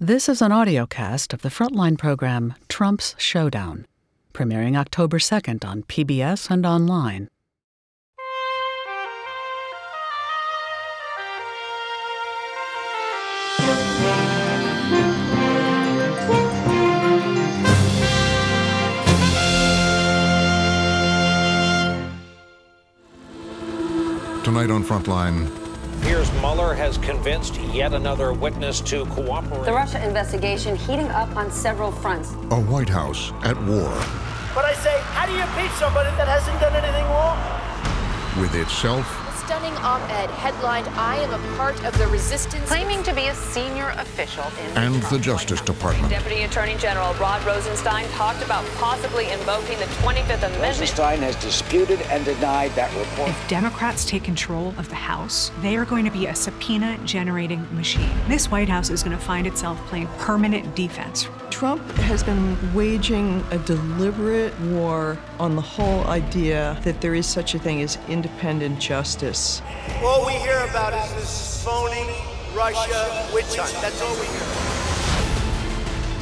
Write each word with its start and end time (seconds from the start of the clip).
This 0.00 0.28
is 0.28 0.40
an 0.40 0.52
audiocast 0.52 1.32
of 1.32 1.42
the 1.42 1.48
Frontline 1.48 1.98
program 1.98 2.54
Trump's 2.68 3.16
Showdown, 3.18 3.84
premiering 4.32 4.76
October 4.76 5.18
2nd 5.18 5.64
on 5.64 5.82
PBS 5.82 6.50
and 6.50 6.64
online. 6.64 7.26
Tonight 24.44 24.70
on 24.70 24.84
Frontline, 24.84 25.67
Piers 26.02 26.30
Mueller 26.40 26.74
has 26.74 26.96
convinced 26.98 27.60
yet 27.60 27.92
another 27.92 28.32
witness 28.32 28.80
to 28.82 29.04
cooperate. 29.06 29.64
The 29.64 29.72
Russia 29.72 30.04
investigation 30.06 30.76
heating 30.76 31.08
up 31.08 31.34
on 31.36 31.50
several 31.50 31.90
fronts. 31.92 32.32
a 32.50 32.60
White 32.60 32.88
House 32.88 33.32
at 33.42 33.56
war 33.64 33.90
But 34.54 34.64
I 34.64 34.74
say, 34.74 34.98
how 35.12 35.26
do 35.26 35.32
you 35.32 35.42
impeach 35.42 35.72
somebody 35.72 36.10
that 36.16 36.28
hasn't 36.28 36.58
done 36.60 36.74
anything 36.74 37.04
wrong? 37.06 37.38
with 38.40 38.54
itself 38.54 39.04
A 39.27 39.27
stunning 39.48 39.72
op-ed 39.78 40.28
headlined, 40.28 40.86
I 40.88 41.16
am 41.16 41.32
a 41.32 41.56
part 41.56 41.82
of 41.82 41.96
the 41.96 42.06
resistance. 42.08 42.68
Claiming 42.68 43.02
to 43.02 43.14
be 43.14 43.28
a 43.28 43.34
senior 43.34 43.88
official 43.96 44.44
in 44.44 44.76
and 44.76 44.96
Trump 44.96 45.08
the 45.08 45.18
Justice 45.18 45.62
Department. 45.62 46.10
Deputy 46.10 46.42
Attorney 46.42 46.76
General 46.76 47.14
Rod 47.14 47.42
Rosenstein 47.46 48.06
talked 48.10 48.44
about 48.44 48.62
possibly 48.74 49.30
invoking 49.30 49.78
the 49.78 49.86
25th 49.86 50.36
Amendment. 50.36 50.60
Rosenstein 50.60 51.20
has 51.20 51.34
disputed 51.36 52.02
and 52.10 52.26
denied 52.26 52.72
that 52.72 52.94
report. 52.94 53.30
If 53.30 53.48
Democrats 53.48 54.04
take 54.04 54.22
control 54.22 54.74
of 54.76 54.90
the 54.90 54.96
House, 54.96 55.50
they 55.62 55.78
are 55.78 55.86
going 55.86 56.04
to 56.04 56.10
be 56.10 56.26
a 56.26 56.34
subpoena 56.34 56.98
generating 57.06 57.66
machine. 57.74 58.12
This 58.28 58.50
White 58.50 58.68
House 58.68 58.90
is 58.90 59.02
going 59.02 59.16
to 59.16 59.24
find 59.24 59.46
itself 59.46 59.78
playing 59.86 60.08
permanent 60.18 60.76
defense. 60.76 61.26
Trump 61.58 61.82
has 61.96 62.22
been 62.22 62.56
waging 62.72 63.44
a 63.50 63.58
deliberate 63.58 64.56
war 64.60 65.18
on 65.40 65.56
the 65.56 65.60
whole 65.60 66.04
idea 66.04 66.78
that 66.84 67.00
there 67.00 67.16
is 67.16 67.26
such 67.26 67.56
a 67.56 67.58
thing 67.58 67.82
as 67.82 67.98
independent 68.06 68.78
justice. 68.78 69.60
All 70.00 70.24
we 70.24 70.34
hear 70.34 70.64
about 70.70 70.94
is 70.94 71.12
this 71.14 71.64
phony 71.64 72.14
Russia 72.54 73.28
witch 73.34 73.56
hunt. 73.56 73.72
That's 73.82 74.00
all 74.00 74.14
we 74.20 74.26
hear. 74.26 74.67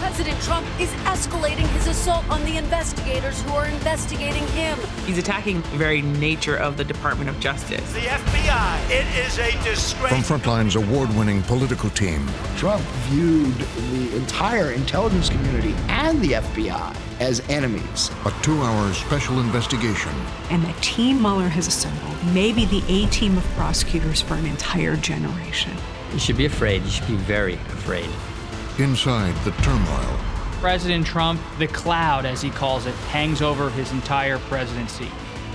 President 0.07 0.41
Trump 0.43 0.67
is 0.81 0.89
escalating 1.03 1.67
his 1.75 1.89
assault 1.89 2.25
on 2.31 2.41
the 2.45 2.57
investigators 2.59 3.43
who 3.43 3.51
are 3.55 3.67
investigating 3.67 4.47
him. 4.49 4.79
He's 5.05 5.19
attacking 5.19 5.63
the 5.63 5.77
very 5.77 6.01
nature 6.01 6.57
of 6.57 6.77
the 6.77 6.85
Department 6.85 7.29
of 7.29 7.41
Justice. 7.41 7.93
The 7.93 7.99
FBI, 7.99 8.89
it 8.89 9.27
is 9.27 9.37
a 9.41 9.51
disgrace. 9.65 10.13
From 10.13 10.23
Frontline's 10.23 10.77
award 10.77 11.13
winning 11.17 11.43
political 11.43 11.91
team, 11.91 12.25
Trump 12.57 12.85
viewed 13.09 13.53
the 13.59 14.17
entire 14.17 14.71
intelligence 14.71 15.29
community 15.29 15.75
and 15.89 16.23
the 16.23 16.35
FBI 16.35 16.97
as 17.19 17.41
enemies. 17.51 18.13
a 18.27 18.33
two 18.43 18.63
hour 18.63 18.93
special 18.95 19.41
investigation 19.41 20.13
And 20.51 20.63
the 20.63 20.73
team 20.83 21.21
Mueller 21.21 21.49
has 21.49 21.67
assembled 21.67 22.15
may 22.33 22.53
be 22.53 22.65
the 22.67 22.85
A 22.89 23.09
team 23.09 23.37
of 23.37 23.45
prosecutors 23.57 24.23
for 24.23 24.35
an 24.35 24.47
entire 24.47 24.95
generation. 24.95 25.73
You 26.13 26.21
should 26.21 26.37
be 26.37 26.47
afraid. 26.47 26.85
You 26.85 26.91
should 26.91 27.09
be 27.09 27.17
very 27.17 27.55
afraid. 27.55 28.09
Inside 28.79 29.35
the 29.45 29.51
turmoil 29.63 30.19
President 30.61 31.07
Trump, 31.07 31.41
the 31.59 31.67
cloud, 31.67 32.25
as 32.25 32.41
he 32.41 32.51
calls 32.51 32.87
it, 32.87 32.95
hangs 33.11 33.43
over 33.43 33.69
his 33.71 33.93
entire 33.93 34.39
presidency. 34.39 35.09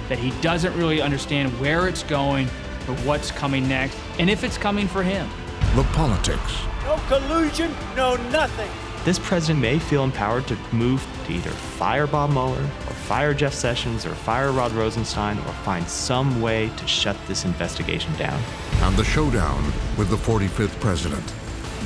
That 0.09 0.19
he 0.19 0.29
doesn't 0.41 0.77
really 0.77 1.01
understand 1.01 1.59
where 1.59 1.87
it's 1.87 2.03
going 2.03 2.47
or 2.87 2.95
what's 3.03 3.31
coming 3.31 3.67
next, 3.67 3.97
and 4.19 4.29
if 4.29 4.43
it's 4.43 4.57
coming 4.57 4.87
for 4.87 5.03
him. 5.03 5.27
the 5.75 5.83
politics 5.93 6.61
No 6.83 6.97
collusion, 7.07 7.73
no 7.95 8.15
nothing. 8.29 8.69
This 9.03 9.17
president 9.17 9.59
may 9.59 9.79
feel 9.79 10.03
empowered 10.03 10.45
to 10.47 10.57
move 10.71 11.05
to 11.25 11.33
either 11.33 11.49
fire 11.49 12.05
Bob 12.05 12.29
Mueller, 12.29 12.61
or 12.61 12.93
fire 12.93 13.33
Jeff 13.33 13.53
Sessions, 13.53 14.05
or 14.05 14.13
fire 14.13 14.51
Rod 14.51 14.71
Rosenstein, 14.73 15.39
or 15.39 15.53
find 15.65 15.87
some 15.87 16.41
way 16.41 16.69
to 16.77 16.87
shut 16.87 17.17
this 17.27 17.43
investigation 17.43 18.15
down. 18.17 18.39
and 18.81 18.95
the 18.95 19.03
showdown 19.03 19.63
with 19.97 20.09
the 20.09 20.15
45th 20.15 20.79
president. 20.79 21.33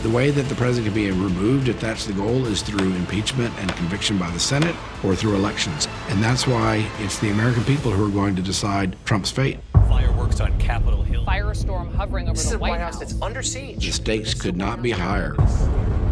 The 0.05 0.11
way 0.11 0.29
that 0.29 0.43
the 0.43 0.53
president 0.53 0.93
can 0.93 1.03
be 1.03 1.09
removed, 1.09 1.67
if 1.67 1.81
that's 1.81 2.05
the 2.05 2.13
goal, 2.13 2.45
is 2.45 2.61
through 2.61 2.93
impeachment 2.93 3.51
and 3.57 3.75
conviction 3.75 4.19
by 4.19 4.29
the 4.29 4.39
Senate 4.39 4.75
or 5.03 5.15
through 5.15 5.33
elections. 5.33 5.87
And 6.09 6.23
that's 6.23 6.45
why 6.45 6.87
it's 6.99 7.17
the 7.17 7.31
American 7.31 7.63
people 7.63 7.89
who 7.89 8.05
are 8.05 8.11
going 8.11 8.35
to 8.35 8.43
decide 8.43 8.95
Trump's 9.05 9.31
fate. 9.31 9.57
Fireworks 9.89 10.39
on 10.41 10.55
Capitol 10.59 11.01
Hill. 11.01 11.25
Firestorm 11.25 11.91
hovering 11.95 12.29
over 12.29 12.37
this 12.37 12.51
the 12.51 12.59
White 12.59 12.79
House. 12.79 13.01
House. 13.01 13.13
It's 13.13 13.19
under 13.19 13.41
siege. 13.41 13.83
The 13.83 13.91
stakes 13.91 14.35
could 14.35 14.55
not 14.55 14.83
be 14.83 14.91
higher. 14.91 15.35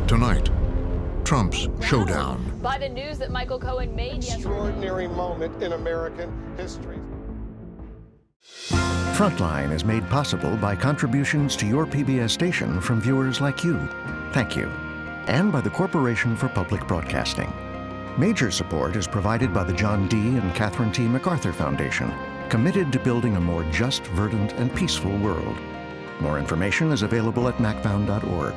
Tonight, 0.07 0.49
Trump's 1.23 1.67
showdown. 1.85 2.59
By 2.63 2.79
the 2.79 2.89
news 2.89 3.19
that 3.19 3.29
Michael 3.29 3.59
Cohen 3.59 3.95
made 3.95 4.23
yesterday. 4.23 4.37
Extraordinary 4.37 5.07
moment 5.07 5.61
in 5.61 5.73
American 5.73 6.33
history. 6.57 6.97
Frontline 9.13 9.71
is 9.71 9.85
made 9.85 10.09
possible 10.09 10.57
by 10.57 10.75
contributions 10.75 11.55
to 11.55 11.67
your 11.67 11.85
PBS 11.85 12.31
station 12.31 12.81
from 12.81 12.99
viewers 12.99 13.39
like 13.39 13.63
you. 13.63 13.77
Thank 14.31 14.55
you. 14.55 14.67
And 15.27 15.51
by 15.51 15.61
the 15.61 15.69
Corporation 15.69 16.35
for 16.35 16.49
Public 16.49 16.87
Broadcasting. 16.87 17.53
Major 18.17 18.49
support 18.51 18.95
is 18.95 19.07
provided 19.07 19.53
by 19.53 19.63
the 19.63 19.73
John 19.73 20.07
D. 20.07 20.17
and 20.17 20.55
Catherine 20.55 20.91
T. 20.91 21.03
MacArthur 21.03 21.53
Foundation, 21.53 22.11
committed 22.49 22.91
to 22.91 22.99
building 22.99 23.35
a 23.35 23.39
more 23.39 23.63
just, 23.65 24.03
verdant, 24.07 24.53
and 24.53 24.75
peaceful 24.75 25.15
world. 25.19 25.57
More 26.19 26.39
information 26.39 26.91
is 26.91 27.03
available 27.03 27.47
at 27.47 27.57
macfound.org. 27.57 28.55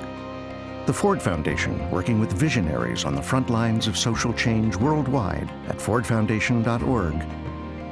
The 0.87 0.93
Ford 0.93 1.21
Foundation, 1.21 1.91
working 1.91 2.19
with 2.19 2.33
visionaries 2.33 3.05
on 3.05 3.15
the 3.15 3.23
front 3.23 3.51
lines 3.51 3.87
of 3.87 3.99
social 3.99 4.33
change 4.33 4.75
worldwide 4.75 5.51
at 5.69 5.77
fordfoundation.org. 5.77 7.27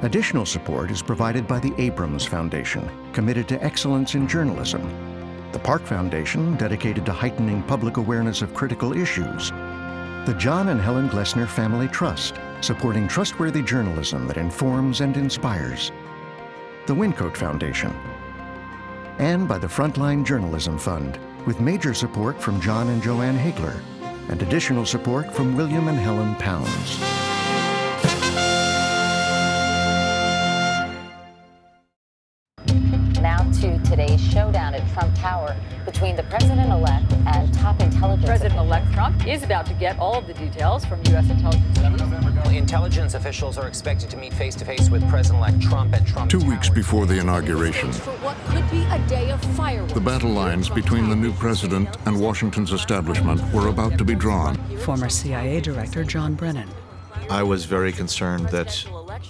Additional 0.04 0.44
support 0.44 0.90
is 0.90 1.00
provided 1.00 1.48
by 1.48 1.58
the 1.58 1.72
Abrams 1.78 2.26
Foundation, 2.26 2.90
committed 3.14 3.48
to 3.48 3.64
excellence 3.64 4.14
in 4.14 4.28
journalism. 4.28 4.82
The 5.52 5.58
Park 5.58 5.80
Foundation, 5.80 6.56
dedicated 6.56 7.06
to 7.06 7.12
heightening 7.12 7.62
public 7.62 7.96
awareness 7.96 8.42
of 8.42 8.52
critical 8.52 8.92
issues. 8.92 9.48
The 10.26 10.36
John 10.38 10.68
and 10.68 10.78
Helen 10.78 11.08
Glessner 11.08 11.48
Family 11.48 11.88
Trust, 11.88 12.34
supporting 12.60 13.08
trustworthy 13.08 13.62
journalism 13.62 14.28
that 14.28 14.36
informs 14.36 15.00
and 15.00 15.16
inspires. 15.16 15.90
The 16.86 16.94
Wyncote 16.94 17.38
Foundation. 17.38 17.90
And 19.18 19.48
by 19.48 19.56
the 19.56 19.68
Frontline 19.68 20.26
Journalism 20.26 20.78
Fund, 20.78 21.18
with 21.46 21.60
major 21.60 21.94
support 21.94 22.38
from 22.42 22.60
John 22.60 22.88
and 22.88 23.02
Joanne 23.02 23.38
Hagler, 23.38 23.80
and 24.28 24.42
additional 24.42 24.84
support 24.84 25.32
from 25.32 25.56
William 25.56 25.88
and 25.88 25.98
Helen 25.98 26.34
Pounds. 26.34 27.23
Trump 34.94 35.14
Tower 35.16 35.56
between 35.84 36.16
the 36.16 36.22
president-elect 36.24 37.12
and 37.26 37.52
top 37.52 37.80
intelligence. 37.80 38.26
President-elect 38.26 38.92
Trump 38.92 39.26
is 39.26 39.42
about 39.42 39.66
to 39.66 39.74
get 39.74 39.98
all 39.98 40.14
of 40.16 40.26
the 40.26 40.34
details 40.34 40.84
from 40.84 41.00
U.S. 41.08 41.28
intelligence. 41.28 41.78
Intelligence 42.54 43.14
officials 43.14 43.58
are 43.58 43.66
expected 43.66 44.08
to 44.10 44.16
meet 44.16 44.32
face 44.32 44.54
to 44.54 44.64
face 44.64 44.88
with 44.88 45.06
President-elect 45.10 45.60
Trump 45.60 45.92
at 45.94 46.06
Trump 46.06 46.30
Two 46.30 46.38
Tower. 46.40 46.50
weeks 46.50 46.68
before 46.70 47.04
the 47.06 47.18
inauguration, 47.18 47.92
For 47.92 48.12
what 48.18 48.36
could 48.46 48.70
be 48.70 48.84
a 48.84 48.98
day 49.08 49.30
of 49.30 49.42
fireworks. 49.56 49.92
the 49.92 50.00
battle 50.00 50.30
lines 50.30 50.70
between 50.70 51.08
the 51.10 51.16
new 51.16 51.32
president 51.32 51.88
and 52.06 52.18
Washington's 52.20 52.72
establishment 52.72 53.42
were 53.52 53.68
about 53.68 53.98
to 53.98 54.04
be 54.04 54.14
drawn. 54.14 54.54
Former 54.78 55.08
CIA 55.08 55.60
Director 55.60 56.04
John 56.04 56.34
Brennan. 56.34 56.68
I 57.30 57.42
was 57.42 57.64
very 57.64 57.90
concerned 57.92 58.48
that 58.50 58.68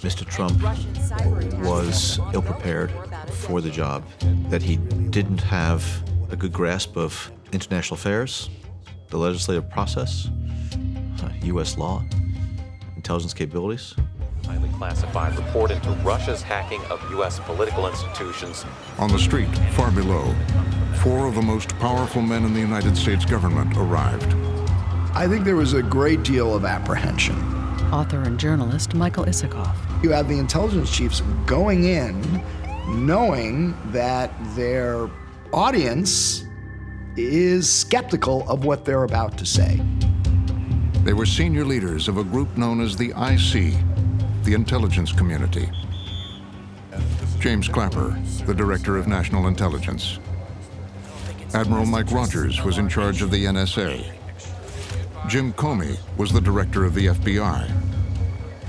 Mr. 0.03 0.25
Trump 0.25 0.61
was 1.65 2.19
ill 2.33 2.41
prepared 2.41 2.91
for 3.29 3.61
the 3.61 3.69
job, 3.69 4.03
that 4.49 4.61
he 4.61 4.77
didn't 5.09 5.41
have 5.41 5.83
a 6.31 6.35
good 6.35 6.53
grasp 6.53 6.97
of 6.97 7.31
international 7.51 7.95
affairs, 7.95 8.49
the 9.09 9.17
legislative 9.17 9.69
process, 9.69 10.29
uh, 11.23 11.29
U.S. 11.43 11.77
law, 11.77 12.03
intelligence 12.95 13.33
capabilities. 13.33 13.95
Highly 14.45 14.69
classified 14.77 15.37
report 15.37 15.71
into 15.71 15.89
Russia's 16.03 16.41
hacking 16.41 16.83
of 16.85 17.01
U.S. 17.11 17.39
political 17.39 17.87
institutions. 17.87 18.65
On 18.97 19.11
the 19.11 19.19
street, 19.19 19.49
far 19.71 19.91
below, 19.91 20.35
four 21.01 21.27
of 21.27 21.35
the 21.35 21.41
most 21.41 21.69
powerful 21.79 22.21
men 22.21 22.43
in 22.43 22.53
the 22.53 22.59
United 22.59 22.95
States 22.97 23.25
government 23.25 23.75
arrived. 23.77 24.35
I 25.13 25.27
think 25.27 25.45
there 25.45 25.55
was 25.55 25.73
a 25.73 25.81
great 25.81 26.23
deal 26.23 26.53
of 26.53 26.65
apprehension. 26.65 27.35
Author 27.93 28.23
and 28.23 28.39
journalist 28.39 28.93
Michael 28.95 29.25
Isikoff. 29.25 29.75
You 30.03 30.09
have 30.11 30.27
the 30.27 30.37
intelligence 30.37 30.91
chiefs 30.95 31.21
going 31.45 31.85
in 31.85 32.43
knowing 32.95 33.75
that 33.91 34.31
their 34.55 35.09
audience 35.53 36.45
is 37.17 37.71
skeptical 37.71 38.47
of 38.49 38.65
what 38.65 38.85
they're 38.85 39.03
about 39.03 39.37
to 39.37 39.45
say. 39.45 39.81
They 41.03 41.13
were 41.13 41.25
senior 41.25 41.65
leaders 41.65 42.07
of 42.07 42.17
a 42.17 42.23
group 42.23 42.57
known 42.57 42.81
as 42.81 42.95
the 42.95 43.09
IC, 43.11 43.75
the 44.43 44.53
intelligence 44.53 45.11
community. 45.11 45.69
James 47.39 47.67
Clapper, 47.67 48.19
the 48.45 48.53
director 48.53 48.97
of 48.97 49.07
national 49.07 49.47
intelligence. 49.47 50.19
Admiral 51.53 51.85
Mike 51.85 52.11
Rogers 52.11 52.63
was 52.63 52.79
in 52.79 52.89
charge 52.89 53.21
of 53.21 53.29
the 53.29 53.45
NSA. 53.45 54.03
Jim 55.27 55.53
Comey 55.53 55.97
was 56.17 56.31
the 56.31 56.41
director 56.41 56.85
of 56.85 56.93
the 56.93 57.07
FBI, 57.07 57.71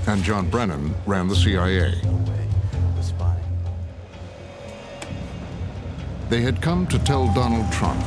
and 0.07 0.23
John 0.23 0.49
Brennan 0.49 0.93
ran 1.05 1.27
the 1.27 1.35
CIA. 1.35 1.95
They 6.29 6.41
had 6.41 6.61
come 6.61 6.85
to 6.87 6.99
tell 6.99 7.33
Donald 7.33 7.71
Trump 7.71 8.03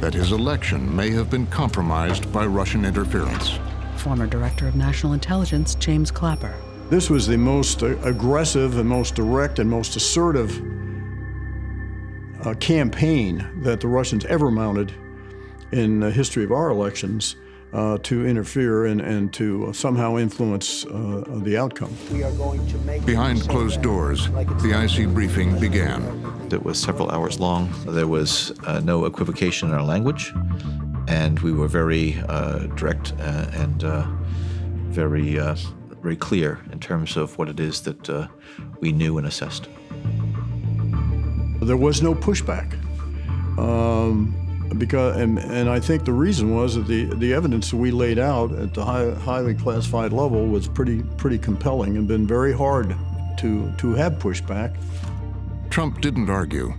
that 0.00 0.12
his 0.12 0.32
election 0.32 0.94
may 0.94 1.10
have 1.10 1.30
been 1.30 1.46
compromised 1.46 2.32
by 2.32 2.44
Russian 2.44 2.84
interference. 2.84 3.58
Former 3.96 4.26
Director 4.26 4.66
of 4.66 4.74
National 4.74 5.12
Intelligence 5.12 5.76
James 5.76 6.10
Clapper. 6.10 6.52
This 6.88 7.08
was 7.08 7.28
the 7.28 7.38
most 7.38 7.82
aggressive 7.82 8.76
and 8.78 8.88
most 8.88 9.14
direct 9.14 9.60
and 9.60 9.70
most 9.70 9.94
assertive 9.94 10.60
uh, 12.44 12.54
campaign 12.54 13.48
that 13.62 13.80
the 13.80 13.86
Russians 13.86 14.24
ever 14.24 14.50
mounted 14.50 14.92
in 15.70 16.00
the 16.00 16.10
history 16.10 16.42
of 16.42 16.50
our 16.50 16.70
elections 16.70 17.36
uh, 17.72 17.98
to 17.98 18.26
interfere 18.26 18.86
and, 18.86 19.00
and 19.00 19.32
to 19.34 19.72
somehow 19.72 20.16
influence 20.16 20.84
uh, 20.86 21.22
the 21.42 21.56
outcome. 21.56 21.96
Behind 23.04 23.48
closed 23.48 23.82
doors, 23.82 24.28
the 24.28 24.72
IC 24.84 25.08
briefing 25.14 25.58
began. 25.58 26.02
It 26.50 26.62
was 26.62 26.80
several 26.80 27.10
hours 27.10 27.38
long. 27.38 27.72
There 27.86 28.08
was 28.08 28.52
uh, 28.66 28.80
no 28.80 29.04
equivocation 29.04 29.68
in 29.68 29.74
our 29.74 29.84
language, 29.84 30.32
and 31.08 31.38
we 31.40 31.52
were 31.52 31.68
very 31.68 32.20
uh, 32.28 32.66
direct 32.76 33.12
uh, 33.20 33.46
and 33.52 33.84
uh, 33.84 34.06
very, 34.88 35.38
very 36.02 36.16
clear 36.16 36.58
in 36.72 36.80
terms 36.80 37.16
of 37.16 37.38
what 37.38 37.48
it 37.48 37.60
is 37.60 37.82
that 37.82 38.28
we 38.80 38.90
knew 38.90 39.18
and 39.18 39.26
assessed. 39.26 39.68
There 41.62 41.76
was 41.76 42.02
no 42.02 42.14
pushback. 42.14 42.72
Um, 43.58 44.34
because 44.78 45.16
and, 45.16 45.38
and 45.38 45.68
I 45.68 45.80
think 45.80 46.04
the 46.04 46.12
reason 46.12 46.54
was 46.54 46.74
that 46.74 46.86
the, 46.86 47.04
the 47.16 47.32
evidence 47.34 47.70
that 47.70 47.76
we 47.76 47.90
laid 47.90 48.18
out 48.18 48.52
at 48.52 48.74
the 48.74 48.84
high, 48.84 49.10
highly 49.10 49.54
classified 49.54 50.12
level 50.12 50.46
was 50.46 50.68
pretty 50.68 51.02
pretty 51.16 51.38
compelling 51.38 51.96
and 51.96 52.06
been 52.06 52.26
very 52.26 52.52
hard 52.52 52.94
to 53.38 53.72
to 53.78 53.94
have 53.94 54.14
pushback. 54.14 54.76
Trump 55.70 56.00
didn't 56.00 56.28
argue, 56.28 56.74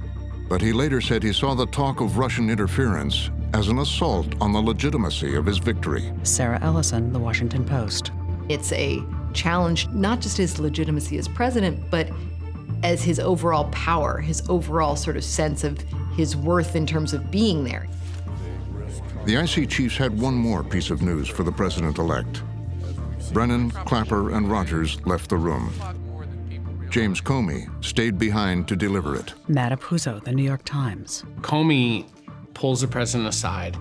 but 0.50 0.62
he 0.62 0.74
later 0.74 1.02
said 1.02 1.24
he 1.24 1.34
saw 1.34 1.54
the 1.54 1.68
talk 1.68 2.02
of 2.02 2.18
Russian 2.18 2.50
interference 2.50 3.30
as 3.54 3.68
an 3.68 3.80
assault 3.80 4.28
on 4.42 4.54
the 4.54 4.62
legitimacy 4.62 5.36
of 5.36 5.46
his 5.46 5.58
victory. 5.58 6.12
Sarah 6.24 6.60
Ellison, 6.62 7.12
The 7.12 7.20
Washington 7.20 7.66
Post. 7.66 8.12
It's 8.50 8.72
a 8.74 9.02
challenge 9.34 9.88
not 9.90 10.22
just 10.22 10.38
his 10.38 10.60
legitimacy 10.60 11.18
as 11.18 11.28
president, 11.28 11.80
but 11.90 12.10
as 12.84 13.04
his 13.04 13.20
overall 13.20 13.66
power, 13.72 14.20
his 14.20 14.42
overall 14.50 14.96
sort 14.96 15.18
of 15.18 15.24
sense 15.24 15.64
of 15.64 15.80
his 16.16 16.36
worth 16.36 16.76
in 16.76 16.86
terms 16.86 17.14
of 17.14 17.32
being 17.32 17.64
there. 17.64 17.88
The 19.26 19.36
IC 19.36 19.70
chiefs 19.70 19.98
had 19.98 20.20
one 20.20 20.34
more 20.34 20.64
piece 20.64 20.90
of 20.90 21.02
news 21.02 21.28
for 21.28 21.44
the 21.44 21.52
president 21.52 21.98
elect. 22.00 22.42
Brennan, 23.34 23.72
Clapper, 23.72 24.32
and 24.32 24.50
Rogers 24.50 25.00
left 25.06 25.30
the 25.30 25.38
room. 25.38 25.72
James 26.90 27.22
Comey 27.22 27.70
stayed 27.84 28.18
behind 28.18 28.68
to 28.68 28.76
deliver 28.76 29.16
it. 29.16 29.34
Matt 29.48 29.72
Apuzzo, 29.72 30.22
The 30.24 30.32
New 30.34 30.44
York 30.44 30.66
Times. 30.66 31.24
Comey 31.40 32.06
pulls 32.54 32.82
the 32.82 32.88
president 32.88 33.30
aside 33.30 33.78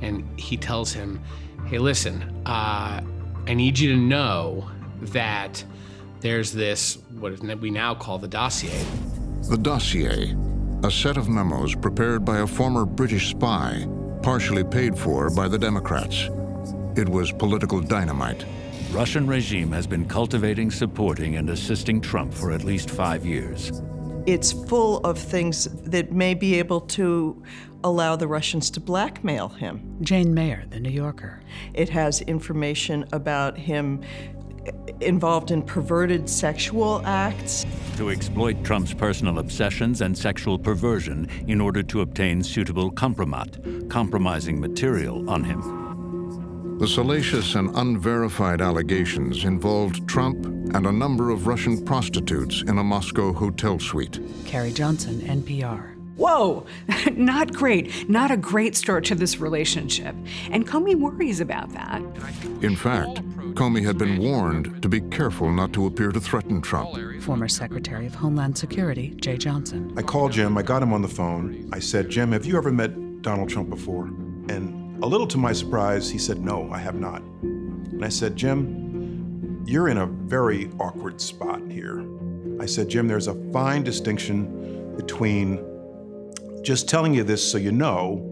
and 0.00 0.26
he 0.40 0.56
tells 0.56 0.92
him, 0.92 1.20
Hey, 1.66 1.78
listen, 1.78 2.22
uh, 2.46 3.02
I 3.46 3.54
need 3.54 3.78
you 3.78 3.92
to 3.92 4.00
know 4.00 4.70
that 5.02 5.62
there's 6.20 6.52
this, 6.52 6.98
what 7.18 7.38
we 7.60 7.70
now 7.70 7.94
call 7.94 8.18
the 8.18 8.28
dossier. 8.28 8.84
The 9.48 9.56
dossier, 9.56 10.34
a 10.84 10.90
set 10.90 11.16
of 11.16 11.28
memos 11.28 11.74
prepared 11.74 12.24
by 12.24 12.40
a 12.40 12.46
former 12.46 12.84
British 12.84 13.30
spy, 13.30 13.86
partially 14.22 14.64
paid 14.64 14.98
for 14.98 15.30
by 15.30 15.48
the 15.48 15.58
Democrats. 15.58 16.28
It 16.96 17.08
was 17.08 17.32
political 17.32 17.80
dynamite. 17.80 18.44
Russian 18.92 19.26
regime 19.26 19.70
has 19.72 19.86
been 19.86 20.04
cultivating, 20.04 20.70
supporting, 20.70 21.36
and 21.36 21.48
assisting 21.50 22.00
Trump 22.00 22.34
for 22.34 22.50
at 22.50 22.64
least 22.64 22.90
five 22.90 23.24
years. 23.24 23.82
It's 24.26 24.52
full 24.52 24.98
of 24.98 25.18
things 25.18 25.64
that 25.84 26.12
may 26.12 26.34
be 26.34 26.58
able 26.58 26.82
to 26.82 27.42
allow 27.82 28.16
the 28.16 28.28
Russians 28.28 28.68
to 28.70 28.80
blackmail 28.80 29.48
him. 29.48 29.96
Jane 30.02 30.34
Mayer, 30.34 30.64
The 30.68 30.80
New 30.80 30.90
Yorker. 30.90 31.40
It 31.72 31.88
has 31.90 32.20
information 32.22 33.06
about 33.12 33.56
him 33.56 34.02
involved 35.00 35.50
in 35.50 35.62
perverted 35.62 36.28
sexual 36.28 37.02
acts. 37.04 37.66
To 37.96 38.10
exploit 38.10 38.62
Trump's 38.64 38.94
personal 38.94 39.38
obsessions 39.38 40.00
and 40.00 40.16
sexual 40.16 40.58
perversion 40.58 41.28
in 41.46 41.60
order 41.60 41.82
to 41.84 42.02
obtain 42.02 42.42
suitable 42.42 42.90
compromat, 42.90 43.88
compromising 43.90 44.60
material 44.60 45.28
on 45.28 45.44
him. 45.44 46.78
The 46.78 46.88
salacious 46.88 47.56
and 47.56 47.76
unverified 47.76 48.62
allegations 48.62 49.44
involved 49.44 50.08
Trump 50.08 50.46
and 50.74 50.86
a 50.86 50.92
number 50.92 51.28
of 51.30 51.46
Russian 51.46 51.84
prostitutes 51.84 52.62
in 52.62 52.78
a 52.78 52.84
Moscow 52.84 53.34
hotel 53.34 53.78
suite. 53.78 54.18
Carrie 54.46 54.72
Johnson, 54.72 55.20
NPR. 55.20 55.96
Whoa, 56.16 56.66
not 57.12 57.52
great. 57.52 58.08
Not 58.08 58.30
a 58.30 58.36
great 58.36 58.76
start 58.76 59.04
to 59.06 59.14
this 59.14 59.38
relationship. 59.38 60.14
And 60.50 60.66
Comey 60.66 60.94
worries 60.94 61.40
about 61.40 61.72
that. 61.72 62.02
In 62.62 62.76
fact, 62.76 63.20
Comey 63.54 63.84
had 63.84 63.98
been 63.98 64.18
warned 64.18 64.82
to 64.82 64.88
be 64.88 65.00
careful 65.00 65.50
not 65.50 65.72
to 65.72 65.86
appear 65.86 66.12
to 66.12 66.20
threaten 66.20 66.60
Trump. 66.60 66.90
Former 67.22 67.48
Secretary 67.48 68.06
of 68.06 68.14
Homeland 68.14 68.56
Security, 68.56 69.14
Jeh 69.16 69.38
Johnson. 69.38 69.92
I 69.96 70.02
called 70.02 70.32
Jim, 70.32 70.56
I 70.56 70.62
got 70.62 70.82
him 70.82 70.92
on 70.92 71.02
the 71.02 71.08
phone. 71.08 71.68
I 71.72 71.78
said, 71.78 72.08
Jim, 72.08 72.32
have 72.32 72.46
you 72.46 72.56
ever 72.56 72.70
met 72.70 73.22
Donald 73.22 73.48
Trump 73.48 73.70
before? 73.70 74.06
And 74.48 75.02
a 75.02 75.06
little 75.06 75.26
to 75.28 75.38
my 75.38 75.52
surprise, 75.52 76.10
he 76.10 76.18
said, 76.18 76.40
No, 76.40 76.70
I 76.72 76.78
have 76.78 76.94
not. 76.94 77.22
And 77.42 78.04
I 78.04 78.08
said, 78.08 78.36
Jim, 78.36 79.62
you're 79.66 79.88
in 79.88 79.98
a 79.98 80.06
very 80.06 80.70
awkward 80.80 81.20
spot 81.20 81.62
here. 81.70 82.04
I 82.60 82.66
said, 82.66 82.88
Jim, 82.88 83.08
there's 83.08 83.28
a 83.28 83.34
fine 83.52 83.82
distinction 83.82 84.94
between 84.96 85.64
just 86.62 86.88
telling 86.88 87.14
you 87.14 87.24
this 87.24 87.50
so 87.50 87.56
you 87.58 87.72
know 87.72 88.26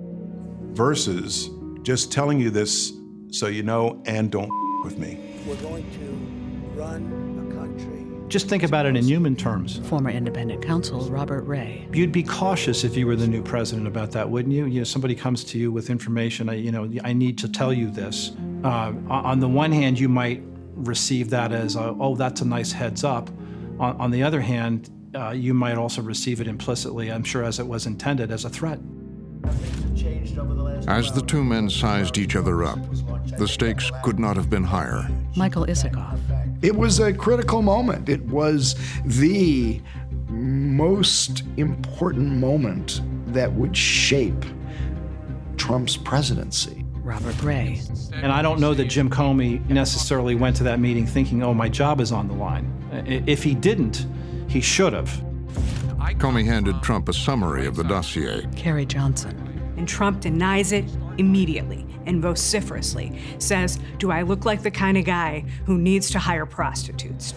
versus 0.73 1.50
just 1.82 2.12
telling 2.12 2.38
you 2.38 2.50
this 2.50 2.93
so 3.31 3.47
you 3.47 3.62
know 3.62 4.03
and 4.06 4.31
don't 4.31 4.50
with 4.84 4.98
me. 4.98 5.19
We're 5.46 5.56
going 5.56 5.90
to 5.92 6.80
run 6.80 7.50
a 7.50 7.54
country. 7.54 8.04
Just 8.28 8.48
think 8.48 8.62
about 8.62 8.84
it 8.84 8.94
in 8.94 9.04
human 9.04 9.34
terms. 9.34 9.78
Former 9.88 10.10
independent 10.10 10.62
counsel 10.62 11.00
Robert 11.10 11.42
Ray. 11.42 11.88
You'd 11.92 12.12
be 12.12 12.22
cautious 12.22 12.84
if 12.84 12.94
you 12.94 13.06
were 13.06 13.16
the 13.16 13.26
new 13.26 13.42
president 13.42 13.86
about 13.86 14.12
that, 14.12 14.28
wouldn't 14.28 14.54
you? 14.54 14.66
You 14.66 14.80
know, 14.80 14.84
somebody 14.84 15.14
comes 15.14 15.44
to 15.44 15.58
you 15.58 15.72
with 15.72 15.88
information. 15.88 16.50
I, 16.50 16.54
you 16.54 16.70
know, 16.70 16.90
I 17.04 17.14
need 17.14 17.38
to 17.38 17.48
tell 17.48 17.72
you 17.72 17.90
this. 17.90 18.32
Uh, 18.62 18.92
on 19.08 19.40
the 19.40 19.49
one 19.49 19.73
hand, 19.73 19.99
you 19.99 20.11
might 20.11 20.42
receive 20.75 21.30
that 21.30 21.52
as, 21.52 21.76
a, 21.76 21.97
oh, 21.99 22.16
that's 22.16 22.42
a 22.42 22.44
nice 22.44 22.70
heads 22.70 23.02
up. 23.02 23.30
On, 23.80 23.99
on 23.99 24.11
the 24.11 24.23
other 24.23 24.42
hand, 24.42 24.90
uh, 25.14 25.30
you 25.30 25.54
might 25.54 25.78
also 25.78 26.02
receive 26.02 26.40
it 26.42 26.47
implicitly, 26.47 27.11
I'm 27.11 27.25
sure, 27.25 27.44
as 27.44 27.58
it 27.58 27.66
was 27.66 27.87
intended, 27.87 28.30
as 28.30 28.44
a 28.44 28.50
threat. 28.50 28.78
As 30.87 31.12
the 31.12 31.23
two 31.23 31.45
men 31.45 31.68
sized 31.68 32.16
each 32.18 32.35
other 32.35 32.64
up, 32.64 32.78
the 33.38 33.47
stakes 33.47 33.90
could 34.02 34.18
not 34.18 34.37
have 34.37 34.49
been 34.49 34.64
higher. 34.64 35.09
Michael 35.37 35.66
Isikoff. 35.66 36.18
It 36.62 36.75
was 36.75 36.99
a 36.99 37.12
critical 37.12 37.62
moment. 37.62 38.09
It 38.09 38.23
was 38.26 38.75
the 39.04 39.80
most 40.28 41.42
important 41.57 42.33
moment 42.33 43.00
that 43.28 43.52
would 43.52 43.76
shape 43.76 44.45
Trump's 45.57 45.97
presidency. 45.97 46.85
Robert 47.02 47.42
Ray. 47.42 47.80
And 48.12 48.33
I 48.33 48.42
don't 48.42 48.61
know 48.61 48.75
that 48.75 48.87
Jim 48.87 49.09
Comey 49.09 49.66
necessarily 49.68 50.35
went 50.35 50.57
to 50.57 50.64
that 50.64 50.80
meeting 50.80 51.07
thinking, 51.07 51.42
oh, 51.42 51.54
my 51.54 51.68
job 51.68 52.00
is 52.00 52.12
on 52.12 52.28
the 52.28 52.35
line. 52.35 52.71
If 53.07 53.42
he 53.42 53.54
didn't, 53.54 54.07
he 54.49 54.61
should 54.61 54.92
have. 54.92 55.23
Comey 55.99 56.45
handed 56.45 56.83
Trump 56.83 57.09
a 57.09 57.12
summary 57.12 57.67
of 57.67 57.76
the 57.76 57.85
dossier. 57.85 58.47
Carrie 58.57 58.87
Johnson. 58.87 59.37
And 59.76 59.87
Trump 59.87 60.21
denies 60.21 60.73
it 60.73 60.85
immediately 61.19 61.87
and 62.07 62.23
vociferously 62.23 63.21
says, 63.38 63.78
Do 63.99 64.11
I 64.11 64.23
look 64.23 64.45
like 64.45 64.62
the 64.62 64.71
kind 64.71 64.97
of 64.97 65.05
guy 65.05 65.45
who 65.67 65.78
needs 65.78 66.11
to 66.11 66.19
hire 66.19 66.47
prostitutes? 66.47 67.33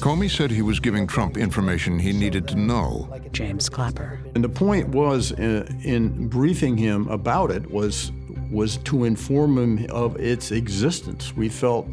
Comey 0.00 0.30
said 0.30 0.50
he 0.50 0.62
was 0.62 0.80
giving 0.80 1.06
Trump 1.06 1.36
information 1.36 1.98
he 1.98 2.12
needed 2.12 2.46
to 2.48 2.56
know. 2.56 3.12
James 3.32 3.68
Clapper. 3.68 4.20
And 4.34 4.44
the 4.44 4.48
point 4.48 4.88
was, 4.88 5.32
in, 5.32 5.62
uh, 5.62 5.80
in 5.82 6.28
briefing 6.28 6.76
him 6.76 7.08
about 7.08 7.50
it, 7.50 7.70
was 7.70 8.12
was 8.50 8.78
to 8.78 9.04
inform 9.04 9.58
him 9.58 9.90
of 9.90 10.16
its 10.16 10.52
existence. 10.52 11.36
We 11.36 11.50
felt 11.50 11.86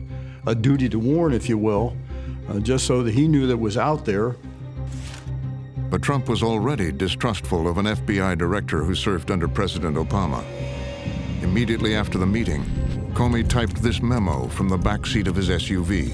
a 0.47 0.55
duty 0.55 0.87
to 0.89 0.99
warn, 0.99 1.33
if 1.33 1.49
you 1.49 1.57
will, 1.57 1.97
uh, 2.47 2.59
just 2.59 2.85
so 2.85 3.03
that 3.03 3.13
he 3.13 3.27
knew 3.27 3.47
that 3.47 3.53
it 3.53 3.59
was 3.59 3.77
out 3.77 4.05
there. 4.05 4.37
But 5.89 6.01
Trump 6.01 6.27
was 6.27 6.43
already 6.43 6.91
distrustful 6.91 7.67
of 7.67 7.77
an 7.77 7.85
FBI 7.85 8.37
director 8.37 8.83
who 8.83 8.95
served 8.95 9.31
under 9.31 9.47
President 9.47 9.97
Obama. 9.97 10.43
Immediately 11.41 11.95
after 11.95 12.17
the 12.17 12.25
meeting, 12.25 12.63
Comey 13.13 13.47
typed 13.47 13.81
this 13.81 14.01
memo 14.01 14.47
from 14.47 14.67
the 14.67 14.77
back 14.77 15.05
seat 15.05 15.27
of 15.27 15.35
his 15.35 15.49
SUV. 15.49 16.11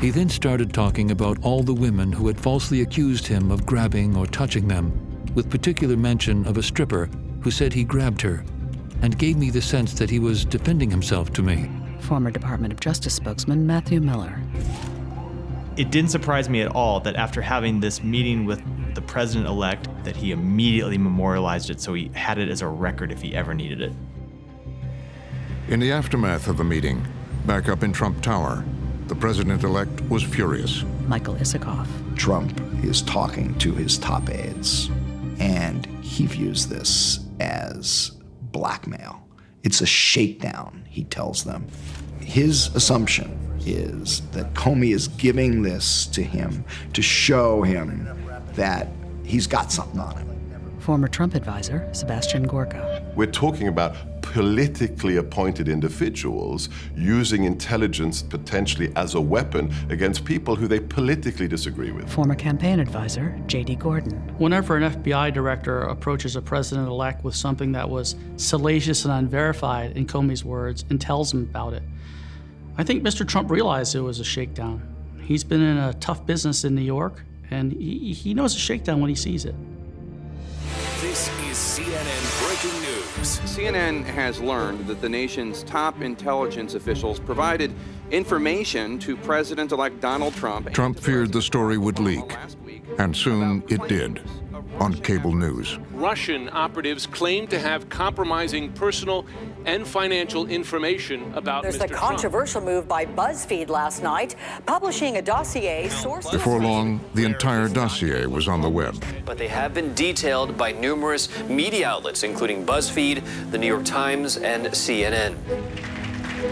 He 0.00 0.10
then 0.10 0.28
started 0.28 0.72
talking 0.72 1.10
about 1.10 1.38
all 1.42 1.62
the 1.62 1.74
women 1.74 2.10
who 2.12 2.26
had 2.26 2.40
falsely 2.40 2.80
accused 2.80 3.26
him 3.26 3.50
of 3.50 3.66
grabbing 3.66 4.16
or 4.16 4.26
touching 4.26 4.66
them, 4.68 4.92
with 5.34 5.50
particular 5.50 5.96
mention 5.96 6.46
of 6.46 6.56
a 6.56 6.62
stripper 6.62 7.08
who 7.42 7.50
said 7.50 7.72
he 7.72 7.84
grabbed 7.84 8.22
her. 8.22 8.44
and 9.02 9.18
gave 9.18 9.36
me 9.36 9.50
the 9.50 9.62
sense 9.62 9.94
that 9.94 10.10
he 10.10 10.18
was 10.18 10.44
defending 10.44 10.90
himself 10.90 11.32
to 11.32 11.42
me. 11.42 11.70
Former 12.00 12.30
Department 12.30 12.72
of 12.72 12.80
Justice 12.80 13.14
spokesman 13.14 13.66
Matthew 13.66 14.00
Miller. 14.00 14.40
It 15.80 15.90
didn't 15.90 16.10
surprise 16.10 16.50
me 16.50 16.60
at 16.60 16.72
all 16.72 17.00
that 17.00 17.16
after 17.16 17.40
having 17.40 17.80
this 17.80 18.02
meeting 18.02 18.44
with 18.44 18.60
the 18.94 19.00
president 19.00 19.46
elect 19.46 19.88
that 20.04 20.14
he 20.14 20.30
immediately 20.30 20.98
memorialized 20.98 21.70
it 21.70 21.80
so 21.80 21.94
he 21.94 22.10
had 22.14 22.36
it 22.36 22.50
as 22.50 22.60
a 22.60 22.68
record 22.68 23.10
if 23.10 23.22
he 23.22 23.34
ever 23.34 23.54
needed 23.54 23.80
it. 23.80 23.92
In 25.68 25.80
the 25.80 25.90
aftermath 25.90 26.48
of 26.48 26.58
the 26.58 26.64
meeting, 26.64 27.02
back 27.46 27.70
up 27.70 27.82
in 27.82 27.94
Trump 27.94 28.20
Tower, 28.20 28.62
the 29.06 29.14
president 29.14 29.64
elect 29.64 30.02
was 30.10 30.22
furious. 30.22 30.84
Michael 31.06 31.36
Isikoff. 31.36 31.88
Trump 32.14 32.60
is 32.84 33.00
talking 33.00 33.56
to 33.60 33.72
his 33.72 33.96
top 33.96 34.28
aides, 34.28 34.90
and 35.38 35.86
he 36.02 36.26
views 36.26 36.66
this 36.66 37.20
as 37.40 38.18
blackmail. 38.52 39.26
It's 39.62 39.80
a 39.80 39.86
shakedown, 39.86 40.84
he 40.90 41.04
tells 41.04 41.42
them. 41.42 41.68
His 42.20 42.66
assumption 42.76 43.39
is 43.66 44.22
that 44.32 44.52
Comey 44.54 44.94
is 44.94 45.08
giving 45.08 45.62
this 45.62 46.06
to 46.08 46.22
him 46.22 46.64
to 46.92 47.02
show 47.02 47.62
him 47.62 48.08
that 48.54 48.88
he's 49.24 49.46
got 49.46 49.70
something 49.72 50.00
on 50.00 50.16
him. 50.16 50.26
Former 50.80 51.08
Trump 51.08 51.34
advisor 51.34 51.88
Sebastian 51.92 52.44
Gorka. 52.44 53.04
We're 53.14 53.26
talking 53.26 53.68
about 53.68 53.96
politically 54.22 55.16
appointed 55.16 55.68
individuals 55.68 56.68
using 56.96 57.44
intelligence 57.44 58.22
potentially 58.22 58.92
as 58.96 59.14
a 59.14 59.20
weapon 59.20 59.74
against 59.88 60.24
people 60.24 60.54
who 60.54 60.68
they 60.68 60.80
politically 60.80 61.48
disagree 61.48 61.90
with. 61.90 62.08
Former 62.10 62.34
campaign 62.34 62.80
advisor 62.80 63.38
J.D. 63.46 63.76
Gordon. 63.76 64.12
Whenever 64.38 64.76
an 64.76 64.92
FBI 64.92 65.34
director 65.34 65.82
approaches 65.82 66.36
a 66.36 66.42
president 66.42 66.88
elect 66.88 67.24
with 67.24 67.34
something 67.34 67.72
that 67.72 67.88
was 67.88 68.16
salacious 68.36 69.04
and 69.04 69.12
unverified, 69.12 69.96
in 69.96 70.06
Comey's 70.06 70.44
words, 70.44 70.84
and 70.90 71.00
tells 71.00 71.32
him 71.32 71.42
about 71.42 71.72
it, 71.74 71.82
I 72.78 72.84
think 72.84 73.02
Mr. 73.02 73.26
Trump 73.26 73.50
realized 73.50 73.94
it 73.94 74.00
was 74.00 74.20
a 74.20 74.24
shakedown. 74.24 74.82
He's 75.22 75.44
been 75.44 75.62
in 75.62 75.78
a 75.78 75.92
tough 75.94 76.24
business 76.26 76.64
in 76.64 76.74
New 76.74 76.82
York, 76.82 77.22
and 77.50 77.72
he, 77.72 78.12
he 78.12 78.34
knows 78.34 78.54
a 78.54 78.58
shakedown 78.58 79.00
when 79.00 79.08
he 79.08 79.16
sees 79.16 79.44
it. 79.44 79.54
This 81.00 81.28
is 81.28 81.56
CNN 81.56 82.46
breaking 82.46 82.80
news. 82.82 83.40
CNN 83.40 84.04
has 84.04 84.40
learned 84.40 84.86
that 84.86 85.00
the 85.00 85.08
nation's 85.08 85.62
top 85.64 86.00
intelligence 86.00 86.74
officials 86.74 87.18
provided 87.20 87.72
information 88.10 88.98
to 89.00 89.16
President 89.16 89.72
elect 89.72 90.00
Donald 90.00 90.34
Trump. 90.34 90.72
Trump 90.72 90.98
feared 90.98 91.32
the 91.32 91.42
story 91.42 91.78
would 91.78 91.98
leak, 91.98 92.36
and 92.98 93.16
soon 93.16 93.62
it 93.68 93.86
did 93.88 94.22
on 94.78 94.94
cable 94.94 95.34
news. 95.34 95.78
Russian 95.92 96.48
operatives 96.52 97.06
claim 97.06 97.46
to 97.48 97.58
have 97.58 97.88
compromising 97.88 98.72
personal 98.72 99.26
and 99.64 99.86
financial 99.86 100.46
information 100.46 101.32
about 101.34 101.62
There's 101.62 101.76
Mr. 101.76 101.88
the 101.88 101.94
controversial 101.94 102.60
move 102.60 102.88
by 102.88 103.06
BuzzFeed 103.06 103.68
last 103.68 104.02
night, 104.02 104.36
publishing 104.66 105.16
a 105.16 105.22
dossier 105.22 105.88
sources. 105.88 106.30
Before 106.32 106.60
long, 106.60 107.00
the 107.14 107.24
entire 107.24 107.68
dossier 107.68 108.26
was 108.26 108.48
on 108.48 108.60
the 108.60 108.70
web. 108.70 109.02
But 109.24 109.38
they 109.38 109.48
have 109.48 109.74
been 109.74 109.94
detailed 109.94 110.56
by 110.56 110.72
numerous 110.72 111.28
media 111.44 111.88
outlets, 111.88 112.22
including 112.22 112.64
BuzzFeed, 112.64 113.50
the 113.50 113.58
New 113.58 113.66
York 113.66 113.84
Times, 113.84 114.36
and 114.36 114.66
CNN. 114.66 115.36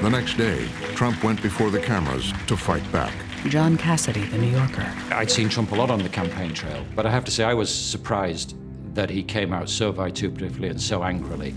The 0.03 0.11
next 0.11 0.37
day, 0.37 0.69
Trump 0.95 1.23
went 1.25 1.43
before 1.43 1.71
the 1.71 1.81
cameras 1.81 2.33
to 2.47 2.57
fight 2.57 2.91
back. 2.93 3.13
John 3.47 3.79
Cassidy, 3.79 4.25
The 4.25 4.39
New 4.39 4.51
Yorker. 4.51 4.93
I'd 5.11 5.31
seen 5.31 5.49
Trump 5.49 5.73
a 5.73 5.75
lot 5.75 5.91
on 5.91 6.03
the 6.03 6.09
campaign 6.09 6.53
trail, 6.53 6.85
but 6.95 7.07
I 7.07 7.11
have 7.11 7.25
to 7.25 7.31
say 7.31 7.45
I 7.45 7.55
was 7.55 7.73
surprised 7.73 8.57
that 8.95 9.09
he 9.09 9.23
came 9.23 9.53
out 9.53 9.71
so 9.71 9.93
vituperatively 9.93 10.71
and 10.71 10.81
so 10.81 11.05
angrily. 11.05 11.55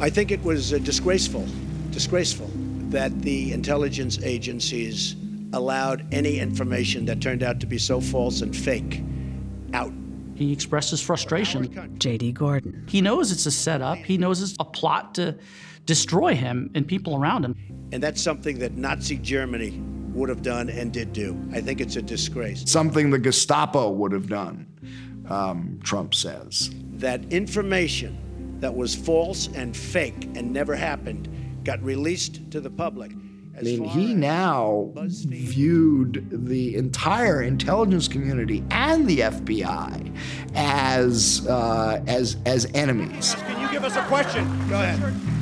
I 0.00 0.08
think 0.08 0.30
it 0.30 0.42
was 0.42 0.72
uh, 0.72 0.78
disgraceful, 0.78 1.46
disgraceful 1.90 2.50
that 2.88 3.20
the 3.20 3.52
intelligence 3.52 4.18
agencies 4.22 5.14
allowed 5.52 6.06
any 6.10 6.38
information 6.38 7.04
that 7.04 7.20
turned 7.20 7.42
out 7.42 7.60
to 7.60 7.66
be 7.66 7.76
so 7.76 8.00
false 8.00 8.40
and 8.40 8.56
fake 8.56 9.02
out. 9.74 9.92
He 10.34 10.54
expresses 10.54 11.02
frustration. 11.02 11.98
J.D. 11.98 12.32
Gordon. 12.32 12.86
He 12.88 13.02
knows 13.02 13.30
it's 13.30 13.44
a 13.44 13.50
setup. 13.50 13.98
He 13.98 14.16
knows 14.16 14.40
it's 14.40 14.56
a 14.58 14.64
plot 14.64 15.14
to 15.16 15.36
destroy 15.84 16.34
him 16.34 16.70
and 16.74 16.88
people 16.88 17.14
around 17.16 17.44
him. 17.44 17.54
And 17.92 18.02
that's 18.02 18.22
something 18.22 18.58
that 18.60 18.78
Nazi 18.78 19.18
Germany 19.18 19.82
would 20.14 20.30
have 20.30 20.40
done 20.40 20.70
and 20.70 20.94
did 20.94 21.12
do. 21.12 21.38
I 21.52 21.60
think 21.60 21.78
it's 21.78 21.96
a 21.96 22.02
disgrace. 22.02 22.62
Something 22.64 23.10
the 23.10 23.18
Gestapo 23.18 23.90
would 23.90 24.12
have 24.12 24.30
done, 24.30 24.66
um, 25.28 25.78
Trump 25.84 26.14
says. 26.14 26.70
That 26.92 27.30
information 27.30 28.16
that 28.60 28.74
was 28.74 28.94
false 28.94 29.48
and 29.54 29.76
fake 29.76 30.28
and 30.34 30.52
never 30.52 30.74
happened 30.76 31.28
got 31.64 31.82
released 31.82 32.50
to 32.50 32.60
the 32.60 32.70
public. 32.70 33.12
I 33.58 33.62
mean, 33.62 33.84
he 33.84 34.14
now 34.14 34.92
viewed 34.96 36.46
the 36.46 36.76
entire 36.76 37.42
intelligence 37.42 38.08
community 38.08 38.64
and 38.70 39.06
the 39.06 39.18
FBI 39.18 40.16
as 40.54 41.46
uh, 41.46 42.02
as 42.06 42.38
as 42.46 42.66
enemies. 42.74 43.34
Can 43.34 43.60
you 43.60 43.70
give 43.70 43.84
us 43.84 43.96
a 43.96 44.02
question? 44.04 44.46
Go 44.68 44.76
ahead. 44.76 45.39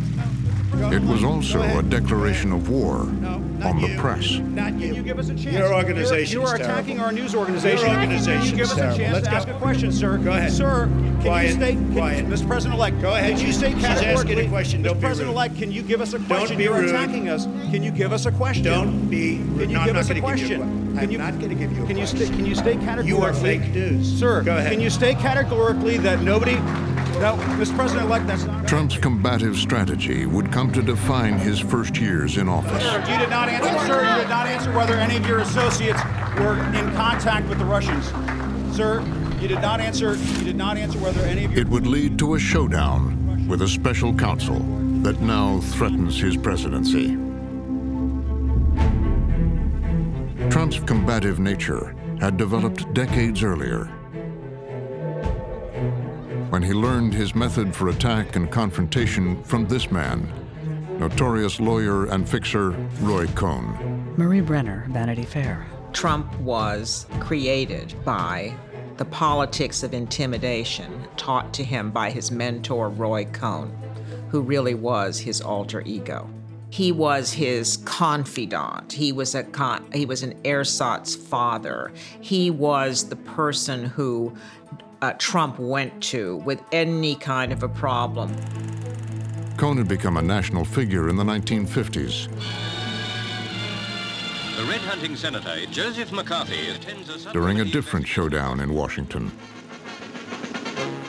It 0.80 1.02
was 1.02 1.24
also 1.24 1.60
a 1.60 1.82
declaration 1.82 2.52
of 2.52 2.68
war 2.68 3.00
on 3.00 3.80
the 3.80 3.94
press. 3.98 4.38
Not 4.38 4.74
you. 4.74 4.86
Can 4.86 4.94
you 4.94 5.02
give 5.02 5.18
us 5.18 5.28
a 5.28 5.34
chance? 5.34 5.56
Your 5.56 5.74
organization 5.74 6.40
You 6.40 6.46
are 6.46 6.54
attacking 6.54 6.96
terrible. 6.98 7.04
our 7.06 7.12
news 7.12 7.34
organization. 7.34 7.78
Your 7.78 7.88
Can 7.88 7.98
organization 8.00 8.50
you 8.50 8.56
give 8.56 8.70
us 8.70 8.78
a 8.78 8.96
chance 8.96 9.12
Let's 9.14 9.24
to 9.26 9.30
go. 9.30 9.36
ask 9.36 9.48
a 9.48 9.54
question, 9.54 9.90
sir? 9.92 10.18
Go 10.18 10.30
ahead. 10.30 10.52
Sir, 10.52 10.86
can 10.86 11.20
Quiet. 11.22 11.48
you 11.50 11.54
state, 11.56 11.78
Quiet. 11.92 12.24
You, 12.26 12.30
Mr. 12.32 12.46
President-elect, 12.46 13.00
Go 13.02 13.14
ahead. 13.14 13.36
Can 13.36 13.46
you 13.46 13.52
state 13.52 13.74
She's 13.74 13.84
asking 13.84 14.08
a 14.08 14.12
categorically, 14.14 14.48
question. 14.48 14.80
Mr. 14.80 14.84
Don't 14.84 14.92
be 14.94 14.98
rude. 14.98 15.00
President-elect, 15.02 15.56
can 15.58 15.72
you 15.72 15.82
give 15.82 16.00
us 16.00 16.14
a 16.14 16.18
question? 16.20 16.56
be 16.56 16.62
You're 16.64 16.74
rude. 16.74 16.88
attacking 16.90 17.28
us. 17.28 17.44
Can 17.44 17.82
you 17.82 17.90
give 17.90 18.12
us 18.12 18.26
a 18.26 18.32
question? 18.32 18.64
Don't 18.64 19.08
be. 19.10 19.38
Can 19.38 19.58
you 19.58 19.66
no, 19.74 19.80
I'm 19.80 19.86
give 19.86 19.94
not 19.94 20.00
us 20.00 20.10
a 20.10 20.14
gonna 20.14 20.36
give 20.36 20.48
you 20.50 20.54
a 20.54 20.58
question? 20.58 20.58
que- 20.60 20.88
Can 20.88 20.98
I'm 20.98 21.10
you, 21.10 21.18
not 21.18 21.38
going 21.38 21.48
to 21.50 21.54
give 21.54 21.72
you 21.76 21.82
a 21.82 21.86
can 21.86 21.96
you 21.96 22.02
question. 22.04 22.18
state 22.26 22.36
can 22.36 22.46
you 22.46 22.54
state 22.54 22.80
categorically? 22.80 23.08
You 23.08 23.18
are 23.22 23.32
fake 23.34 23.68
news. 23.74 24.18
Sir, 24.18 24.42
Go 24.42 24.56
ahead. 24.56 24.72
can 24.72 24.80
you 24.80 24.90
state 24.90 25.18
categorically 25.18 25.96
that 25.98 26.22
nobody? 26.22 26.56
No, 27.14 27.36
Mr. 27.58 27.74
President-elect, 27.74 28.26
that's 28.26 28.44
not. 28.44 28.68
Trump's 28.68 28.96
combative 28.96 29.56
strategy 29.56 30.26
would 30.26 30.52
come 30.52 30.72
to 30.72 30.82
define 30.82 31.38
his 31.38 31.58
first 31.58 31.96
years 31.98 32.36
in 32.36 32.48
office. 32.48 32.82
Sir, 32.82 33.00
you 33.00 33.18
did 33.18 33.30
not 33.30 33.48
answer. 33.48 33.86
Sir, 33.86 34.08
you 34.08 34.20
did 34.20 34.28
not 34.28 34.46
answer 34.46 34.72
whether 34.72 34.94
any 34.94 35.16
of 35.16 35.26
your 35.26 35.40
associates 35.40 36.00
were 36.36 36.62
in 36.74 36.94
contact 36.94 37.48
with 37.48 37.58
the 37.58 37.64
Russians. 37.64 38.06
Sir, 38.76 39.00
you 39.40 39.48
did 39.48 39.60
not 39.60 39.80
answer. 39.80 40.14
You 40.14 40.44
did 40.44 40.56
not 40.56 40.76
answer 40.76 40.98
whether 41.00 41.20
any 41.22 41.44
of 41.44 41.52
your. 41.52 41.60
It 41.60 41.68
would 41.68 41.86
lead 41.86 42.18
to 42.20 42.34
a 42.34 42.38
showdown 42.38 43.46
with 43.48 43.62
a 43.62 43.68
special 43.68 44.14
counsel 44.14 44.60
that 45.02 45.20
now 45.20 45.58
threatens 45.60 46.20
his 46.20 46.36
presidency. 46.36 47.16
Trump's 50.50 50.78
combative 50.80 51.38
nature 51.40 51.94
had 52.20 52.36
developed 52.36 52.92
decades 52.94 53.42
earlier. 53.42 53.90
When 56.50 56.62
he 56.62 56.72
learned 56.72 57.12
his 57.12 57.34
method 57.34 57.74
for 57.74 57.90
attack 57.90 58.34
and 58.34 58.50
confrontation 58.50 59.42
from 59.44 59.68
this 59.68 59.90
man, 59.90 60.32
notorious 60.98 61.60
lawyer 61.60 62.06
and 62.06 62.26
fixer 62.26 62.70
Roy 63.02 63.26
Cohn. 63.28 64.14
Marie 64.16 64.40
Brenner, 64.40 64.86
Vanity 64.88 65.24
Fair. 65.24 65.66
Trump 65.92 66.34
was 66.40 67.06
created 67.20 67.94
by 68.02 68.54
the 68.96 69.04
politics 69.04 69.82
of 69.82 69.92
intimidation 69.92 71.06
taught 71.18 71.52
to 71.52 71.62
him 71.62 71.90
by 71.90 72.10
his 72.10 72.30
mentor, 72.30 72.88
Roy 72.88 73.26
Cohn, 73.26 73.70
who 74.30 74.40
really 74.40 74.74
was 74.74 75.18
his 75.18 75.42
alter 75.42 75.82
ego. 75.84 76.30
He 76.70 76.92
was 76.92 77.32
his 77.32 77.76
confidant. 77.84 78.92
He 78.92 79.12
was 79.12 79.34
a 79.34 79.42
con- 79.42 79.90
he 79.92 80.06
was 80.06 80.22
an 80.22 80.34
ersatz 80.44 81.14
father. 81.14 81.92
He 82.20 82.50
was 82.50 83.08
the 83.08 83.16
person 83.16 83.84
who 83.84 84.34
uh, 85.02 85.12
Trump 85.18 85.58
went 85.58 86.02
to 86.04 86.36
with 86.38 86.62
any 86.72 87.14
kind 87.14 87.52
of 87.52 87.62
a 87.62 87.68
problem. 87.68 88.34
Cohn 89.56 89.76
had 89.76 89.88
become 89.88 90.16
a 90.16 90.22
national 90.22 90.64
figure 90.64 91.08
in 91.08 91.16
the 91.16 91.24
1950s. 91.24 92.28
The 94.56 94.64
red 94.64 94.80
hunting 94.80 95.14
senator, 95.14 95.66
Joseph 95.66 96.12
McCarthy, 96.12 96.70
attends 96.70 97.26
a 97.26 97.32
during 97.32 97.60
a 97.60 97.64
different 97.64 98.06
showdown 98.06 98.60
in 98.60 98.74
Washington. 98.74 99.30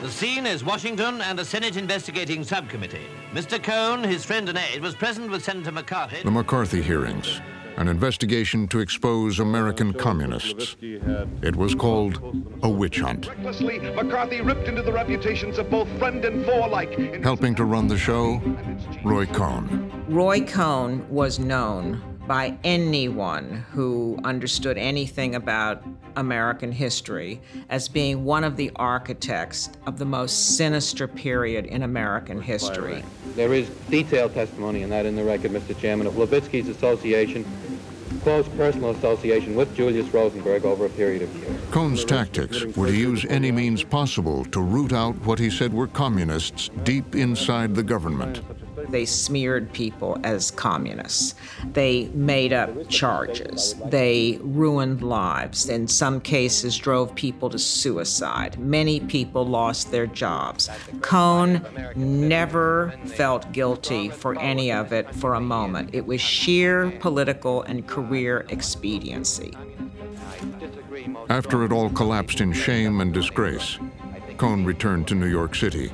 The 0.02 0.10
scene 0.10 0.46
is 0.46 0.64
Washington 0.64 1.20
and 1.20 1.38
a 1.38 1.44
Senate 1.44 1.76
investigating 1.76 2.42
subcommittee. 2.42 3.06
Mr. 3.32 3.62
Cohn, 3.62 4.02
his 4.02 4.24
friend 4.24 4.48
and 4.48 4.58
aide, 4.58 4.80
was 4.80 4.94
present 4.94 5.30
with 5.30 5.44
Senator 5.44 5.72
McCarthy. 5.72 6.22
The 6.22 6.30
McCarthy 6.30 6.82
hearings, 6.82 7.40
an 7.80 7.88
investigation 7.88 8.68
to 8.68 8.78
expose 8.80 9.40
American 9.40 9.94
communists. 9.94 10.76
It 10.82 11.56
was 11.56 11.74
called 11.74 12.20
a 12.62 12.68
witch 12.68 13.00
hunt. 13.00 13.28
Recklessly, 13.28 13.78
McCarthy 13.78 14.42
ripped 14.42 14.68
into 14.68 14.82
the 14.82 14.92
reputations 14.92 15.56
of 15.56 15.70
both 15.70 15.88
friend 15.98 16.22
and 16.22 16.44
foe 16.44 16.66
alike. 16.66 17.22
Helping 17.24 17.54
to 17.54 17.64
run 17.64 17.88
the 17.88 17.96
show, 17.96 18.38
Roy 19.02 19.24
Cohn. 19.24 19.90
Roy 20.08 20.42
Cohn 20.42 21.08
was 21.08 21.38
known 21.38 22.09
by 22.30 22.56
anyone 22.62 23.64
who 23.72 24.16
understood 24.22 24.78
anything 24.78 25.34
about 25.34 25.82
American 26.14 26.70
history 26.70 27.40
as 27.70 27.88
being 27.88 28.24
one 28.24 28.44
of 28.44 28.54
the 28.54 28.70
architects 28.76 29.68
of 29.84 29.98
the 29.98 30.04
most 30.04 30.56
sinister 30.56 31.08
period 31.08 31.66
in 31.66 31.82
American 31.82 32.40
history. 32.40 33.02
There 33.34 33.52
is 33.52 33.68
detailed 33.90 34.32
testimony 34.32 34.82
in 34.82 34.90
that 34.90 35.06
in 35.06 35.16
the 35.16 35.24
record, 35.24 35.50
Mr. 35.50 35.76
Chairman, 35.76 36.06
of 36.06 36.14
Levitsky's 36.14 36.68
association, 36.68 37.44
close 38.22 38.46
personal 38.50 38.90
association 38.90 39.56
with 39.56 39.74
Julius 39.74 40.06
Rosenberg 40.14 40.64
over 40.64 40.86
a 40.86 40.90
period 40.90 41.22
of 41.22 41.34
years. 41.34 41.60
Cohn's 41.72 42.04
tactics 42.04 42.64
were 42.76 42.86
to 42.86 42.96
use 42.96 43.24
any 43.28 43.50
means 43.50 43.82
possible 43.82 44.44
to 44.44 44.60
root 44.60 44.92
out 44.92 45.16
what 45.22 45.40
he 45.40 45.50
said 45.50 45.74
were 45.74 45.88
communists 45.88 46.70
deep 46.84 47.16
inside 47.16 47.74
the 47.74 47.82
government. 47.82 48.40
They 48.90 49.06
smeared 49.06 49.72
people 49.72 50.18
as 50.24 50.50
communists. 50.50 51.34
They 51.72 52.08
made 52.08 52.52
up 52.52 52.88
charges. 52.88 53.74
They 53.86 54.38
ruined 54.42 55.02
lives. 55.02 55.68
In 55.68 55.86
some 55.86 56.20
cases, 56.20 56.76
drove 56.76 57.14
people 57.14 57.50
to 57.50 57.58
suicide. 57.58 58.58
Many 58.58 59.00
people 59.00 59.46
lost 59.46 59.90
their 59.90 60.06
jobs. 60.06 60.68
Cohn 61.00 61.64
never 61.94 62.94
felt 63.06 63.52
guilty 63.52 64.08
for 64.08 64.38
any 64.38 64.72
of 64.72 64.92
it 64.92 65.14
for 65.14 65.34
a 65.34 65.40
moment. 65.40 65.90
It 65.92 66.06
was 66.06 66.20
sheer 66.20 66.90
political 67.00 67.62
and 67.62 67.86
career 67.86 68.46
expediency. 68.48 69.52
After 71.28 71.64
it 71.64 71.72
all 71.72 71.90
collapsed 71.90 72.40
in 72.40 72.52
shame 72.52 73.00
and 73.00 73.12
disgrace, 73.14 73.78
Cohn 74.36 74.64
returned 74.64 75.06
to 75.08 75.14
New 75.14 75.26
York 75.26 75.54
City 75.54 75.90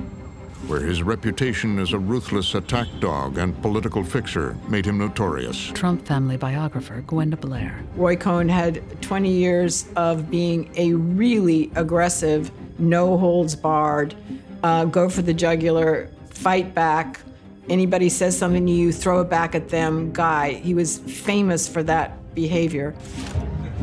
where 0.67 0.81
his 0.81 1.01
reputation 1.01 1.79
as 1.79 1.93
a 1.93 1.99
ruthless 1.99 2.53
attack 2.53 2.87
dog 2.99 3.37
and 3.37 3.59
political 3.61 4.03
fixer 4.03 4.55
made 4.67 4.85
him 4.85 4.97
notorious. 4.97 5.67
Trump 5.67 6.05
family 6.05 6.37
biographer 6.37 7.01
Gwenda 7.07 7.37
Blair. 7.37 7.83
Roy 7.95 8.15
Cohn 8.15 8.49
had 8.49 9.01
20 9.01 9.31
years 9.31 9.87
of 9.95 10.29
being 10.29 10.69
a 10.75 10.93
really 10.93 11.71
aggressive, 11.75 12.51
no 12.79 13.17
holds 13.17 13.55
barred, 13.55 14.15
uh, 14.63 14.85
go 14.85 15.09
for 15.09 15.21
the 15.21 15.33
jugular, 15.33 16.09
fight 16.29 16.73
back. 16.73 17.21
Anybody 17.69 18.09
says 18.09 18.37
something 18.37 18.65
to 18.65 18.71
you, 18.71 18.91
throw 18.91 19.21
it 19.21 19.29
back 19.29 19.55
at 19.55 19.69
them 19.69 20.11
guy. 20.11 20.53
He 20.53 20.73
was 20.73 20.99
famous 20.99 21.67
for 21.67 21.83
that 21.83 22.35
behavior. 22.35 22.93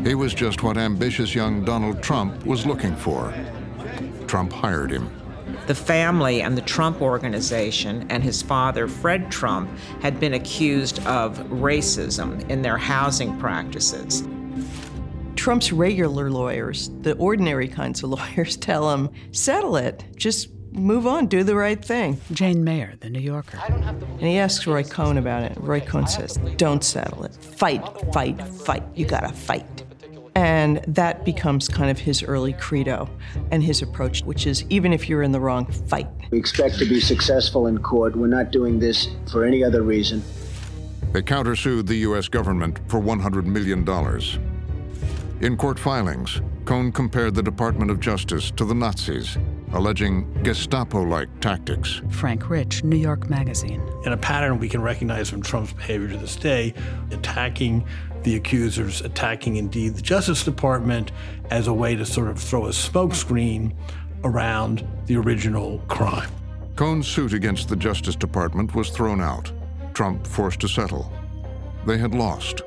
He 0.03 0.13
was 0.13 0.33
just 0.33 0.61
what 0.61 0.77
ambitious 0.77 1.33
young 1.33 1.65
Donald 1.65 2.03
Trump 2.03 2.45
was 2.45 2.65
looking 2.65 2.95
for. 2.95 3.33
Trump 4.27 4.51
hired 4.53 4.91
him. 4.91 5.09
The 5.67 5.75
family 5.75 6.41
and 6.41 6.57
the 6.57 6.61
Trump 6.61 7.01
Organization 7.01 8.05
and 8.09 8.23
his 8.23 8.41
father, 8.41 8.87
Fred 8.87 9.31
Trump, 9.31 9.69
had 10.01 10.19
been 10.19 10.35
accused 10.35 11.05
of 11.07 11.39
racism 11.49 12.47
in 12.49 12.61
their 12.61 12.77
housing 12.77 13.37
practices. 13.39 14.23
Trump's 15.35 15.71
regular 15.71 16.29
lawyers, 16.29 16.89
the 17.01 17.13
ordinary 17.17 17.67
kinds 17.67 18.03
of 18.03 18.09
lawyers, 18.11 18.57
tell 18.57 18.91
him, 18.93 19.09
settle 19.31 19.75
it. 19.77 20.03
Just 20.15 20.49
move 20.71 21.07
on, 21.07 21.27
do 21.27 21.43
the 21.43 21.55
right 21.55 21.83
thing. 21.83 22.19
Jane 22.31 22.63
Mayer, 22.63 22.93
The 22.99 23.09
New 23.09 23.19
Yorker. 23.19 23.57
And 23.67 24.21
he 24.21 24.37
asks 24.37 24.67
Roy 24.67 24.83
Cohn 24.83 25.17
about 25.17 25.43
it. 25.43 25.57
Roy 25.57 25.79
Cohn 25.79 26.07
says, 26.07 26.37
don't 26.57 26.83
settle 26.83 27.23
it. 27.23 27.35
Fight, 27.35 27.83
fight, 28.13 28.39
fight. 28.41 28.83
You 28.93 29.05
gotta 29.05 29.29
fight. 29.29 29.84
And 30.35 30.83
that 30.87 31.23
becomes 31.23 31.69
kind 31.69 31.89
of 31.89 31.97
his 31.97 32.21
early 32.21 32.53
credo 32.53 33.09
and 33.51 33.63
his 33.63 33.81
approach, 33.81 34.23
which 34.23 34.45
is 34.45 34.65
even 34.69 34.91
if 34.91 35.07
you're 35.07 35.23
in 35.23 35.31
the 35.31 35.39
wrong, 35.39 35.65
fight. 35.65 36.07
We 36.29 36.37
expect 36.37 36.77
to 36.79 36.85
be 36.85 36.99
successful 36.99 37.67
in 37.67 37.77
court. 37.77 38.15
We're 38.15 38.27
not 38.27 38.51
doing 38.51 38.79
this 38.79 39.07
for 39.31 39.45
any 39.45 39.63
other 39.63 39.81
reason. 39.81 40.21
They 41.13 41.21
countersued 41.21 41.87
the 41.87 41.95
U.S. 41.95 42.27
government 42.27 42.79
for 42.89 42.99
$100 42.99 43.45
million. 43.45 43.87
In 45.41 45.55
court 45.57 45.79
filings, 45.79 46.41
Cohn 46.65 46.91
compared 46.91 47.35
the 47.35 47.43
Department 47.43 47.89
of 47.89 48.01
Justice 48.01 48.51
to 48.51 48.65
the 48.65 48.73
Nazis, 48.73 49.37
alleging 49.73 50.27
Gestapo 50.43 51.03
like 51.03 51.29
tactics. 51.39 52.01
Frank 52.09 52.49
Rich, 52.49 52.83
New 52.83 52.97
York 52.97 53.29
Magazine. 53.29 53.81
In 54.05 54.11
a 54.11 54.17
pattern 54.17 54.59
we 54.59 54.67
can 54.67 54.81
recognize 54.81 55.29
from 55.29 55.41
Trump's 55.41 55.73
behavior 55.73 56.09
to 56.09 56.17
this 56.17 56.35
day, 56.35 56.73
attacking 57.11 57.85
the 58.25 58.35
accusers 58.35 59.01
attacking 59.01 59.55
indeed 59.55 59.95
the 59.95 60.01
Justice 60.01 60.43
Department 60.43 61.11
as 61.51 61.67
a 61.67 61.73
way 61.73 61.95
to 61.95 62.03
sort 62.05 62.27
of 62.27 62.39
throw 62.39 62.65
a 62.65 62.69
smokescreen 62.69 63.71
around 64.23 64.85
the 65.05 65.15
original 65.15 65.77
crime. 65.87 66.29
Cohn's 66.75 67.07
suit 67.07 67.33
against 67.33 67.69
the 67.69 67.75
Justice 67.75 68.15
Department 68.15 68.73
was 68.73 68.89
thrown 68.89 69.21
out. 69.21 69.51
Trump 69.93 70.25
forced 70.25 70.59
to 70.61 70.67
settle. 70.67 71.09
They 71.85 71.99
had 71.99 72.15
lost. 72.15 72.63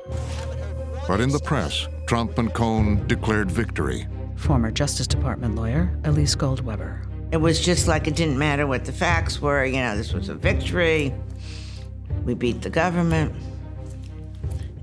But 1.09 1.19
in 1.19 1.29
the 1.29 1.39
press, 1.39 1.89
Trump 2.07 2.37
and 2.37 2.53
Cohn 2.53 3.05
declared 3.07 3.51
victory. 3.51 4.07
Former 4.37 4.71
Justice 4.71 5.07
Department 5.07 5.55
lawyer 5.55 5.93
Elyse 6.03 6.37
Goldweber. 6.37 7.05
It 7.33 7.37
was 7.37 7.59
just 7.59 7.85
like 7.85 8.07
it 8.07 8.15
didn't 8.15 8.39
matter 8.39 8.65
what 8.65 8.85
the 8.85 8.93
facts 8.93 9.41
were. 9.41 9.65
You 9.65 9.81
know, 9.81 9.97
this 9.97 10.13
was 10.13 10.29
a 10.29 10.35
victory. 10.35 11.13
We 12.23 12.33
beat 12.33 12.61
the 12.61 12.69
government. 12.69 13.35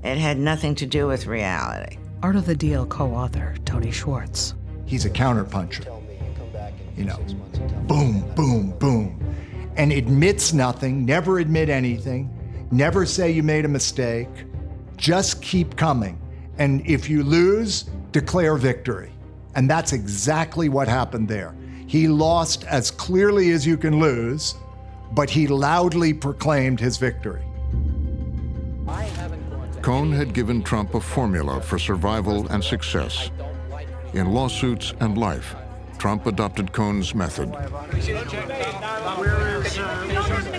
It 0.07 0.17
had 0.17 0.39
nothing 0.39 0.73
to 0.75 0.85
do 0.85 1.05
with 1.05 1.27
reality. 1.27 1.97
Art 2.23 2.37
of 2.37 2.45
the 2.45 2.55
Deal 2.55 2.85
co 2.85 3.13
author 3.13 3.55
Tony 3.65 3.91
Schwartz. 3.91 4.55
He's 4.85 5.03
a 5.03 5.09
counterpuncher. 5.09 5.85
You 6.95 7.03
know, 7.03 7.17
boom, 7.87 8.21
boom, 8.33 8.69
boom. 8.79 9.35
And 9.75 9.91
admits 9.91 10.53
nothing, 10.53 11.05
never 11.05 11.39
admit 11.39 11.67
anything, 11.67 12.33
never 12.71 13.05
say 13.05 13.31
you 13.31 13.43
made 13.43 13.65
a 13.65 13.67
mistake. 13.67 14.29
Just 14.95 15.41
keep 15.41 15.75
coming. 15.75 16.17
And 16.57 16.87
if 16.87 17.09
you 17.09 17.21
lose, 17.21 17.83
declare 18.13 18.55
victory. 18.55 19.11
And 19.55 19.69
that's 19.69 19.91
exactly 19.91 20.69
what 20.69 20.87
happened 20.87 21.27
there. 21.27 21.53
He 21.85 22.07
lost 22.07 22.63
as 22.63 22.91
clearly 22.91 23.51
as 23.51 23.67
you 23.67 23.75
can 23.75 23.99
lose, 23.99 24.55
but 25.11 25.29
he 25.29 25.47
loudly 25.47 26.13
proclaimed 26.13 26.79
his 26.79 26.95
victory. 26.95 27.43
Cohn 29.81 30.11
had 30.11 30.33
given 30.33 30.63
Trump 30.63 30.95
a 30.95 30.99
formula 30.99 31.61
for 31.61 31.79
survival 31.79 32.47
and 32.47 32.63
success. 32.63 33.31
In 34.13 34.33
lawsuits 34.33 34.93
and 34.99 35.17
life, 35.17 35.55
Trump 35.97 36.25
adopted 36.25 36.71
Cohn's 36.71 37.15
method. 37.15 37.53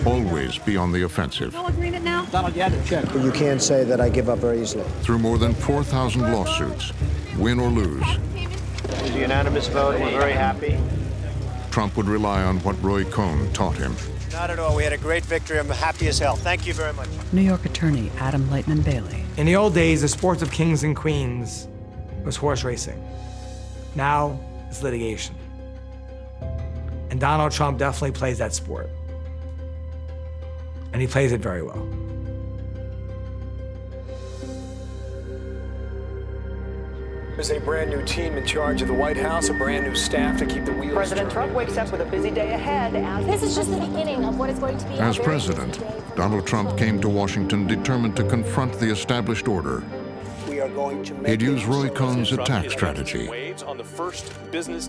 Always 0.05 0.57
be 0.57 0.75
on 0.77 0.91
the 0.91 1.03
offensive. 1.03 1.53
No 1.53 1.67
agreement 1.67 2.03
now? 2.03 2.25
Donald, 2.25 2.55
you 2.55 2.61
had 2.61 2.71
to 2.71 2.83
check. 2.83 3.05
But 3.05 3.23
you 3.23 3.31
can't 3.31 3.61
say 3.61 3.83
that 3.83 4.01
I 4.01 4.09
give 4.09 4.29
up 4.29 4.39
very 4.39 4.61
easily. 4.61 4.83
Through 5.01 5.19
more 5.19 5.37
than 5.37 5.53
4,000 5.53 6.33
lawsuits, 6.33 6.91
win 7.37 7.59
or 7.59 7.69
lose. 7.69 8.03
It 8.35 8.49
was 8.89 9.11
a 9.11 9.19
unanimous 9.19 9.67
vote. 9.67 9.99
We're 9.99 10.11
very 10.11 10.33
happy. 10.33 10.77
Trump 11.71 11.95
would 11.97 12.07
rely 12.07 12.43
on 12.43 12.59
what 12.59 12.81
Roy 12.83 13.03
Cohn 13.05 13.51
taught 13.53 13.75
him. 13.77 13.95
Not 14.31 14.51
at 14.51 14.59
all. 14.59 14.75
We 14.75 14.83
had 14.83 14.93
a 14.93 14.97
great 14.97 15.23
victory. 15.25 15.59
I'm 15.59 15.67
happy 15.69 16.07
as 16.07 16.19
hell. 16.19 16.35
Thank 16.35 16.67
you 16.67 16.73
very 16.73 16.93
much. 16.93 17.09
New 17.31 17.41
York 17.41 17.65
attorney 17.65 18.11
Adam 18.19 18.43
Leitman 18.49 18.83
Bailey. 18.83 19.23
In 19.37 19.45
the 19.45 19.55
old 19.55 19.73
days, 19.73 20.01
the 20.01 20.07
sports 20.07 20.41
of 20.41 20.51
kings 20.51 20.83
and 20.83 20.95
queens 20.95 21.67
was 22.23 22.35
horse 22.35 22.63
racing. 22.63 23.03
Now 23.95 24.39
it's 24.69 24.83
litigation. 24.83 25.35
And 27.09 27.19
Donald 27.19 27.51
Trump 27.51 27.79
definitely 27.79 28.11
plays 28.11 28.37
that 28.37 28.53
sport. 28.53 28.89
And 30.93 31.01
he 31.01 31.07
plays 31.07 31.31
it 31.31 31.41
very 31.41 31.63
well. 31.63 31.87
There's 37.39 37.51
a 37.51 37.59
brand 37.61 37.89
new 37.89 38.03
team 38.03 38.35
in 38.35 38.45
charge 38.45 38.81
of 38.81 38.89
the 38.89 38.93
White 38.93 39.15
House, 39.15 39.47
a 39.47 39.53
brand 39.53 39.85
new 39.85 39.95
staff 39.95 40.37
to 40.39 40.45
keep 40.45 40.65
the 40.65 40.73
wheels 40.73 40.93
President 40.93 41.31
turning. 41.31 41.33
Trump 41.33 41.53
wakes 41.53 41.77
up 41.77 41.89
with 41.89 42.01
a 42.01 42.05
busy 42.05 42.31
day 42.31 42.51
ahead 42.51 42.93
as 42.95 43.25
This 43.25 43.43
is 43.43 43.55
just 43.55 43.71
the 43.71 43.77
beginning 43.77 44.25
of 44.25 44.37
what 44.37 44.49
is 44.49 44.59
going 44.59 44.77
to 44.77 44.85
be 44.89 44.95
As 44.95 45.17
president, 45.17 45.81
Donald 46.17 46.45
Trump 46.45 46.77
came 46.77 46.99
to 46.99 47.07
Washington 47.07 47.65
determined 47.65 48.17
to 48.17 48.25
confront 48.25 48.73
the 48.73 48.91
established 48.91 49.47
order. 49.47 49.81
We 50.49 50.59
are 50.59 50.67
going 50.67 51.01
to 51.05 51.13
make 51.13 51.39
He'd 51.39 51.41
use 51.41 51.63
Roy 51.63 51.87
Cohn's 51.87 52.33
attack 52.33 52.69
strategy. 52.71 53.29
On 53.65 53.77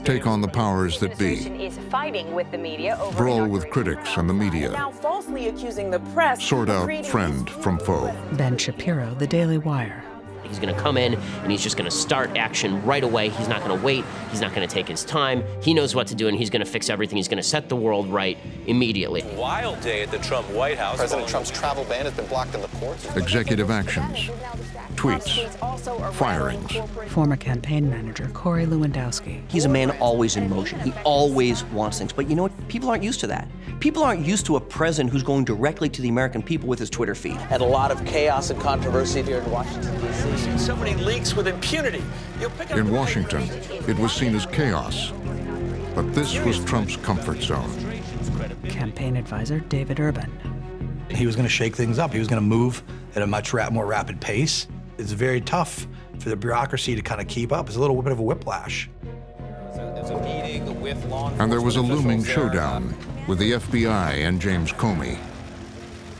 Take 0.02 0.26
on 0.26 0.40
the 0.40 0.48
powers 0.48 0.98
that 0.98 1.16
be. 1.16 1.34
is 1.64 1.78
fighting 1.88 2.34
with 2.34 2.50
the 2.50 2.58
media 2.58 2.98
over 3.00 3.16
Brawl 3.16 3.46
with 3.46 3.70
critics 3.70 4.16
and 4.16 4.28
the 4.28 4.34
media. 4.34 4.72
now 4.72 4.90
falsely 4.90 5.46
accusing 5.46 5.88
the 5.88 6.00
press 6.14 6.42
Sort 6.42 6.68
out 6.68 7.06
friend 7.06 7.48
from 7.48 7.78
foe. 7.78 8.12
Ben 8.32 8.58
Shapiro, 8.58 9.14
The 9.14 9.28
Daily 9.28 9.58
Wire. 9.58 10.02
He's 10.50 10.58
going 10.58 10.74
to 10.74 10.80
come 10.80 10.98
in 10.98 11.14
and 11.14 11.50
he's 11.50 11.62
just 11.62 11.78
going 11.78 11.88
to 11.88 11.96
start 11.96 12.36
action 12.36 12.84
right 12.84 13.02
away. 13.02 13.30
He's 13.30 13.48
not 13.48 13.64
going 13.64 13.78
to 13.78 13.82
wait. 13.82 14.04
He's 14.30 14.42
not 14.42 14.54
going 14.54 14.68
to 14.68 14.72
take 14.72 14.88
his 14.88 15.04
time. 15.04 15.42
He 15.62 15.72
knows 15.72 15.94
what 15.94 16.08
to 16.08 16.14
do 16.14 16.28
and 16.28 16.36
he's 16.36 16.50
going 16.50 16.64
to 16.64 16.70
fix 16.70 16.90
everything. 16.90 17.16
He's 17.16 17.28
going 17.28 17.42
to 17.42 17.48
set 17.48 17.68
the 17.68 17.76
world 17.76 18.08
right 18.08 18.36
immediately. 18.66 19.22
Wild 19.36 19.80
day 19.80 20.02
at 20.02 20.10
the 20.10 20.18
Trump 20.18 20.46
White 20.50 20.76
House. 20.76 20.98
President 20.98 21.28
Trump's 21.28 21.50
travel 21.50 21.84
ban 21.84 22.04
has 22.04 22.14
been 22.14 22.26
blocked 22.26 22.54
in 22.54 22.60
the 22.60 22.68
courts. 22.68 23.16
Executive 23.16 23.70
actions, 23.70 24.28
tweets, 25.00 26.12
firings. 26.12 26.72
Former 27.10 27.36
campaign 27.36 27.88
manager 27.88 28.28
Corey 28.34 28.66
Lewandowski. 28.66 29.42
He's 29.50 29.64
a 29.64 29.68
man 29.68 29.92
always 29.92 30.36
in 30.36 30.50
motion. 30.50 30.78
He 30.80 30.92
always 31.04 31.64
wants 31.64 31.98
things. 31.98 32.12
But 32.12 32.28
you 32.28 32.36
know 32.36 32.42
what? 32.42 32.68
People 32.68 32.90
aren't 32.90 33.02
used 33.02 33.20
to 33.20 33.26
that. 33.28 33.48
People 33.80 34.02
aren't 34.02 34.26
used 34.26 34.44
to 34.46 34.56
a 34.56 34.60
president 34.60 35.10
who's 35.10 35.22
going 35.22 35.44
directly 35.44 35.88
to 35.88 36.02
the 36.02 36.08
American 36.10 36.42
people 36.42 36.68
with 36.68 36.78
his 36.78 36.90
Twitter 36.90 37.14
feed. 37.14 37.36
Had 37.36 37.62
a 37.62 37.64
lot 37.64 37.90
of 37.90 38.04
chaos 38.04 38.50
and 38.50 38.60
controversy 38.60 39.22
here 39.22 39.38
in 39.38 39.50
Washington, 39.50 39.98
D.C. 40.02 40.58
So 40.58 40.76
many 40.76 40.94
leaks 41.02 41.34
with 41.34 41.48
impunity. 41.48 42.02
In 42.70 42.90
Washington, 42.92 43.42
it 43.88 43.98
was 43.98 44.12
seen 44.12 44.34
as 44.34 44.44
chaos. 44.44 45.12
But 45.94 46.14
this 46.14 46.38
was 46.44 46.62
Trump's 46.64 46.96
comfort 46.96 47.40
zone. 47.40 47.70
Campaign 48.68 49.16
advisor 49.16 49.60
David 49.60 49.98
Urban. 49.98 50.30
He 51.10 51.26
was 51.26 51.36
going 51.36 51.46
to 51.46 51.52
shake 51.52 51.74
things 51.74 51.98
up. 51.98 52.12
He 52.12 52.18
was 52.18 52.28
going 52.28 52.40
to 52.40 52.46
move 52.46 52.82
at 53.16 53.22
a 53.22 53.26
much 53.26 53.52
ra- 53.52 53.70
more 53.70 53.86
rapid 53.86 54.20
pace. 54.20 54.68
It's 55.00 55.12
very 55.12 55.40
tough 55.40 55.86
for 56.18 56.28
the 56.28 56.36
bureaucracy 56.36 56.94
to 56.94 57.00
kind 57.00 57.22
of 57.22 57.26
keep 57.26 57.52
up. 57.52 57.68
It's 57.68 57.76
a 57.76 57.80
little 57.80 58.00
bit 58.02 58.12
of 58.12 58.18
a 58.18 58.22
whiplash. 58.22 58.90
And 61.38 61.50
there 61.50 61.62
was 61.62 61.76
a 61.76 61.80
looming 61.80 62.22
showdown 62.22 62.94
with 63.26 63.38
the 63.38 63.52
FBI 63.52 64.26
and 64.26 64.38
James 64.40 64.72
Comey. 64.72 65.18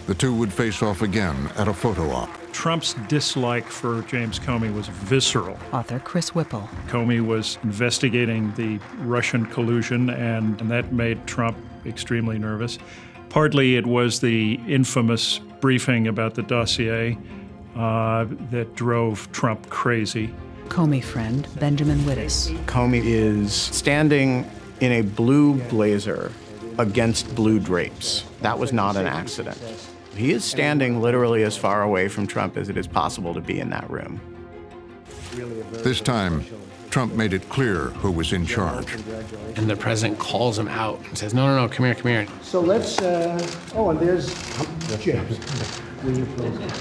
The 0.07 0.15
two 0.15 0.35
would 0.35 0.51
face 0.51 0.83
off 0.83 1.03
again 1.03 1.51
at 1.57 1.69
a 1.69 1.75
photo 1.75 2.11
op. 2.11 2.31
Trump's 2.53 2.95
dislike 3.07 3.67
for 3.67 4.01
James 4.03 4.39
Comey 4.39 4.75
was 4.75 4.89
visceral. 4.89 5.59
Author 5.75 5.99
Chris 5.99 6.35
Whipple. 6.35 6.67
Comey 6.89 7.25
was 7.25 7.59
investigating 7.63 8.51
the 8.55 8.81
Russian 9.01 9.45
collusion, 9.45 10.09
and, 10.09 10.59
and 10.61 10.71
that 10.71 10.91
made 10.91 11.27
Trump 11.27 11.59
extremely 11.85 12.39
nervous. 12.39 12.79
Partly 13.29 13.77
it 13.77 13.87
was 13.87 14.21
the 14.21 14.55
infamous 14.67 15.39
briefing 15.61 16.09
about 16.09 16.35
the 16.35 16.43
dossier 16.43 17.19
uh, 17.77 18.27
that 18.51 18.75
drove 18.75 19.31
Trump 19.33 19.69
crazy. 19.71 20.33
Comey 20.69 21.03
friend 21.03 21.49
Benjamin 21.59 21.99
Wittes. 22.01 22.55
Comey 22.67 23.03
is 23.05 23.53
standing 23.53 24.49
in 24.81 24.93
a 24.93 25.03
blue 25.03 25.55
blazer 25.69 26.33
against 26.79 27.35
blue 27.35 27.59
drapes. 27.59 28.25
That 28.41 28.59
was 28.59 28.73
not 28.73 28.97
an 28.97 29.07
accident. 29.07 29.59
He 30.17 30.33
is 30.33 30.45
standing 30.45 31.01
literally 31.01 31.45
as 31.45 31.57
far 31.57 31.83
away 31.83 32.09
from 32.09 32.27
Trump 32.27 32.57
as 32.57 32.69
it 32.69 32.77
is 32.77 32.87
possible 32.87 33.35
to 33.35 33.41
be 33.41 33.61
in 33.61 33.71
that 33.71 33.89
room. 33.91 34.21
This 35.73 36.01
time, 36.01 36.45
Trump 36.91 37.15
made 37.15 37.33
it 37.33 37.49
clear 37.49 37.91
who 38.03 38.11
was 38.11 38.33
in 38.33 38.45
charge. 38.45 38.95
And 39.57 39.71
the 39.71 39.77
president 39.77 40.19
calls 40.19 40.59
him 40.59 40.67
out 40.69 40.99
and 41.07 41.17
says, 41.17 41.33
No, 41.33 41.47
no, 41.47 41.57
no, 41.57 41.69
come 41.69 41.87
here, 41.87 41.95
come 41.95 42.11
here. 42.11 42.27
So 42.43 42.61
let's, 42.61 43.01
uh, 43.01 43.39
oh, 43.75 43.91
and 43.91 44.01
there's 44.01 44.35
Jim. 45.01 45.25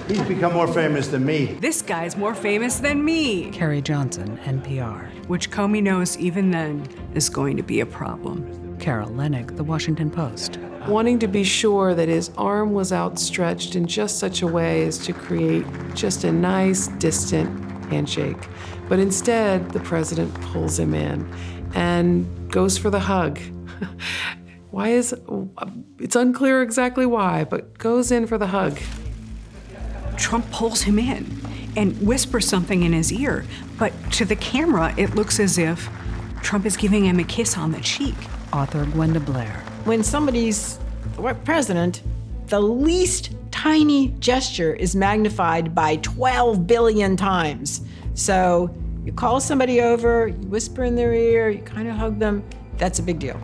He's 0.08 0.22
become 0.22 0.54
more 0.54 0.68
famous 0.68 1.10
than 1.10 1.26
me. 1.26 1.58
This 1.60 1.82
guy's 1.82 2.18
more 2.18 2.34
famous 2.34 2.80
than 2.80 3.04
me. 3.04 3.52
Carrie 3.52 3.82
Johnson, 3.82 4.38
NPR. 4.46 5.28
Which 5.28 5.52
Comey 5.52 5.84
knows 5.84 6.18
even 6.18 6.52
then 6.52 6.88
is 7.14 7.30
going 7.30 7.58
to 7.58 7.64
be 7.64 7.82
a 7.82 7.86
problem. 7.86 8.78
Carol 8.80 9.10
Leonnig, 9.10 9.58
The 9.58 9.64
Washington 9.64 10.10
Post. 10.10 10.58
Wanting 10.88 11.20
to 11.20 11.28
be 11.28 11.44
sure 11.44 11.94
that 11.94 12.08
his 12.08 12.32
arm 12.38 12.72
was 12.72 12.94
outstretched 12.94 13.76
in 13.76 13.86
just 13.86 14.18
such 14.18 14.42
a 14.42 14.48
way 14.48 14.88
as 14.88 14.98
to 15.00 15.14
create 15.14 15.66
just 15.94 16.24
a 16.24 16.32
nice, 16.32 16.88
distant 16.88 17.70
handshake. 17.92 18.38
But 18.90 19.00
instead, 19.00 19.70
the 19.72 19.80
president 19.80 20.34
pulls 20.42 20.78
him 20.78 20.94
in 20.94 21.32
and 21.76 22.52
goes 22.52 22.78
for 22.78 22.90
the 22.90 23.00
hug. 23.00 23.40
why 24.72 24.90
is 24.90 25.16
it's 26.00 26.16
unclear 26.16 26.62
exactly 26.62 27.06
why, 27.06 27.44
but 27.44 27.78
goes 27.78 28.12
in 28.12 28.28
for 28.28 28.38
the 28.38 28.48
hug. 28.48 28.80
Trump 30.18 30.50
pulls 30.52 30.82
him 30.82 31.00
in 31.00 31.40
and 31.78 31.96
whispers 32.02 32.48
something 32.48 32.84
in 32.84 32.92
his 32.92 33.14
ear, 33.14 33.46
but 33.78 33.94
to 34.12 34.26
the 34.26 34.36
camera, 34.36 34.94
it 34.98 35.16
looks 35.16 35.40
as 35.40 35.58
if 35.58 35.88
Trump 36.42 36.66
is 36.66 36.76
giving 36.76 37.06
him 37.06 37.20
a 37.20 37.24
kiss 37.24 37.58
on 37.58 37.72
the 37.72 37.80
cheek. 37.82 38.16
Author 38.52 38.86
Gwenda 38.86 39.20
Blair. 39.20 39.64
When 39.86 40.04
somebody's 40.04 40.80
president, 41.46 42.02
the 42.48 42.60
least 42.60 43.32
tiny 43.52 44.10
gesture 44.20 44.74
is 44.74 44.96
magnified 44.96 45.76
by 45.76 45.98
12 45.98 46.66
billion 46.66 47.16
times. 47.16 47.82
So 48.20 48.70
you 49.06 49.14
call 49.14 49.40
somebody 49.40 49.80
over, 49.80 50.28
you 50.28 50.48
whisper 50.48 50.84
in 50.84 50.96
their 50.96 51.14
ear, 51.14 51.50
you 51.50 51.62
kind 51.62 51.88
of 51.88 51.96
hug 51.96 52.20
them, 52.20 52.44
that's 52.78 53.00
a 53.00 53.04
big 53.04 53.18
deal. 53.18 53.40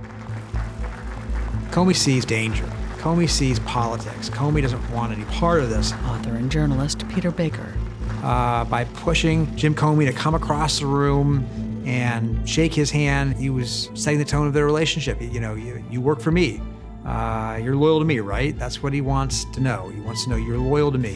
Comey 1.71 1.95
sees 1.95 2.25
danger. 2.25 2.65
Comey 2.97 3.29
sees 3.29 3.57
politics. 3.59 4.29
Comey 4.29 4.61
doesn't 4.61 4.91
want 4.91 5.13
any 5.13 5.23
part 5.25 5.61
of 5.61 5.69
this. 5.69 5.93
Author 5.93 6.35
and 6.35 6.51
journalist 6.51 7.07
Peter 7.07 7.31
Baker. 7.31 7.73
Uh, 8.21 8.65
by 8.65 8.83
pushing 8.83 9.55
Jim 9.55 9.73
Comey 9.73 10.07
to 10.07 10.13
come 10.13 10.35
across 10.35 10.79
the 10.79 10.85
room 10.85 11.47
and 11.85 12.47
shake 12.47 12.73
his 12.73 12.91
hand, 12.91 13.38
he 13.38 13.49
was 13.49 13.89
setting 13.93 14.19
the 14.19 14.25
tone 14.25 14.45
of 14.45 14.53
their 14.53 14.65
relationship. 14.65 15.21
You 15.21 15.39
know, 15.39 15.55
you, 15.55 15.85
you 15.89 16.01
work 16.01 16.19
for 16.19 16.31
me. 16.31 16.61
Uh, 17.05 17.61
you're 17.63 17.77
loyal 17.77 17.99
to 17.99 18.05
me, 18.05 18.19
right? 18.19 18.57
That's 18.59 18.83
what 18.83 18.91
he 18.91 18.99
wants 18.99 19.45
to 19.53 19.61
know. 19.61 19.88
He 19.88 20.01
wants 20.01 20.25
to 20.25 20.31
know 20.31 20.35
you're 20.35 20.57
loyal 20.57 20.91
to 20.91 20.97
me. 20.97 21.15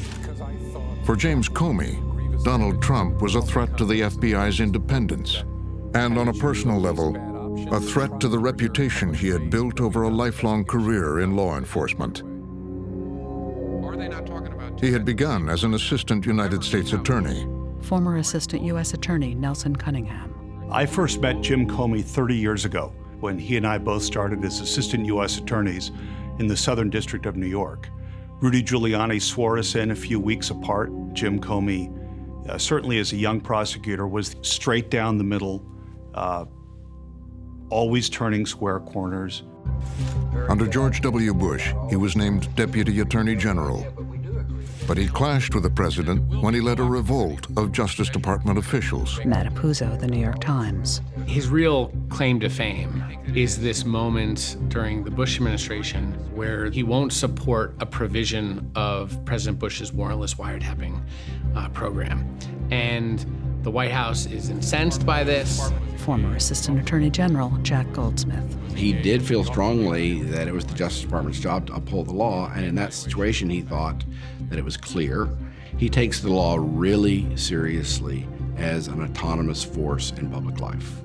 For 1.04 1.18
James 1.18 1.50
Comey, 1.50 2.09
Donald 2.44 2.82
Trump 2.82 3.22
was 3.22 3.36
a 3.36 3.42
threat 3.42 3.78
to 3.78 3.84
the 3.84 4.02
FBI's 4.02 4.62
independence, 4.62 5.44
and 5.94 6.18
on 6.18 6.30
a 6.30 6.34
personal 6.34 6.80
level, 6.80 7.16
a 7.74 7.80
threat 7.82 8.20
to 8.22 8.30
the 8.30 8.40
reputation 8.40 9.14
he 9.14 9.28
had 9.28 9.50
built 9.50 9.82
over 9.82 10.04
a 10.04 10.10
lifelong 10.10 10.64
career 10.64 11.20
in 11.20 11.36
law 11.36 11.58
enforcement. 11.58 12.24
He 14.80 14.92
had 14.92 15.04
begun 15.04 15.50
as 15.50 15.66
an 15.66 15.74
assistant 15.74 16.26
United 16.26 16.64
States 16.64 16.94
attorney. 16.94 17.46
Former 17.82 18.16
Assistant 18.18 18.64
U.S. 18.64 18.94
Attorney 18.94 19.36
Nelson 19.36 19.76
Cunningham. 19.76 20.34
I 20.72 20.86
first 20.86 21.20
met 21.20 21.42
Jim 21.42 21.68
Comey 21.68 22.04
30 22.04 22.36
years 22.36 22.64
ago 22.64 22.94
when 23.20 23.38
he 23.38 23.58
and 23.58 23.68
I 23.68 23.78
both 23.78 24.04
started 24.04 24.46
as 24.46 24.62
assistant 24.62 25.06
U.S. 25.08 25.38
attorneys 25.38 25.92
in 26.40 26.48
the 26.48 26.56
Southern 26.56 26.90
District 26.90 27.26
of 27.26 27.36
New 27.36 27.48
York. 27.48 27.90
Rudy 28.40 28.64
Giuliani 28.64 29.22
swore 29.22 29.58
us 29.58 29.76
in 29.76 29.92
a 29.92 29.96
few 29.96 30.22
weeks 30.22 30.50
apart. 30.50 30.92
Jim 31.12 31.42
Comey, 31.42 31.94
uh, 32.50 32.58
certainly 32.58 33.00
as 33.00 33.14
a 33.14 33.18
young 33.18 33.40
prosecutor, 33.40 34.08
was 34.08 34.36
straight 34.42 34.90
down 34.90 35.18
the 35.18 35.24
middle, 35.24 35.64
uh, 36.16 36.46
always 37.70 38.10
turning 38.10 38.46
square 38.46 38.80
corners. 38.80 39.44
Under 40.50 40.68
George 40.68 41.02
W. 41.02 41.34
Bush, 41.34 41.74
he 41.90 41.96
was 41.96 42.16
named 42.16 42.54
Deputy 42.56 43.00
Attorney 43.00 43.36
General. 43.36 43.86
But 44.90 44.98
he 44.98 45.08
clashed 45.08 45.54
with 45.54 45.62
the 45.62 45.70
president 45.70 46.42
when 46.42 46.56
he 46.56 46.62
led 46.62 46.80
a 46.80 46.84
revolt 46.84 47.46
of 47.58 47.72
Justice 47.72 48.10
Department 48.10 48.58
officials. 48.58 49.24
Matt 49.24 49.46
Apuzzo, 49.46 50.00
The 50.00 50.08
New 50.08 50.18
York 50.18 50.42
Times. 50.42 51.02
His 51.28 51.48
real 51.48 51.94
claim 52.10 52.40
to 52.40 52.50
fame 52.50 53.04
is 53.36 53.62
this 53.62 53.86
moment 53.86 54.58
during 54.68 55.04
the 55.04 55.12
Bush 55.12 55.36
administration 55.36 56.14
where 56.34 56.72
he 56.72 56.82
won't 56.82 57.14
support 57.14 57.76
a 57.80 57.86
provision 57.86 58.72
of 58.74 59.24
President 59.26 59.60
Bush's 59.60 59.92
warrantless 59.92 60.36
wiretapping 60.36 61.00
uh, 61.56 61.70
program. 61.70 62.28
And 62.72 63.24
the 63.62 63.70
White 63.70 63.92
House 63.92 64.26
is 64.26 64.50
incensed 64.50 65.06
by 65.06 65.24
this. 65.24 65.72
Former 65.98 66.36
Assistant 66.36 66.80
Attorney 66.80 67.12
General 67.12 67.52
Jack 67.62 67.92
Goldsmith. 67.94 68.58
He 68.76 68.94
did 68.94 69.22
feel 69.22 69.44
strongly 69.44 70.24
that 70.24 70.48
it 70.48 70.54
was 70.54 70.66
the 70.66 70.74
Justice 70.74 71.02
Department's 71.02 71.40
job 71.40 71.68
to 71.68 71.74
uphold 71.74 72.08
the 72.08 72.14
law, 72.14 72.52
and 72.56 72.66
in 72.66 72.74
that 72.76 72.94
situation, 72.94 73.50
he 73.50 73.62
thought 73.62 74.04
that 74.50 74.60
it 74.60 74.66
was 74.66 74.78
clear. 74.78 75.30
He 75.78 75.90
takes 75.90 76.20
the 76.20 76.32
law 76.32 76.58
really 76.60 77.36
seriously 77.38 78.28
as 78.58 78.88
an 78.88 79.02
autonomous 79.02 79.64
force 79.64 80.12
in 80.18 80.30
public 80.30 80.60
life. 80.60 81.02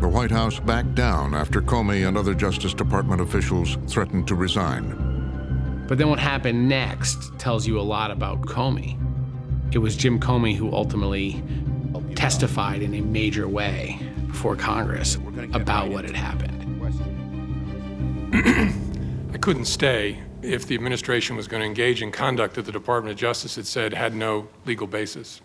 The 0.00 0.08
White 0.08 0.30
House 0.30 0.60
backed 0.60 0.94
down 0.94 1.34
after 1.34 1.62
Comey 1.62 2.06
and 2.06 2.18
other 2.18 2.34
Justice 2.34 2.74
Department 2.74 3.22
officials 3.22 3.78
threatened 3.86 4.28
to 4.28 4.34
resign. 4.34 5.84
But 5.88 5.98
then 5.98 6.10
what 6.10 6.18
happened 6.18 6.68
next 6.68 7.38
tells 7.38 7.66
you 7.66 7.80
a 7.80 7.82
lot 7.82 8.10
about 8.10 8.42
Comey. 8.42 9.00
It 9.72 9.78
was 9.78 9.96
Jim 9.96 10.20
Comey 10.20 10.54
who 10.54 10.70
ultimately 10.72 11.42
testified 12.14 12.82
in 12.82 12.94
a 12.94 13.00
major 13.00 13.48
way 13.48 13.98
before 14.26 14.56
Congress 14.56 15.16
about 15.54 15.88
what 15.88 16.04
had 16.04 16.14
happened. 16.14 16.52
I 19.34 19.38
couldn't 19.38 19.64
stay 19.64 20.18
if 20.42 20.66
the 20.66 20.74
administration 20.74 21.36
was 21.36 21.48
going 21.48 21.60
to 21.60 21.66
engage 21.66 22.02
in 22.02 22.12
conduct 22.12 22.54
that 22.54 22.64
the 22.64 22.72
Department 22.72 23.12
of 23.12 23.18
Justice 23.18 23.56
had 23.56 23.66
said 23.66 23.92
had 23.92 24.14
no 24.14 24.48
legal 24.64 24.86
basis. 24.86 25.40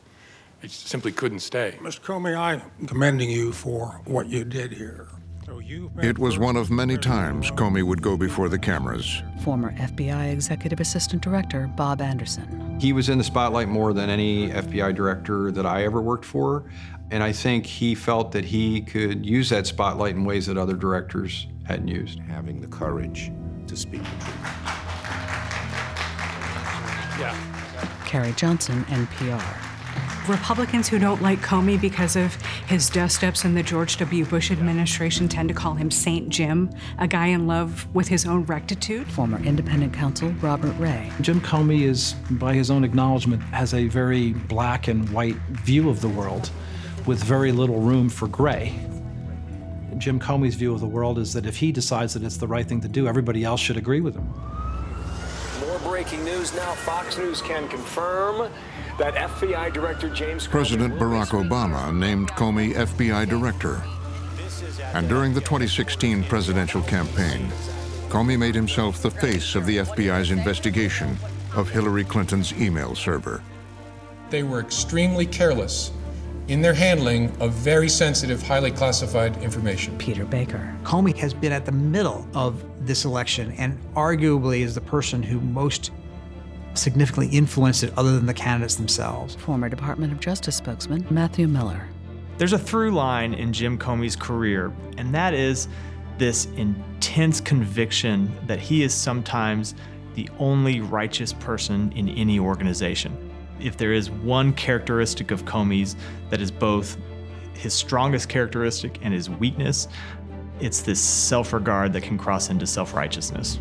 It 0.61 0.69
simply 0.69 1.11
couldn't 1.11 1.39
stay. 1.39 1.77
Mr. 1.81 2.01
Comey, 2.01 2.37
I'm 2.37 2.61
commending 2.85 3.29
you 3.29 3.51
for 3.51 4.01
what 4.05 4.27
you 4.27 4.43
did 4.43 4.73
here. 4.73 5.07
It 6.01 6.17
was 6.17 6.37
one 6.37 6.55
of 6.55 6.71
many 6.71 6.97
times 6.97 7.51
Comey 7.51 7.83
would 7.83 8.01
go 8.01 8.15
before 8.15 8.47
the 8.47 8.57
cameras. 8.57 9.21
Former 9.43 9.73
FBI 9.73 10.31
Executive 10.31 10.79
Assistant 10.79 11.21
Director 11.21 11.69
Bob 11.75 12.01
Anderson. 12.01 12.79
He 12.79 12.93
was 12.93 13.09
in 13.09 13.17
the 13.17 13.23
spotlight 13.23 13.67
more 13.67 13.93
than 13.93 14.09
any 14.09 14.49
FBI 14.49 14.95
director 14.95 15.51
that 15.51 15.65
I 15.65 15.83
ever 15.83 16.01
worked 16.01 16.25
for, 16.25 16.71
and 17.11 17.21
I 17.21 17.33
think 17.33 17.65
he 17.65 17.95
felt 17.95 18.31
that 18.31 18.45
he 18.45 18.81
could 18.81 19.25
use 19.25 19.49
that 19.49 19.67
spotlight 19.67 20.15
in 20.15 20.23
ways 20.23 20.45
that 20.45 20.57
other 20.57 20.75
directors 20.75 21.47
hadn't 21.65 21.89
used. 21.89 22.19
Having 22.19 22.61
the 22.61 22.67
courage 22.67 23.31
to 23.71 23.77
speak 23.77 24.03
the 24.03 24.09
truth. 24.09 24.35
Yeah. 27.17 27.33
Carrie 28.05 28.33
Johnson, 28.33 28.83
NPR. 28.89 29.41
Republicans 30.27 30.89
who 30.89 30.99
don't 30.99 31.21
like 31.21 31.39
Comey 31.39 31.79
because 31.79 32.17
of 32.17 32.35
his 32.67 32.89
dust-ups 32.89 33.45
in 33.45 33.55
the 33.55 33.63
George 33.63 33.95
W. 33.95 34.25
Bush 34.25 34.51
administration 34.51 35.29
tend 35.29 35.47
to 35.47 35.55
call 35.55 35.73
him 35.73 35.89
Saint 35.89 36.27
Jim, 36.27 36.69
a 36.99 37.07
guy 37.07 37.27
in 37.27 37.47
love 37.47 37.87
with 37.95 38.09
his 38.09 38.25
own 38.25 38.43
rectitude. 38.43 39.07
Former 39.07 39.41
independent 39.41 39.93
counsel 39.93 40.31
Robert 40.41 40.77
Ray. 40.77 41.09
Jim 41.21 41.39
Comey 41.39 41.83
is, 41.83 42.13
by 42.31 42.53
his 42.53 42.69
own 42.69 42.83
acknowledgement, 42.83 43.41
has 43.43 43.73
a 43.73 43.87
very 43.87 44.33
black 44.33 44.89
and 44.89 45.09
white 45.11 45.37
view 45.63 45.89
of 45.89 46.01
the 46.01 46.09
world 46.09 46.51
with 47.05 47.23
very 47.23 47.53
little 47.53 47.79
room 47.79 48.09
for 48.09 48.27
gray. 48.27 48.77
Jim 50.01 50.19
Comey's 50.19 50.55
view 50.55 50.73
of 50.73 50.81
the 50.81 50.87
world 50.87 51.19
is 51.19 51.31
that 51.33 51.45
if 51.45 51.57
he 51.57 51.71
decides 51.71 52.15
that 52.15 52.23
it's 52.23 52.37
the 52.37 52.47
right 52.47 52.67
thing 52.67 52.81
to 52.81 52.87
do, 52.87 53.07
everybody 53.07 53.43
else 53.43 53.61
should 53.61 53.77
agree 53.77 54.01
with 54.01 54.15
him. 54.15 54.27
More 55.59 55.77
breaking 55.79 56.25
news 56.25 56.55
now. 56.55 56.73
Fox 56.73 57.19
News 57.19 57.39
can 57.39 57.67
confirm 57.67 58.51
that 58.97 59.13
FBI 59.13 59.71
Director 59.71 60.09
James 60.09 60.47
President 60.47 60.95
Barack 60.95 61.27
Obama 61.27 61.95
named 61.95 62.31
Comey 62.31 62.73
FBI 62.73 63.29
Director. 63.29 63.83
And 64.95 65.07
during 65.07 65.35
the 65.35 65.41
2016 65.41 66.23
presidential 66.23 66.81
campaign, 66.81 67.47
Comey 68.09 68.39
made 68.39 68.55
himself 68.55 69.03
the 69.03 69.11
face 69.11 69.53
of 69.53 69.67
the 69.67 69.77
FBI's 69.77 70.31
investigation 70.31 71.15
of 71.55 71.69
Hillary 71.69 72.05
Clinton's 72.05 72.53
email 72.53 72.95
server. 72.95 73.43
They 74.31 74.41
were 74.41 74.61
extremely 74.61 75.27
careless 75.27 75.91
in 76.47 76.61
their 76.61 76.73
handling 76.73 77.31
of 77.39 77.53
very 77.53 77.87
sensitive, 77.87 78.41
highly 78.41 78.71
classified 78.71 79.37
information. 79.43 79.97
Peter 79.97 80.25
Baker. 80.25 80.75
Comey 80.83 81.15
has 81.17 81.33
been 81.33 81.51
at 81.51 81.65
the 81.65 81.71
middle 81.71 82.27
of 82.33 82.63
this 82.85 83.05
election 83.05 83.51
and 83.53 83.77
arguably 83.93 84.61
is 84.61 84.75
the 84.75 84.81
person 84.81 85.23
who 85.23 85.39
most 85.39 85.91
significantly 86.73 87.27
influenced 87.27 87.83
it 87.83 87.93
other 87.97 88.13
than 88.13 88.25
the 88.25 88.33
candidates 88.33 88.75
themselves. 88.75 89.35
Former 89.35 89.69
Department 89.69 90.11
of 90.11 90.19
Justice 90.19 90.55
spokesman 90.55 91.05
Matthew 91.09 91.47
Miller. 91.47 91.87
There's 92.37 92.53
a 92.53 92.59
through 92.59 92.91
line 92.91 93.33
in 93.33 93.53
Jim 93.53 93.77
Comey's 93.77 94.15
career, 94.15 94.73
and 94.97 95.13
that 95.13 95.33
is 95.33 95.67
this 96.17 96.45
intense 96.55 97.41
conviction 97.41 98.31
that 98.47 98.59
he 98.59 98.83
is 98.83 98.93
sometimes 98.93 99.75
the 100.15 100.29
only 100.39 100.81
righteous 100.81 101.33
person 101.33 101.91
in 101.93 102.09
any 102.09 102.39
organization. 102.39 103.30
If 103.61 103.77
there 103.77 103.93
is 103.93 104.09
one 104.09 104.53
characteristic 104.53 105.31
of 105.31 105.45
Comey's 105.45 105.95
that 106.29 106.41
is 106.41 106.51
both 106.51 106.97
his 107.53 107.73
strongest 107.73 108.27
characteristic 108.27 108.99
and 109.03 109.13
his 109.13 109.29
weakness, 109.29 109.87
it's 110.59 110.81
this 110.81 110.99
self 110.99 111.53
regard 111.53 111.93
that 111.93 112.01
can 112.01 112.17
cross 112.17 112.49
into 112.49 112.65
self 112.65 112.93
righteousness. 112.93 113.59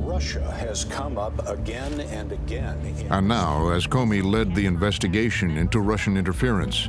Russia 0.00 0.50
has 0.52 0.84
come 0.84 1.16
up 1.16 1.48
again 1.48 2.00
and 2.00 2.32
again. 2.32 2.78
And 3.10 3.28
now, 3.28 3.70
as 3.70 3.86
Comey 3.86 4.22
led 4.22 4.54
the 4.54 4.66
investigation 4.66 5.56
into 5.56 5.80
Russian 5.80 6.16
interference, 6.16 6.88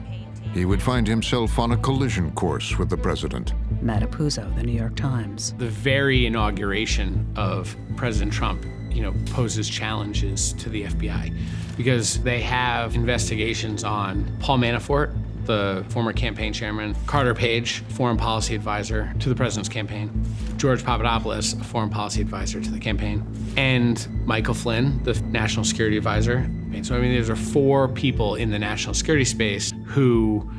he 0.54 0.66
would 0.66 0.82
find 0.82 1.08
himself 1.08 1.58
on 1.58 1.72
a 1.72 1.78
collision 1.78 2.32
course 2.32 2.78
with 2.78 2.90
the 2.90 2.98
president. 2.98 3.54
Matt 3.82 4.04
Apuzzo, 4.04 4.54
The 4.56 4.64
New 4.64 4.78
York 4.78 4.96
Times. 4.96 5.54
The 5.58 5.70
very 5.70 6.26
inauguration 6.26 7.26
of 7.36 7.76
President 7.96 8.32
Trump, 8.34 8.66
you 8.94 9.02
know, 9.02 9.14
poses 9.28 9.68
challenges 9.70 10.54
to 10.54 10.70
the 10.70 10.84
FBI 10.86 11.34
because 11.78 12.22
they 12.24 12.42
have 12.42 12.96
investigations 12.96 13.84
on 13.84 14.32
Paul 14.40 14.60
Manafort, 14.60 15.16
the 15.46 15.84
former 15.90 16.14
campaign 16.14 16.54
chairman, 16.54 16.96
Carter 17.06 17.34
Page, 17.34 17.80
foreign 17.90 18.18
policy 18.18 18.56
advisor 18.56 19.14
to 19.20 19.30
the 19.30 19.36
president's 19.36 19.70
campaign, 19.70 20.26
George 20.58 20.84
Papadopoulos, 20.84 21.54
a 21.54 21.64
foreign 21.64 21.90
policy 21.90 22.22
advisor 22.22 22.62
to 22.62 22.72
the 22.72 22.80
campaign, 22.80 23.26
and 23.58 24.08
Michael 24.26 24.54
Flynn, 24.54 25.04
the 25.04 25.14
national 25.24 25.66
security 25.66 25.98
advisor. 25.98 26.50
So, 26.84 26.96
I 26.96 27.00
mean, 27.02 27.12
these 27.12 27.30
are 27.30 27.36
four 27.36 27.88
people 27.88 28.36
in 28.36 28.50
the 28.50 28.60
national 28.60 28.94
security 28.94 29.26
space 29.26 29.74
who 29.86 30.50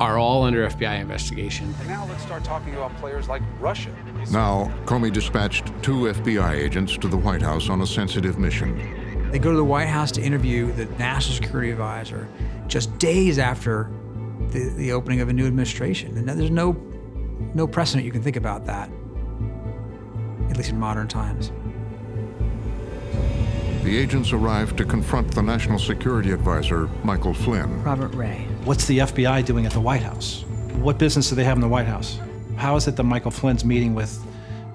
are 0.00 0.18
all 0.18 0.44
under 0.44 0.68
FBI 0.68 1.00
investigation. 1.00 1.74
And 1.80 1.88
now 1.88 2.06
let's 2.06 2.22
start 2.22 2.44
talking 2.44 2.74
about 2.74 2.96
players 2.96 3.28
like 3.28 3.42
Russia. 3.60 3.90
Now, 4.30 4.70
Comey 4.84 5.12
dispatched 5.12 5.66
two 5.82 6.12
FBI 6.12 6.52
agents 6.52 6.98
to 6.98 7.08
the 7.08 7.16
White 7.16 7.40
House 7.40 7.70
on 7.70 7.80
a 7.80 7.86
sensitive 7.86 8.38
mission. 8.38 9.30
They 9.30 9.38
go 9.38 9.50
to 9.50 9.56
the 9.56 9.64
White 9.64 9.88
House 9.88 10.12
to 10.12 10.22
interview 10.22 10.70
the 10.72 10.84
national 10.96 11.36
security 11.36 11.70
advisor 11.70 12.28
just 12.66 12.96
days 12.98 13.38
after 13.38 13.90
the, 14.50 14.68
the 14.76 14.92
opening 14.92 15.20
of 15.20 15.28
a 15.28 15.32
new 15.32 15.46
administration. 15.46 16.16
And 16.16 16.28
there's 16.28 16.50
no, 16.50 16.72
no 17.54 17.66
precedent 17.66 18.04
you 18.04 18.12
can 18.12 18.22
think 18.22 18.36
about 18.36 18.66
that, 18.66 18.90
at 20.50 20.56
least 20.56 20.70
in 20.70 20.78
modern 20.78 21.08
times. 21.08 21.50
The 23.82 23.96
agents 23.96 24.32
arrived 24.32 24.76
to 24.76 24.84
confront 24.84 25.34
the 25.34 25.42
national 25.42 25.78
security 25.78 26.32
advisor, 26.32 26.90
Michael 27.02 27.32
Flynn. 27.32 27.82
Robert 27.82 28.14
Ray. 28.14 28.46
What's 28.64 28.84
the 28.84 28.98
FBI 28.98 29.46
doing 29.46 29.64
at 29.64 29.72
the 29.72 29.80
White 29.80 30.02
House? 30.02 30.44
What 30.74 30.98
business 30.98 31.30
do 31.30 31.34
they 31.34 31.44
have 31.44 31.56
in 31.56 31.62
the 31.62 31.68
White 31.68 31.86
House? 31.86 32.18
How 32.58 32.76
is 32.76 32.88
it 32.88 32.96
that 32.96 33.04
Michael 33.04 33.30
Flynn's 33.30 33.64
meeting 33.64 33.94
with 33.94 34.20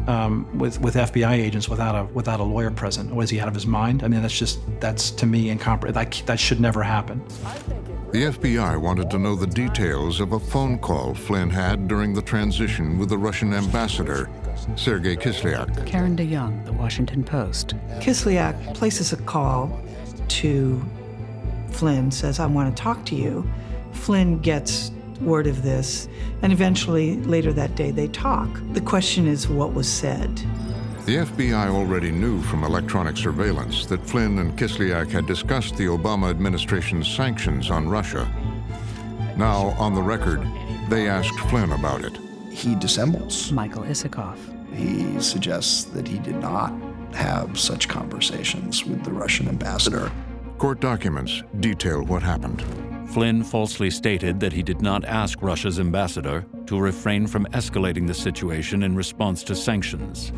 um, 0.07 0.47
with 0.57 0.79
with 0.81 0.95
FBI 0.95 1.33
agents 1.33 1.69
without 1.69 1.95
a 1.95 2.05
without 2.13 2.39
a 2.39 2.43
lawyer 2.43 2.71
present? 2.71 3.13
Was 3.13 3.29
he 3.29 3.39
out 3.39 3.47
of 3.47 3.53
his 3.53 3.67
mind? 3.67 4.03
I 4.03 4.07
mean, 4.07 4.21
that's 4.21 4.37
just 4.37 4.59
that's 4.79 5.11
to 5.11 5.25
me 5.25 5.49
incomprehensible. 5.49 6.03
That 6.03 6.27
that 6.27 6.39
should 6.39 6.59
never 6.59 6.81
happen. 6.81 7.21
The 8.13 8.25
FBI 8.25 8.79
wanted 8.79 9.09
to 9.09 9.17
know 9.17 9.35
the 9.35 9.47
details 9.47 10.19
of 10.19 10.33
a 10.33 10.39
phone 10.39 10.77
call 10.77 11.15
Flynn 11.15 11.49
had 11.49 11.87
during 11.87 12.13
the 12.13 12.21
transition 12.21 12.99
with 12.99 13.09
the 13.09 13.17
Russian 13.17 13.53
ambassador, 13.53 14.29
Sergei 14.75 15.15
Kislyak. 15.15 15.87
Karen 15.87 16.15
DeYoung, 16.15 16.63
The 16.63 16.73
Washington 16.73 17.23
Post. 17.23 17.73
Kislyak 18.01 18.75
places 18.75 19.13
a 19.13 19.17
call 19.17 19.81
to 20.27 20.79
Flynn, 21.71 22.11
says, 22.11 22.39
I 22.39 22.45
want 22.45 22.75
to 22.75 22.83
talk 22.83 23.03
to 23.07 23.15
you. 23.15 23.49
Flynn 23.93 24.39
gets 24.39 24.91
word 25.21 25.47
of 25.47 25.63
this, 25.63 26.07
and 26.41 26.51
eventually, 26.51 27.17
later 27.17 27.53
that 27.53 27.75
day, 27.75 27.91
they 27.91 28.07
talk. 28.07 28.49
The 28.73 28.81
question 28.81 29.27
is 29.27 29.47
what 29.47 29.73
was 29.73 29.87
said. 29.87 30.35
The 31.05 31.17
FBI 31.17 31.67
already 31.67 32.11
knew 32.11 32.41
from 32.43 32.63
electronic 32.63 33.17
surveillance 33.17 33.85
that 33.87 34.07
Flynn 34.07 34.39
and 34.39 34.57
Kislyak 34.57 35.11
had 35.11 35.25
discussed 35.25 35.75
the 35.75 35.87
Obama 35.87 36.29
administration's 36.29 37.13
sanctions 37.13 37.69
on 37.69 37.89
Russia. 37.89 38.25
Now, 39.35 39.75
on 39.77 39.95
the 39.95 40.01
record, 40.01 40.41
they 40.87 41.09
asked 41.09 41.37
Flynn 41.49 41.73
about 41.73 42.05
it. 42.05 42.17
He 42.49 42.75
dissembles. 42.75 43.51
Michael 43.51 43.83
Isikoff. 43.83 44.37
He 44.73 45.19
suggests 45.21 45.83
that 45.85 46.07
he 46.07 46.19
did 46.19 46.35
not 46.35 46.73
have 47.13 47.59
such 47.59 47.89
conversations 47.89 48.85
with 48.85 49.03
the 49.03 49.11
Russian 49.11 49.47
ambassador. 49.49 50.11
Court 50.57 50.79
documents 50.79 51.43
detail 51.59 52.03
what 52.03 52.23
happened. 52.23 52.63
Flynn 53.07 53.43
falsely 53.43 53.91
stated 53.91 54.39
that 54.39 54.53
he 54.53 54.63
did 54.63 54.81
not 54.81 55.05
ask 55.05 55.41
Russia's 55.41 55.79
ambassador 55.79 56.45
to 56.65 56.79
refrain 56.79 57.27
from 57.27 57.45
escalating 57.47 58.07
the 58.07 58.13
situation 58.13 58.83
in 58.83 58.95
response 58.95 59.43
to 59.43 59.55
sanctions. 59.55 60.31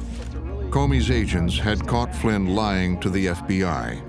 Comey's 0.70 1.10
agents 1.10 1.58
had 1.58 1.88
caught 1.88 2.14
Flynn 2.14 2.56
lying 2.56 3.00
to 3.00 3.10
the 3.10 3.28
FBI, 3.28 4.02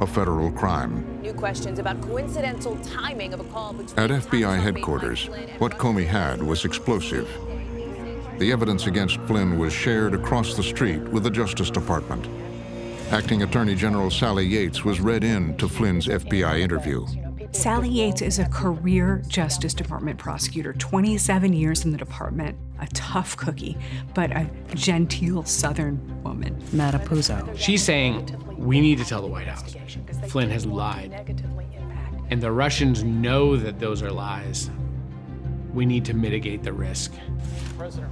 a 0.00 0.06
federal 0.06 0.50
crime. 0.50 1.20
New 1.20 1.34
questions 1.34 1.78
about 1.78 2.00
coincidental 2.00 2.76
timing 2.76 3.34
of 3.34 3.40
a 3.40 3.44
call 3.44 3.72
between 3.72 3.98
At 3.98 4.10
FBI 4.10 4.58
headquarters, 4.60 5.26
what 5.58 5.76
Comey 5.76 6.06
had 6.06 6.42
was 6.42 6.64
explosive. 6.64 7.28
The 8.38 8.52
evidence 8.52 8.86
against 8.86 9.20
Flynn 9.22 9.58
was 9.58 9.72
shared 9.72 10.14
across 10.14 10.54
the 10.54 10.62
street 10.62 11.02
with 11.02 11.24
the 11.24 11.30
Justice 11.30 11.70
Department. 11.70 12.26
Acting 13.10 13.42
Attorney 13.42 13.74
General 13.74 14.10
Sally 14.10 14.46
Yates 14.46 14.84
was 14.84 15.00
read 15.00 15.24
in 15.24 15.56
to 15.56 15.68
Flynn's 15.68 16.06
FBI 16.06 16.60
interview. 16.60 17.04
Sally 17.52 17.88
Yates 17.88 18.22
is 18.22 18.38
a 18.38 18.44
career 18.46 19.22
Justice 19.26 19.74
Department 19.74 20.18
prosecutor, 20.18 20.74
27 20.74 21.52
years 21.52 21.84
in 21.84 21.92
the 21.92 21.98
department, 21.98 22.56
a 22.78 22.86
tough 22.88 23.36
cookie, 23.36 23.76
but 24.14 24.30
a 24.30 24.48
genteel 24.74 25.42
Southern 25.44 26.22
woman. 26.22 26.62
Matt 26.72 26.94
Apuzzo. 26.94 27.56
She's 27.56 27.82
saying 27.82 28.36
we 28.56 28.80
need 28.80 28.98
to 28.98 29.04
tell 29.04 29.22
the 29.22 29.28
White 29.28 29.48
House. 29.48 29.74
Flynn 30.28 30.50
has 30.50 30.66
lied. 30.66 31.36
And 32.30 32.42
the 32.42 32.52
Russians 32.52 33.02
know 33.02 33.56
that 33.56 33.78
those 33.78 34.02
are 34.02 34.12
lies. 34.12 34.70
We 35.72 35.86
need 35.86 36.04
to 36.06 36.14
mitigate 36.14 36.62
the 36.62 36.72
risk. 36.72 37.12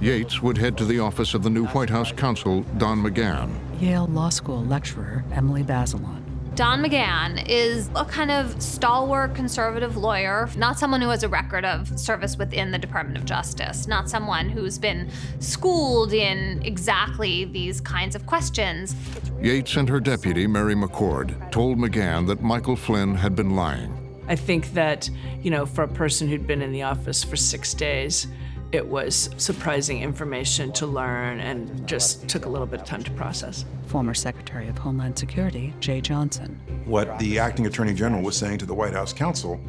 Yates 0.01 0.41
would 0.41 0.57
head 0.57 0.77
to 0.77 0.85
the 0.85 0.99
office 0.99 1.33
of 1.33 1.43
the 1.43 1.49
new 1.49 1.67
White 1.67 1.89
House 1.89 2.11
counsel, 2.11 2.61
Don 2.77 3.03
McGahn. 3.03 3.53
Yale 3.79 4.07
Law 4.07 4.29
School 4.29 4.65
lecturer 4.65 5.23
Emily 5.31 5.63
Bazelon. 5.63 6.26
Don 6.57 6.83
McGahn 6.83 7.47
is 7.47 7.87
a 7.95 8.03
kind 8.03 8.31
of 8.31 8.59
stalwart 8.59 9.35
conservative 9.35 9.95
lawyer, 9.95 10.49
not 10.57 10.79
someone 10.79 11.01
who 11.01 11.09
has 11.09 11.21
a 11.21 11.29
record 11.29 11.63
of 11.63 11.99
service 11.99 12.35
within 12.35 12.71
the 12.71 12.79
Department 12.79 13.15
of 13.15 13.25
Justice, 13.25 13.85
not 13.85 14.09
someone 14.09 14.49
who's 14.49 14.79
been 14.79 15.07
schooled 15.37 16.13
in 16.13 16.59
exactly 16.63 17.45
these 17.45 17.79
kinds 17.79 18.15
of 18.15 18.25
questions. 18.25 18.95
Yates 19.39 19.77
and 19.77 19.87
her 19.87 19.99
deputy, 19.99 20.47
Mary 20.47 20.73
McCord, 20.73 21.51
told 21.51 21.77
McGahn 21.77 22.25
that 22.25 22.41
Michael 22.41 22.75
Flynn 22.75 23.13
had 23.13 23.35
been 23.35 23.55
lying. 23.55 23.95
I 24.27 24.35
think 24.35 24.73
that, 24.73 25.07
you 25.43 25.51
know, 25.51 25.67
for 25.67 25.83
a 25.83 25.87
person 25.87 26.27
who'd 26.27 26.47
been 26.47 26.63
in 26.63 26.71
the 26.71 26.81
office 26.81 27.23
for 27.23 27.35
six 27.35 27.75
days, 27.75 28.25
it 28.71 28.85
was 28.85 29.29
surprising 29.37 30.01
information 30.01 30.71
to 30.73 30.85
learn 30.85 31.39
and 31.39 31.87
just 31.87 32.27
took 32.27 32.45
a 32.45 32.49
little 32.49 32.67
bit 32.67 32.81
of 32.81 32.85
time 32.85 33.03
to 33.03 33.11
process. 33.11 33.65
Former 33.85 34.13
Secretary 34.13 34.67
of 34.67 34.77
Homeland 34.77 35.17
Security 35.17 35.73
Jeh 35.79 36.01
Johnson. 36.01 36.59
What 36.85 37.17
the 37.19 37.39
acting 37.39 37.65
attorney 37.65 37.93
general 37.93 38.21
was 38.21 38.35
saying 38.35 38.57
to 38.59 38.65
the 38.65 38.73
White 38.73 38.93
House 38.93 39.13
counsel 39.13 39.59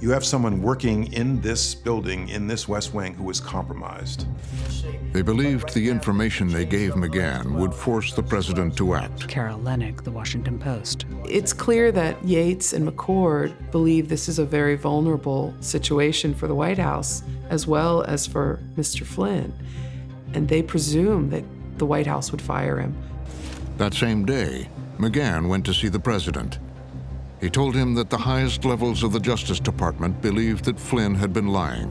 you 0.00 0.10
have 0.10 0.24
someone 0.24 0.60
working 0.60 1.12
in 1.12 1.40
this 1.40 1.74
building, 1.74 2.28
in 2.28 2.46
this 2.46 2.68
West 2.68 2.92
Wing, 2.92 3.14
who 3.14 3.28
is 3.30 3.40
compromised. 3.40 4.26
They 5.12 5.22
believed 5.22 5.72
the 5.72 5.88
information 5.88 6.48
they 6.48 6.64
gave 6.64 6.92
McGahn 6.92 7.52
would 7.52 7.72
force 7.72 8.12
the 8.12 8.22
president 8.22 8.76
to 8.78 8.94
act. 8.94 9.28
Carol 9.28 9.58
Leonnig, 9.60 10.02
The 10.02 10.10
Washington 10.10 10.58
Post. 10.58 11.06
It's 11.28 11.52
clear 11.52 11.92
that 11.92 12.22
Yates 12.24 12.72
and 12.72 12.86
McCord 12.86 13.54
believe 13.70 14.08
this 14.08 14.28
is 14.28 14.38
a 14.38 14.44
very 14.44 14.76
vulnerable 14.76 15.54
situation 15.60 16.34
for 16.34 16.48
the 16.48 16.54
White 16.54 16.78
House, 16.78 17.22
as 17.48 17.66
well 17.66 18.02
as 18.02 18.26
for 18.26 18.60
Mr. 18.76 19.06
Flynn. 19.06 19.52
And 20.34 20.48
they 20.48 20.62
presume 20.62 21.30
that 21.30 21.44
the 21.78 21.86
White 21.86 22.06
House 22.06 22.32
would 22.32 22.42
fire 22.42 22.78
him. 22.78 22.96
That 23.78 23.94
same 23.94 24.24
day, 24.24 24.68
McGahn 24.98 25.48
went 25.48 25.64
to 25.66 25.74
see 25.74 25.88
the 25.88 26.00
president. 26.00 26.58
He 27.44 27.50
told 27.50 27.74
him 27.74 27.92
that 27.96 28.08
the 28.08 28.16
highest 28.16 28.64
levels 28.64 29.02
of 29.02 29.12
the 29.12 29.20
Justice 29.20 29.60
Department 29.60 30.22
believed 30.22 30.64
that 30.64 30.80
Flynn 30.80 31.14
had 31.14 31.34
been 31.34 31.48
lying. 31.48 31.90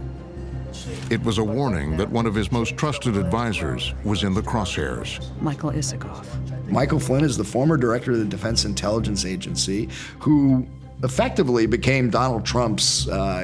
It 1.11 1.23
was 1.23 1.37
a 1.37 1.43
warning 1.43 1.95
that 1.97 2.09
one 2.09 2.25
of 2.25 2.33
his 2.33 2.51
most 2.51 2.75
trusted 2.75 3.15
advisors 3.17 3.93
was 4.03 4.23
in 4.23 4.33
the 4.33 4.41
crosshairs. 4.41 5.21
Michael 5.43 5.69
Isikoff. 5.69 6.25
Michael 6.69 6.99
Flynn 6.99 7.23
is 7.23 7.37
the 7.37 7.43
former 7.43 7.77
director 7.77 8.13
of 8.13 8.17
the 8.17 8.25
Defense 8.25 8.65
Intelligence 8.65 9.25
Agency 9.25 9.89
who 10.17 10.65
effectively 11.03 11.67
became 11.67 12.09
Donald 12.09 12.43
Trump's 12.43 13.07
uh, 13.07 13.43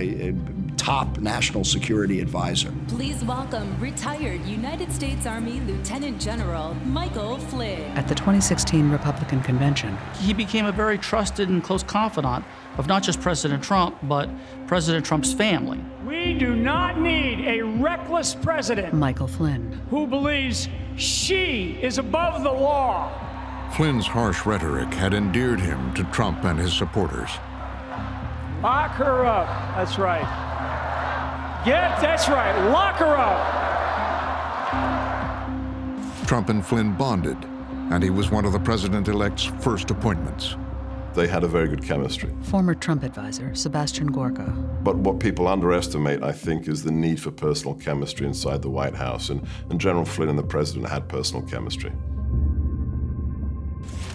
top 0.90 1.20
national 1.20 1.64
security 1.64 2.20
advisor. 2.20 2.74
Please 2.88 3.24
welcome 3.24 3.80
retired 3.80 4.44
United 4.46 4.92
States 4.92 5.28
Army 5.28 5.60
Lieutenant 5.60 6.20
General 6.20 6.74
Michael 6.84 7.38
Flynn. 7.38 7.84
At 7.96 8.08
the 8.08 8.16
2016 8.16 8.90
Republican 8.90 9.42
convention, 9.42 9.96
he 10.20 10.34
became 10.34 10.66
a 10.66 10.72
very 10.72 10.98
trusted 10.98 11.48
and 11.48 11.64
close 11.64 11.84
confidant 11.84 12.44
of 12.80 12.88
not 12.88 13.04
just 13.04 13.22
President 13.22 13.64
Trump, 13.64 14.00
but 14.02 14.32
President 14.66 15.06
Trump's 15.06 15.32
family. 15.32 15.80
We 16.08 16.34
do 16.34 16.56
not 16.56 17.00
need 17.00 17.46
a 17.46 17.62
reckless 17.62 18.34
president. 18.34 18.92
Michael 18.92 19.28
Flynn. 19.28 19.80
Who 19.92 20.08
believes 20.08 20.70
she 20.96 21.78
is 21.84 22.00
above 22.00 22.42
the 22.42 22.52
law. 22.52 23.12
Flynn's 23.76 24.08
harsh 24.08 24.44
rhetoric 24.44 24.92
had 24.96 25.14
endeared 25.14 25.60
him 25.60 25.94
to 25.94 26.04
Trump 26.06 26.44
and 26.46 26.58
his 26.58 26.74
supporters. 26.74 27.30
Lock 28.64 28.94
her 28.94 29.24
up. 29.28 29.48
That's 29.76 30.00
right. 30.00 30.49
Get, 31.66 32.00
that's 32.00 32.30
right. 32.30 32.70
Lock 32.70 32.96
her 32.98 33.18
up. 33.18 33.60
Trump 36.28 36.50
and 36.50 36.66
Flynn 36.66 36.96
bonded, 36.96 37.38
and 37.92 38.04
he 38.04 38.10
was 38.10 38.32
one 38.32 38.46
of 38.46 38.54
the 38.54 38.60
president 38.60 39.08
elect's 39.08 39.44
first 39.44 39.92
appointments. 39.92 40.56
They 41.16 41.28
had 41.28 41.44
a 41.44 41.48
very 41.48 41.68
good 41.68 41.84
chemistry. 41.84 42.34
Former 42.44 42.76
Trump 42.76 43.04
advisor 43.04 43.54
Sebastian 43.56 44.08
Gorka. 44.08 44.44
But 44.84 44.96
what 44.98 45.20
people 45.20 45.48
underestimate, 45.48 46.24
I 46.24 46.32
think, 46.32 46.68
is 46.68 46.84
the 46.84 46.92
need 46.92 47.20
for 47.20 47.32
personal 47.32 47.76
chemistry 47.76 48.28
inside 48.28 48.62
the 48.62 48.70
White 48.70 48.96
House. 48.96 49.30
And, 49.30 49.46
and 49.70 49.82
General 49.82 50.06
Flynn 50.06 50.30
and 50.30 50.38
the 50.40 50.44
president 50.44 50.88
had 50.88 51.10
personal 51.10 51.42
chemistry. 51.46 51.92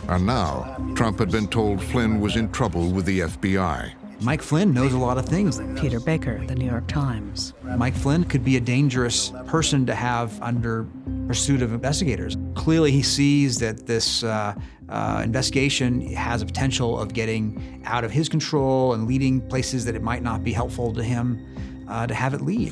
And 0.09 0.27
now, 0.27 0.77
Trump 0.95 1.19
had 1.19 1.31
been 1.31 1.49
told 1.49 1.83
Flynn 1.83 2.21
was 2.21 2.37
in 2.37 2.51
trouble 2.53 2.89
with 2.91 3.07
the 3.07 3.21
FBI. 3.21 3.93
Mike 4.25 4.41
Flynn 4.41 4.73
knows 4.73 4.95
a 4.95 4.99
lot 4.99 5.19
of 5.19 5.27
things. 5.27 5.61
Peter 5.79 6.01
Baker, 6.01 6.43
The 6.47 6.55
New 6.55 6.65
York 6.65 6.89
Times. 6.89 7.53
Mike 7.77 7.95
Flynn 7.95 8.25
could 8.25 8.43
be 8.43 8.57
a 8.57 8.61
dangerous 8.61 9.35
person 9.47 9.85
to 9.85 9.95
have 9.95 10.41
under 10.41 10.87
pursuit 11.27 11.61
of 11.61 11.75
investigators. 11.75 12.39
Clearly, 12.55 12.91
he 12.91 13.03
sees 13.03 13.59
that 13.59 13.87
this 13.87 14.25
uh, 14.25 14.55
uh, 14.89 15.21
investigation 15.23 16.01
has 16.15 16.41
a 16.41 16.47
potential 16.47 16.99
of 16.99 17.13
getting 17.13 17.83
out 17.85 18.03
of 18.03 18.11
his 18.11 18.31
control 18.31 18.95
and 18.95 19.07
leading 19.07 19.43
places 19.43 19.85
that 19.85 19.95
it 19.95 20.03
might 20.03 20.23
not 20.23 20.43
be 20.43 20.55
helpful 20.55 20.95
to 20.95 21.03
him 21.03 21.85
uh, 21.87 22.07
to 22.07 22.15
have 22.15 22.33
it 22.33 22.41
lead. 22.41 22.71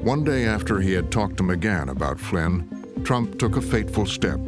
One 0.00 0.24
day 0.24 0.46
after 0.46 0.80
he 0.80 0.94
had 0.94 1.12
talked 1.12 1.36
to 1.36 1.42
McGahn 1.42 1.90
about 1.90 2.18
Flynn, 2.18 3.02
Trump 3.04 3.38
took 3.38 3.56
a 3.56 3.60
fateful 3.60 4.06
step. 4.06 4.40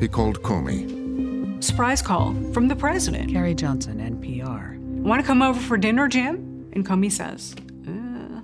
He 0.00 0.08
called 0.08 0.40
Comey. 0.42 1.62
Surprise 1.62 2.00
call 2.00 2.34
from 2.54 2.68
the 2.68 2.76
president. 2.76 3.30
Carrie 3.30 3.54
Johnson, 3.54 3.98
NPR. 3.98 4.75
Want 5.06 5.20
to 5.20 5.26
come 5.26 5.40
over 5.40 5.60
for 5.60 5.76
dinner, 5.76 6.08
Jim? 6.08 6.68
And 6.72 6.84
Comey 6.84 7.12
says, 7.12 7.54
uh, 7.86 8.40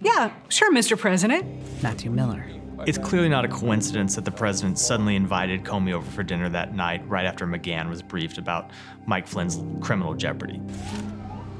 Yeah, 0.00 0.30
sure, 0.48 0.72
Mr. 0.72 0.96
President. 0.96 1.44
Matthew 1.82 2.12
Miller. 2.12 2.46
It's 2.86 2.96
clearly 2.96 3.28
not 3.28 3.44
a 3.44 3.48
coincidence 3.48 4.14
that 4.14 4.24
the 4.24 4.30
president 4.30 4.78
suddenly 4.78 5.16
invited 5.16 5.64
Comey 5.64 5.92
over 5.92 6.08
for 6.08 6.22
dinner 6.22 6.48
that 6.50 6.76
night, 6.76 7.02
right 7.08 7.26
after 7.26 7.44
McGahn 7.44 7.88
was 7.88 8.02
briefed 8.02 8.38
about 8.38 8.70
Mike 9.06 9.26
Flynn's 9.26 9.60
criminal 9.84 10.14
jeopardy. 10.14 10.62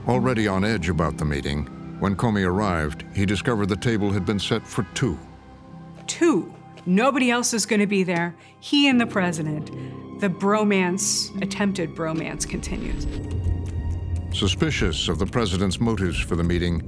Already 0.07 0.47
on 0.47 0.65
edge 0.65 0.89
about 0.89 1.17
the 1.17 1.25
meeting, 1.25 1.65
when 1.99 2.15
Comey 2.15 2.47
arrived, 2.47 3.05
he 3.17 3.27
discovered 3.27 3.69
the 3.69 3.77
table 3.77 4.13
had 4.13 4.25
been 4.25 4.39
set 4.39 4.65
for 4.65 4.85
two. 4.95 5.19
Two. 6.07 6.55
Nobody 6.87 7.33
else 7.33 7.53
is 7.53 7.67
going 7.67 7.81
to 7.81 7.87
be 7.89 8.05
there. 8.05 8.37
He 8.61 8.87
and 8.87 9.01
the 9.01 9.07
president. 9.07 9.73
The 10.21 10.29
bromance, 10.29 11.37
attempted 11.43 11.97
bromance, 11.97 12.49
continues. 12.49 13.07
Suspicious 14.33 15.09
of 15.09 15.19
the 15.19 15.27
president's 15.27 15.81
motives 15.81 16.19
for 16.21 16.37
the 16.37 16.45
meeting, 16.45 16.83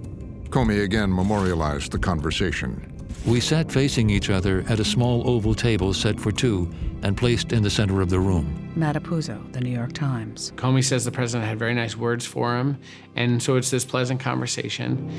Comey 0.50 0.82
again 0.82 1.14
memorialized 1.14 1.92
the 1.92 1.98
conversation. 1.98 2.94
We 3.26 3.40
sat 3.40 3.70
facing 3.70 4.10
each 4.10 4.30
other 4.30 4.64
at 4.68 4.80
a 4.80 4.84
small 4.84 5.28
oval 5.28 5.54
table 5.54 5.92
set 5.92 6.20
for 6.20 6.30
two 6.30 6.70
and 7.02 7.16
placed 7.16 7.52
in 7.52 7.62
the 7.62 7.70
center 7.70 8.00
of 8.00 8.10
the 8.10 8.18
room. 8.18 8.72
Matt 8.76 8.96
Apuzzo, 8.96 9.52
The 9.52 9.60
New 9.60 9.70
York 9.70 9.92
Times. 9.92 10.52
Comey 10.56 10.84
says 10.84 11.04
the 11.04 11.10
president 11.10 11.48
had 11.48 11.58
very 11.58 11.74
nice 11.74 11.96
words 11.96 12.26
for 12.26 12.56
him, 12.56 12.78
and 13.16 13.42
so 13.42 13.56
it's 13.56 13.70
this 13.70 13.84
pleasant 13.84 14.20
conversation. 14.20 15.10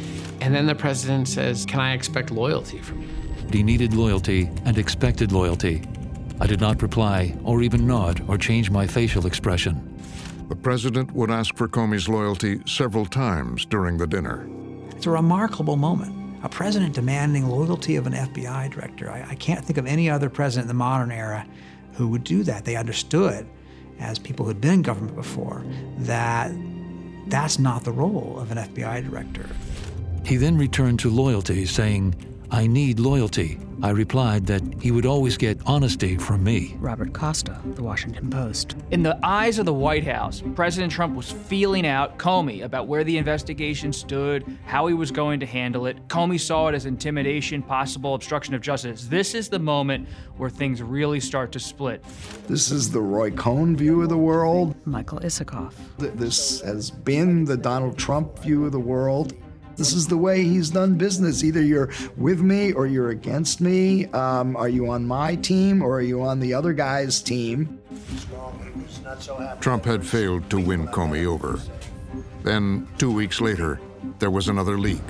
And 0.42 0.54
then 0.54 0.66
the 0.66 0.76
president 0.76 1.28
says, 1.28 1.66
Can 1.66 1.80
I 1.80 1.94
expect 1.94 2.32
loyalty 2.32 2.80
from 2.80 3.02
you? 3.02 3.10
He 3.52 3.64
needed 3.64 3.94
loyalty 3.94 4.50
and 4.66 4.78
expected 4.78 5.32
loyalty. 5.32 5.84
I 6.40 6.48
did 6.48 6.62
not 6.62 6.82
reply 6.82 7.36
or 7.44 7.62
even 7.62 7.86
nod 7.86 8.24
or 8.28 8.38
change 8.38 8.72
my 8.72 8.88
facial 8.88 9.26
expression. 9.26 9.99
The 10.50 10.56
president 10.56 11.14
would 11.14 11.30
ask 11.30 11.56
for 11.56 11.68
Comey's 11.68 12.10
loyalty 12.10 12.60
several 12.66 13.06
times 13.06 13.66
during 13.66 13.98
the 13.98 14.08
dinner. 14.08 14.50
It's 14.90 15.06
a 15.06 15.12
remarkable 15.12 15.76
moment. 15.76 16.16
A 16.44 16.50
president 16.50 16.96
demanding 16.96 17.48
loyalty 17.48 17.98
of 17.98 18.08
an 18.08 18.14
FBI 18.14 18.72
director. 18.72 19.12
I, 19.12 19.28
I, 19.30 19.36
can't 19.36 19.64
think 19.64 19.78
of 19.78 19.86
any 19.86 20.10
other 20.10 20.30
president 20.30 20.64
in 20.64 20.68
the 20.70 20.74
modern 20.74 21.12
era 21.12 21.46
who 21.94 22.08
would 22.08 22.24
do 22.24 22.44
that. 22.44 22.66
They 22.66 22.76
understood, 22.76 23.48
as 24.00 24.18
people 24.18 24.46
who'd 24.46 24.60
been 24.60 24.76
in 24.76 24.82
government 24.82 25.16
before, 25.16 25.64
that 26.00 26.52
that's 27.28 27.60
not 27.60 27.84
the 27.84 27.92
role 27.92 28.40
of 28.40 28.52
an 28.52 28.58
FBI 28.58 29.08
director. 29.08 29.48
He 30.26 30.38
then 30.38 30.58
returned 30.58 31.00
to 31.00 31.10
loyalty, 31.10 31.66
saying, 31.66 32.16
I 32.52 32.66
need 32.66 33.00
loyalty. 33.00 33.60
I 33.84 33.92
replied 33.92 34.48
that 34.48 34.62
he 34.82 34.92
would 34.92 35.06
always 35.06 35.38
get 35.38 35.62
honesty 35.66 36.18
from 36.18 36.44
me. 36.44 36.76
Robert 36.80 37.14
Costa, 37.14 37.58
The 37.76 37.84
Washington 37.84 38.30
Post. 38.30 38.76
In 38.90 39.04
the 39.04 39.18
eyes 39.24 39.60
of 39.60 39.66
the 39.66 39.74
White 39.74 40.04
House, 40.04 40.42
President 40.56 40.92
Trump 40.92 41.16
was 41.16 41.32
feeling 41.32 41.86
out 41.86 42.18
Comey 42.18 42.64
about 42.64 42.88
where 42.88 43.04
the 43.04 43.18
investigation 43.18 43.94
stood, 43.94 44.58
how 44.66 44.88
he 44.88 44.96
was 44.96 45.12
going 45.12 45.40
to 45.40 45.46
handle 45.46 45.86
it. 45.86 46.08
Comey 46.08 46.40
saw 46.40 46.68
it 46.68 46.76
as 46.76 46.88
intimidation, 46.88 47.62
possible 47.62 48.16
obstruction 48.16 48.56
of 48.56 48.62
justice. 48.62 49.06
This 49.06 49.36
is 49.36 49.48
the 49.48 49.60
moment 49.60 50.10
where 50.38 50.50
things 50.50 50.82
really 50.82 51.20
start 51.20 51.52
to 51.52 51.60
split. 51.60 52.04
This 52.48 52.72
is 52.72 52.90
the 52.92 53.02
Roy 53.02 53.30
Cohn 53.32 53.78
view 53.78 54.02
of 54.02 54.10
the 54.10 54.18
world. 54.18 54.76
Michael 54.86 55.20
Isikoff. 55.20 55.74
This 55.98 56.62
has 56.62 56.90
been 56.90 57.46
the 57.46 57.58
Donald 57.58 57.98
Trump 57.98 58.40
view 58.40 58.66
of 58.66 58.72
the 58.72 58.80
world. 58.80 59.36
This 59.80 59.94
is 59.94 60.08
the 60.08 60.18
way 60.18 60.44
he's 60.44 60.70
done 60.70 60.96
business. 60.96 61.42
Either 61.42 61.62
you're 61.62 61.90
with 62.18 62.42
me 62.42 62.74
or 62.74 62.86
you're 62.86 63.12
against 63.12 63.62
me. 63.62 64.08
Um, 64.08 64.58
are 64.58 64.68
you 64.68 64.92
on 64.92 65.06
my 65.06 65.38
team 65.38 65.82
or 65.82 66.00
are 66.00 66.02
you 66.02 66.22
on 66.22 66.42
the 66.42 66.54
other 66.54 66.74
guy's 66.74 67.22
team? 67.22 67.80
Trump 69.62 69.86
had 69.86 70.06
failed 70.06 70.50
to 70.50 70.60
win 70.60 70.86
Comey 70.88 71.26
over. 71.26 71.62
Then, 72.44 72.90
two 72.98 73.10
weeks 73.10 73.40
later, 73.40 73.80
there 74.20 74.30
was 74.30 74.50
another 74.50 74.78
leak. 74.78 75.02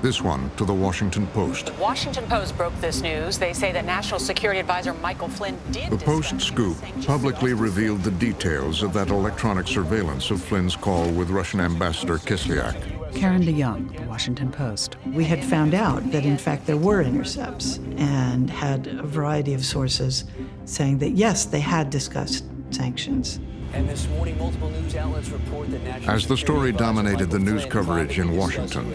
This 0.00 0.22
one 0.22 0.50
to 0.56 0.64
the 0.64 0.72
Washington 0.72 1.26
Post. 1.28 1.66
The 1.66 1.72
Washington 1.74 2.24
Post 2.24 2.56
broke 2.56 2.78
this 2.80 3.02
news. 3.02 3.38
They 3.38 3.52
say 3.52 3.70
that 3.72 3.84
National 3.84 4.18
Security 4.18 4.60
Advisor 4.60 4.94
Michael 4.94 5.28
Flynn 5.28 5.58
did. 5.72 5.90
The 5.90 5.98
Post 5.98 6.40
scoop 6.40 6.78
publicly 7.06 7.52
revealed 7.52 8.02
the 8.02 8.12
details 8.12 8.82
of 8.82 8.94
that 8.94 9.10
electronic 9.10 9.68
surveillance 9.68 10.30
of 10.30 10.42
Flynn's 10.42 10.74
call 10.74 11.10
with 11.10 11.28
Russian 11.28 11.60
Ambassador 11.60 12.16
Kislyak. 12.16 13.03
Karen 13.14 13.42
DeYoung, 13.42 13.96
The 13.96 14.06
Washington 14.06 14.50
Post. 14.50 14.96
We 15.06 15.24
had 15.24 15.42
found 15.42 15.74
out 15.74 16.10
that, 16.10 16.24
in 16.24 16.36
fact, 16.36 16.66
there 16.66 16.76
were 16.76 17.00
intercepts 17.02 17.78
and 17.96 18.50
had 18.50 18.86
a 18.86 19.02
variety 19.02 19.54
of 19.54 19.64
sources 19.64 20.24
saying 20.64 20.98
that, 20.98 21.10
yes, 21.10 21.44
they 21.44 21.60
had 21.60 21.90
discussed 21.90 22.44
sanctions. 22.70 23.40
And 23.72 23.88
this 23.88 24.06
morning, 24.08 24.38
multiple 24.38 24.70
news 24.70 24.94
outlets 24.94 25.30
report 25.30 25.70
that 25.70 25.82
National 25.82 26.10
As 26.10 26.26
the 26.26 26.36
story 26.36 26.72
dominated 26.72 27.30
the 27.30 27.38
news 27.38 27.64
coverage 27.64 28.18
in 28.18 28.36
Washington, 28.36 28.94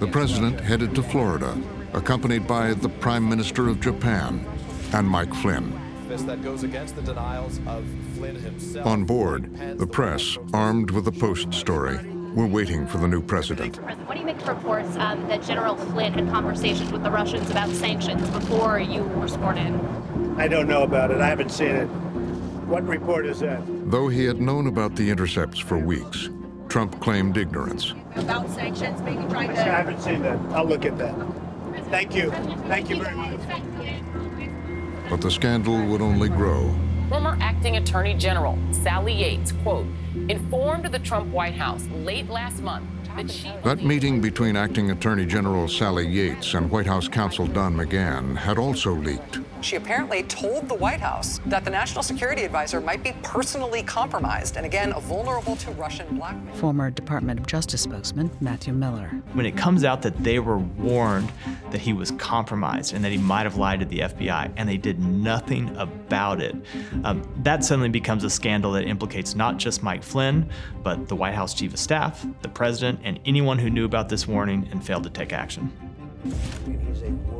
the 0.00 0.06
president 0.06 0.60
headed 0.60 0.94
to 0.96 1.02
Florida, 1.02 1.56
accompanied 1.92 2.46
by 2.46 2.74
the 2.74 2.88
Prime 2.88 3.28
Minister 3.28 3.68
of 3.68 3.80
Japan 3.80 4.44
and 4.92 5.06
Mike 5.06 5.32
Flynn. 5.34 5.78
That 6.08 6.42
goes 6.42 6.62
against 6.62 6.94
the 6.94 7.00
denials 7.00 7.58
of 7.66 7.86
Flynn 8.16 8.36
himself. 8.36 8.86
On 8.86 9.04
board, 9.04 9.78
the 9.78 9.86
press, 9.86 10.36
armed 10.52 10.90
with 10.90 11.06
the 11.06 11.12
Post 11.12 11.54
story, 11.54 11.98
were 12.34 12.46
waiting 12.46 12.86
for 12.86 12.98
the 12.98 13.08
new 13.08 13.22
president. 13.22 13.76
What 14.06 14.14
do 14.14 14.20
you 14.20 14.26
make 14.26 14.40
of 14.40 14.48
reports 14.48 14.96
um, 14.96 15.26
that 15.28 15.42
General 15.42 15.76
Flynn 15.76 16.12
had 16.14 16.28
conversations 16.28 16.90
with 16.90 17.02
the 17.02 17.10
Russians 17.10 17.50
about 17.50 17.68
sanctions 17.70 18.28
before 18.30 18.78
you 18.78 19.02
were 19.02 19.28
sworn 19.28 19.58
in? 19.58 20.36
I 20.38 20.48
don't 20.48 20.66
know 20.66 20.82
about 20.82 21.10
it. 21.10 21.20
I 21.20 21.26
haven't 21.26 21.50
seen 21.50 21.70
it. 21.70 21.86
What 22.66 22.86
report 22.86 23.26
is 23.26 23.40
that? 23.40 23.60
Though 23.90 24.08
he 24.08 24.24
had 24.24 24.40
known 24.40 24.66
about 24.66 24.96
the 24.96 25.10
intercepts 25.10 25.58
for 25.58 25.76
weeks, 25.78 26.30
Trump 26.68 26.98
claimed 27.00 27.36
ignorance. 27.36 27.92
About 28.16 28.48
sanctions, 28.48 29.02
maybe 29.02 29.22
trying 29.28 29.50
I 29.50 29.62
haven't 29.62 30.00
seen 30.00 30.22
that. 30.22 30.38
I'll 30.52 30.64
look 30.64 30.86
at 30.86 30.96
that. 30.98 31.14
Thank 31.90 32.14
you. 32.14 32.30
Thank 32.68 32.88
you 32.88 33.02
very 33.02 33.14
much. 33.14 33.40
But 35.10 35.20
the 35.20 35.30
scandal 35.30 35.84
would 35.86 36.00
only 36.00 36.30
grow. 36.30 36.74
Former 37.12 37.36
acting 37.42 37.76
attorney 37.76 38.14
general 38.14 38.58
Sally 38.70 39.12
Yates, 39.12 39.52
quote, 39.62 39.84
informed 40.30 40.86
the 40.86 40.98
Trump 40.98 41.30
White 41.30 41.52
House 41.52 41.86
late 41.88 42.30
last 42.30 42.62
month 42.62 42.86
that 43.16 43.82
meeting 43.82 44.20
between 44.20 44.56
acting 44.56 44.90
Attorney 44.90 45.26
General 45.26 45.68
Sally 45.68 46.06
Yates 46.06 46.54
and 46.54 46.70
White 46.70 46.86
House 46.86 47.08
counsel 47.08 47.46
Don 47.46 47.76
McGahn 47.76 48.36
had 48.36 48.58
also 48.58 48.92
leaked. 48.92 49.40
She 49.60 49.76
apparently 49.76 50.24
told 50.24 50.68
the 50.68 50.74
White 50.74 51.00
House 51.00 51.40
that 51.46 51.64
the 51.64 51.70
national 51.70 52.02
security 52.02 52.42
advisor 52.42 52.80
might 52.80 53.04
be 53.04 53.12
personally 53.22 53.82
compromised 53.82 54.56
and 54.56 54.66
again 54.66 54.92
vulnerable 54.92 55.54
to 55.56 55.70
Russian 55.72 56.16
blackmail. 56.16 56.54
Former 56.56 56.90
Department 56.90 57.38
of 57.38 57.46
Justice 57.46 57.82
spokesman 57.82 58.30
Matthew 58.40 58.72
Miller. 58.72 59.08
When 59.34 59.46
it 59.46 59.56
comes 59.56 59.84
out 59.84 60.02
that 60.02 60.16
they 60.24 60.40
were 60.40 60.58
warned 60.58 61.30
that 61.70 61.80
he 61.80 61.92
was 61.92 62.10
compromised 62.12 62.92
and 62.92 63.04
that 63.04 63.12
he 63.12 63.18
might 63.18 63.44
have 63.44 63.56
lied 63.56 63.80
to 63.80 63.86
the 63.86 64.00
FBI, 64.00 64.52
and 64.56 64.68
they 64.68 64.76
did 64.76 64.98
nothing 64.98 65.74
about 65.76 66.40
it, 66.40 66.56
um, 67.04 67.22
that 67.38 67.64
suddenly 67.64 67.88
becomes 67.88 68.24
a 68.24 68.30
scandal 68.30 68.72
that 68.72 68.84
implicates 68.84 69.34
not 69.34 69.58
just 69.58 69.82
Mike 69.82 70.02
Flynn, 70.02 70.48
but 70.82 71.08
the 71.08 71.14
White 71.16 71.34
House 71.34 71.54
chief 71.54 71.72
of 71.72 71.78
staff, 71.78 72.26
the 72.42 72.48
president, 72.48 73.00
and 73.02 73.18
anyone 73.24 73.58
who 73.58 73.70
knew 73.70 73.84
about 73.84 74.08
this 74.08 74.26
warning 74.26 74.68
and 74.70 74.84
failed 74.84 75.04
to 75.04 75.10
take 75.10 75.32
action. 75.32 75.72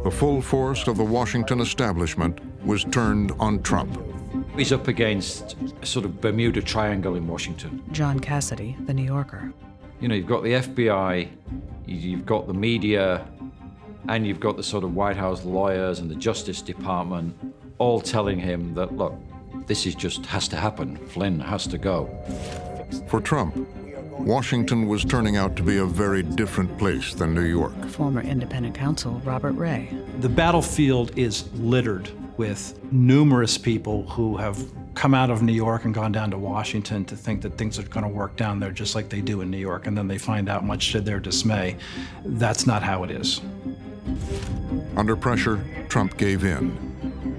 The 0.05 0.11
full 0.11 0.43
force 0.43 0.87
of 0.89 0.97
the 0.97 1.05
Washington 1.05 1.61
establishment 1.61 2.41
was 2.65 2.85
turned 2.85 3.33
on 3.39 3.63
Trump. 3.63 4.01
He's 4.57 4.73
up 4.73 4.89
against 4.89 5.57
a 5.81 5.87
sort 5.87 6.05
of 6.05 6.21
Bermuda 6.21 6.61
Triangle 6.61 7.15
in 7.15 7.27
Washington. 7.27 7.83
John 7.93 8.19
Cassidy, 8.19 8.77
The 8.87 8.93
New 8.93 9.05
Yorker. 9.05 9.53
You 10.01 10.09
know, 10.09 10.15
you've 10.15 10.27
got 10.27 10.43
the 10.43 10.55
FBI, 10.55 11.29
you've 11.87 12.27
got 12.27 12.47
the 12.49 12.55
media, 12.55 13.27
and 14.09 14.27
you've 14.27 14.41
got 14.41 14.57
the 14.57 14.63
sort 14.63 14.85
of 14.85 14.95
White 14.95 15.17
House 15.17 15.45
lawyers 15.45 16.01
and 16.01 16.11
the 16.11 16.17
Justice 16.17 16.61
Department 16.61 17.37
all 17.79 18.01
telling 18.01 18.39
him 18.39 18.75
that, 18.75 18.97
look, 18.97 19.15
this 19.67 19.87
is 19.87 19.95
just 19.95 20.27
has 20.27 20.49
to 20.49 20.57
happen. 20.57 20.97
Flynn 21.09 21.39
has 21.41 21.67
to 21.69 21.79
go. 21.79 22.11
For 23.09 23.21
Trump, 23.21 23.67
Washington 24.19 24.87
was 24.87 25.05
turning 25.05 25.37
out 25.37 25.57
to 25.57 25.63
be 25.63 25.79
a 25.79 25.87
very 25.87 26.23
different 26.23 26.77
place 26.79 27.15
than 27.15 27.35
New 27.35 27.45
York. 27.45 27.73
Former 27.87 28.21
independent 28.21 28.75
counsel 28.75 29.21
Robert 29.25 29.53
Ray. 29.53 29.89
The 30.21 30.29
battlefield 30.29 31.17
is 31.19 31.53
littered 31.55 32.11
with 32.37 32.79
numerous 32.93 33.57
people 33.59 34.05
who 34.09 34.37
have 34.37 34.63
come 34.95 35.15
out 35.15 35.31
of 35.31 35.43
New 35.43 35.53
York 35.53 35.87
and 35.87 35.95
gone 35.95 36.13
down 36.13 36.31
to 36.31 36.39
Washington 36.39 37.05
to 37.07 37.17
think 37.17 37.41
that 37.43 37.57
things 37.57 37.79
are 37.79 37.83
going 37.85 38.05
to 38.05 38.09
work 38.09 38.37
down 38.37 38.61
there 38.61 38.71
just 38.71 38.95
like 38.95 39.09
they 39.09 39.21
do 39.21 39.41
in 39.41 39.51
New 39.51 39.59
York, 39.59 39.87
and 39.87 39.97
then 39.97 40.07
they 40.09 40.19
find 40.19 40.49
out, 40.49 40.65
much 40.65 40.93
to 40.93 41.01
their 41.01 41.19
dismay, 41.19 41.77
that's 42.25 42.67
not 42.67 42.83
how 42.83 43.05
it 43.05 43.11
is. 43.11 43.41
Under 44.97 45.17
pressure, 45.17 45.65
Trump 45.89 46.17
gave 46.19 46.45
in. 46.45 46.92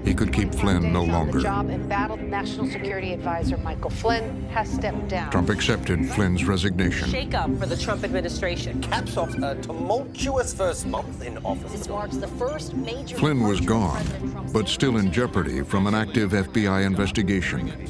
He 0.04 0.12
could 0.12 0.32
keep 0.32 0.54
Flynn 0.54 0.92
no 0.92 1.02
longer. 1.02 1.40
job 1.40 1.70
embattled 1.70 2.20
National 2.20 2.66
Security 2.66 3.14
Advisor 3.14 3.56
Michael 3.56 3.90
Flynn 3.90 4.46
has 4.50 4.70
stepped 4.70 5.08
down. 5.08 5.30
Trump 5.30 5.48
accepted 5.48 6.08
Flynn's 6.10 6.44
resignation. 6.44 7.08
Shake 7.08 7.34
up 7.34 7.50
for 7.58 7.66
the 7.66 7.76
Trump 7.76 8.04
administration. 8.04 8.82
Caps 8.82 9.16
off 9.16 9.34
a 9.38 9.54
tumultuous 9.62 10.52
first 10.52 10.86
month 10.86 11.22
in 11.22 11.38
office. 11.38 11.72
This 11.72 11.88
marks 11.88 12.16
the 12.18 12.28
first 12.28 12.74
major. 12.74 13.16
Flynn 13.16 13.40
was 13.40 13.60
gone, 13.60 14.04
but 14.52 14.68
still 14.68 14.98
in 14.98 15.10
jeopardy 15.10 15.62
from 15.62 15.86
an 15.86 15.94
active 15.94 16.32
FBI 16.32 16.84
investigation. 16.84 17.88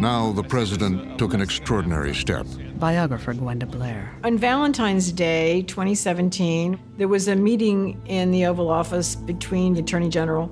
Now 0.00 0.30
the 0.32 0.44
president 0.44 1.18
took 1.18 1.34
an 1.34 1.40
extraordinary 1.40 2.14
step. 2.14 2.46
Biographer 2.78 3.34
Gwenda 3.34 3.66
Blair. 3.66 4.14
On 4.22 4.38
Valentine's 4.38 5.10
Day 5.10 5.62
2017, 5.62 6.78
there 6.96 7.08
was 7.08 7.26
a 7.26 7.34
meeting 7.34 8.00
in 8.06 8.30
the 8.30 8.46
Oval 8.46 8.70
Office 8.70 9.16
between 9.16 9.74
the 9.74 9.80
Attorney 9.80 10.08
General 10.08 10.48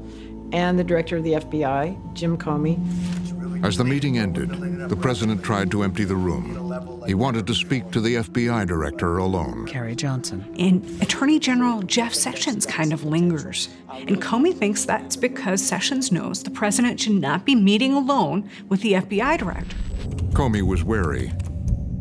and 0.53 0.79
the 0.79 0.85
Director 0.85 1.17
of 1.17 1.25
the 1.25 1.33
FBI, 1.33 2.15
Jim 2.15 2.37
Comey. 2.37 2.79
As 3.65 3.77
the 3.77 3.85
meeting 3.85 4.19
ended, 4.19 4.51
the 4.89 4.97
president 4.97 5.43
tried 5.43 5.71
to 5.71 5.83
empty 5.83 6.05
the 6.05 6.15
room. 6.15 7.03
He 7.07 7.15
wanted 7.15 7.47
to 7.47 7.55
speak 7.55 7.91
to 7.93 8.01
the 8.01 8.17
FBI 8.17 8.67
director 8.67 9.19
alone. 9.19 9.67
Carrie 9.67 9.97
Johnson. 9.97 10.55
And 10.59 10.85
Attorney 11.03 11.39
General 11.39 11.83
Jeff 11.83 12.13
Sessions 12.13 12.67
kind 12.67 12.93
of 12.93 13.05
lingers. 13.05 13.69
And 13.91 14.21
Comey 14.21 14.55
thinks 14.55 14.85
that's 14.85 15.17
because 15.17 15.63
Sessions 15.63 16.13
knows 16.13 16.43
the 16.43 16.51
president 16.51 17.01
should 17.01 17.15
not 17.15 17.45
be 17.45 17.55
meeting 17.55 17.95
alone 17.95 18.51
with 18.69 18.83
the 18.83 18.95
FBI 18.95 19.39
director. 19.39 19.77
Comey 20.33 20.63
was 20.63 20.85
wary. 20.85 21.33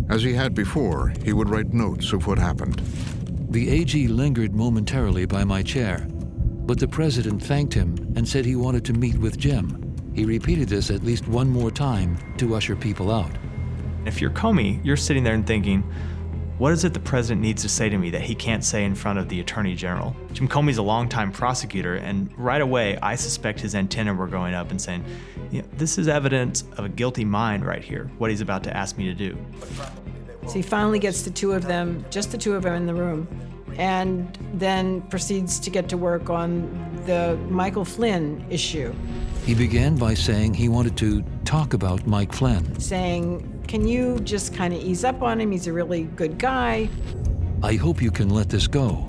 As 0.09 0.23
he 0.23 0.33
had 0.33 0.53
before, 0.53 1.13
he 1.23 1.33
would 1.33 1.49
write 1.49 1.73
notes 1.73 2.13
of 2.13 2.27
what 2.27 2.37
happened. 2.37 2.79
The 3.49 3.69
AG 3.69 4.07
lingered 4.07 4.53
momentarily 4.53 5.25
by 5.25 5.45
my 5.45 5.63
chair, 5.63 6.05
but 6.65 6.79
the 6.79 6.87
president 6.87 7.41
thanked 7.41 7.73
him 7.73 7.95
and 8.15 8.27
said 8.27 8.43
he 8.43 8.55
wanted 8.55 8.83
to 8.85 8.93
meet 8.93 9.17
with 9.17 9.37
Jim. 9.37 9.93
He 10.15 10.25
repeated 10.25 10.67
this 10.67 10.89
at 10.89 11.03
least 11.03 11.27
one 11.27 11.49
more 11.49 11.69
time 11.69 12.17
to 12.37 12.55
usher 12.55 12.75
people 12.75 13.11
out. 13.11 13.31
If 14.05 14.19
you're 14.19 14.31
Comey, 14.31 14.83
you're 14.83 14.97
sitting 14.97 15.23
there 15.23 15.33
and 15.33 15.45
thinking, 15.45 15.83
what 16.57 16.71
is 16.71 16.85
it 16.85 16.93
the 16.93 17.01
president 17.01 17.41
needs 17.41 17.61
to 17.63 17.69
say 17.69 17.89
to 17.89 17.97
me 17.97 18.09
that 18.11 18.21
he 18.21 18.33
can't 18.33 18.63
say 18.63 18.85
in 18.85 18.95
front 18.95 19.19
of 19.19 19.27
the 19.27 19.41
attorney 19.41 19.75
general? 19.75 20.15
Jim 20.31 20.47
Comey's 20.47 20.77
a 20.77 20.81
longtime 20.81 21.31
prosecutor, 21.33 21.95
and 21.95 22.31
right 22.37 22.61
away, 22.61 22.97
I 23.01 23.15
suspect 23.15 23.59
his 23.59 23.75
antenna 23.75 24.13
were 24.13 24.27
going 24.27 24.53
up 24.53 24.71
and 24.71 24.81
saying, 24.81 25.03
you 25.51 25.61
know, 25.61 25.67
this 25.73 25.97
is 25.97 26.07
evidence 26.07 26.63
of 26.77 26.85
a 26.85 26.89
guilty 26.89 27.25
mind 27.25 27.65
right 27.65 27.83
here, 27.83 28.09
what 28.19 28.29
he's 28.29 28.39
about 28.41 28.63
to 28.63 28.75
ask 28.75 28.97
me 28.97 29.03
to 29.05 29.13
do. 29.13 29.37
So 30.47 30.53
he 30.53 30.61
finally 30.61 30.99
gets 30.99 31.23
the 31.23 31.31
two 31.31 31.51
of 31.51 31.67
them, 31.67 32.05
just 32.09 32.31
the 32.31 32.37
two 32.37 32.55
of 32.55 32.63
them 32.63 32.75
in 32.75 32.85
the 32.85 32.93
room, 32.93 33.27
and 33.77 34.37
then 34.53 35.01
proceeds 35.03 35.59
to 35.59 35.69
get 35.69 35.89
to 35.89 35.97
work 35.97 36.29
on 36.29 36.69
the 37.05 37.37
Michael 37.49 37.85
Flynn 37.85 38.45
issue, 38.49 38.93
He 39.45 39.53
began 39.53 39.95
by 39.95 40.13
saying 40.15 40.53
he 40.55 40.69
wanted 40.69 40.97
to 40.97 41.23
talk 41.43 41.73
about 41.73 42.07
Mike 42.07 42.33
Flynn. 42.33 42.79
saying, 42.79 43.63
Can 43.67 43.87
you 43.87 44.19
just 44.21 44.53
kind 44.55 44.73
of 44.73 44.79
ease 44.81 45.03
up 45.03 45.21
on 45.21 45.39
him? 45.39 45.51
He's 45.51 45.67
a 45.67 45.73
really 45.73 46.03
good 46.15 46.37
guy. 46.39 46.89
I 47.63 47.75
hope 47.75 48.01
you 48.01 48.11
can 48.11 48.29
let 48.29 48.49
this 48.49 48.67
go. 48.67 49.07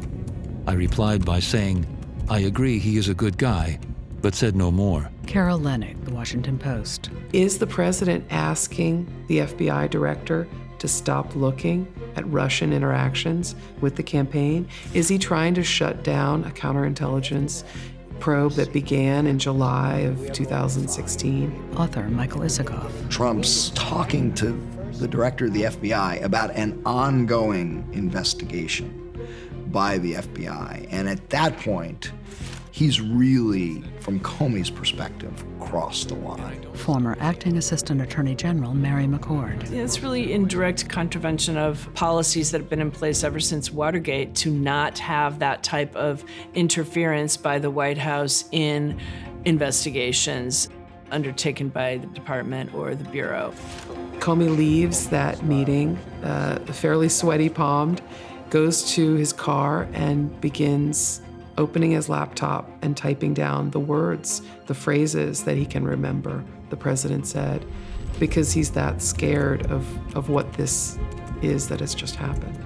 I 0.67 0.73
replied 0.75 1.25
by 1.25 1.41
saying, 1.41 1.87
I 2.29 2.41
agree 2.41 2.79
he 2.79 2.97
is 2.99 3.09
a 3.09 3.15
good 3.15 3.39
guy, 3.39 3.79
but 4.21 4.35
said 4.35 4.57
no 4.57 4.71
more. 4.71 5.11
Carol 5.27 5.59
Leonnig, 5.61 6.05
The 6.05 6.13
Washington 6.13 6.59
Post. 6.59 7.11
Is 7.33 7.59
the 7.59 7.67
president 7.67 8.25
asking 8.31 9.07
the 9.29 9.39
FBI 9.39 9.89
director 9.91 10.47
to 10.79 10.89
stop 10.89 11.35
looking 11.35 11.87
at 12.17 12.27
Russian 12.31 12.73
interactions 12.73 13.55
with 13.81 13.97
the 13.97 14.03
campaign? 14.03 14.69
Is 14.95 15.09
he 15.09 15.19
trying 15.19 15.55
to 15.55 15.63
shut 15.63 16.03
down 16.03 16.45
a 16.45 16.51
counterintelligence 16.51 17.65
probe 18.21 18.53
that 18.53 18.73
began 18.73 19.27
in 19.27 19.39
July 19.39 19.99
of 20.01 20.33
2016? 20.33 21.75
Author 21.77 22.09
Michael 22.09 22.41
Isikoff. 22.41 22.91
Trump's 23.11 23.71
talking 23.71 24.33
to 24.35 24.53
the 24.93 25.09
director 25.09 25.47
of 25.47 25.53
the 25.53 25.63
FBI 25.63 26.23
about 26.23 26.51
an 26.53 26.81
ongoing 26.87 27.87
investigation 27.93 29.03
by 29.69 29.99
the 29.99 30.15
FBI. 30.15 30.89
And 30.91 31.09
at 31.09 31.29
that 31.31 31.59
point, 31.59 32.13
he's 32.77 33.01
really, 33.01 33.83
from 34.01 34.21
Comey's 34.21 34.69
perspective, 34.69 35.43
crossed 35.61 36.09
the 36.09 36.15
line. 36.15 36.63
Former 36.75 37.17
Acting 37.21 37.57
Assistant 37.57 38.03
Attorney 38.03 38.35
General 38.35 38.75
Mary 38.75 39.07
McCord. 39.07 39.73
It's 39.73 40.03
really 40.03 40.35
in 40.35 40.47
direct 40.47 40.87
contravention 40.87 41.57
of 41.57 41.89
policies 41.95 42.51
that 42.51 42.61
have 42.61 42.69
been 42.69 42.83
in 42.83 42.91
place 42.91 43.25
ever 43.25 43.41
since 43.41 43.73
Watergate 43.73 44.35
to 44.37 44.51
not 44.51 44.99
have 44.99 45.39
that 45.39 45.63
type 45.63 45.97
of 45.97 46.23
interference 46.53 47.39
by 47.39 47.59
the 47.59 47.71
White 47.71 47.97
House 47.97 48.45
in 48.53 49.01
investigations 49.47 50.69
undertaken 51.11 51.71
by 51.71 51.97
the 51.97 52.07
department 52.09 52.75
or 52.75 52.95
the 52.95 53.05
Bureau. 53.05 53.55
Comey 54.19 54.55
leaves 54.55 55.09
that 55.09 55.43
meeting, 55.47 55.97
uh, 56.23 56.59
fairly 56.67 57.09
sweaty 57.09 57.49
palmed, 57.49 58.03
goes 58.51 58.93
to 58.93 59.15
his 59.15 59.33
car 59.33 59.89
and 59.95 60.39
begins 60.43 61.23
opening 61.59 61.93
his 61.93 62.09
laptop 62.09 62.71
and 62.83 62.97
typing 62.97 63.35
down 63.35 63.71
the 63.71 63.81
words, 63.81 64.43
the 64.67 64.75
phrases 64.75 65.45
that 65.45 65.57
he 65.57 65.67
can 65.67 65.85
remember, 65.85 66.45
the 66.71 66.77
president 66.77 67.27
said, 67.27 67.65
because 68.19 68.53
he's 68.53 68.71
that 68.71 69.03
scared 69.03 69.67
of, 69.71 70.17
of 70.17 70.29
what 70.29 70.53
this 70.55 70.99
is 71.43 71.69
that 71.69 71.81
has 71.81 71.95
just 71.95 72.17
happened. 72.17 72.59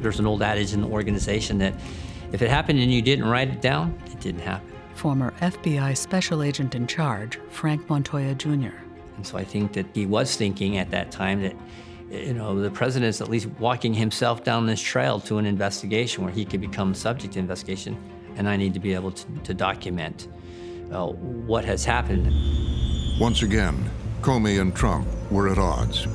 There's 0.00 0.18
an 0.18 0.26
old 0.26 0.42
adage 0.42 0.72
in 0.72 0.80
the 0.80 0.88
organization 0.88 1.58
that 1.58 1.74
if 2.32 2.42
it 2.42 2.48
happened 2.48 2.78
and 2.78 2.92
you 2.92 3.02
didn't 3.02 3.26
write 3.26 3.48
it 3.48 3.60
down, 3.60 4.00
it 4.06 4.20
didn't 4.20 4.40
happen. 4.40 4.68
Former 4.94 5.32
FBI 5.40 5.96
Special 5.96 6.42
Agent 6.42 6.74
in 6.74 6.86
Charge, 6.86 7.38
Frank 7.50 7.88
Montoya 7.88 8.34
Jr. 8.34 8.76
And 9.16 9.26
so 9.26 9.36
I 9.36 9.44
think 9.44 9.72
that 9.72 9.86
he 9.94 10.06
was 10.06 10.36
thinking 10.36 10.78
at 10.78 10.90
that 10.90 11.10
time 11.10 11.42
that, 11.42 11.56
you 12.10 12.34
know, 12.34 12.60
the 12.60 12.70
president's 12.70 13.20
at 13.20 13.28
least 13.28 13.48
walking 13.58 13.94
himself 13.94 14.42
down 14.42 14.66
this 14.66 14.80
trail 14.80 15.20
to 15.20 15.38
an 15.38 15.46
investigation 15.46 16.24
where 16.24 16.32
he 16.32 16.44
could 16.44 16.60
become 16.60 16.94
subject 16.94 17.34
to 17.34 17.38
investigation, 17.38 17.96
and 18.36 18.48
I 18.48 18.56
need 18.56 18.74
to 18.74 18.80
be 18.80 18.94
able 18.94 19.12
to, 19.12 19.26
to 19.44 19.54
document 19.54 20.28
uh, 20.92 21.06
what 21.06 21.64
has 21.64 21.84
happened. 21.84 22.32
Once 23.20 23.42
again, 23.42 23.88
Comey 24.22 24.60
and 24.60 24.74
Trump 24.74 25.06
were 25.30 25.48
at 25.48 25.58
odds. 25.58 26.06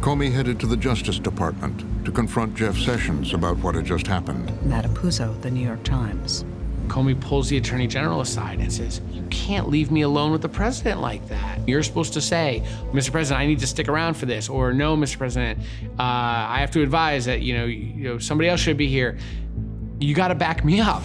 Comey 0.00 0.32
headed 0.32 0.58
to 0.60 0.66
the 0.66 0.76
Justice 0.76 1.18
Department 1.18 1.84
to 2.06 2.10
confront 2.10 2.54
Jeff 2.54 2.78
Sessions 2.78 3.34
about 3.34 3.58
what 3.58 3.74
had 3.74 3.84
just 3.84 4.06
happened. 4.06 4.50
Matt 4.64 4.86
Apuzzo, 4.86 5.38
The 5.42 5.50
New 5.50 5.66
York 5.66 5.82
Times. 5.84 6.44
Comey 6.90 7.18
pulls 7.18 7.48
the 7.48 7.56
attorney 7.56 7.86
general 7.86 8.20
aside 8.20 8.58
and 8.58 8.72
says, 8.72 9.00
You 9.12 9.22
can't 9.30 9.68
leave 9.68 9.92
me 9.92 10.02
alone 10.02 10.32
with 10.32 10.42
the 10.42 10.48
president 10.48 11.00
like 11.00 11.26
that. 11.28 11.66
You're 11.68 11.84
supposed 11.84 12.12
to 12.14 12.20
say, 12.20 12.64
Mr. 12.92 13.12
President, 13.12 13.40
I 13.40 13.46
need 13.46 13.60
to 13.60 13.66
stick 13.66 13.88
around 13.88 14.14
for 14.14 14.26
this. 14.26 14.48
Or, 14.48 14.72
No, 14.72 14.96
Mr. 14.96 15.16
President, 15.16 15.60
uh, 15.98 16.02
I 16.02 16.58
have 16.58 16.72
to 16.72 16.82
advise 16.82 17.24
that, 17.26 17.42
you 17.42 17.56
know, 17.56 17.64
you 17.64 18.04
know, 18.08 18.18
somebody 18.18 18.48
else 18.48 18.60
should 18.60 18.76
be 18.76 18.88
here. 18.88 19.18
You 20.00 20.14
got 20.14 20.28
to 20.28 20.34
back 20.34 20.64
me 20.64 20.80
up. 20.80 21.02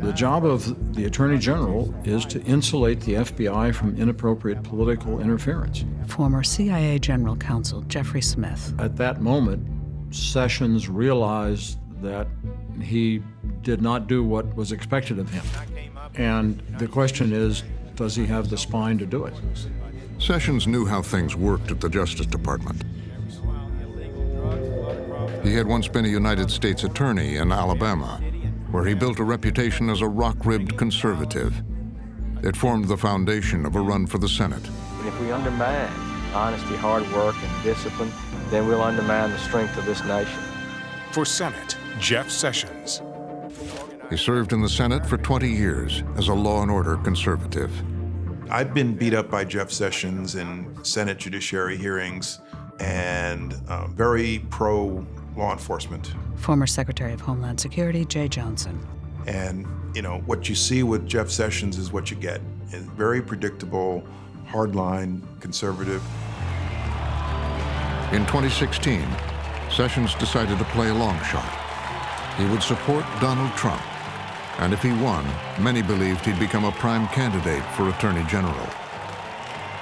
The 0.00 0.12
job 0.12 0.44
of 0.44 0.94
the 0.94 1.04
Attorney 1.04 1.38
General 1.38 1.94
is 2.04 2.26
to 2.26 2.42
insulate 2.42 3.00
the 3.00 3.14
FBI 3.14 3.74
from 3.74 3.96
inappropriate 3.96 4.62
political 4.64 5.20
interference. 5.20 5.84
Former 6.08 6.42
CIA 6.42 6.98
General 6.98 7.36
Counsel 7.36 7.82
Jeffrey 7.82 8.20
Smith. 8.20 8.74
At 8.78 8.96
that 8.96 9.22
moment, 9.22 9.66
Sessions 10.14 10.88
realized 10.88 11.78
that 12.02 12.28
he 12.82 13.22
did 13.62 13.80
not 13.80 14.06
do 14.06 14.22
what 14.22 14.54
was 14.54 14.72
expected 14.72 15.18
of 15.18 15.30
him. 15.30 15.44
And 16.16 16.60
the 16.78 16.86
question 16.86 17.32
is 17.32 17.62
does 17.96 18.16
he 18.16 18.26
have 18.26 18.50
the 18.50 18.58
spine 18.58 18.98
to 18.98 19.06
do 19.06 19.24
it? 19.24 19.34
Sessions 20.18 20.66
knew 20.66 20.84
how 20.84 21.02
things 21.02 21.36
worked 21.36 21.70
at 21.70 21.80
the 21.80 21.88
Justice 21.88 22.26
Department. 22.26 22.82
He 25.44 25.54
had 25.54 25.66
once 25.66 25.88
been 25.88 26.04
a 26.04 26.08
United 26.08 26.50
States 26.50 26.84
attorney 26.84 27.36
in 27.36 27.52
Alabama, 27.52 28.20
where 28.70 28.84
he 28.84 28.94
built 28.94 29.18
a 29.18 29.24
reputation 29.24 29.90
as 29.90 30.00
a 30.00 30.08
rock 30.08 30.46
ribbed 30.46 30.76
conservative. 30.76 31.62
It 32.42 32.56
formed 32.56 32.88
the 32.88 32.96
foundation 32.96 33.64
of 33.66 33.76
a 33.76 33.80
run 33.80 34.06
for 34.06 34.18
the 34.18 34.28
Senate. 34.28 34.66
And 34.98 35.08
if 35.08 35.20
we 35.20 35.30
undermine 35.30 35.90
honesty, 36.34 36.76
hard 36.76 37.02
work, 37.12 37.36
and 37.36 37.62
discipline, 37.62 38.10
then 38.50 38.66
we'll 38.66 38.82
undermine 38.82 39.30
the 39.30 39.38
strength 39.38 39.76
of 39.76 39.86
this 39.86 40.02
nation. 40.04 40.40
For 41.12 41.24
Senate, 41.24 41.76
Jeff 41.98 42.30
Sessions. 42.30 43.02
He 44.10 44.16
served 44.16 44.52
in 44.52 44.60
the 44.60 44.68
Senate 44.68 45.06
for 45.06 45.16
20 45.16 45.48
years 45.48 46.02
as 46.16 46.28
a 46.28 46.34
law 46.34 46.62
and 46.62 46.70
order 46.70 46.96
conservative. 46.98 47.70
I've 48.50 48.74
been 48.74 48.94
beat 48.94 49.14
up 49.14 49.30
by 49.30 49.44
Jeff 49.44 49.70
Sessions 49.70 50.34
in 50.34 50.84
Senate 50.84 51.18
judiciary 51.18 51.76
hearings 51.76 52.40
and 52.80 53.54
uh, 53.68 53.86
very 53.88 54.44
pro 54.50 55.04
law 55.36 55.52
enforcement. 55.52 56.14
Former 56.36 56.66
Secretary 56.66 57.12
of 57.12 57.20
Homeland 57.20 57.58
Security 57.58 58.04
Jeh 58.04 58.28
Johnson. 58.28 58.78
And, 59.26 59.66
you 59.94 60.02
know, 60.02 60.18
what 60.26 60.48
you 60.48 60.54
see 60.54 60.82
with 60.82 61.06
Jeff 61.06 61.30
Sessions 61.30 61.78
is 61.78 61.92
what 61.92 62.10
you 62.10 62.16
get. 62.16 62.40
It's 62.70 62.84
very 62.84 63.22
predictable, 63.22 64.02
hardline, 64.46 65.22
conservative. 65.40 66.02
In 68.12 68.26
2016, 68.26 69.02
Sessions 69.70 70.14
decided 70.16 70.58
to 70.58 70.64
play 70.66 70.90
a 70.90 70.94
long 70.94 71.20
shot. 71.22 71.63
He 72.36 72.46
would 72.46 72.62
support 72.62 73.04
Donald 73.20 73.52
Trump, 73.56 73.82
and 74.58 74.72
if 74.72 74.82
he 74.82 74.90
won, 74.92 75.24
many 75.60 75.82
believed 75.82 76.24
he'd 76.26 76.38
become 76.38 76.64
a 76.64 76.72
prime 76.72 77.06
candidate 77.08 77.62
for 77.76 77.88
Attorney 77.88 78.24
General. 78.24 78.68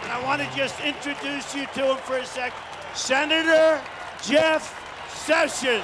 And 0.02 0.12
I 0.12 0.20
want 0.22 0.42
to 0.42 0.56
just 0.56 0.78
introduce 0.80 1.54
you 1.54 1.66
to 1.74 1.92
him 1.92 1.96
for 1.96 2.18
a 2.18 2.26
sec. 2.26 2.52
Senator 2.94 3.80
Jeff 4.22 4.78
Sessions. 5.08 5.82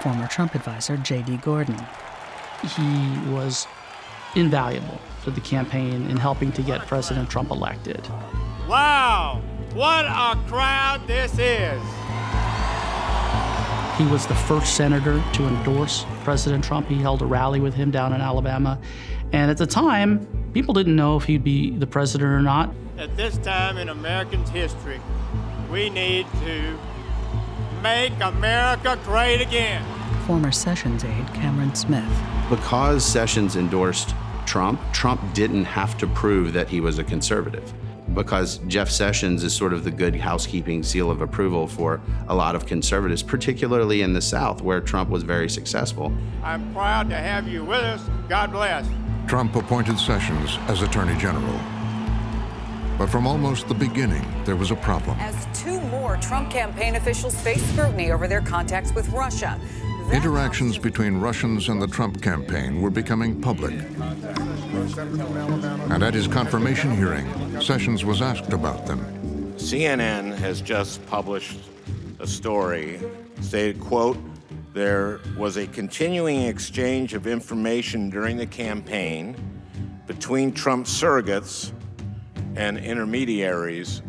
Former 0.00 0.26
Trump 0.26 0.54
advisor 0.54 0.96
J.D. 0.96 1.36
Gordon. 1.36 1.80
He 2.76 3.30
was 3.30 3.68
invaluable 4.34 4.98
to 5.22 5.30
the 5.30 5.40
campaign 5.40 6.10
in 6.10 6.16
helping 6.16 6.50
to 6.52 6.62
get 6.62 6.86
President 6.86 7.30
Trump 7.30 7.50
elected. 7.50 8.06
Wow, 8.68 9.42
what 9.74 10.06
a 10.06 10.36
crowd 10.48 11.06
this 11.06 11.38
is. 11.38 11.80
He 13.96 14.04
was 14.06 14.26
the 14.26 14.34
first 14.34 14.74
senator 14.74 15.22
to 15.34 15.46
endorse 15.46 16.04
President 16.24 16.64
Trump. 16.64 16.88
He 16.88 16.96
held 16.96 17.22
a 17.22 17.26
rally 17.26 17.60
with 17.60 17.74
him 17.74 17.92
down 17.92 18.12
in 18.12 18.20
Alabama. 18.20 18.80
And 19.32 19.52
at 19.52 19.56
the 19.56 19.68
time, 19.68 20.26
people 20.52 20.74
didn't 20.74 20.96
know 20.96 21.16
if 21.16 21.22
he'd 21.22 21.44
be 21.44 21.70
the 21.70 21.86
president 21.86 22.28
or 22.30 22.42
not. 22.42 22.74
At 22.98 23.16
this 23.16 23.38
time 23.38 23.76
in 23.76 23.90
Americans' 23.90 24.50
history, 24.50 25.00
we 25.70 25.90
need 25.90 26.26
to 26.40 26.76
make 27.84 28.12
America 28.20 28.98
great 29.04 29.40
again. 29.40 29.84
Former 30.26 30.50
Sessions 30.50 31.04
aide 31.04 31.28
Cameron 31.32 31.76
Smith. 31.76 32.04
Because 32.50 33.04
Sessions 33.04 33.54
endorsed 33.54 34.12
Trump, 34.44 34.80
Trump 34.92 35.20
didn't 35.34 35.66
have 35.66 35.96
to 35.98 36.08
prove 36.08 36.52
that 36.52 36.68
he 36.68 36.80
was 36.80 36.98
a 36.98 37.04
conservative 37.04 37.72
because 38.14 38.58
Jeff 38.66 38.88
Sessions 38.88 39.44
is 39.44 39.52
sort 39.52 39.72
of 39.72 39.84
the 39.84 39.90
good 39.90 40.14
housekeeping 40.14 40.82
seal 40.82 41.10
of 41.10 41.20
approval 41.20 41.66
for 41.66 42.00
a 42.28 42.34
lot 42.34 42.54
of 42.54 42.66
conservatives, 42.66 43.22
particularly 43.22 44.02
in 44.02 44.12
the 44.12 44.22
South, 44.22 44.62
where 44.62 44.80
Trump 44.80 45.10
was 45.10 45.22
very 45.22 45.48
successful. 45.48 46.12
I'm 46.42 46.72
proud 46.72 47.10
to 47.10 47.16
have 47.16 47.48
you 47.48 47.64
with 47.64 47.80
us. 47.80 48.08
God 48.28 48.52
bless. 48.52 48.88
Trump 49.26 49.56
appointed 49.56 49.98
Sessions 49.98 50.58
as 50.68 50.82
Attorney 50.82 51.16
General. 51.18 51.60
But 52.96 53.08
from 53.08 53.26
almost 53.26 53.66
the 53.66 53.74
beginning, 53.74 54.24
there 54.44 54.54
was 54.54 54.70
a 54.70 54.76
problem. 54.76 55.18
As 55.18 55.48
two 55.52 55.80
more 55.80 56.16
Trump 56.18 56.50
campaign 56.50 56.94
officials 56.94 57.34
face 57.34 57.62
scrutiny 57.72 58.12
over 58.12 58.28
their 58.28 58.40
contacts 58.40 58.94
with 58.94 59.08
Russia. 59.08 59.60
Interactions 60.12 60.78
between 60.78 61.16
Russians 61.16 61.68
and 61.68 61.80
the 61.80 61.86
Trump 61.86 62.22
campaign 62.22 62.80
were 62.80 62.90
becoming 62.90 63.40
public. 63.40 63.74
And 65.90 66.02
at 66.02 66.14
his 66.14 66.28
confirmation 66.28 66.96
hearing, 66.96 67.26
Sessions 67.60 68.04
was 68.04 68.22
asked 68.22 68.52
about 68.52 68.86
them. 68.86 69.00
CNN 69.56 70.36
has 70.36 70.60
just 70.60 71.04
published 71.06 71.58
a 72.20 72.26
story 72.26 73.00
stated, 73.40 73.80
quote, 73.80 74.18
there 74.72 75.20
was 75.36 75.56
a 75.56 75.66
continuing 75.68 76.42
exchange 76.42 77.14
of 77.14 77.26
information 77.26 78.10
during 78.10 78.36
the 78.36 78.46
campaign 78.46 79.36
between 80.06 80.52
Trump 80.52 80.86
surrogates 80.86 81.72
and 82.56 82.78
intermediaries 82.78 84.02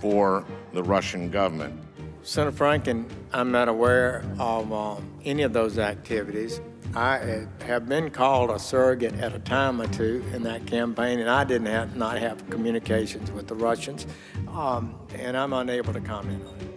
for 0.00 0.44
the 0.72 0.82
Russian 0.82 1.30
government. 1.30 1.78
Senator 2.22 2.56
Franken, 2.56 3.10
I'm 3.32 3.50
not 3.50 3.68
aware 3.68 4.24
of 4.38 4.72
um, 4.72 5.11
any 5.24 5.42
of 5.42 5.52
those 5.52 5.78
activities. 5.78 6.60
I 6.94 7.18
uh, 7.18 7.46
have 7.64 7.88
been 7.88 8.10
called 8.10 8.50
a 8.50 8.58
surrogate 8.58 9.14
at 9.14 9.34
a 9.34 9.38
time 9.38 9.80
or 9.80 9.86
two 9.86 10.22
in 10.34 10.42
that 10.42 10.66
campaign, 10.66 11.20
and 11.20 11.30
I 11.30 11.44
didn't 11.44 11.68
have, 11.68 11.96
not 11.96 12.18
have 12.18 12.48
communications 12.50 13.30
with 13.30 13.48
the 13.48 13.54
Russians, 13.54 14.06
um, 14.48 14.94
and 15.14 15.36
I'm 15.36 15.54
unable 15.54 15.94
to 15.94 16.00
comment 16.00 16.42
on 16.46 16.54
it. 16.60 16.68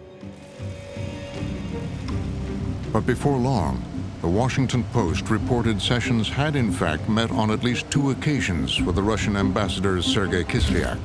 But 2.92 3.04
before 3.04 3.36
long, 3.36 3.82
the 4.22 4.28
Washington 4.28 4.84
Post 4.84 5.28
reported 5.28 5.82
Sessions 5.82 6.28
had 6.30 6.56
in 6.56 6.72
fact 6.72 7.08
met 7.08 7.30
on 7.30 7.50
at 7.50 7.62
least 7.62 7.90
two 7.90 8.10
occasions 8.10 8.80
with 8.80 8.94
the 8.94 9.02
Russian 9.02 9.36
ambassador 9.36 10.00
Sergei 10.00 10.44
Kislyak. 10.44 10.98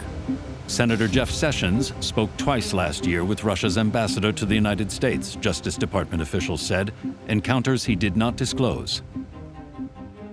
Senator 0.68 1.08
Jeff 1.08 1.30
Sessions 1.30 1.94
spoke 2.00 2.36
twice 2.38 2.74
last 2.74 3.06
year 3.06 3.26
with 3.26 3.44
Russia's 3.44 3.78
ambassador 3.78 4.32
to 4.32 4.46
the 4.46 4.56
United 4.56 4.92
States, 4.92 5.36
Justice 5.36 5.76
Department 5.76 6.22
officials 6.22 6.62
said, 6.62 6.94
encounters 7.28 7.84
he 7.84 7.96
did 7.96 8.16
not 8.16 8.38
disclose. 8.38 9.02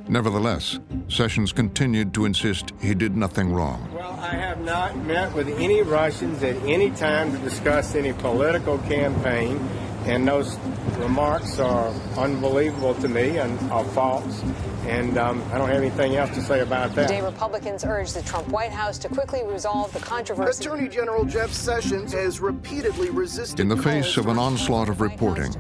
Nevertheless, 0.09 0.79
Sessions 1.09 1.53
continued 1.53 2.15
to 2.15 2.25
insist 2.25 2.73
he 2.81 2.95
did 2.95 3.17
nothing 3.17 3.53
wrong. 3.53 3.87
Well, 3.93 4.19
I 4.21 4.35
have 4.35 4.61
not 4.63 4.97
met 5.05 5.35
with 5.35 5.49
any 5.59 5.83
Russians 5.83 6.43
at 6.43 6.57
any 6.65 6.91
time 6.93 7.31
to 7.33 7.39
discuss 7.39 7.95
any 7.95 8.15
political 8.15 8.79
campaign, 8.79 9.59
and 10.09 10.27
those 10.27 10.57
remarks 10.97 11.59
are 11.59 11.89
unbelievable 12.17 12.95
to 12.95 13.09
me 13.09 13.39
and 13.39 13.59
are 13.71 13.85
false. 13.85 14.43
And 14.87 15.19
um, 15.19 15.43
I 15.53 15.59
don't 15.59 15.69
have 15.69 15.83
anything 15.83 16.17
else 16.17 16.31
to 16.31 16.41
say 16.41 16.61
about 16.61 16.95
that. 16.95 17.09
Today, 17.09 17.21
Republicans 17.21 17.85
urged 17.85 18.15
the 18.15 18.23
Trump 18.23 18.49
White 18.49 18.73
House 18.73 18.97
to 18.99 19.09
quickly 19.09 19.45
resolve 19.45 19.93
the 19.93 20.01
controversy. 20.01 20.65
Attorney 20.65 20.89
General 20.89 21.27
Jeff 21.27 21.53
Sessions 21.53 22.15
has 22.15 22.41
repeatedly 22.41 23.11
resisted. 23.11 23.61
In 23.61 23.69
the 23.69 23.77
face 23.77 24.17
of 24.17 24.29
an 24.29 24.39
onslaught 24.39 24.89
of 24.89 25.03
reporting, 25.03 25.53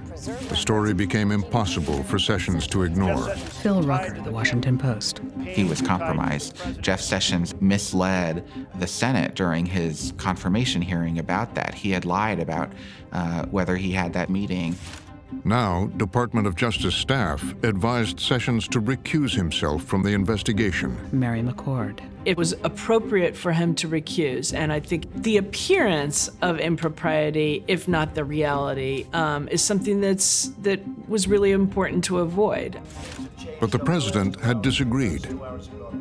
the 0.49 0.57
story 0.57 0.95
became 0.95 1.31
impossible 1.31 2.03
for 2.05 2.19
Sessions 2.19 2.67
to 2.69 2.85
ignore. 2.85 3.29
Phil 3.37 3.83
Rucker, 3.83 4.19
The 4.23 4.31
Washington 4.31 4.79
Post. 4.79 5.21
He 5.55 5.65
was 5.65 5.81
compromised. 5.81 6.57
Jeff 6.83 7.01
Sessions 7.01 7.55
misled 7.61 8.47
the 8.79 8.87
Senate 8.87 9.35
during 9.35 9.67
his 9.67 10.13
confirmation 10.17 10.83
hearing 10.83 11.19
about 11.19 11.55
that. 11.55 11.75
He 11.75 11.91
had 11.91 12.05
lied 12.05 12.39
about 12.41 12.73
uh, 13.13 13.47
whether 13.47 13.77
he 13.77 13.93
had 13.93 14.13
that 14.13 14.31
meeting. 14.31 14.77
Now, 15.45 15.87
Department 15.97 16.47
of 16.47 16.57
Justice 16.57 16.95
staff 16.95 17.55
advised 17.63 18.21
Sessions 18.21 18.67
to 18.69 18.81
recuse 18.81 19.35
himself 19.35 19.85
from 19.85 20.03
the 20.03 20.11
investigation. 20.11 20.97
Mary 21.13 21.43
McCord. 21.43 22.01
It 22.25 22.37
was 22.37 22.55
appropriate 22.65 23.37
for 23.37 23.53
him 23.53 23.75
to 23.77 23.89
recuse, 23.89 24.55
and 24.55 24.73
I 24.73 24.81
think 24.81 25.07
the 25.23 25.37
appearance 25.39 26.29
of 26.43 26.59
impropriety, 26.59 27.65
if 27.69 27.89
not 27.89 28.15
the 28.15 28.25
reality, 28.25 29.07
um, 29.13 29.49
is 29.49 29.63
something 29.63 30.01
that's 30.01 30.49
that 30.63 30.81
was 31.09 31.29
really 31.29 31.53
important 31.53 32.05
to 32.05 32.19
avoid. 32.19 32.81
But 33.61 33.71
the 33.71 33.79
president 33.79 34.41
had 34.41 34.63
disagreed. 34.63 35.27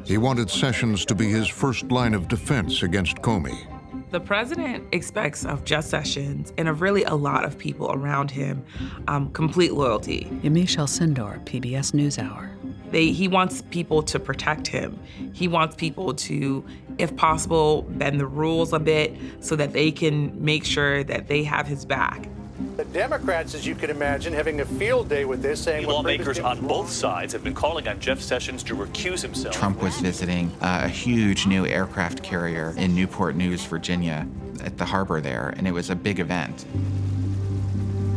He 0.05 0.17
wanted 0.17 0.49
Sessions 0.49 1.05
to 1.05 1.15
be 1.15 1.30
his 1.30 1.47
first 1.47 1.91
line 1.91 2.13
of 2.13 2.28
defense 2.28 2.84
against 2.84 3.17
Comey. 3.17 3.65
The 4.10 4.22
president 4.22 4.86
expects 4.93 5.43
of 5.43 5.66
Jeff 5.66 5.84
Sessions 5.84 6.53
and 6.58 6.70
of 6.70 6.82
really 6.82 7.03
a 7.03 7.16
lot 7.16 7.43
of 7.43 7.58
people 7.58 7.91
around 7.91 8.32
him 8.32 8.64
um, 9.10 9.30
complete 9.32 9.74
loyalty. 9.74 10.30
Yamiche 10.43 10.78
Alcindor, 10.78 11.43
PBS 11.43 11.91
NewsHour. 11.91 12.49
They, 12.91 13.12
he 13.12 13.28
wants 13.28 13.64
people 13.64 14.01
to 14.03 14.18
protect 14.18 14.68
him. 14.68 14.97
He 15.34 15.49
wants 15.49 15.76
people 15.76 16.14
to, 16.14 16.66
if 16.97 17.14
possible, 17.18 17.82
bend 17.82 18.22
the 18.22 18.28
rules 18.28 18.72
a 18.72 18.80
bit 18.80 19.18
so 19.41 19.58
that 19.58 19.74
they 19.74 19.91
can 19.91 20.41
make 20.41 20.64
sure 20.64 21.03
that 21.03 21.28
they 21.28 21.43
have 21.43 21.68
his 21.68 21.84
back. 21.84 22.30
The 22.78 22.86
Democrats, 22.86 23.55
as 23.55 23.65
you 23.65 23.73
can 23.73 23.89
imagine, 23.89 24.34
having 24.34 24.61
a 24.61 24.65
field 24.65 25.09
day 25.09 25.25
with 25.25 25.41
this, 25.41 25.59
saying 25.63 25.88
lawmakers 25.88 26.38
on 26.38 26.67
both 26.67 26.91
sides 26.91 27.34
have 27.34 27.43
been 27.43 27.55
calling 27.55 27.88
on 27.88 27.99
Jeff 27.99 28.21
Sessions 28.21 28.61
to 28.61 28.75
recuse 28.75 29.19
himself. 29.19 29.55
Trump 29.55 29.82
was 29.82 29.99
visiting 29.99 30.51
uh, 30.61 30.82
a 30.84 30.88
huge 30.88 31.47
new 31.47 31.65
aircraft 31.65 32.21
carrier 32.21 32.75
in 32.78 32.93
Newport 32.93 33.36
News, 33.36 33.65
Virginia, 33.65 34.28
at 34.63 34.78
the 34.78 34.86
harbor 34.86 35.21
there, 35.21 35.55
and 35.57 35.67
it 35.67 35.71
was 35.71 35.89
a 35.89 35.95
big 35.95 36.19
event. 36.19 36.67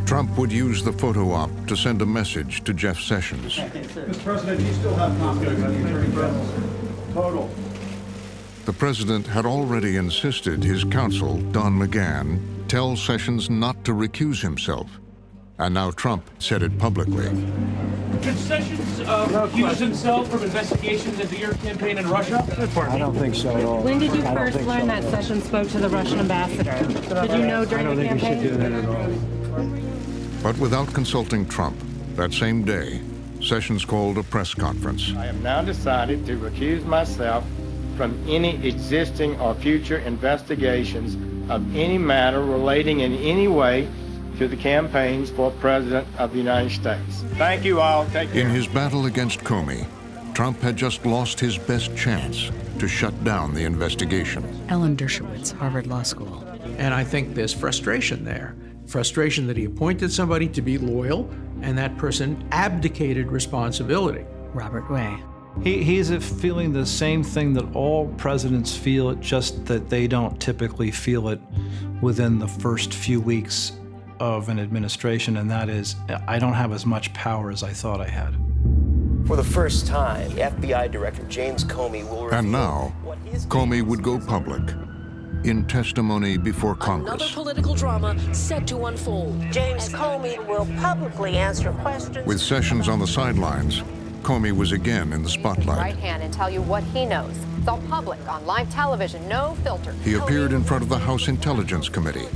Trump 0.05 0.37
would 0.37 0.53
use 0.53 0.83
the 0.83 0.93
photo 0.93 1.33
op 1.33 1.51
to 1.67 1.75
send 1.75 2.03
a 2.03 2.07
message 2.07 2.63
to 2.65 2.75
Jeff 2.75 3.01
Sessions. 3.01 3.57
Mr. 3.57 4.23
President, 4.23 4.61
you 4.61 4.75
still 4.75 4.95
have 4.95 5.17
confidence 5.17 5.59
in 5.59 5.83
the 5.83 5.89
Attorney 5.89 6.13
General. 6.13 6.47
Total. 7.15 7.51
The 8.67 8.75
president 8.75 9.27
had 9.27 9.47
already 9.47 9.97
insisted 9.97 10.63
his 10.63 10.85
counsel, 10.85 11.39
Don 11.51 11.79
McGahn, 11.79 12.60
tell 12.71 12.95
Sessions 12.95 13.51
not 13.51 13.85
to 13.85 13.91
recuse 13.91 14.41
himself. 14.41 15.01
And 15.59 15.75
now 15.75 15.91
Trump 15.91 16.31
said 16.39 16.63
it 16.63 16.79
publicly. 16.79 17.29
Did 18.21 18.37
Sessions 18.37 19.01
uh, 19.01 19.27
recuse 19.27 19.79
himself 19.79 20.31
from 20.31 20.45
investigations 20.45 21.19
into 21.19 21.37
your 21.37 21.55
campaign 21.55 21.99
in 21.99 22.09
Russia? 22.09 22.47
I 22.77 22.97
don't 22.97 23.17
think 23.17 23.35
so 23.35 23.57
at 23.57 23.65
all. 23.65 23.83
When 23.83 23.99
did 23.99 24.15
you 24.15 24.23
first 24.23 24.61
learn 24.61 24.87
that 24.87 25.03
Sessions 25.03 25.43
spoke 25.43 25.69
to 25.71 25.81
the 25.81 25.89
Russian 25.89 26.21
ambassador? 26.21 27.27
Did 27.27 27.33
you 27.33 27.45
know 27.45 27.65
during 27.65 27.87
I 27.87 27.89
don't 27.89 27.97
the 27.97 28.09
think 28.09 28.21
campaign? 28.21 28.41
you 28.41 28.51
should 28.51 28.53
do 28.53 28.63
that 28.63 28.73
at 28.73 28.85
all. 28.85 30.43
But 30.45 30.57
without 30.59 30.95
consulting 30.95 31.47
Trump, 31.47 31.77
that 32.15 32.33
same 32.33 32.63
day, 32.63 33.01
Sessions 33.43 33.85
called 33.85 34.17
a 34.17 34.23
press 34.23 34.55
conference. 34.55 35.13
I 35.17 35.27
have 35.27 35.43
now 35.43 35.63
decided 35.63 36.25
to 36.27 36.37
recuse 36.37 36.85
myself 36.85 37.45
from 37.97 38.17
any 38.29 38.65
existing 38.65 39.41
or 39.41 39.57
future 39.57 39.99
investigations 39.99 41.17
of 41.51 41.77
any 41.77 41.99
matter 41.99 42.43
relating 42.43 43.01
in 43.01 43.13
any 43.15 43.49
way 43.49 43.89
to 44.39 44.49
the 44.49 44.57
campaigns 44.57 45.31
for 45.31 45.51
President 45.53 46.07
of 46.19 46.33
the 46.33 46.39
United 46.39 46.71
States. 46.71 47.25
Thank 47.35 47.65
you 47.65 47.81
all. 47.81 48.07
Take 48.07 48.33
care. 48.33 48.43
In 48.43 48.51
his 48.51 48.67
battle 48.67 49.07
against 49.07 49.41
Comey, 49.41 49.87
Trump 50.33 50.61
had 50.61 50.77
just 50.77 51.05
lost 51.05 51.39
his 51.39 51.59
best 51.59 51.95
chance 51.97 52.51
to 52.79 52.89
shut 52.89 53.25
down 53.25 53.53
the 53.53 53.65
investigation. 53.65 54.43
Alan 54.71 54.97
Dershowitz, 54.97 55.53
Harvard 55.53 55.87
Law 55.87 56.03
School. 56.03 56.43
And 56.79 56.95
I 56.95 57.05
think 57.05 57.35
there's 57.35 57.53
frustration 57.53 58.25
there. 58.25 58.57
Frustration 58.87 59.47
that 59.49 59.57
he 59.57 59.67
appointed 59.67 60.11
somebody 60.11 60.49
to 60.49 60.63
be 60.63 60.79
loyal 60.79 61.29
and 61.61 61.77
that 61.77 61.99
person 61.99 62.43
abdicated 62.53 63.31
responsibility. 63.31 64.25
Robert 64.55 64.89
Ray. 64.89 65.23
He, 65.63 65.83
he's 65.83 66.11
feeling 66.41 66.73
the 66.73 66.87
same 66.87 67.23
thing 67.23 67.53
that 67.55 67.75
all 67.75 68.09
presidents 68.15 68.75
feel, 68.75 69.15
just 69.17 69.67
that 69.67 69.91
they 69.91 70.07
don't 70.07 70.41
typically 70.41 70.91
feel 70.91 71.29
it 71.29 71.41
within 72.01 72.39
the 72.39 72.49
first 72.49 72.95
few 72.95 73.21
weeks 73.21 73.73
of 74.21 74.49
an 74.49 74.59
administration, 74.59 75.39
and 75.39 75.51
that 75.51 75.69
is, 75.69 75.97
I 76.29 76.39
don't 76.39 76.53
have 76.53 76.73
as 76.73 76.87
much 76.87 77.13
power 77.15 77.51
as 77.51 77.63
I 77.63 77.73
thought 77.73 78.01
I 78.01 78.09
had. 78.09 78.35
For 79.27 79.37
the 79.37 79.45
first 79.45 79.87
time, 79.87 80.31
FBI 80.33 80.91
Director 80.91 81.23
James 81.25 81.65
Comey 81.65 82.09
will 82.09 82.25
reveal 82.25 82.39
And 82.39 82.53
now, 82.53 82.93
Comey 83.49 83.83
would 83.83 84.03
go 84.03 84.19
public 84.19 84.63
in 85.45 85.65
testimony 85.67 86.37
before 86.37 86.75
Congress. 86.75 87.15
Another 87.15 87.33
political 87.33 87.75
drama 87.75 88.35
set 88.35 88.67
to 88.67 88.87
unfold. 88.87 89.41
James 89.51 89.89
Comey 89.91 90.45
will 90.47 90.67
publicly 90.81 91.37
answer 91.37 91.73
questions. 91.73 92.27
With 92.27 92.41
Sessions 92.41 92.89
on 92.89 92.99
the 92.99 93.07
sidelines, 93.07 93.83
Comey 94.23 94.53
was 94.53 94.73
again 94.73 95.13
in 95.13 95.23
the 95.23 95.29
spotlight. 95.29 95.79
Right 95.79 95.97
hand 95.97 96.23
and 96.23 96.33
tell 96.33 96.51
you 96.51 96.63
what 96.63 96.83
he 96.85 97.05
knows. 97.07 97.37
It's 97.59 97.69
all 97.69 97.81
public 97.89 98.21
on 98.29 98.47
live 98.47 98.71
television, 98.71 99.29
no 99.29 99.55
filter. 99.63 99.93
He 100.05 100.15
appeared 100.15 100.53
in 100.53 100.65
front 100.65 100.83
of 100.83 100.89
the 100.89 100.99
House 100.99 101.29
Intelligence 101.29 101.89
Committee 101.89 102.29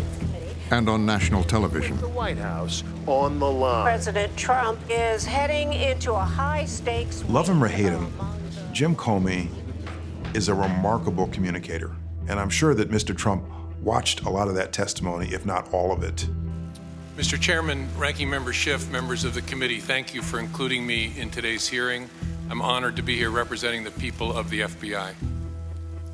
and 0.70 0.88
on 0.88 1.06
national 1.06 1.44
television. 1.44 1.96
The 1.98 2.08
White 2.08 2.38
House 2.38 2.82
on 3.06 3.38
the 3.38 3.50
line. 3.50 3.84
President 3.84 4.36
Trump 4.36 4.80
is 4.88 5.24
heading 5.24 5.72
into 5.72 6.12
a 6.12 6.24
high 6.24 6.64
stakes. 6.64 7.24
Love 7.28 7.48
him 7.48 7.62
or 7.62 7.68
hate 7.68 7.92
him, 7.92 8.12
Jim 8.72 8.96
Comey 8.96 9.48
is 10.34 10.48
a 10.48 10.54
remarkable 10.54 11.28
communicator. 11.28 11.94
And 12.26 12.40
I'm 12.40 12.50
sure 12.50 12.74
that 12.74 12.90
Mr. 12.90 13.16
Trump 13.16 13.44
watched 13.80 14.22
a 14.22 14.30
lot 14.30 14.48
of 14.48 14.54
that 14.56 14.72
testimony, 14.72 15.28
if 15.32 15.46
not 15.46 15.72
all 15.72 15.92
of 15.92 16.02
it. 16.02 16.28
Mr. 17.16 17.40
Chairman, 17.40 17.88
Ranking 17.96 18.28
Member 18.28 18.52
Schiff, 18.52 18.90
members 18.90 19.22
of 19.22 19.34
the 19.34 19.42
committee, 19.42 19.78
thank 19.78 20.14
you 20.14 20.20
for 20.20 20.40
including 20.40 20.84
me 20.84 21.12
in 21.16 21.30
today's 21.30 21.68
hearing. 21.68 22.10
I'm 22.50 22.60
honored 22.60 22.96
to 22.96 23.02
be 23.02 23.16
here 23.16 23.30
representing 23.30 23.84
the 23.84 23.92
people 23.92 24.36
of 24.36 24.50
the 24.50 24.62
FBI. 24.62 25.14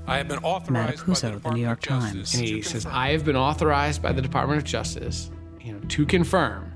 I 0.06 0.16
have 0.18 0.28
been 0.28 0.40
authorized 0.40 1.06
by 1.06 1.12
the 1.12 1.12
Puzo, 1.12 1.42
The 1.42 1.50
New 1.52 1.62
York 1.62 1.80
Times. 1.80 2.34
And 2.34 2.44
he 2.44 2.60
says, 2.60 2.84
I 2.84 3.12
have 3.12 3.24
been 3.24 3.36
authorized 3.36 4.02
by 4.02 4.12
the 4.12 4.20
Department 4.20 4.58
of 4.58 4.64
Justice, 4.64 5.30
you 5.62 5.72
know, 5.72 5.80
to 5.88 6.04
confirm. 6.04 6.70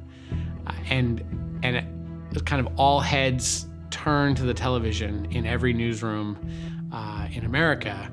Uh, 0.66 0.72
and 0.88 1.22
and 1.62 1.76
it, 1.76 2.44
kind 2.46 2.66
of 2.66 2.72
all 2.78 3.00
heads 3.00 3.66
turn 3.90 4.34
to 4.36 4.44
the 4.44 4.54
television 4.54 5.26
in 5.32 5.46
every 5.46 5.74
newsroom 5.74 6.38
uh, 6.92 7.28
in 7.30 7.44
America. 7.44 8.10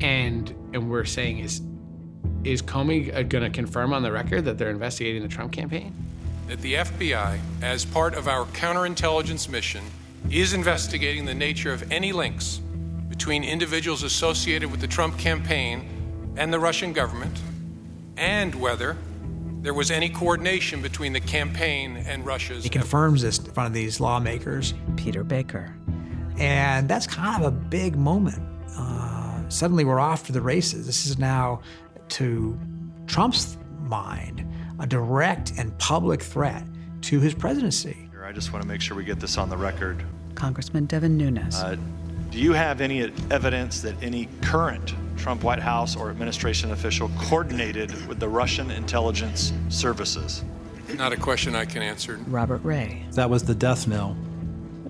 And 0.00 0.52
and 0.72 0.90
we're 0.90 1.04
saying 1.04 1.38
is 1.38 1.62
is 2.46 2.62
Comey 2.62 3.28
going 3.28 3.44
to 3.44 3.50
confirm 3.50 3.92
on 3.92 4.02
the 4.02 4.12
record 4.12 4.44
that 4.44 4.56
they're 4.56 4.70
investigating 4.70 5.22
the 5.22 5.28
Trump 5.28 5.52
campaign? 5.52 5.92
That 6.46 6.60
the 6.60 6.74
FBI, 6.74 7.40
as 7.60 7.84
part 7.84 8.14
of 8.14 8.28
our 8.28 8.44
counterintelligence 8.46 9.48
mission, 9.48 9.82
is 10.30 10.52
investigating 10.52 11.24
the 11.24 11.34
nature 11.34 11.72
of 11.72 11.90
any 11.90 12.12
links 12.12 12.60
between 13.08 13.42
individuals 13.42 14.02
associated 14.02 14.70
with 14.70 14.80
the 14.80 14.86
Trump 14.86 15.18
campaign 15.18 16.34
and 16.36 16.52
the 16.52 16.60
Russian 16.60 16.92
government, 16.92 17.36
and 18.16 18.54
whether 18.54 18.96
there 19.62 19.74
was 19.74 19.90
any 19.90 20.08
coordination 20.08 20.80
between 20.80 21.12
the 21.12 21.20
campaign 21.20 21.96
and 22.06 22.24
Russia's. 22.24 22.62
He 22.62 22.70
confirms 22.70 23.22
this 23.22 23.38
in 23.38 23.46
front 23.46 23.66
of 23.66 23.72
these 23.72 23.98
lawmakers. 23.98 24.74
Peter 24.96 25.24
Baker. 25.24 25.74
And 26.38 26.88
that's 26.88 27.06
kind 27.06 27.42
of 27.42 27.48
a 27.48 27.50
big 27.50 27.96
moment. 27.96 28.40
Uh, 28.76 29.48
suddenly 29.48 29.84
we're 29.84 29.98
off 29.98 30.26
to 30.26 30.32
the 30.32 30.40
races. 30.40 30.86
This 30.86 31.06
is 31.06 31.18
now, 31.18 31.62
to 32.10 32.58
Trump's 33.06 33.56
mind, 33.80 34.44
a 34.78 34.86
direct 34.86 35.52
and 35.58 35.76
public 35.78 36.22
threat 36.22 36.64
to 37.02 37.20
his 37.20 37.34
presidency. 37.34 38.10
I 38.22 38.32
just 38.32 38.52
want 38.52 38.62
to 38.62 38.68
make 38.68 38.80
sure 38.80 38.96
we 38.96 39.04
get 39.04 39.20
this 39.20 39.38
on 39.38 39.48
the 39.48 39.56
record. 39.56 40.02
Congressman 40.34 40.86
Devin 40.86 41.16
Nunes. 41.16 41.54
Uh, 41.56 41.76
do 42.30 42.38
you 42.38 42.52
have 42.52 42.80
any 42.80 43.12
evidence 43.30 43.80
that 43.82 43.94
any 44.02 44.28
current 44.42 44.94
Trump 45.16 45.44
White 45.44 45.60
House 45.60 45.94
or 45.94 46.10
administration 46.10 46.72
official 46.72 47.08
coordinated 47.20 47.90
with 48.08 48.18
the 48.18 48.28
Russian 48.28 48.70
intelligence 48.72 49.52
services? 49.68 50.42
Not 50.94 51.12
a 51.12 51.16
question 51.16 51.54
I 51.54 51.64
can 51.64 51.82
answer. 51.82 52.18
Robert 52.26 52.62
Ray. 52.64 53.06
That 53.12 53.30
was 53.30 53.44
the 53.44 53.54
death 53.54 53.86
knell. 53.86 54.16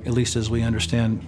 at 0.06 0.12
least 0.12 0.34
as 0.36 0.48
we 0.48 0.62
understand 0.62 1.24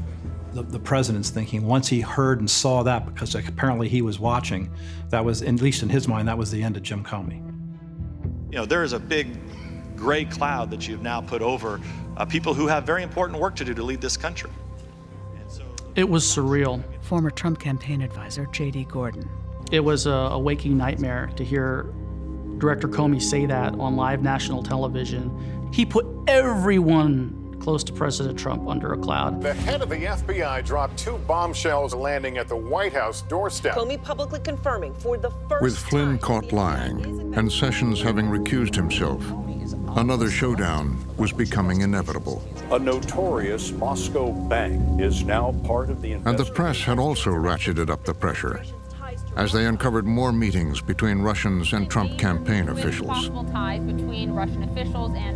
the, 0.53 0.63
the, 0.63 0.79
president's 0.79 1.31
thinking. 1.31 1.67
Once 1.67 1.89
he 1.89 2.01
heard 2.01 2.41
and 2.41 2.51
saw 2.51 2.83
that, 2.83 3.07
because 3.07 3.35
apparently 3.35 3.89
he 3.89 4.03
was 4.03 4.19
watching, 4.19 4.71
that 5.11 5.25
was, 5.25 5.43
at 5.43 5.55
least 5.57 5.83
in 5.83 5.89
his 5.89 6.09
mind, 6.09 6.29
that 6.29 6.39
was 6.39 6.51
the 6.51 6.63
end 6.63 6.77
of 6.77 6.83
Jim 6.83 7.05
Comey. 7.05 7.45
You 8.51 8.59
know, 8.59 8.67
there 8.67 8.83
is 8.83 8.93
a 8.93 8.99
big 8.99 9.39
gray 9.97 10.25
cloud 10.25 10.71
that 10.71 10.89
you've 10.89 11.03
now 11.03 11.21
put 11.21 11.43
over 11.43 11.81
uh, 12.17 12.25
people 12.25 12.55
who 12.55 12.67
have 12.67 12.85
very 12.85 13.03
important 13.03 13.39
work 13.39 13.57
to 13.57 13.65
do 13.65 13.75
to 13.75 13.83
lead 13.83 14.01
this 14.01 14.17
country. 14.17 14.51
So, 15.49 15.63
it 15.97 16.09
was 16.09 16.25
surreal. 16.25 16.83
Former 17.03 17.31
Trump 17.31 17.59
campaign 17.59 18.03
advisor 18.03 18.47
J.D. 18.47 18.85
Gordon. 18.91 19.29
It 19.71 19.81
was 19.81 20.07
a, 20.07 20.11
a 20.11 20.39
waking 20.39 20.77
nightmare 20.77 21.31
to 21.37 21.45
hear 21.45 21.93
Director 22.59 22.89
Comey 22.89 23.23
say 23.23 23.47
that 23.47 23.75
on 23.75 23.97
live 23.97 24.23
national 24.23 24.63
television. 24.63 25.31
He 25.73 25.85
put 25.85 26.07
everyone 26.27 27.38
close 27.61 27.85
to 27.85 27.93
President 27.93 28.39
Trump 28.39 28.69
under 28.69 28.93
a 28.93 28.99
cloud. 28.99 29.43
The 29.43 29.55
head 29.55 29.83
of 29.83 29.89
the 29.89 29.97
FBI 29.97 30.65
dropped 30.65 30.97
two 30.99 31.19
bombshells 31.19 31.95
landing 31.95 32.39
at 32.39 32.49
the 32.49 32.57
White 32.57 32.93
House 32.93 33.23
doorstep. 33.23 33.75
Comey 33.75 34.03
publicly 34.03 34.41
confirming 34.41 34.95
for 34.95 35.17
the 35.17 35.31
first 35.49 35.63
With 35.63 35.79
Flynn 35.79 36.19
caught 36.19 36.53
lying 36.53 37.35
and 37.35 37.51
Sessions 37.51 38.01
having 38.01 38.27
recused 38.27 38.75
himself, 38.75 39.23
another 39.97 40.31
showdown 40.31 40.97
was 41.17 41.33
becoming 41.33 41.81
inevitable. 41.81 42.43
A 42.71 42.79
notorious 42.79 43.73
Moscow 43.73 44.33
bank 44.33 45.01
is 45.01 45.25
now 45.25 45.53
part 45.65 45.91
of 45.91 46.03
the 46.03 46.13
And 46.13 46.39
the 46.39 46.45
press 46.45 46.81
had 46.83 46.99
also 46.99 47.31
ratcheted 47.31 47.91
up 47.91 48.05
the 48.05 48.15
pressure 48.15 48.63
as 49.39 49.53
they 49.53 49.67
uncovered 49.67 50.05
more 50.05 50.33
meetings 50.33 50.81
between 50.81 51.21
Russians 51.21 51.73
and 51.73 51.89
Trump 51.89 52.19
campaign 52.19 52.69
officials. 52.69 53.31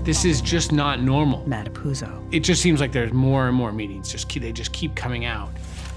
This 0.05 0.25
is 0.25 0.41
just 0.41 0.73
not 0.73 1.01
normal. 1.01 1.49
Matt 1.49 1.73
Apuzzo. 1.73 2.27
It 2.33 2.41
just 2.41 2.61
seems 2.61 2.81
like 2.81 2.91
there's 2.91 3.13
more 3.13 3.47
and 3.47 3.57
more 3.57 3.71
meetings. 3.73 4.11
Just 4.11 4.29
keep, 4.29 4.43
they 4.43 4.51
just 4.51 4.73
keep 4.73 4.97
coming 4.97 5.25
out. 5.25 5.51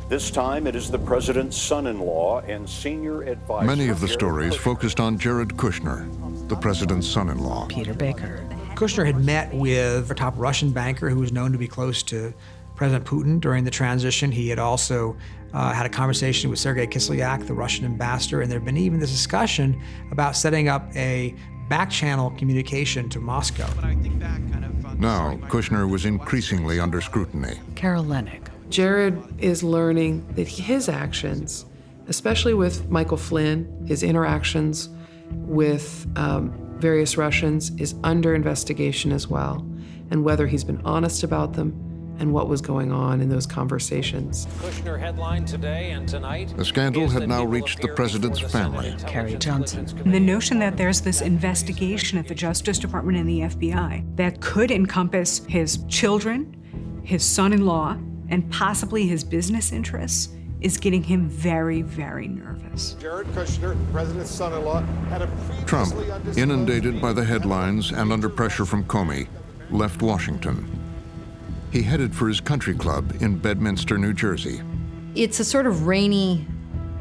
This 0.08 0.30
time 0.30 0.68
it 0.68 0.76
is 0.76 0.92
the 0.92 1.00
president's 1.00 1.58
son-in-law 1.58 2.42
and 2.42 2.70
senior 2.70 3.24
advisor. 3.24 3.66
Many 3.66 3.88
of 3.88 4.00
the 4.00 4.08
stories 4.08 4.56
focused 4.56 5.00
on 5.00 5.18
Jared 5.18 5.50
Kushner, 5.50 6.08
the 6.48 6.56
president's 6.56 7.08
son-in-law. 7.08 7.66
Peter 7.70 7.96
Baker. 7.96 8.48
Kushner 8.76 9.04
had 9.04 9.26
met 9.26 9.52
with 9.52 10.12
a 10.12 10.14
top 10.14 10.36
Russian 10.38 10.70
banker 10.70 11.10
who 11.10 11.20
was 11.20 11.32
known 11.32 11.52
to 11.54 11.58
be 11.58 11.68
close 11.68 12.04
to 12.04 12.36
President 12.76 13.04
Putin 13.04 13.40
during 13.42 13.64
the 13.64 13.72
transition. 13.72 14.32
He 14.32 14.50
had 14.50 14.60
also 14.60 15.18
uh, 15.56 15.72
had 15.72 15.86
a 15.86 15.90
conversation 15.90 16.50
with 16.50 16.60
Sergei 16.60 16.86
Kislyak, 16.86 17.48
the 17.48 17.54
Russian 17.54 17.86
ambassador, 17.86 18.42
and 18.42 18.52
there 18.52 18.60
had 18.60 18.66
been 18.66 18.76
even 18.76 19.00
this 19.00 19.12
discussion 19.12 19.82
about 20.12 20.36
setting 20.36 20.68
up 20.68 20.94
a 20.96 21.34
back 21.70 21.90
channel 21.90 22.32
communication 22.32 23.08
to 23.10 23.22
Moscow. 23.22 23.68
Now, 24.98 25.38
Kushner 25.48 25.90
was 25.90 26.06
increasingly 26.06 26.80
under 26.80 27.00
scrutiny. 27.00 27.58
Carol 27.76 28.04
Leonnig. 28.04 28.50
Jared 28.70 29.22
is 29.42 29.64
learning 29.64 30.28
that 30.36 30.48
his 30.48 30.90
actions, 30.90 31.66
especially 32.08 32.54
with 32.54 32.90
Michael 32.90 33.18
Flynn, 33.18 33.86
his 33.88 34.04
interactions 34.04 34.90
with 35.32 36.06
um, 36.18 36.54
various 36.80 37.16
Russians, 37.16 37.72
is 37.78 37.96
under 38.04 38.36
investigation 38.36 39.14
as 39.14 39.30
well, 39.30 39.66
and 40.12 40.26
whether 40.26 40.48
he's 40.48 40.66
been 40.66 40.82
honest 40.84 41.24
about 41.24 41.54
them 41.54 41.95
and 42.20 42.34
what 42.34 42.48
was 42.48 42.62
going 42.62 42.92
on 42.92 43.22
in 43.22 43.30
those 43.30 43.46
conversations. 43.46 44.46
Kushner 44.60 45.00
headline 45.00 45.46
today 45.46 45.92
and 45.92 46.08
tonight. 46.08 46.54
The 46.56 46.66
scandal 46.66 47.08
had 47.08 47.28
now 47.28 47.44
reached 47.44 47.82
the 47.82 47.90
president's 47.90 48.40
family. 48.40 48.96
Carrie 49.06 49.36
Johnson. 49.36 49.86
The 50.06 50.20
notion 50.20 50.60
that 50.60 50.78
there's 50.78 51.02
this 51.02 51.22
investigation 51.22 52.18
at 52.18 52.28
the 52.28 52.36
Justice 52.36 52.80
Department 52.80 53.18
and 53.18 53.28
the 53.28 53.40
FBI 53.42 54.16
that 54.16 54.42
could 54.42 54.72
encompass 54.72 55.46
his 55.46 55.80
children, 55.88 57.02
his 57.04 57.24
son 57.24 57.54
in 57.54 57.66
law, 57.66 57.98
and 58.30 58.50
possibly 58.52 59.06
his 59.08 59.24
business 59.24 59.72
interests 59.72 60.30
is 60.62 60.78
getting 60.78 61.04
him 61.04 61.30
very, 61.30 61.82
very 61.82 62.28
nervous. 62.28 62.96
Jared 63.00 63.28
Kushner, 63.28 63.78
president's 63.92 64.32
son 64.32 64.54
in 64.54 64.64
law, 64.64 64.82
had 65.10 65.22
a 65.22 65.30
Trump, 65.66 65.94
inundated 66.38 67.02
by 67.02 67.14
the 67.14 67.24
headlines 67.24 67.92
and 67.92 68.12
under 68.12 68.30
pressure 68.30 68.66
from 68.66 68.84
Comey, 68.86 69.28
left 69.70 70.02
Washington 70.02 70.85
he 71.76 71.84
headed 71.84 72.16
for 72.16 72.30
his 72.30 72.40
country 72.40 72.74
club 72.74 73.14
in 73.20 73.38
Bedminster, 73.38 73.98
New 73.98 74.14
Jersey. 74.14 74.62
It's 75.14 75.42
a 75.42 75.44
sort 75.44 75.68
of 75.68 75.86
rainy 75.86 76.48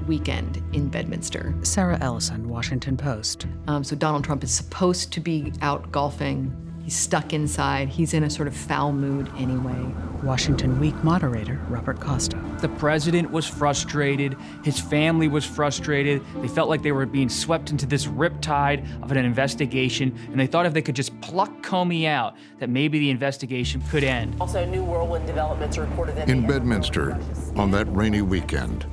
weekend 0.08 0.60
in 0.72 0.88
Bedminster. 0.88 1.54
Sarah 1.62 1.96
Ellison, 2.00 2.48
Washington 2.48 2.96
Post. 2.96 3.46
Um, 3.68 3.84
so 3.84 3.94
Donald 3.94 4.24
Trump 4.24 4.42
is 4.42 4.52
supposed 4.52 5.12
to 5.12 5.20
be 5.20 5.52
out 5.62 5.92
golfing 5.92 6.52
He's 6.84 6.94
stuck 6.94 7.32
inside. 7.32 7.88
He's 7.88 8.12
in 8.12 8.24
a 8.24 8.30
sort 8.30 8.46
of 8.46 8.54
foul 8.54 8.92
mood 8.92 9.30
anyway. 9.38 9.90
Washington 10.22 10.78
Week 10.78 10.94
moderator 11.02 11.58
Robert 11.70 11.98
Costa. 11.98 12.38
The 12.60 12.68
president 12.68 13.30
was 13.30 13.46
frustrated. 13.46 14.36
His 14.62 14.78
family 14.78 15.26
was 15.26 15.46
frustrated. 15.46 16.22
They 16.36 16.48
felt 16.48 16.68
like 16.68 16.82
they 16.82 16.92
were 16.92 17.06
being 17.06 17.30
swept 17.30 17.70
into 17.70 17.86
this 17.86 18.06
riptide 18.06 19.02
of 19.02 19.10
an 19.10 19.16
investigation, 19.16 20.14
and 20.30 20.38
they 20.38 20.46
thought 20.46 20.66
if 20.66 20.74
they 20.74 20.82
could 20.82 20.94
just 20.94 21.18
pluck 21.22 21.50
Comey 21.62 22.06
out, 22.06 22.36
that 22.58 22.68
maybe 22.68 22.98
the 22.98 23.08
investigation 23.08 23.82
could 23.90 24.04
end. 24.04 24.36
Also, 24.38 24.64
new 24.66 24.84
whirlwind 24.84 25.26
developments 25.26 25.78
are 25.78 25.86
reported 25.86 26.28
in 26.28 26.46
Bedminster 26.46 27.18
on 27.56 27.70
that 27.70 27.86
rainy 27.94 28.20
weekend, 28.20 28.86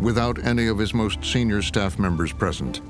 without 0.00 0.44
any 0.44 0.66
of 0.66 0.78
his 0.78 0.92
most 0.92 1.24
senior 1.24 1.62
staff 1.62 1.96
members 1.98 2.32
present. 2.32 2.80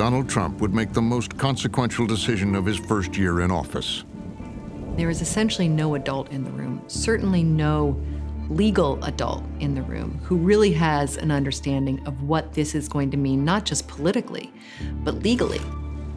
Donald 0.00 0.30
Trump 0.30 0.62
would 0.62 0.72
make 0.72 0.94
the 0.94 1.02
most 1.02 1.36
consequential 1.36 2.06
decision 2.06 2.54
of 2.54 2.64
his 2.64 2.78
first 2.78 3.18
year 3.18 3.42
in 3.42 3.50
office. 3.50 4.02
There 4.96 5.10
is 5.10 5.20
essentially 5.20 5.68
no 5.68 5.94
adult 5.94 6.30
in 6.30 6.42
the 6.42 6.50
room, 6.52 6.82
certainly 6.86 7.42
no 7.42 8.00
legal 8.48 8.98
adult 9.04 9.44
in 9.58 9.74
the 9.74 9.82
room 9.82 10.18
who 10.22 10.36
really 10.38 10.72
has 10.72 11.18
an 11.18 11.30
understanding 11.30 12.02
of 12.06 12.22
what 12.22 12.54
this 12.54 12.74
is 12.74 12.88
going 12.88 13.10
to 13.10 13.18
mean, 13.18 13.44
not 13.44 13.66
just 13.66 13.88
politically, 13.88 14.50
but 15.04 15.16
legally. 15.16 15.60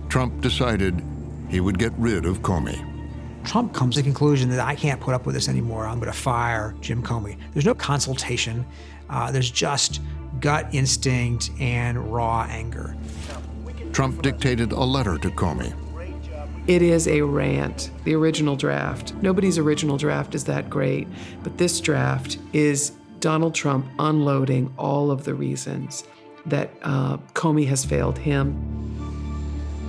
Trump 0.07 0.39
decided 0.39 1.03
he 1.49 1.59
would 1.59 1.77
get 1.77 1.91
rid 1.97 2.25
of 2.25 2.41
Comey. 2.41 2.81
Trump 3.43 3.73
comes 3.73 3.95
to 3.95 4.01
the 4.01 4.05
conclusion 4.05 4.49
that 4.51 4.61
I 4.61 4.75
can't 4.75 5.01
put 5.01 5.13
up 5.13 5.25
with 5.25 5.35
this 5.35 5.49
anymore. 5.49 5.87
I'm 5.87 5.99
going 5.99 6.09
to 6.09 6.17
fire 6.17 6.73
Jim 6.79 7.03
Comey. 7.03 7.37
There's 7.51 7.65
no 7.65 7.75
consultation. 7.75 8.65
Uh, 9.09 9.29
there's 9.29 9.51
just 9.51 9.99
gut 10.39 10.67
instinct 10.71 11.51
and 11.59 12.13
raw 12.13 12.47
anger. 12.49 12.95
Trump 13.93 14.23
dictated 14.23 14.71
a 14.71 14.83
letter 14.83 15.17
to 15.19 15.29
Comey. 15.29 15.73
It 16.65 16.81
is 16.81 17.07
a 17.07 17.21
rant, 17.21 17.91
the 18.05 18.15
original 18.15 18.55
draft. 18.55 19.13
Nobody's 19.21 19.57
original 19.57 19.97
draft 19.97 20.33
is 20.33 20.45
that 20.45 20.69
great, 20.69 21.07
but 21.43 21.57
this 21.57 21.79
draft 21.79 22.39
is 22.53 22.93
Donald 23.19 23.53
Trump 23.53 23.85
unloading 23.99 24.73
all 24.77 25.11
of 25.11 25.25
the 25.25 25.35
reasons 25.35 26.05
that 26.45 26.71
uh, 26.81 27.17
Comey 27.33 27.67
has 27.67 27.85
failed 27.85 28.17
him. 28.17 28.57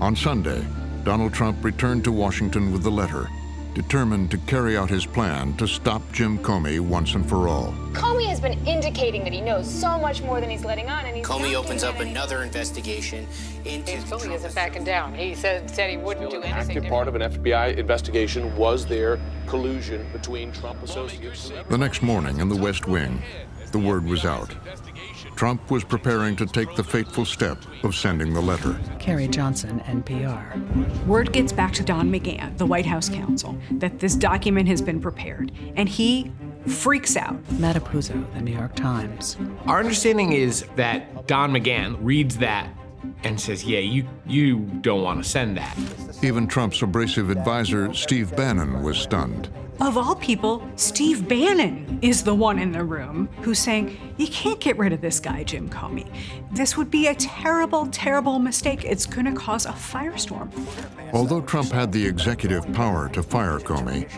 On 0.01 0.15
Sunday, 0.15 0.65
Donald 1.05 1.33
Trump 1.33 1.65
returned 1.65 2.05
to 2.05 2.13
Washington 2.13 2.73
with 2.73 2.83
the 2.83 2.91
letter 2.91 3.29
determined 3.75 4.31
to 4.31 4.39
carry 4.39 4.77
out 4.77 4.89
his 4.89 5.05
plan 5.05 5.55
to 5.57 5.67
stop 5.67 6.01
Jim 6.13 6.39
Comey 6.39 6.81
once 6.81 7.15
and 7.15 7.29
for 7.29 7.49
all. 7.49 7.75
Comey 7.93 8.27
has 8.27 8.41
been 8.41 8.65
indicating 8.67 9.25
that 9.25 9.33
he 9.33 9.41
knows 9.41 9.69
so 9.69 9.99
much 9.99 10.23
more 10.23 10.41
than 10.41 10.49
he's 10.49 10.65
letting 10.65 10.89
on, 10.89 11.05
and 11.05 11.17
he's 11.17 11.27
Comey 11.27 11.55
opens 11.55 11.83
up 11.83 11.99
another 12.01 12.43
investigation 12.43 13.27
into. 13.65 13.93
James 13.93 14.05
Comey 14.05 14.35
isn't 14.35 14.55
backing 14.55 14.85
down. 14.85 15.15
He 15.15 15.35
said 15.35 15.69
said 15.69 15.91
he 15.91 15.97
wouldn't 15.97 16.31
do 16.31 16.43
anything. 16.43 16.77
Active 16.77 16.85
part 16.85 17.09
of 17.09 17.15
an 17.15 17.23
FBI 17.23 17.77
investigation 17.77 18.57
was 18.57 18.87
there 18.87 19.21
collusion 19.47 20.07
between 20.13 20.53
Trump 20.53 20.83
associates. 20.83 21.53
The 21.69 21.79
next 21.79 22.03
morning 22.03 22.39
in 22.41 22.49
the 22.49 22.57
West 22.57 22.87
Wing, 22.87 23.23
the 23.73 23.79
word 23.79 24.05
was 24.05 24.25
out. 24.25 24.55
Trump 25.37 25.71
was 25.71 25.85
preparing 25.85 26.37
to 26.37 26.47
take 26.47 26.75
the 26.77 26.85
fateful 26.85 27.25
step 27.25 27.59
of 27.83 27.95
sending 27.95 28.33
the 28.33 28.41
letter. 28.41 28.79
Carrie 28.99 29.29
Johnson, 29.29 29.81
NPR. 29.81 31.07
Word 31.07 31.33
gets 31.33 31.53
back 31.53 31.73
to 31.75 31.83
Don 31.83 32.11
McGahn, 32.11 32.57
the 32.57 32.67
White 32.67 32.87
House 32.87 33.09
counsel, 33.09 33.59
that 33.73 33.99
this 33.99 34.15
document 34.15 34.69
has 34.69 34.81
been 34.81 35.01
prepared, 35.01 35.53
and 35.77 35.89
he 35.89 36.33
freaks 36.67 37.17
out. 37.17 37.37
Matt 37.53 37.77
Apuzzo, 37.77 38.33
The 38.35 38.41
New 38.41 38.53
York 38.53 38.75
Times. 38.75 39.37
Our 39.67 39.81
understanding 39.81 40.33
is 40.33 40.65
that 40.77 41.27
Don 41.27 41.53
McGahn 41.53 41.97
reads 42.01 42.39
that 42.39 42.69
and 43.23 43.39
says, 43.39 43.65
"Yeah, 43.65 43.81
you 43.81 44.07
you 44.27 44.61
don't 44.81 45.03
want 45.03 45.23
to 45.23 45.29
send 45.29 45.57
that." 45.57 45.77
Even 46.23 46.47
Trump's 46.47 46.81
abrasive 46.81 47.29
advisor 47.31 47.93
Steve 47.93 48.35
Bannon 48.37 48.83
was 48.83 48.97
stunned. 48.97 49.49
Of 49.81 49.99
all 49.99 50.15
people, 50.15 50.63
Steve 50.77 51.27
Bannon 51.29 51.99
is 52.01 52.23
the 52.23 52.35
one 52.35 52.59
in 52.61 52.71
the 52.71 52.85
room 52.85 53.29
who's 53.43 53.59
saying, 53.59 53.99
You 54.17 54.29
can't 54.29 54.61
get 54.61 54.79
rid 54.79 54.93
of 54.93 55.01
this 55.01 55.19
guy, 55.19 55.43
Jim 55.43 55.69
Comey. 55.69 56.07
This 56.53 56.77
would 56.77 56.91
be 56.91 57.09
a 57.09 57.15
terrible, 57.17 57.87
terrible 57.89 58.39
mistake. 58.39 58.85
It's 58.85 59.05
going 59.05 59.27
to 59.27 59.33
cause 59.33 59.67
a 59.67 59.73
firestorm. 59.73 60.51
Although 61.13 61.41
Trump 61.41 61.73
had 61.73 61.91
the 61.91 62.07
executive 62.07 62.73
power 62.73 63.09
to 63.11 63.23
fire 63.23 63.59
Comey, 63.59 64.09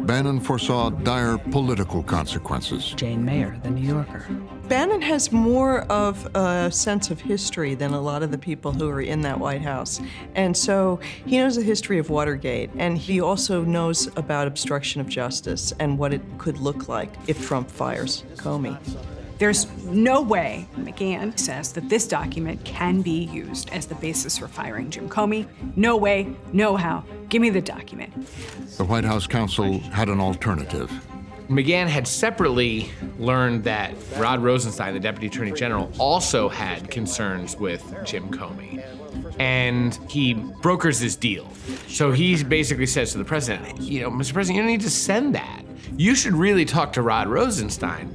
Bannon 0.00 0.40
foresaw 0.40 0.90
dire 0.90 1.38
political 1.38 2.02
consequences. 2.02 2.92
Jane 2.96 3.24
Mayer, 3.24 3.58
The 3.62 3.70
New 3.70 3.94
Yorker. 3.94 4.26
Bannon 4.68 5.00
has 5.02 5.30
more 5.30 5.82
of 5.82 6.26
a 6.34 6.70
sense 6.70 7.10
of 7.10 7.20
history 7.20 7.74
than 7.74 7.92
a 7.92 8.00
lot 8.00 8.22
of 8.22 8.30
the 8.30 8.38
people 8.38 8.72
who 8.72 8.88
are 8.88 9.00
in 9.00 9.20
that 9.22 9.38
White 9.38 9.62
House. 9.62 10.00
And 10.34 10.56
so 10.56 11.00
he 11.26 11.38
knows 11.38 11.56
the 11.56 11.62
history 11.62 11.98
of 11.98 12.10
Watergate, 12.10 12.70
and 12.76 12.98
he 12.98 13.20
also 13.20 13.62
knows 13.62 14.08
about 14.16 14.46
obstruction 14.46 15.00
of 15.00 15.08
justice 15.08 15.72
and 15.78 15.98
what 15.98 16.12
it 16.12 16.22
could 16.38 16.58
look 16.58 16.88
like 16.88 17.10
if 17.26 17.46
Trump 17.46 17.70
fires 17.70 18.24
Comey. 18.36 18.78
There's 19.38 19.66
no 19.84 20.22
way, 20.22 20.68
McGahn 20.76 21.38
says, 21.38 21.72
that 21.72 21.88
this 21.88 22.06
document 22.06 22.64
can 22.64 23.02
be 23.02 23.24
used 23.24 23.70
as 23.70 23.86
the 23.86 23.96
basis 23.96 24.38
for 24.38 24.46
firing 24.46 24.90
Jim 24.90 25.08
Comey. 25.08 25.48
No 25.76 25.96
way, 25.96 26.34
no 26.52 26.76
how. 26.76 27.04
Give 27.28 27.42
me 27.42 27.50
the 27.50 27.60
document. 27.60 28.12
The 28.76 28.84
White 28.84 29.04
House 29.04 29.26
counsel 29.26 29.80
had 29.80 30.08
an 30.08 30.20
alternative. 30.20 30.90
McGahn 31.48 31.88
had 31.88 32.08
separately 32.08 32.90
learned 33.18 33.64
that 33.64 33.94
Rod 34.16 34.42
Rosenstein, 34.42 34.94
the 34.94 35.00
Deputy 35.00 35.26
Attorney 35.26 35.52
General, 35.52 35.92
also 35.98 36.48
had 36.48 36.90
concerns 36.90 37.56
with 37.56 37.82
Jim 38.04 38.30
Comey. 38.30 38.82
And 39.38 39.94
he 40.08 40.34
brokers 40.34 41.00
this 41.00 41.16
deal. 41.16 41.52
So 41.88 42.12
he 42.12 42.42
basically 42.44 42.86
says 42.86 43.12
to 43.12 43.18
the 43.18 43.24
president, 43.24 43.80
you 43.80 44.00
know, 44.00 44.10
Mr. 44.10 44.32
President, 44.32 44.56
you 44.56 44.62
don't 44.62 44.70
need 44.70 44.80
to 44.82 44.90
send 44.90 45.34
that. 45.34 45.62
You 45.96 46.14
should 46.14 46.34
really 46.34 46.64
talk 46.64 46.92
to 46.94 47.02
Rod 47.02 47.28
Rosenstein. 47.28 48.14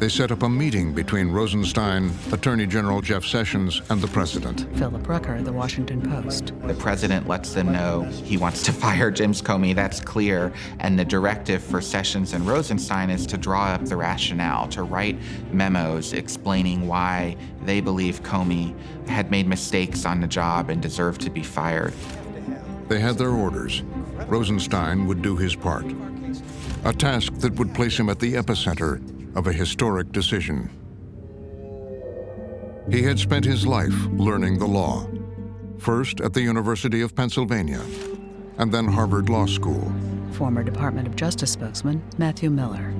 They 0.00 0.08
set 0.08 0.32
up 0.32 0.42
a 0.42 0.48
meeting 0.48 0.94
between 0.94 1.30
Rosenstein, 1.30 2.10
Attorney 2.32 2.66
General 2.66 3.02
Jeff 3.02 3.22
Sessions, 3.22 3.82
and 3.90 4.00
the 4.00 4.08
president. 4.08 4.66
Philip 4.78 5.06
Rucker, 5.06 5.42
The 5.42 5.52
Washington 5.52 6.00
Post. 6.00 6.54
The 6.62 6.72
president 6.72 7.28
lets 7.28 7.52
them 7.52 7.70
know 7.70 8.04
he 8.24 8.38
wants 8.38 8.62
to 8.62 8.72
fire 8.82 9.10
James 9.10 9.42
Comey, 9.42 9.74
that's 9.74 10.00
clear. 10.00 10.54
And 10.78 10.98
the 10.98 11.04
directive 11.04 11.62
for 11.62 11.82
Sessions 11.82 12.32
and 12.32 12.46
Rosenstein 12.46 13.10
is 13.10 13.26
to 13.26 13.36
draw 13.36 13.66
up 13.66 13.84
the 13.84 13.96
rationale, 13.96 14.68
to 14.68 14.84
write 14.84 15.18
memos 15.52 16.14
explaining 16.14 16.88
why 16.88 17.36
they 17.66 17.82
believe 17.82 18.22
Comey 18.22 18.74
had 19.06 19.30
made 19.30 19.46
mistakes 19.46 20.06
on 20.06 20.22
the 20.22 20.26
job 20.26 20.70
and 20.70 20.80
deserved 20.80 21.20
to 21.20 21.30
be 21.30 21.42
fired. 21.42 21.92
They 22.88 23.00
had 23.00 23.18
their 23.18 23.32
orders. 23.32 23.82
Rosenstein 24.28 25.06
would 25.06 25.20
do 25.20 25.36
his 25.36 25.54
part. 25.54 25.84
A 26.86 26.94
task 26.94 27.34
that 27.40 27.52
would 27.56 27.74
place 27.74 28.00
him 28.00 28.08
at 28.08 28.18
the 28.18 28.32
epicenter 28.32 29.02
of 29.34 29.46
a 29.46 29.52
historic 29.52 30.12
decision. 30.12 30.70
He 32.90 33.02
had 33.02 33.18
spent 33.18 33.44
his 33.44 33.66
life 33.66 33.94
learning 34.12 34.58
the 34.58 34.66
law, 34.66 35.06
first 35.78 36.20
at 36.20 36.34
the 36.34 36.42
University 36.42 37.02
of 37.02 37.14
Pennsylvania, 37.14 37.82
and 38.58 38.72
then 38.72 38.86
Harvard 38.86 39.28
Law 39.28 39.46
School. 39.46 39.92
Former 40.32 40.62
Department 40.62 41.06
of 41.06 41.14
Justice 41.14 41.52
spokesman 41.52 42.02
Matthew 42.18 42.50
Miller. 42.50 42.92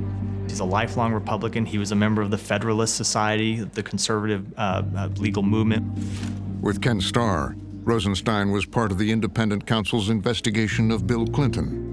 He's 0.48 0.60
a 0.60 0.64
lifelong 0.64 1.12
Republican. 1.12 1.64
He 1.66 1.78
was 1.78 1.92
a 1.92 1.96
member 1.96 2.22
of 2.22 2.30
the 2.30 2.38
Federalist 2.38 2.96
Society, 2.96 3.62
the 3.62 3.82
conservative 3.82 4.52
uh, 4.56 4.82
uh, 4.96 5.08
legal 5.16 5.42
movement. 5.42 5.84
With 6.60 6.82
Ken 6.82 7.00
Starr, 7.00 7.56
Rosenstein 7.82 8.50
was 8.50 8.66
part 8.66 8.92
of 8.92 8.98
the 8.98 9.10
independent 9.10 9.66
counsel's 9.66 10.10
investigation 10.10 10.90
of 10.90 11.06
Bill 11.06 11.26
Clinton. 11.26 11.89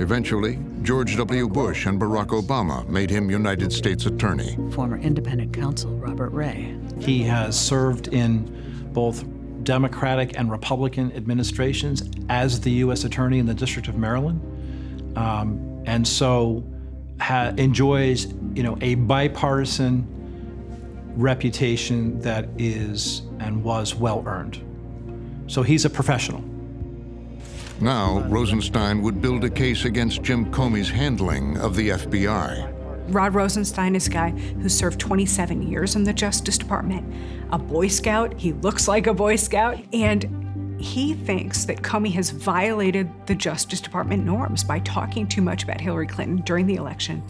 Eventually, 0.00 0.58
George 0.82 1.16
W. 1.16 1.48
Bush 1.48 1.86
and 1.86 2.00
Barack 2.00 2.28
Obama 2.28 2.86
made 2.88 3.10
him 3.10 3.30
United 3.30 3.72
States 3.72 4.06
Attorney. 4.06 4.56
Former 4.72 4.98
independent 4.98 5.52
counsel 5.52 5.90
Robert 5.96 6.30
Ray. 6.30 6.76
He 7.00 7.22
has 7.24 7.58
served 7.58 8.08
in 8.08 8.90
both 8.92 9.24
Democratic 9.64 10.38
and 10.38 10.50
Republican 10.50 11.12
administrations 11.12 12.08
as 12.28 12.60
the 12.60 12.70
U.S. 12.70 13.04
Attorney 13.04 13.38
in 13.38 13.46
the 13.46 13.54
District 13.54 13.88
of 13.88 13.96
Maryland, 13.96 14.40
um, 15.16 15.82
and 15.86 16.06
so 16.06 16.64
ha- 17.20 17.52
enjoys, 17.56 18.26
you 18.54 18.62
know, 18.62 18.78
a 18.80 18.94
bipartisan 18.94 20.06
reputation 21.16 22.20
that 22.20 22.48
is 22.58 23.22
and 23.40 23.64
was 23.64 23.94
well 23.94 24.22
earned. 24.26 24.62
So 25.48 25.62
he's 25.62 25.84
a 25.84 25.90
professional. 25.90 26.44
Now, 27.80 28.20
Rosenstein 28.28 29.02
would 29.02 29.20
build 29.20 29.44
a 29.44 29.50
case 29.50 29.84
against 29.84 30.22
Jim 30.22 30.50
Comey's 30.50 30.88
handling 30.88 31.58
of 31.58 31.76
the 31.76 31.90
FBI. 31.90 32.72
Rod 33.08 33.34
Rosenstein 33.34 33.94
is 33.94 34.06
a 34.06 34.10
guy 34.10 34.30
who 34.30 34.68
served 34.68 34.98
27 34.98 35.62
years 35.62 35.94
in 35.94 36.02
the 36.02 36.12
Justice 36.12 36.56
Department, 36.56 37.12
a 37.52 37.58
Boy 37.58 37.88
Scout. 37.88 38.34
He 38.38 38.52
looks 38.54 38.88
like 38.88 39.06
a 39.06 39.14
Boy 39.14 39.36
Scout. 39.36 39.78
And 39.92 40.80
he 40.80 41.14
thinks 41.14 41.64
that 41.64 41.82
Comey 41.82 42.12
has 42.12 42.30
violated 42.30 43.10
the 43.26 43.34
Justice 43.34 43.80
Department 43.80 44.24
norms 44.24 44.64
by 44.64 44.78
talking 44.80 45.26
too 45.26 45.42
much 45.42 45.62
about 45.62 45.80
Hillary 45.80 46.06
Clinton 46.06 46.38
during 46.44 46.66
the 46.66 46.76
election. 46.76 47.22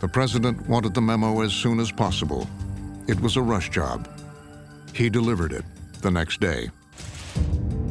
The 0.00 0.08
president 0.08 0.66
wanted 0.68 0.94
the 0.94 1.00
memo 1.00 1.42
as 1.42 1.52
soon 1.52 1.78
as 1.78 1.92
possible. 1.92 2.48
It 3.06 3.20
was 3.20 3.36
a 3.36 3.42
rush 3.42 3.70
job. 3.70 4.08
He 4.94 5.08
delivered 5.10 5.52
it 5.52 5.64
the 6.00 6.10
next 6.10 6.40
day. 6.40 6.70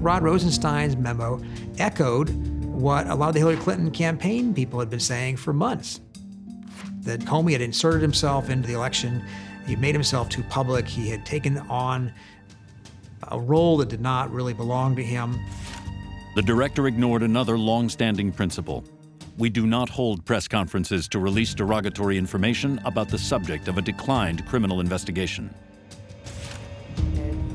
Rod 0.06 0.22
Rosenstein's 0.22 0.96
memo 0.96 1.42
echoed 1.80 2.30
what 2.64 3.08
a 3.08 3.16
lot 3.16 3.30
of 3.30 3.34
the 3.34 3.40
Hillary 3.40 3.58
Clinton 3.58 3.90
campaign 3.90 4.54
people 4.54 4.80
had 4.80 4.88
been 4.88 5.00
saying 5.00 5.38
for 5.38 5.52
months 5.52 6.00
that 7.02 7.22
Comey 7.22 7.54
had 7.54 7.62
inserted 7.62 8.04
himself 8.04 8.52
into 8.52 8.68
the 8.68 8.76
election. 8.76 9.26
He 9.66 9.76
made 9.76 9.96
himself 9.96 10.30
too 10.30 10.44
public. 10.44 10.88
He 10.88 11.10
had 11.10 11.26
taken 11.26 11.58
on 11.58 12.14
a 13.30 13.40
role 13.40 13.78
that 13.78 13.90
did 13.90 14.00
not 14.00 14.32
really 14.32 14.54
belong 14.54 14.96
to 14.96 15.04
him. 15.04 15.40
The 16.36 16.44
director 16.44 16.86
ignored 16.86 17.24
another 17.24 17.58
long-standing 17.58 18.32
principle. 18.32 18.84
We 19.40 19.50
do 19.50 19.66
not 19.66 19.90
hold 19.90 20.24
press 20.24 20.48
conferences 20.48 21.08
to 21.08 21.20
release 21.20 21.56
derogatory 21.56 22.20
information 22.20 22.80
about 22.86 23.10
the 23.10 23.18
subject 23.18 23.68
of 23.68 23.80
a 23.80 23.82
declined 23.82 24.46
criminal 24.46 24.82
investigation. 24.82 25.52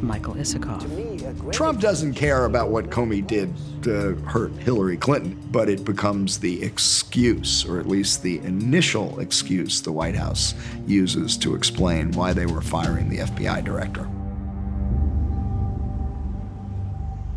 Michael 0.02 0.34
Isikoff. 0.34 1.52
Trump 1.52 1.80
doesn't 1.80 2.14
care 2.14 2.44
about 2.44 2.70
what 2.70 2.90
Comey 2.90 3.26
did 3.26 3.54
to 3.82 4.14
hurt 4.26 4.52
Hillary 4.52 4.96
Clinton, 4.96 5.38
but 5.50 5.68
it 5.68 5.84
becomes 5.84 6.38
the 6.38 6.62
excuse, 6.62 7.64
or 7.64 7.78
at 7.78 7.86
least 7.86 8.22
the 8.22 8.38
initial 8.38 9.20
excuse 9.20 9.80
the 9.80 9.92
White 9.92 10.16
House 10.16 10.54
uses 10.86 11.36
to 11.38 11.54
explain 11.54 12.12
why 12.12 12.32
they 12.32 12.46
were 12.46 12.62
firing 12.62 13.08
the 13.08 13.18
FBI 13.18 13.64
director. 13.64 14.08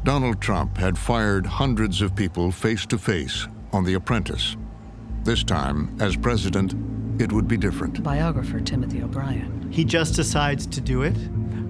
Donald 0.04 0.42
Trump 0.42 0.78
had 0.78 0.98
fired 0.98 1.46
hundreds 1.46 2.02
of 2.02 2.14
people 2.14 2.52
face 2.52 2.86
to 2.88 2.98
face 2.98 3.48
on 3.72 3.86
The 3.86 3.94
Apprentice. 3.94 4.58
This 5.24 5.44
time, 5.44 5.96
as 6.02 6.18
president, 6.18 6.74
it 7.22 7.32
would 7.32 7.48
be 7.48 7.56
different. 7.56 8.04
Biographer 8.04 8.60
Timothy 8.60 9.02
O'Brien. 9.02 9.72
He 9.72 9.86
just 9.86 10.16
decides 10.16 10.68
to 10.68 10.82
do 10.82 11.04
it. 11.04 11.16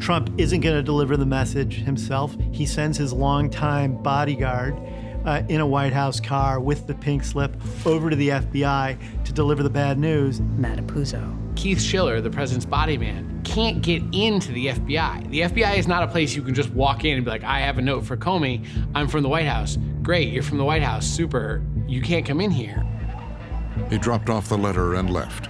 Trump 0.03 0.29
isn't 0.37 0.59
going 0.59 0.75
to 0.75 0.83
deliver 0.83 1.15
the 1.15 1.25
message 1.25 1.75
himself. 1.75 2.35
He 2.51 2.65
sends 2.65 2.97
his 2.97 3.13
longtime 3.13 4.03
bodyguard 4.03 4.77
uh, 5.23 5.43
in 5.47 5.61
a 5.61 5.65
White 5.65 5.93
House 5.93 6.19
car 6.19 6.59
with 6.59 6.87
the 6.87 6.93
pink 6.93 7.23
slip 7.23 7.55
over 7.85 8.09
to 8.09 8.15
the 8.17 8.27
FBI 8.27 9.23
to 9.23 9.31
deliver 9.31 9.63
the 9.63 9.69
bad 9.69 9.97
news. 9.97 10.41
Matt 10.41 10.77
Apuzzo. 10.79 11.39
Keith 11.55 11.79
Schiller, 11.79 12.19
the 12.19 12.29
president's 12.29 12.65
body 12.65 12.97
man, 12.97 13.39
can't 13.45 13.81
get 13.81 14.03
into 14.11 14.51
the 14.51 14.67
FBI. 14.67 15.29
The 15.29 15.39
FBI 15.39 15.77
is 15.77 15.87
not 15.87 16.03
a 16.03 16.07
place 16.07 16.35
you 16.35 16.41
can 16.41 16.53
just 16.53 16.71
walk 16.71 17.05
in 17.05 17.15
and 17.15 17.23
be 17.23 17.31
like, 17.31 17.45
I 17.45 17.61
have 17.61 17.77
a 17.77 17.81
note 17.81 18.03
for 18.05 18.17
Comey. 18.17 18.67
I'm 18.93 19.07
from 19.07 19.23
the 19.23 19.29
White 19.29 19.47
House. 19.47 19.77
Great, 20.01 20.33
you're 20.33 20.43
from 20.43 20.57
the 20.57 20.65
White 20.65 20.83
House. 20.83 21.05
Super. 21.05 21.63
You 21.87 22.01
can't 22.01 22.25
come 22.25 22.41
in 22.41 22.51
here. 22.51 22.85
He 23.89 23.97
dropped 23.97 24.29
off 24.29 24.49
the 24.49 24.57
letter 24.57 24.95
and 24.95 25.09
left. 25.09 25.47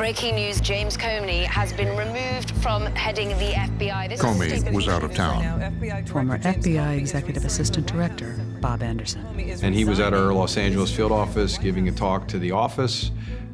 Breaking 0.00 0.36
news 0.36 0.62
James 0.62 0.96
Comey 0.96 1.44
has 1.44 1.74
been 1.74 1.94
removed 1.94 2.52
from 2.62 2.86
heading 2.96 3.28
the 3.36 3.52
FBI. 3.52 4.08
This 4.08 4.22
Comey 4.22 4.72
was 4.72 4.88
out 4.88 5.04
of 5.04 5.12
town. 5.14 5.76
Former 6.06 6.38
FBI 6.38 6.96
Executive 6.96 7.44
Assistant 7.44 7.86
Director 7.86 8.40
Bob 8.62 8.82
Anderson. 8.82 9.26
And 9.62 9.74
he 9.74 9.84
was 9.84 10.00
at 10.00 10.14
our 10.14 10.32
Los 10.32 10.56
Angeles 10.56 10.90
field 10.90 11.12
office 11.12 11.58
giving 11.58 11.86
a 11.88 11.92
talk 11.92 12.26
to 12.28 12.38
the 12.38 12.50
office. 12.50 13.10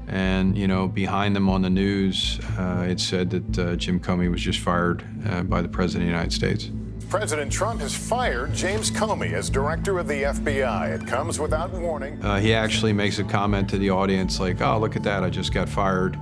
And, 0.07 0.57
you 0.57 0.69
know, 0.69 0.87
behind 0.87 1.35
them 1.35 1.49
on 1.49 1.63
the 1.63 1.71
news, 1.71 2.39
uh, 2.57 2.87
it 2.89 3.01
said 3.01 3.29
that 3.31 3.59
uh, 3.59 3.75
Jim 3.75 3.99
Comey 3.99 4.31
was 4.31 4.41
just 4.41 4.61
fired 4.61 5.05
uh, 5.29 5.43
by 5.43 5.63
the 5.63 5.69
President 5.69 6.05
of 6.05 6.07
the 6.07 6.13
United 6.13 6.33
States. 6.33 6.71
President 7.09 7.53
Trump 7.53 7.81
has 7.81 7.95
fired 7.95 8.53
James 8.53 8.91
Comey 8.91 9.33
as 9.33 9.49
director 9.49 9.99
of 9.99 10.09
the 10.09 10.25
FBI. 10.25 11.01
It 11.01 11.07
comes 11.07 11.39
without 11.39 11.71
warning. 11.73 12.21
Uh, 12.23 12.41
he 12.41 12.53
actually 12.53 12.93
makes 12.93 13.21
a 13.21 13.25
comment 13.25 13.69
to 13.71 13.79
the 13.79 13.91
audience 13.91 14.41
like, 14.41 14.61
oh, 14.61 14.79
look 14.79 14.97
at 14.97 15.05
that, 15.05 15.23
I 15.23 15.31
just 15.31 15.53
got 15.53 15.69
fired, 15.69 16.19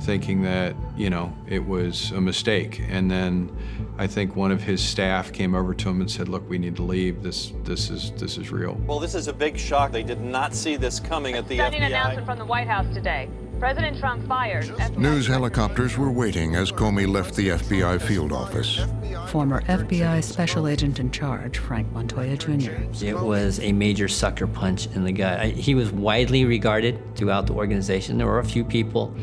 thinking 0.00 0.42
that, 0.42 0.74
you 0.96 1.10
know, 1.10 1.32
it 1.48 1.64
was 1.66 2.10
a 2.12 2.20
mistake. 2.20 2.80
And 2.88 3.10
then 3.10 3.54
I 3.98 4.06
think 4.06 4.36
one 4.36 4.52
of 4.52 4.62
his 4.62 4.82
staff 4.82 5.32
came 5.32 5.54
over 5.54 5.74
to 5.74 5.88
him 5.88 6.00
and 6.00 6.10
said, 6.10 6.28
look, 6.28 6.48
we 6.48 6.58
need 6.58 6.76
to 6.76 6.82
leave. 6.82 7.22
This, 7.22 7.52
this, 7.64 7.90
is, 7.90 8.12
this 8.12 8.38
is 8.38 8.50
real. 8.50 8.74
Well, 8.86 9.00
this 9.00 9.14
is 9.14 9.28
a 9.28 9.32
big 9.32 9.58
shock. 9.58 9.92
They 9.92 10.02
did 10.02 10.20
not 10.20 10.54
see 10.54 10.76
this 10.76 11.00
coming 11.00 11.34
at 11.34 11.48
the 11.48 11.56
Stunning 11.56 11.82
FBI. 11.82 11.86
announcement 11.86 12.26
from 12.26 12.38
the 12.38 12.44
White 12.44 12.68
House 12.68 12.92
today. 12.94 13.28
President 13.58 13.98
Trump 13.98 14.26
fired. 14.28 14.70
News 14.98 15.26
helicopters 15.26 15.96
were 15.96 16.10
waiting 16.10 16.56
as 16.56 16.70
Comey 16.70 17.08
left 17.08 17.34
the 17.36 17.48
FBI 17.48 18.02
field 18.02 18.30
office. 18.30 18.80
Former 19.28 19.62
FBI 19.62 20.22
Special 20.22 20.68
Agent 20.68 20.98
in 20.98 21.10
Charge, 21.10 21.56
Frank 21.56 21.90
Montoya 21.92 22.36
Jr. 22.36 22.72
It 23.02 23.18
was 23.18 23.58
a 23.60 23.72
major 23.72 24.08
sucker 24.08 24.46
punch 24.46 24.88
in 24.88 25.04
the 25.04 25.12
gut. 25.12 25.46
He 25.46 25.74
was 25.74 25.90
widely 25.90 26.44
regarded 26.44 27.00
throughout 27.16 27.46
the 27.46 27.54
organization. 27.54 28.18
There 28.18 28.26
were 28.26 28.40
a 28.40 28.44
few 28.44 28.62
people 28.62 29.16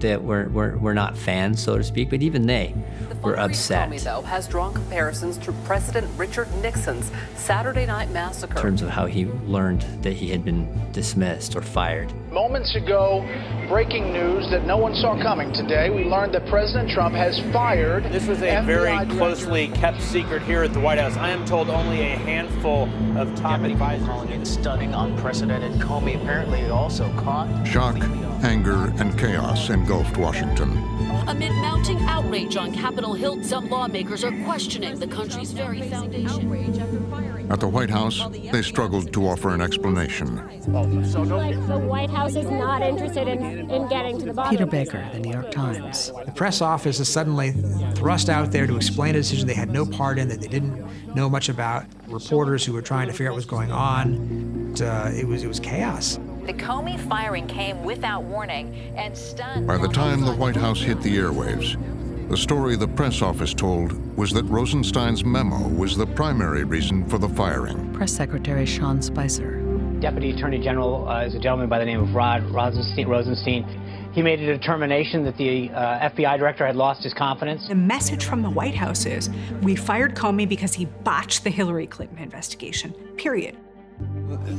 that 0.00 0.22
were, 0.22 0.48
were, 0.48 0.76
were 0.78 0.94
not 0.94 1.16
fans, 1.16 1.62
so 1.62 1.76
to 1.76 1.84
speak, 1.84 2.10
but 2.10 2.22
even 2.22 2.46
they 2.46 2.74
were 3.22 3.38
upset. 3.38 3.88
Comey, 3.88 4.02
though, 4.02 4.22
has 4.22 4.46
drawn 4.46 4.72
comparisons 4.74 5.38
to 5.38 5.52
President 5.64 6.08
Richard 6.16 6.48
Nixon's 6.62 7.10
Saturday 7.36 7.86
Night 7.86 8.10
Massacre. 8.10 8.56
In 8.56 8.62
terms 8.62 8.82
of 8.82 8.90
how 8.90 9.06
he 9.06 9.26
learned 9.26 9.82
that 10.02 10.12
he 10.12 10.28
had 10.30 10.44
been 10.44 10.68
dismissed 10.92 11.56
or 11.56 11.62
fired. 11.62 12.12
Moments 12.30 12.76
ago, 12.76 13.22
breaking 13.68 14.12
news 14.12 14.48
that 14.50 14.64
no 14.64 14.76
one 14.76 14.94
saw 14.94 15.20
coming 15.20 15.52
today. 15.52 15.90
We 15.90 16.04
learned 16.04 16.34
that 16.34 16.46
President 16.48 16.90
Trump 16.90 17.14
has 17.14 17.38
fired. 17.52 18.04
This 18.04 18.26
was 18.26 18.40
a 18.42 18.46
FBI 18.46 18.64
very 18.66 18.90
director. 18.90 19.16
closely 19.16 19.68
kept 19.68 20.00
secret 20.00 20.42
here 20.42 20.62
at 20.62 20.72
the 20.72 20.80
White 20.80 20.98
House. 20.98 21.16
I 21.16 21.30
am 21.30 21.44
told 21.46 21.68
only 21.68 22.00
a 22.00 22.16
handful 22.16 22.88
of 23.18 23.34
top 23.36 23.60
advisors. 23.60 24.06
Calling 24.06 24.30
it 24.30 24.46
stunning, 24.46 24.94
unprecedented. 24.94 25.80
Comey 25.80 26.20
apparently 26.20 26.64
also 26.68 27.12
caught. 27.16 27.66
Shock, 27.66 27.96
anger, 28.42 28.92
and 28.98 29.18
chaos 29.18 29.70
engulfed 29.88 30.18
Washington. 30.18 30.68
Amid 31.28 31.50
mounting 31.62 31.98
outrage 32.02 32.58
on 32.58 32.74
Capitol 32.74 33.14
Hill, 33.14 33.42
some 33.42 33.70
lawmakers 33.70 34.22
are 34.22 34.32
questioning 34.44 34.98
the 34.98 35.06
country's 35.06 35.52
very 35.52 35.80
foundation. 35.88 37.27
At 37.50 37.60
the 37.60 37.68
White 37.68 37.88
House, 37.88 38.22
they 38.52 38.60
struggled 38.60 39.12
to 39.14 39.26
offer 39.26 39.54
an 39.54 39.62
explanation. 39.62 40.36
Like 40.36 41.66
the 41.66 41.82
White 41.86 42.10
House 42.10 42.36
is 42.36 42.50
not 42.50 42.82
interested 42.82 43.26
in, 43.26 43.70
in 43.70 43.88
getting 43.88 44.18
to 44.18 44.26
the 44.26 44.34
bottom. 44.34 44.50
Peter 44.50 44.66
Baker, 44.66 45.08
The 45.12 45.20
New 45.20 45.32
York 45.32 45.50
Times. 45.50 46.12
The 46.26 46.32
press 46.32 46.60
office 46.60 47.00
is 47.00 47.08
suddenly 47.08 47.52
thrust 47.94 48.28
out 48.28 48.52
there 48.52 48.66
to 48.66 48.76
explain 48.76 49.14
a 49.14 49.18
decision 49.18 49.46
they 49.46 49.54
had 49.54 49.70
no 49.70 49.86
part 49.86 50.18
in, 50.18 50.28
that 50.28 50.40
they 50.42 50.48
didn't 50.48 50.86
know 51.14 51.30
much 51.30 51.48
about. 51.48 51.86
Reporters 52.06 52.64
who 52.66 52.74
were 52.74 52.82
trying 52.82 53.06
to 53.06 53.12
figure 53.12 53.28
out 53.28 53.32
what 53.32 53.36
was 53.36 53.46
going 53.46 53.72
on. 53.72 54.74
Uh, 54.80 55.10
it 55.14 55.26
was 55.26 55.42
it 55.42 55.48
was 55.48 55.58
chaos. 55.58 56.18
The 56.44 56.54
Comey 56.54 56.98
firing 57.08 57.46
came 57.46 57.82
without 57.82 58.22
warning 58.24 58.74
and 58.96 59.16
stunned. 59.16 59.66
By 59.66 59.76
the 59.76 59.88
time 59.88 60.20
the 60.20 60.34
White 60.34 60.56
House 60.56 60.80
hit 60.80 61.00
the 61.02 61.16
airwaves, 61.16 61.76
the 62.28 62.36
story 62.36 62.76
the 62.76 62.86
press 62.86 63.22
office 63.22 63.54
told 63.54 63.92
was 64.16 64.32
that 64.32 64.44
Rosenstein's 64.44 65.24
memo 65.24 65.66
was 65.68 65.96
the 65.96 66.06
primary 66.06 66.64
reason 66.64 67.08
for 67.08 67.16
the 67.16 67.28
firing. 67.28 67.90
Press 67.94 68.12
Secretary 68.12 68.66
Sean 68.66 69.00
Spicer. 69.00 69.62
Deputy 70.00 70.30
Attorney 70.30 70.58
General 70.58 71.08
uh, 71.08 71.24
is 71.24 71.34
a 71.34 71.38
gentleman 71.38 71.68
by 71.68 71.78
the 71.78 71.86
name 71.86 72.00
of 72.00 72.14
Rod 72.14 72.42
Rosenstein. 72.50 73.08
Rosenstein. 73.08 73.64
He 74.12 74.22
made 74.22 74.40
a 74.40 74.46
determination 74.46 75.24
that 75.24 75.36
the 75.36 75.70
uh, 75.70 76.10
FBI 76.10 76.38
director 76.38 76.66
had 76.66 76.76
lost 76.76 77.02
his 77.02 77.14
confidence. 77.14 77.66
The 77.68 77.74
message 77.74 78.24
from 78.24 78.42
the 78.42 78.50
White 78.50 78.74
House 78.74 79.06
is 79.06 79.30
we 79.62 79.74
fired 79.74 80.14
Comey 80.14 80.48
because 80.48 80.74
he 80.74 80.84
botched 80.84 81.44
the 81.44 81.50
Hillary 81.50 81.86
Clinton 81.86 82.18
investigation, 82.18 82.92
period. 83.16 83.56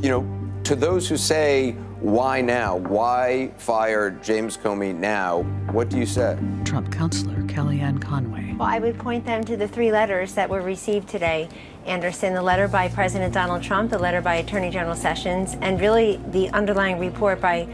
You 0.02 0.10
know, 0.10 0.49
to 0.64 0.76
those 0.76 1.08
who 1.08 1.18
say, 1.18 1.72
why 2.00 2.42
now? 2.42 2.78
Why 2.78 3.52
fire 3.58 4.12
James 4.12 4.56
Comey 4.56 4.96
now? 4.96 5.44
What 5.72 5.90
do 5.90 5.98
you 5.98 6.06
say? 6.06 6.38
Trump 6.64 6.92
counselor 6.92 7.42
Kellyanne 7.44 8.02
Conway. 8.02 8.56
Well, 8.58 8.68
I 8.68 8.80
would 8.80 8.98
point 8.98 9.26
them 9.26 9.44
to 9.46 9.58
the 9.58 9.68
three 9.68 9.92
letters 9.92 10.34
that 10.34 10.50
were 10.50 10.62
received 10.62 11.10
today. 11.10 11.50
Anderson, 11.86 12.34
the 12.34 12.42
letter 12.42 12.68
by 12.68 12.88
President 12.88 13.34
Donald 13.34 13.64
Trump, 13.64 13.90
the 13.92 13.98
letter 13.98 14.22
by 14.22 14.36
Attorney 14.36 14.70
General 14.70 14.96
Sessions, 14.96 15.56
and 15.62 15.80
really 15.82 16.22
the 16.32 16.50
underlying 16.50 17.00
report 17.00 17.42
by 17.42 17.68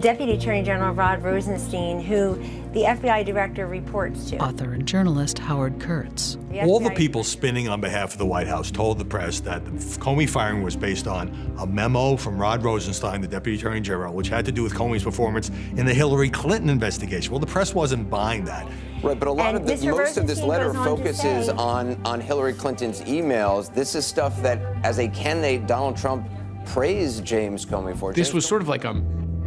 Deputy 0.00 0.32
Attorney 0.34 0.62
General 0.62 0.94
Rod 0.94 1.22
Rosenstein, 1.24 2.00
who 2.00 2.36
the 2.72 2.82
FBI 2.84 3.24
director 3.26 3.66
reports 3.66 4.30
to. 4.30 4.38
Author 4.38 4.72
and 4.74 4.86
journalist 4.86 5.38
Howard 5.40 5.80
Kurtz. 5.80 6.38
The 6.50 6.62
All 6.62 6.78
the 6.78 6.90
people 6.90 7.24
spinning 7.24 7.68
on 7.68 7.80
behalf 7.80 8.12
of 8.12 8.18
the 8.18 8.26
White 8.26 8.46
House 8.46 8.70
told 8.70 8.98
the 8.98 9.04
press 9.04 9.40
that 9.40 9.64
the 9.64 9.70
Comey 9.98 10.28
firing 10.28 10.62
was 10.62 10.76
based 10.76 11.08
on 11.08 11.34
a 11.58 11.66
memo 11.66 12.16
from 12.16 12.38
Rod 12.40 12.62
Rosenstein, 12.62 13.20
the 13.20 13.26
Deputy 13.26 13.58
Attorney 13.58 13.80
General, 13.80 14.14
which 14.14 14.28
had 14.28 14.44
to 14.44 14.52
do 14.52 14.62
with 14.62 14.72
Comey's 14.72 15.02
performance 15.02 15.48
in 15.76 15.84
the 15.84 15.94
Hillary 15.94 16.30
Clinton 16.30 16.70
investigation. 16.70 17.32
Well, 17.32 17.40
the 17.40 17.46
press 17.46 17.74
wasn't 17.74 18.08
buying 18.08 18.44
that. 18.44 18.68
Right, 19.02 19.18
but 19.18 19.26
a 19.26 19.32
lot 19.32 19.54
And 19.54 19.58
of 19.58 19.66
the, 19.66 19.74
Mr. 19.74 19.96
most 19.96 20.16
of 20.16 20.26
this 20.28 20.42
letter 20.42 20.76
on 20.76 20.84
focuses 20.84 21.46
say- 21.46 21.52
on 21.52 22.00
on 22.04 22.20
Hillary 22.20 22.52
Clinton's 22.52 23.00
emails. 23.02 23.72
This 23.74 23.94
is 23.96 24.06
stuff 24.06 24.40
that, 24.42 24.60
as 24.84 24.98
a 25.00 25.08
candidate, 25.08 25.66
Donald 25.66 25.96
Trump 25.96 26.28
praised 26.66 27.24
James 27.24 27.64
Comey 27.66 27.96
for. 27.96 28.12
This 28.12 28.28
James 28.28 28.34
was 28.34 28.46
sort 28.46 28.60
of 28.62 28.68
like 28.68 28.84
a, 28.84 29.00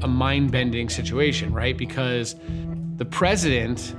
a 0.03 0.07
mind 0.07 0.51
bending 0.51 0.89
situation, 0.89 1.53
right? 1.53 1.77
Because 1.77 2.35
the 2.97 3.05
president 3.05 3.95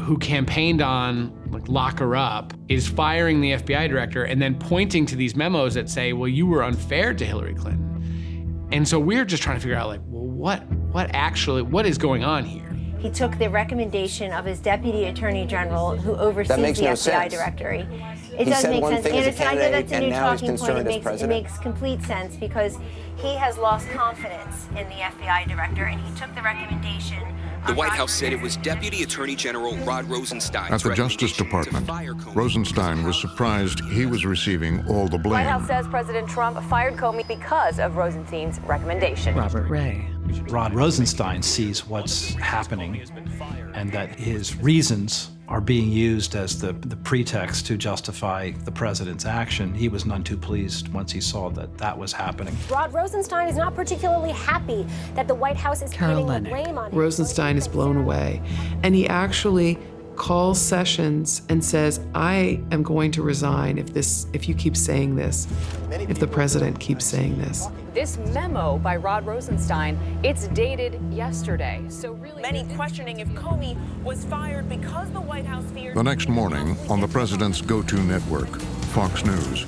who 0.00 0.18
campaigned 0.18 0.82
on 0.82 1.32
like 1.50 1.68
lock 1.68 1.98
her 2.00 2.16
up 2.16 2.52
is 2.68 2.86
firing 2.86 3.40
the 3.40 3.52
FBI 3.52 3.88
director 3.88 4.24
and 4.24 4.42
then 4.42 4.58
pointing 4.58 5.06
to 5.06 5.16
these 5.16 5.34
memos 5.36 5.74
that 5.74 5.88
say, 5.88 6.12
well, 6.12 6.28
you 6.28 6.46
were 6.46 6.62
unfair 6.62 7.14
to 7.14 7.24
Hillary 7.24 7.54
Clinton. 7.54 8.68
And 8.72 8.86
so 8.86 8.98
we're 8.98 9.24
just 9.24 9.42
trying 9.42 9.56
to 9.56 9.60
figure 9.60 9.76
out 9.76 9.88
like, 9.88 10.00
well, 10.06 10.24
what 10.24 10.66
what 10.92 11.10
actually 11.14 11.62
what 11.62 11.86
is 11.86 11.96
going 11.96 12.24
on 12.24 12.44
here? 12.44 12.64
He 12.98 13.10
took 13.10 13.36
the 13.38 13.50
recommendation 13.50 14.32
of 14.32 14.46
his 14.46 14.60
deputy 14.60 15.04
attorney 15.04 15.46
general, 15.46 15.94
who 15.94 16.14
oversees 16.16 16.56
makes 16.56 16.78
the 16.78 16.86
no 16.86 16.92
FBI 16.92 16.96
sense. 16.96 17.34
directory. 17.34 17.80
It 17.80 18.38
He 18.38 18.44
does 18.46 18.62
said 18.62 18.70
make 18.70 18.82
one 18.82 18.94
sense. 18.94 19.04
thing 19.06 19.18
as 19.18 19.26
a 19.26 19.28
Anderson, 19.28 19.46
I 19.46 19.54
know 19.54 19.70
that's 19.70 19.92
a 19.92 19.94
and 19.94 20.04
new 20.06 20.10
now 20.10 20.30
he's 20.32 20.40
talking 20.40 20.56
point. 20.58 20.70
It 20.70 20.80
as 20.80 21.04
makes, 21.04 21.22
it 21.22 21.26
makes 21.28 21.58
complete 21.58 22.02
sense 22.02 22.36
because 22.36 22.78
he 23.16 23.34
has 23.34 23.58
lost 23.58 23.88
confidence 23.90 24.66
in 24.70 24.88
the 24.88 24.96
FBI 24.96 25.48
director, 25.48 25.84
and 25.84 26.00
he 26.00 26.14
took 26.18 26.34
the 26.34 26.42
recommendation. 26.42 27.22
The 27.66 27.74
White 27.74 27.92
House 27.92 28.12
said 28.12 28.32
it 28.32 28.40
was 28.40 28.58
Deputy 28.58 29.04
Attorney 29.04 29.34
General 29.34 29.74
Rod 29.78 30.04
Rosenstein. 30.04 30.70
At 30.70 30.82
the 30.82 30.92
Justice 30.92 31.34
Department, 31.34 31.88
Rosenstein 32.34 33.04
was 33.04 33.18
surprised 33.18 33.80
he 33.86 34.04
was 34.04 34.26
receiving 34.26 34.86
all 34.86 35.08
the 35.08 35.16
blame. 35.16 35.32
White. 35.32 35.46
House 35.46 35.66
says 35.66 35.88
President 35.88 36.28
Trump 36.28 36.62
fired 36.64 36.94
Comey 36.96 37.26
because 37.26 37.78
of 37.78 37.96
Rosenstein's 37.96 38.60
recommendation. 38.60 39.34
Robert 39.34 39.68
Ray. 39.70 40.06
Rod 40.48 40.74
Rosenstein 40.74 41.42
sees 41.42 41.86
what's 41.86 42.34
happening 42.34 43.02
and 43.74 43.90
that 43.92 44.18
his 44.18 44.56
reasons 44.56 45.30
are 45.48 45.60
being 45.60 45.90
used 45.90 46.34
as 46.34 46.58
the, 46.58 46.72
the 46.72 46.96
pretext 46.96 47.66
to 47.66 47.76
justify 47.76 48.50
the 48.64 48.72
president's 48.72 49.26
action. 49.26 49.74
He 49.74 49.88
was 49.88 50.06
none 50.06 50.24
too 50.24 50.36
pleased 50.36 50.88
once 50.88 51.12
he 51.12 51.20
saw 51.20 51.50
that 51.50 51.76
that 51.78 51.96
was 51.96 52.12
happening. 52.12 52.56
Rod 52.70 52.92
Rosenstein 52.94 53.48
is 53.48 53.56
not 53.56 53.74
particularly 53.74 54.32
happy 54.32 54.86
that 55.14 55.28
the 55.28 55.34
White 55.34 55.56
House 55.56 55.82
is 55.82 55.92
Carol 55.92 56.26
pinning 56.26 56.44
the 56.44 56.50
Leonnig. 56.50 56.62
blame 56.64 56.78
on 56.78 56.90
him. 56.90 56.98
Rosenstein 56.98 57.56
is 57.56 57.68
blown 57.68 57.96
away. 57.96 58.40
And 58.82 58.94
he 58.94 59.06
actually 59.06 59.78
calls 60.16 60.60
Sessions 60.60 61.42
and 61.48 61.62
says, 61.62 62.00
I 62.14 62.62
am 62.70 62.82
going 62.82 63.10
to 63.12 63.22
resign 63.22 63.78
if 63.78 63.92
this 63.92 64.26
if 64.32 64.48
you 64.48 64.54
keep 64.54 64.76
saying 64.76 65.16
this, 65.16 65.48
if 65.90 66.20
the 66.20 66.26
president 66.26 66.80
keeps 66.80 67.04
saying 67.04 67.38
this. 67.38 67.68
This 67.94 68.18
memo 68.18 68.78
by 68.78 68.96
Rod 68.96 69.24
Rosenstein, 69.24 69.96
it's 70.24 70.48
dated 70.48 71.00
yesterday. 71.12 71.80
So 71.88 72.10
really 72.14 72.42
Many 72.42 72.64
questioning 72.74 73.20
if 73.20 73.28
Comey 73.28 73.76
was 74.02 74.24
fired 74.24 74.68
because 74.68 75.08
the 75.12 75.20
White 75.20 75.46
House 75.46 75.64
feared 75.66 75.96
The 75.96 76.02
next 76.02 76.28
morning, 76.28 76.76
on 76.90 77.00
the 77.00 77.06
president's 77.06 77.60
go 77.60 77.82
to 77.82 77.96
network, 78.02 78.48
Fox 78.96 79.24
News, 79.24 79.64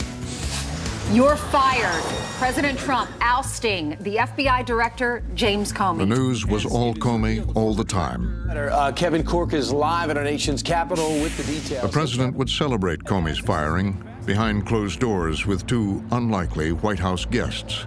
You're 1.13 1.37
fired. 1.37 2.03
President 2.39 2.77
Trump 2.81 3.09
ousting 3.21 3.97
the 4.01 4.17
FBI 4.17 4.67
director, 4.67 5.23
James 5.37 5.73
Comey. 5.73 5.99
the 5.99 6.07
news 6.07 6.45
was 6.45 6.67
all 6.67 6.95
Comey 6.95 7.49
all 7.55 7.75
the 7.75 7.85
time. 7.85 8.51
Uh, 8.51 8.91
Kevin 8.91 9.23
Corke 9.23 9.53
is 9.53 9.73
live 9.73 10.11
at 10.11 10.17
our 10.17 10.25
nation's 10.25 10.65
capital 10.65 11.11
with 11.23 11.37
the 11.37 11.45
details. 11.45 11.83
The 11.83 11.89
president 11.93 12.35
would 12.35 12.51
celebrate 12.51 13.05
Comey's 13.05 13.39
firing 13.39 14.03
behind 14.27 14.67
closed 14.67 14.99
doors 14.99 15.47
with 15.47 15.65
two 15.69 16.05
unlikely 16.11 16.73
White 16.73 16.99
House 16.99 17.25
guests 17.25 17.87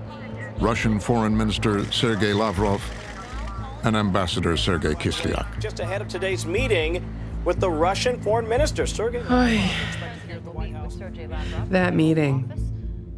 Russian 0.59 0.99
Foreign 0.99 1.35
Minister 1.37 1.89
Sergei 1.91 2.33
Lavrov 2.33 2.83
and 3.83 3.95
Ambassador 3.95 4.57
Sergei 4.57 4.93
Kislyak. 4.93 5.59
Just 5.61 5.79
ahead 5.79 6.01
of 6.01 6.09
today's 6.09 6.45
meeting 6.45 7.03
with 7.45 7.61
the 7.61 7.69
Russian 7.69 8.21
Foreign 8.21 8.47
Minister, 8.47 8.85
Sergei. 8.85 9.23
Ay. 9.29 9.71
That 11.69 11.95
meeting. 11.95 12.51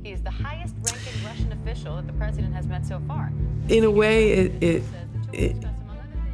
He 0.04 0.12
is 0.12 0.22
the 0.22 0.30
highest 0.30 0.76
ranking 0.84 1.26
Russian 1.26 1.52
official 1.52 1.96
that 1.96 2.06
the 2.06 2.14
president 2.14 2.54
has 2.54 2.68
met 2.68 2.86
so 2.86 3.02
far. 3.08 3.32
In 3.70 3.84
a 3.86 3.92
way, 3.92 4.32
it, 4.32 4.64
it, 4.64 4.84
it 5.34 5.56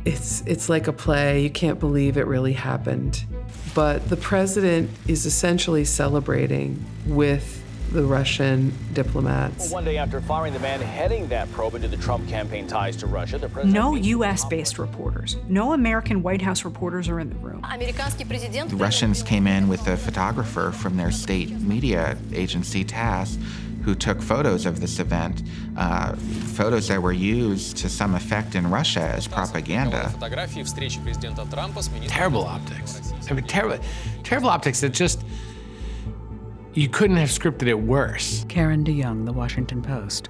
it's 0.03 0.41
it's 0.45 0.67
like 0.67 0.87
a 0.87 0.93
play. 0.93 1.41
You 1.41 1.49
can't 1.49 1.79
believe 1.79 2.17
it 2.17 2.27
really 2.27 2.53
happened. 2.53 3.25
But 3.73 4.09
the 4.09 4.17
president 4.17 4.89
is 5.07 5.25
essentially 5.25 5.85
celebrating 5.85 6.83
with 7.05 7.63
the 7.91 8.03
Russian 8.03 8.73
diplomats. 8.93 9.71
One 9.71 9.85
day 9.85 9.97
after 9.97 10.19
firing 10.21 10.53
the 10.53 10.59
man 10.59 10.81
heading 10.81 11.27
that 11.29 11.51
probe 11.51 11.75
into 11.75 11.87
the 11.87 11.97
Trump 11.97 12.27
campaign 12.27 12.67
ties 12.67 12.97
to 12.97 13.07
Russia, 13.07 13.37
the 13.37 13.47
president. 13.47 13.73
No 13.73 13.95
US 13.95 14.43
based 14.45 14.77
reporters, 14.77 15.37
no 15.47 15.73
American 15.73 16.21
White 16.21 16.41
House 16.41 16.65
reporters 16.65 17.07
are 17.07 17.19
in 17.19 17.29
the 17.29 17.35
room. 17.35 17.61
The 17.61 18.75
Russians 18.75 19.23
came 19.23 19.47
in 19.47 19.67
with 19.67 19.87
a 19.87 19.95
photographer 19.95 20.71
from 20.71 20.97
their 20.97 21.11
state 21.11 21.51
media 21.61 22.17
agency, 22.33 22.83
TASS, 22.83 23.37
who 23.83 23.95
took 23.95 24.21
photos 24.21 24.65
of 24.65 24.81
this 24.81 24.99
event, 24.99 25.43
uh, 25.77 26.13
photos 26.57 26.89
that 26.89 27.01
were 27.01 27.13
used 27.13 27.77
to 27.77 27.87
some 27.87 28.15
effect 28.15 28.55
in 28.55 28.69
Russia 28.69 28.99
as 28.99 29.29
propaganda. 29.29 30.13
Terrible 32.09 32.43
optics. 32.43 33.13
I 33.29 33.33
mean, 33.33 33.45
terrible, 33.45 33.79
terrible 34.23 34.49
optics 34.49 34.81
that 34.81 34.89
just 34.89 35.23
you 36.77 36.87
couldn't 36.87 37.17
have 37.17 37.29
scripted 37.29 37.67
it 37.67 37.73
worse. 37.73 38.45
Karen 38.49 38.83
DeYoung, 38.83 39.25
The 39.25 39.33
Washington 39.33 39.81
Post. 39.81 40.29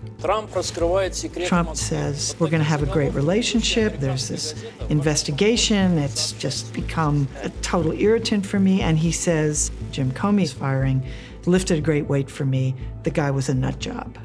Trump 1.46 1.76
says 1.76 2.36
we're 2.40 2.50
going 2.50 2.62
to 2.62 2.70
have 2.70 2.82
a 2.82 2.86
great 2.86 3.14
relationship. 3.14 4.00
There's 4.00 4.30
this 4.30 4.64
investigation. 4.88 5.98
It's 5.98 6.32
just 6.32 6.72
become 6.72 7.28
a 7.42 7.50
total 7.62 7.92
irritant 7.92 8.46
for 8.46 8.60
me. 8.60 8.82
And 8.82 8.98
he 8.98 9.12
says 9.12 9.72
Jim 9.92 10.10
Comey's 10.14 10.54
firing 10.54 11.06
lifted 11.46 11.80
a 11.80 11.82
great 11.82 12.08
weight 12.08 12.32
for 12.32 12.46
me. 12.46 12.76
The 13.04 13.12
guy 13.12 13.30
was 13.30 13.50
a 13.50 13.54
nut 13.54 13.80
job. 13.80 14.18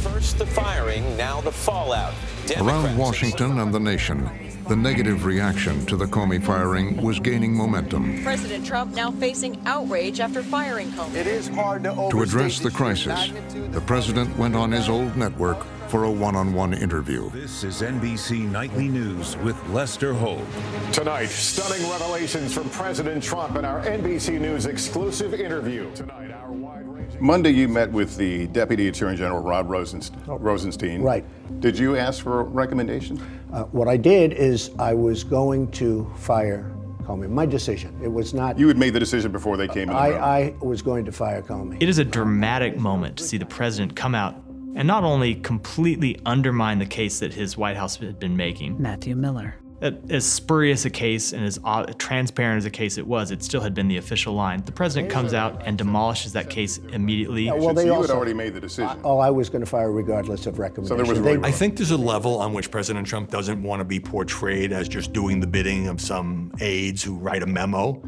First 0.00 0.38
the 0.38 0.46
firing, 0.46 1.16
now 1.16 1.40
the 1.42 1.52
fallout. 1.52 2.12
Around 2.56 2.98
Washington 2.98 3.60
and 3.60 3.72
the 3.72 3.78
nation, 3.78 4.28
the 4.68 4.76
negative 4.76 5.24
reaction 5.24 5.84
to 5.86 5.96
the 5.96 6.04
Comey 6.04 6.42
firing 6.42 6.96
was 7.02 7.18
gaining 7.18 7.54
momentum. 7.54 8.22
President 8.22 8.64
Trump 8.64 8.94
now 8.94 9.10
facing 9.10 9.60
outrage 9.66 10.20
after 10.20 10.42
firing 10.42 10.90
Comey. 10.92 11.14
It 11.16 11.26
is 11.26 11.48
hard 11.48 11.84
to 11.84 12.08
To 12.10 12.22
address 12.22 12.58
the 12.58 12.70
crisis, 12.70 13.32
the 13.70 13.80
president 13.80 14.36
went 14.38 14.54
on 14.54 14.70
his 14.72 14.88
old 14.88 15.16
network 15.16 15.64
for 15.88 16.04
a 16.04 16.10
one 16.10 16.34
on 16.34 16.54
one 16.54 16.72
interview. 16.72 17.28
This 17.32 17.64
is 17.64 17.82
NBC 17.82 18.50
Nightly 18.50 18.88
News 18.88 19.36
with 19.38 19.56
Lester 19.68 20.14
Holt. 20.14 20.46
Tonight, 20.90 21.26
stunning 21.26 21.86
revelations 21.90 22.54
from 22.54 22.70
President 22.70 23.22
Trump 23.22 23.56
in 23.56 23.64
our 23.66 23.82
NBC 23.82 24.40
News 24.40 24.64
exclusive 24.64 25.34
interview. 25.34 25.92
Tonight, 25.94 26.30
our 26.30 26.50
wide 26.50 26.86
ranging. 26.86 27.01
Monday, 27.20 27.50
you 27.50 27.68
met 27.68 27.90
with 27.90 28.16
the 28.16 28.46
Deputy 28.48 28.88
Attorney 28.88 29.16
General 29.16 29.40
Rod 29.40 29.68
Rosenst- 29.68 30.14
Rosenstein. 30.26 31.02
Right. 31.02 31.24
Did 31.60 31.78
you 31.78 31.96
ask 31.96 32.22
for 32.22 32.40
a 32.40 32.44
recommendation? 32.44 33.20
Uh, 33.52 33.64
what 33.64 33.88
I 33.88 33.96
did 33.96 34.32
is 34.32 34.70
I 34.78 34.94
was 34.94 35.22
going 35.24 35.70
to 35.72 36.10
fire 36.16 36.72
Comey. 37.04 37.28
My 37.28 37.46
decision. 37.46 37.98
It 38.02 38.08
was 38.08 38.32
not. 38.32 38.58
You 38.58 38.68
had 38.68 38.78
made 38.78 38.90
the 38.92 39.00
decision 39.00 39.32
before 39.32 39.56
they 39.56 39.68
came 39.68 39.90
in 39.90 39.96
the 39.96 40.10
room. 40.10 40.22
I, 40.22 40.38
I 40.38 40.54
was 40.60 40.82
going 40.82 41.04
to 41.04 41.12
fire 41.12 41.42
Comey. 41.42 41.82
It 41.82 41.88
is 41.88 41.98
a 41.98 42.04
dramatic 42.04 42.76
moment 42.78 43.16
to 43.18 43.24
see 43.24 43.38
the 43.38 43.46
president 43.46 43.96
come 43.96 44.14
out 44.14 44.34
and 44.74 44.86
not 44.88 45.04
only 45.04 45.34
completely 45.34 46.18
undermine 46.24 46.78
the 46.78 46.86
case 46.86 47.18
that 47.20 47.34
his 47.34 47.56
White 47.56 47.76
House 47.76 47.96
had 47.96 48.18
been 48.18 48.36
making. 48.36 48.80
Matthew 48.80 49.14
Miller. 49.16 49.56
As 49.82 50.24
spurious 50.24 50.84
a 50.84 50.90
case 50.90 51.32
and 51.32 51.44
as 51.44 51.58
transparent 51.98 52.58
as 52.58 52.64
a 52.66 52.70
case 52.70 52.98
it 52.98 53.06
was, 53.06 53.32
it 53.32 53.42
still 53.42 53.60
had 53.60 53.74
been 53.74 53.88
the 53.88 53.96
official 53.96 54.32
line. 54.32 54.62
The 54.64 54.70
president 54.70 55.10
comes 55.10 55.34
out 55.34 55.62
and 55.66 55.76
demolishes 55.76 56.32
that 56.34 56.48
case 56.48 56.78
immediately. 56.92 57.46
Yeah, 57.46 57.54
well, 57.54 57.74
they 57.74 57.82
so 57.82 57.86
you 57.86 57.94
also- 57.94 58.08
had 58.12 58.16
already 58.16 58.34
made 58.34 58.54
the 58.54 58.60
decision. 58.60 58.96
Oh, 59.02 59.18
I 59.18 59.30
was 59.30 59.48
going 59.48 59.60
to 59.60 59.66
fire 59.66 59.90
regardless 59.90 60.46
of 60.46 60.60
recommendation. 60.60 61.22
They- 61.24 61.36
I 61.42 61.50
think 61.50 61.76
there's 61.76 61.90
a 61.90 61.96
level 61.96 62.38
on 62.38 62.52
which 62.52 62.70
President 62.70 63.08
Trump 63.08 63.30
doesn't 63.32 63.60
want 63.60 63.80
to 63.80 63.84
be 63.84 63.98
portrayed 63.98 64.70
as 64.72 64.88
just 64.88 65.12
doing 65.12 65.40
the 65.40 65.48
bidding 65.48 65.88
of 65.88 66.00
some 66.00 66.52
aides 66.60 67.02
who 67.02 67.16
write 67.16 67.42
a 67.42 67.46
memo. 67.46 68.00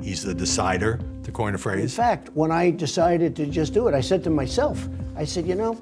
He's 0.00 0.22
the 0.22 0.32
decider, 0.32 0.98
to 1.24 1.30
coin 1.30 1.54
a 1.54 1.58
phrase. 1.58 1.82
In 1.82 1.88
fact, 1.88 2.30
when 2.32 2.50
I 2.50 2.70
decided 2.70 3.36
to 3.36 3.44
just 3.44 3.74
do 3.74 3.86
it, 3.88 3.94
I 3.94 4.00
said 4.00 4.24
to 4.24 4.30
myself, 4.30 4.88
I 5.14 5.24
said, 5.24 5.46
you 5.46 5.56
know, 5.56 5.76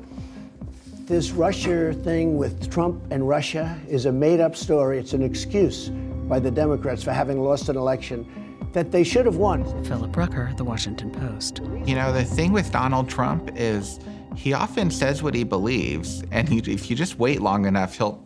this 1.07 1.31
Russia 1.31 1.93
thing 1.93 2.37
with 2.37 2.69
Trump 2.69 3.01
and 3.13 3.29
Russia 3.29 3.81
is 3.89 4.07
a 4.07 4.13
made 4.13 4.41
up 4.41 4.57
story. 4.57 4.99
It's 4.99 5.13
an 5.13 5.23
excuse 5.23 5.89
by 6.29 6.41
the 6.41 6.51
Democrats 6.51 7.05
for 7.05 7.13
having 7.13 7.41
lost 7.41 7.69
an 7.69 7.77
election 7.77 8.27
that 8.73 8.91
they 8.91 9.05
should 9.05 9.25
have 9.25 9.37
won. 9.37 9.65
Philip 9.85 10.17
Rucker, 10.17 10.53
The 10.57 10.65
Washington 10.65 11.13
Post. 11.13 11.61
You 11.85 11.95
know, 11.95 12.13
the 12.13 12.25
thing 12.25 12.53
with 12.53 12.73
Donald 12.73 13.09
Trump 13.09 13.53
is 13.55 14.01
he 14.35 14.53
often 14.53 14.91
says 14.91 15.23
what 15.23 15.33
he 15.35 15.45
believes, 15.45 16.25
and 16.33 16.49
he, 16.49 16.59
if 16.59 16.91
you 16.91 16.97
just 16.97 17.21
wait 17.21 17.41
long 17.41 17.67
enough, 17.67 17.97
he'll 17.97 18.26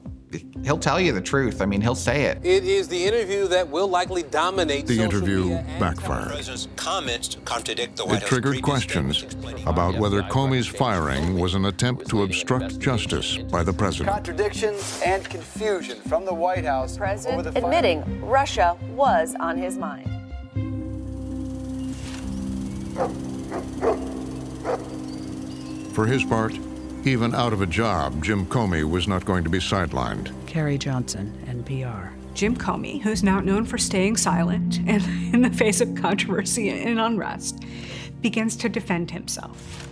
he'll 0.62 0.78
tell 0.78 1.01
you 1.01 1.12
the 1.12 1.20
truth. 1.20 1.61
I 1.61 1.66
mean, 1.66 1.81
he'll 1.81 1.95
say 1.95 2.24
it. 2.24 2.39
It 2.45 2.64
is 2.64 2.89
the 2.89 3.05
interview 3.05 3.49
that 3.49 3.68
will 3.68 3.89
likely 3.89 4.22
dominate 4.22 4.87
The 4.87 4.97
social 4.97 5.12
interview 5.12 5.41
media 5.43 5.64
and 5.68 5.81
backfired. 5.81 6.28
President's 6.28 6.68
comments 6.76 7.37
contradict 7.45 7.97
the 7.97 8.05
It 8.07 8.22
triggered 8.22 8.62
questions 8.62 9.24
about 9.66 9.99
whether 9.99 10.22
Comey's 10.22 10.66
firing 10.66 11.39
was 11.39 11.55
an 11.55 11.64
attempt 11.66 12.09
to 12.11 12.22
obstruct 12.22 12.78
justice 12.78 13.39
by 13.51 13.62
the 13.62 13.72
president. 13.72 14.14
Contradictions 14.14 15.01
and 15.05 15.24
confusion 15.28 15.99
from 16.03 16.24
the 16.24 16.35
White 16.35 16.64
House. 16.64 16.93
over 16.93 16.99
President 16.99 17.45
the 17.45 17.53
firing. 17.53 17.64
admitting 17.64 18.20
Russia 18.26 18.76
was 18.91 19.35
on 19.41 19.57
his 19.57 19.78
mind. 19.78 20.07
For 25.95 26.07
his 26.07 26.24
part, 26.24 26.55
even 27.07 27.34
out 27.34 27.53
of 27.53 27.62
a 27.62 27.66
job, 27.66 28.22
Jim 28.22 28.46
Comey 28.46 28.88
was 28.88 29.09
not 29.09 29.24
going 29.24 29.44
to 29.44 29.51
be 29.51 29.59
sidelined. 29.59 30.32
Carrie 30.46 30.78
Johnson, 30.78 31.32
NPR. 31.46 32.12
Jim 32.34 32.57
Comey, 32.57 33.01
who's 33.03 33.22
now 33.22 33.40
known 33.40 33.64
for 33.64 33.78
staying 33.78 34.16
silent 34.16 34.78
and 34.86 35.03
in 35.34 35.42
the 35.42 35.51
face 35.51 35.80
of 35.80 35.94
controversy 35.94 36.68
and 36.70 37.01
unrest, 37.01 37.62
begins 38.20 38.57
to 38.57 38.68
defend 38.68 39.11
himself. 39.11 39.89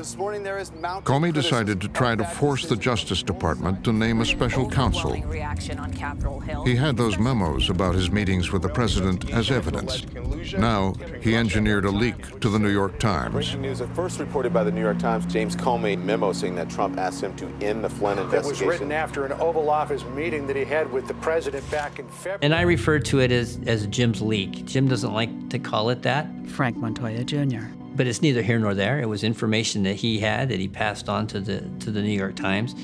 Comey 0.00 1.32
decided 1.32 1.80
to 1.80 1.88
try 1.88 2.14
to 2.14 2.24
force 2.24 2.66
the 2.66 2.76
Justice 2.76 3.22
Department 3.22 3.84
to 3.84 3.92
name 3.92 4.20
a 4.20 4.24
special 4.24 4.68
counsel. 4.68 5.20
Reaction 5.22 5.78
on 5.78 5.92
Capitol 5.92 6.40
Hill. 6.40 6.64
He 6.64 6.76
had 6.76 6.96
those 6.96 7.18
memos 7.18 7.70
about 7.70 7.94
his 7.94 8.10
meetings 8.10 8.50
with 8.50 8.62
the 8.62 8.68
president 8.68 9.30
as 9.30 9.50
evidence. 9.50 10.06
Now, 10.54 10.94
he 11.20 11.36
engineered 11.36 11.84
a 11.84 11.90
leak 11.90 12.40
to 12.40 12.48
the 12.48 12.58
New 12.58 12.70
York 12.70 12.98
Times. 12.98 13.32
Breaking 13.32 13.62
news 13.62 13.80
at 13.80 13.94
first 13.94 14.18
reported 14.18 14.52
by 14.52 14.64
the 14.64 14.70
New 14.70 14.80
York 14.80 14.98
Times, 14.98 15.26
James 15.26 15.54
Comey 15.54 16.02
memo 16.02 16.32
saying 16.32 16.54
that 16.56 16.70
Trump 16.70 16.98
asked 16.98 17.22
him 17.22 17.34
to 17.36 17.46
end 17.60 17.84
the 17.84 17.90
Flynn 17.90 18.18
investigation. 18.18 18.32
That 18.32 18.48
was 18.48 18.62
written 18.62 18.92
after 18.92 19.26
an 19.26 19.32
Oval 19.32 19.70
Office 19.70 20.04
meeting 20.04 20.46
that 20.46 20.56
he 20.56 20.64
had 20.64 20.90
with 20.92 21.06
the 21.06 21.14
president 21.14 21.68
back 21.70 21.98
in 21.98 22.08
February. 22.08 22.38
And 22.42 22.54
I 22.54 22.62
refer 22.62 22.98
to 23.00 23.20
it 23.20 23.32
as, 23.32 23.58
as 23.66 23.86
Jim's 23.88 24.22
leak. 24.22 24.64
Jim 24.64 24.88
doesn't 24.88 25.12
like 25.12 25.50
to 25.50 25.58
call 25.58 25.90
it 25.90 26.02
that. 26.02 26.26
Frank 26.46 26.76
Montoya 26.76 27.24
Jr. 27.24 27.66
But 27.96 28.06
it's 28.06 28.22
neither 28.22 28.42
here 28.42 28.58
nor 28.58 28.74
there. 28.74 29.00
It 29.00 29.06
was 29.06 29.24
information 29.24 29.82
that 29.82 29.96
he 29.96 30.20
had 30.20 30.48
that 30.48 30.60
he 30.60 30.68
passed 30.68 31.08
on 31.08 31.26
to 31.28 31.40
the 31.40 31.60
to 31.80 31.90
the 31.90 32.00
New 32.02 32.16
York 32.16 32.36
Times, 32.36 32.74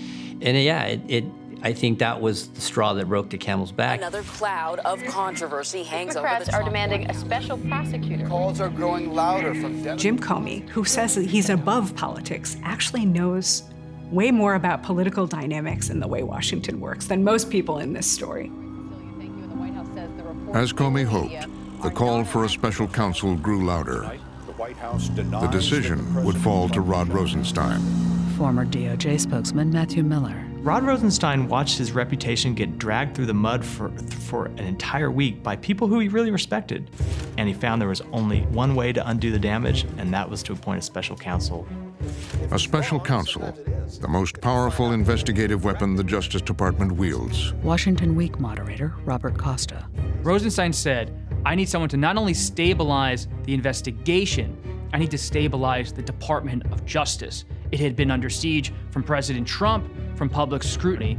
and 0.41 0.57
uh, 0.57 0.61
yeah, 0.61 0.85
it, 0.85 1.01
it 1.09 1.25
I 1.63 1.73
think 1.73 1.99
that 2.01 2.21
was 2.21 2.49
the 2.49 2.61
straw 2.61 2.93
that 2.93 3.07
broke 3.07 3.31
the 3.31 3.39
camel's 3.39 3.73
back. 3.73 3.99
Another 3.99 4.23
cloud 4.23 4.79
of 4.81 5.03
controversy 5.05 5.83
hangs 5.83 6.17
over 6.17 6.27
Democrats 6.27 6.51
the 6.51 6.57
are 6.57 6.63
demanding 6.63 7.11
a 7.11 7.15
special 7.15 7.59
prosecutor. 7.59 8.27
Calls 8.27 8.61
are 8.61 8.69
growing 8.69 9.15
louder 9.15 9.55
from 9.55 9.73
Democrats. 9.73 10.03
Jim 10.03 10.19
Comey, 10.19 10.69
who 10.69 10.85
says 10.85 11.15
that 11.15 11.27
he's 11.27 11.49
above 11.49 11.97
politics, 11.97 12.57
actually 12.63 13.07
knows 13.07 13.63
way 14.11 14.31
more 14.31 14.55
about 14.55 14.83
political 14.83 15.27
dynamics 15.27 15.91
and 15.91 16.01
the 16.01 16.07
way 16.07 16.23
Washington 16.23 16.79
works 16.79 17.07
than 17.07 17.25
most 17.25 17.51
people 17.51 17.79
in 17.79 17.93
this 17.93 18.07
story. 18.07 18.51
As 20.53 20.73
Comey 20.73 21.05
hoped, 21.05 21.49
the 21.83 21.91
call 21.91 22.25
for 22.25 22.45
a 22.45 22.49
special 22.49 22.87
counsel 22.87 23.35
grew 23.37 23.65
louder. 23.67 24.19
The 24.67 25.49
decision 25.53 26.25
would 26.25 26.37
fall 26.37 26.69
to 26.71 26.81
Rod 26.81 27.09
Rosenstein. 27.09 27.81
Former 28.37 28.67
DOJ 28.67 29.21
spokesman 29.21 29.71
Matthew 29.71 30.03
Miller. 30.03 30.45
Rod 30.57 30.83
Rosenstein 30.83 31.47
watched 31.47 31.79
his 31.79 31.93
reputation 31.93 32.53
get 32.53 32.77
dragged 32.77 33.15
through 33.15 33.27
the 33.27 33.35
mud 33.35 33.65
for, 33.65 33.91
for 34.27 34.47
an 34.47 34.59
entire 34.59 35.13
week 35.13 35.41
by 35.41 35.55
people 35.55 35.87
who 35.87 36.01
he 36.01 36.09
really 36.09 36.33
respected. 36.33 36.91
And 37.39 37.47
he 37.47 37.55
found 37.55 37.81
there 37.81 37.89
was 37.89 38.03
only 38.13 38.43
one 38.47 38.75
way 38.75 38.93
to 38.93 39.09
undo 39.09 39.31
the 39.31 39.39
damage, 39.39 39.85
and 39.99 40.13
that 40.13 40.29
was 40.29 40.43
to 40.43 40.53
appoint 40.53 40.81
a 40.81 40.83
special 40.83 41.17
counsel. 41.17 41.69
A 42.51 42.59
special 42.59 42.99
counsel, 42.99 43.57
the 44.01 44.09
most 44.09 44.41
powerful 44.41 44.91
investigative 44.91 45.65
weapon 45.65 45.95
the 45.95 46.05
Justice 46.05 46.43
Department 46.43 46.91
wields. 46.93 47.53
Washington 47.63 48.17
Week 48.17 48.41
moderator 48.41 48.95
Robert 49.05 49.39
Costa. 49.39 49.87
Rosenstein 50.23 50.73
said, 50.73 51.26
I 51.47 51.55
need 51.55 51.69
someone 51.69 51.89
to 51.91 51.97
not 51.97 52.17
only 52.17 52.35
stabilize 52.35 53.29
the 53.45 53.55
investigation, 53.55 54.59
I 54.93 54.99
need 54.99 55.13
to 55.13 55.19
stabilize 55.19 55.93
the 55.93 56.03
Department 56.03 56.65
of 56.73 56.85
Justice. 56.85 57.45
It 57.71 57.79
had 57.79 57.95
been 57.95 58.11
under 58.11 58.29
siege 58.29 58.73
from 58.91 59.05
President 59.05 59.47
Trump, 59.47 59.89
from 60.17 60.29
public 60.29 60.65
scrutiny. 60.65 61.17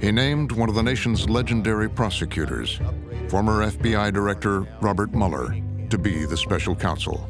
He 0.00 0.12
named 0.12 0.52
one 0.52 0.70
of 0.70 0.74
the 0.74 0.82
nation's 0.82 1.28
legendary 1.28 1.90
prosecutors, 1.90 2.80
former 3.28 3.66
FBI 3.66 4.14
Director 4.14 4.60
Robert 4.80 5.12
Mueller, 5.14 5.54
to 5.90 5.98
be 5.98 6.24
the 6.24 6.36
special 6.36 6.74
counsel. 6.74 7.28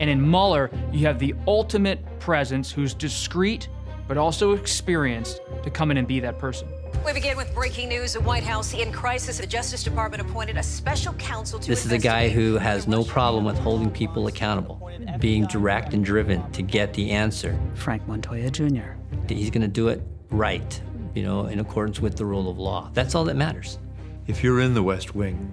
And 0.00 0.08
in 0.08 0.22
Mueller, 0.22 0.70
you 0.90 1.04
have 1.04 1.18
the 1.18 1.34
ultimate 1.46 2.18
presence 2.18 2.72
who's 2.72 2.94
discreet 2.94 3.68
but 4.06 4.16
also 4.16 4.52
experienced 4.52 5.42
to 5.62 5.70
come 5.70 5.90
in 5.90 5.98
and 5.98 6.08
be 6.08 6.18
that 6.20 6.38
person. 6.38 6.66
We 7.04 7.12
begin 7.12 7.36
with 7.36 7.54
breaking 7.54 7.88
news. 7.88 8.12
The 8.14 8.20
White 8.20 8.42
House 8.42 8.74
in 8.74 8.92
crisis. 8.92 9.38
The 9.38 9.46
Justice 9.46 9.82
Department 9.82 10.20
appointed 10.20 10.56
a 10.56 10.62
special 10.62 11.14
counsel 11.14 11.58
to 11.58 11.68
This 11.68 11.86
is 11.86 11.92
a 11.92 11.98
guy 11.98 12.28
who 12.28 12.58
has 12.58 12.86
no 12.86 13.04
problem 13.04 13.44
with 13.44 13.56
holding 13.58 13.90
people 13.90 14.26
accountable, 14.26 14.90
being 15.18 15.46
direct 15.46 15.94
and 15.94 16.04
driven 16.04 16.50
to 16.52 16.62
get 16.62 16.92
the 16.94 17.10
answer. 17.10 17.58
Frank 17.74 18.06
Montoya 18.06 18.50
Jr. 18.50 18.92
He's 19.28 19.50
going 19.50 19.62
to 19.62 19.68
do 19.68 19.88
it 19.88 20.02
right, 20.30 20.80
you 21.14 21.22
know, 21.22 21.46
in 21.46 21.60
accordance 21.60 22.00
with 22.00 22.16
the 22.16 22.24
rule 22.24 22.50
of 22.50 22.58
law. 22.58 22.90
That's 22.92 23.14
all 23.14 23.24
that 23.24 23.36
matters. 23.36 23.78
If 24.26 24.44
you're 24.44 24.60
in 24.60 24.74
the 24.74 24.82
West 24.82 25.14
Wing 25.14 25.52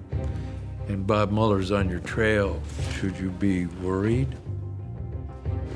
and 0.88 1.08
Bob 1.08 1.32
Mueller's 1.32 1.72
on 1.72 1.90
your 1.90 2.00
trail, 2.00 2.62
should 3.00 3.18
you 3.18 3.30
be 3.30 3.68
worried? 3.68 4.36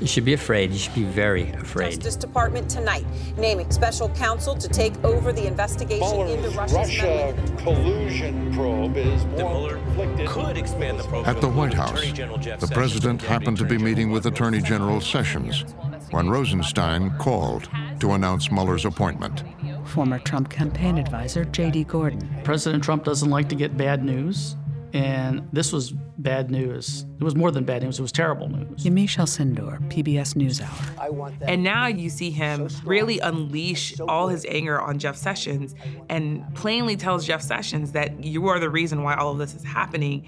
You 0.00 0.06
should 0.06 0.24
be 0.24 0.32
afraid. 0.32 0.72
You 0.72 0.78
should 0.78 0.94
be 0.94 1.04
very 1.04 1.50
afraid. 1.50 1.92
Justice 1.92 2.16
Department 2.16 2.70
tonight 2.70 3.04
naming 3.36 3.70
special 3.70 4.08
counsel 4.10 4.54
to 4.54 4.66
take 4.68 4.92
over 5.04 5.30
the 5.30 5.46
investigation 5.46 6.00
Mueller's 6.00 6.30
into 6.30 6.50
Russia's 6.50 6.74
Russia 6.74 7.54
collusion 7.58 8.52
probe 8.54 8.96
is 8.96 9.24
more 9.26 9.74
conflicted. 9.74 10.28
Could 10.28 10.56
expand 10.56 10.98
the 10.98 11.04
probe. 11.04 11.26
At 11.26 11.42
the 11.42 11.48
White 11.48 11.74
House, 11.74 12.00
the 12.00 12.70
president 12.72 13.20
happened 13.20 13.58
to 13.58 13.64
be 13.64 13.76
meeting 13.76 14.10
with 14.10 14.24
Attorney 14.24 14.62
General 14.62 15.02
Sessions 15.02 15.64
when 16.10 16.30
Rosenstein 16.30 17.10
called 17.18 17.68
to 18.00 18.12
announce 18.12 18.50
Mueller's 18.50 18.86
appointment. 18.86 19.44
Former 19.84 20.18
Trump 20.18 20.48
campaign 20.48 20.96
advisor 20.96 21.44
J.D. 21.44 21.84
Gordon. 21.84 22.28
President 22.42 22.82
Trump 22.82 23.04
doesn't 23.04 23.28
like 23.28 23.48
to 23.50 23.54
get 23.54 23.76
bad 23.76 24.02
news, 24.04 24.56
and 24.94 25.46
this 25.52 25.72
was 25.72 25.92
bad 26.22 26.50
news. 26.50 27.06
It 27.18 27.24
was 27.24 27.34
more 27.34 27.50
than 27.50 27.64
bad 27.64 27.82
news, 27.82 27.98
it 27.98 28.02
was 28.02 28.12
terrible 28.12 28.48
news. 28.48 28.84
Yamiche 28.84 29.18
Alcindor, 29.18 29.80
PBS 29.90 30.34
NewsHour. 30.34 31.34
And 31.42 31.62
now 31.62 31.86
you 31.86 32.08
see 32.10 32.30
him 32.30 32.68
really 32.84 33.18
unleash 33.20 33.98
all 34.00 34.28
his 34.28 34.46
anger 34.48 34.80
on 34.80 34.98
Jeff 34.98 35.16
Sessions 35.16 35.74
and 36.08 36.42
plainly 36.54 36.96
tells 36.96 37.26
Jeff 37.26 37.42
Sessions 37.42 37.92
that 37.92 38.24
you 38.24 38.46
are 38.48 38.58
the 38.58 38.70
reason 38.70 39.02
why 39.02 39.14
all 39.14 39.32
of 39.32 39.38
this 39.38 39.54
is 39.54 39.64
happening. 39.64 40.26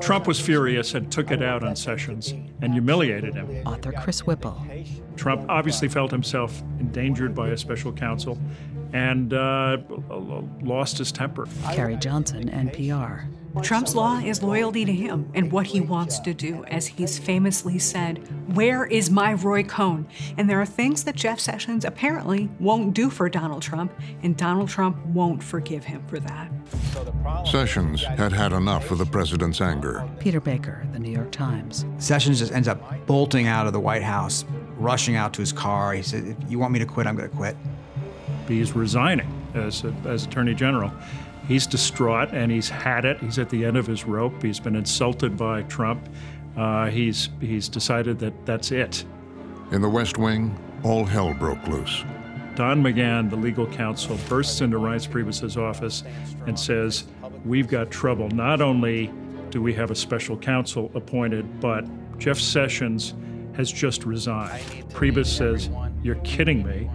Trump 0.00 0.26
was 0.26 0.40
furious 0.40 0.94
and 0.94 1.10
took 1.10 1.30
it 1.30 1.42
out 1.42 1.62
on 1.62 1.76
Sessions 1.76 2.32
and 2.62 2.72
humiliated 2.72 3.34
him. 3.34 3.48
Author 3.66 3.92
Chris 3.92 4.26
Whipple. 4.26 4.60
Trump 5.16 5.46
obviously 5.48 5.88
felt 5.88 6.10
himself 6.10 6.62
endangered 6.78 7.34
by 7.34 7.48
a 7.48 7.56
special 7.56 7.92
counsel 7.92 8.38
and 8.92 9.32
uh, 9.34 9.78
lost 10.62 10.98
his 10.98 11.12
temper. 11.12 11.46
Carrie 11.72 11.96
Johnson, 11.96 12.48
NPR. 12.50 13.26
Trump's 13.62 13.94
law 13.94 14.18
is 14.18 14.42
loyalty 14.42 14.84
to 14.84 14.92
him 14.92 15.30
and 15.34 15.50
what 15.50 15.66
he 15.66 15.80
wants 15.80 16.18
to 16.20 16.34
do. 16.34 16.64
As 16.64 16.86
he's 16.86 17.18
famously 17.18 17.78
said, 17.78 18.18
Where 18.54 18.84
is 18.84 19.10
my 19.10 19.34
Roy 19.34 19.62
Cohn? 19.62 20.06
And 20.36 20.48
there 20.48 20.60
are 20.60 20.66
things 20.66 21.04
that 21.04 21.14
Jeff 21.16 21.40
Sessions 21.40 21.84
apparently 21.84 22.48
won't 22.60 22.94
do 22.94 23.10
for 23.10 23.28
Donald 23.28 23.62
Trump, 23.62 23.92
and 24.22 24.36
Donald 24.36 24.68
Trump 24.68 25.04
won't 25.06 25.42
forgive 25.42 25.84
him 25.84 26.02
for 26.06 26.18
that. 26.20 26.50
Sessions 27.44 28.02
had 28.02 28.32
had 28.32 28.52
enough 28.52 28.90
of 28.90 28.98
the 28.98 29.06
president's 29.06 29.60
anger. 29.60 30.08
Peter 30.20 30.40
Baker, 30.40 30.86
The 30.92 30.98
New 30.98 31.10
York 31.10 31.32
Times. 31.32 31.86
Sessions 31.98 32.38
just 32.38 32.52
ends 32.52 32.68
up 32.68 33.06
bolting 33.06 33.46
out 33.46 33.66
of 33.66 33.72
the 33.72 33.80
White 33.80 34.02
House, 34.02 34.44
rushing 34.76 35.16
out 35.16 35.32
to 35.34 35.40
his 35.40 35.52
car. 35.52 35.92
He 35.94 36.02
said, 36.02 36.26
If 36.26 36.50
you 36.50 36.58
want 36.58 36.72
me 36.72 36.78
to 36.78 36.86
quit, 36.86 37.06
I'm 37.06 37.16
going 37.16 37.30
to 37.30 37.36
quit. 37.36 37.56
He's 38.46 38.76
resigning 38.76 39.26
as, 39.54 39.84
as 40.04 40.24
Attorney 40.24 40.54
General. 40.54 40.92
He's 41.48 41.66
distraught 41.66 42.30
and 42.32 42.50
he's 42.50 42.68
had 42.68 43.04
it. 43.04 43.18
He's 43.20 43.38
at 43.38 43.48
the 43.50 43.64
end 43.64 43.76
of 43.76 43.86
his 43.86 44.04
rope. 44.04 44.42
He's 44.42 44.60
been 44.60 44.74
insulted 44.74 45.36
by 45.36 45.62
Trump. 45.62 46.08
Uh, 46.56 46.86
he's, 46.86 47.28
he's 47.40 47.68
decided 47.68 48.18
that 48.18 48.46
that's 48.46 48.72
it. 48.72 49.04
In 49.70 49.82
the 49.82 49.88
West 49.88 50.18
Wing, 50.18 50.56
all 50.82 51.04
hell 51.04 51.34
broke 51.34 51.64
loose. 51.68 52.04
Don 52.54 52.82
McGahn, 52.82 53.28
the 53.28 53.36
legal 53.36 53.66
counsel, 53.66 54.18
bursts 54.28 54.60
into 54.62 54.78
Reince 54.78 55.08
Priebus's 55.08 55.56
office 55.56 56.02
and 56.46 56.58
says, 56.58 57.04
We've 57.44 57.68
got 57.68 57.90
trouble. 57.90 58.28
Not 58.30 58.60
only 58.60 59.12
do 59.50 59.60
we 59.62 59.74
have 59.74 59.90
a 59.90 59.94
special 59.94 60.36
counsel 60.36 60.90
appointed, 60.94 61.60
but 61.60 61.84
Jeff 62.18 62.38
Sessions 62.38 63.14
has 63.54 63.70
just 63.70 64.04
resigned. 64.04 64.64
Priebus 64.90 65.26
says, 65.26 65.68
You're 66.02 66.16
kidding 66.16 66.64
me. 66.64 66.90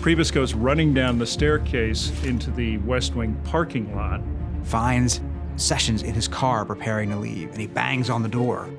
Priebus 0.00 0.32
goes 0.32 0.54
running 0.54 0.94
down 0.94 1.18
the 1.18 1.26
staircase 1.26 2.12
into 2.22 2.52
the 2.52 2.78
West 2.78 3.16
Wing 3.16 3.38
parking 3.44 3.94
lot. 3.96 4.20
Finds 4.62 5.20
Sessions 5.56 6.04
in 6.04 6.14
his 6.14 6.28
car 6.28 6.64
preparing 6.64 7.10
to 7.10 7.16
leave, 7.16 7.50
and 7.50 7.60
he 7.60 7.66
bangs 7.66 8.08
on 8.08 8.22
the 8.22 8.28
door. 8.28 8.70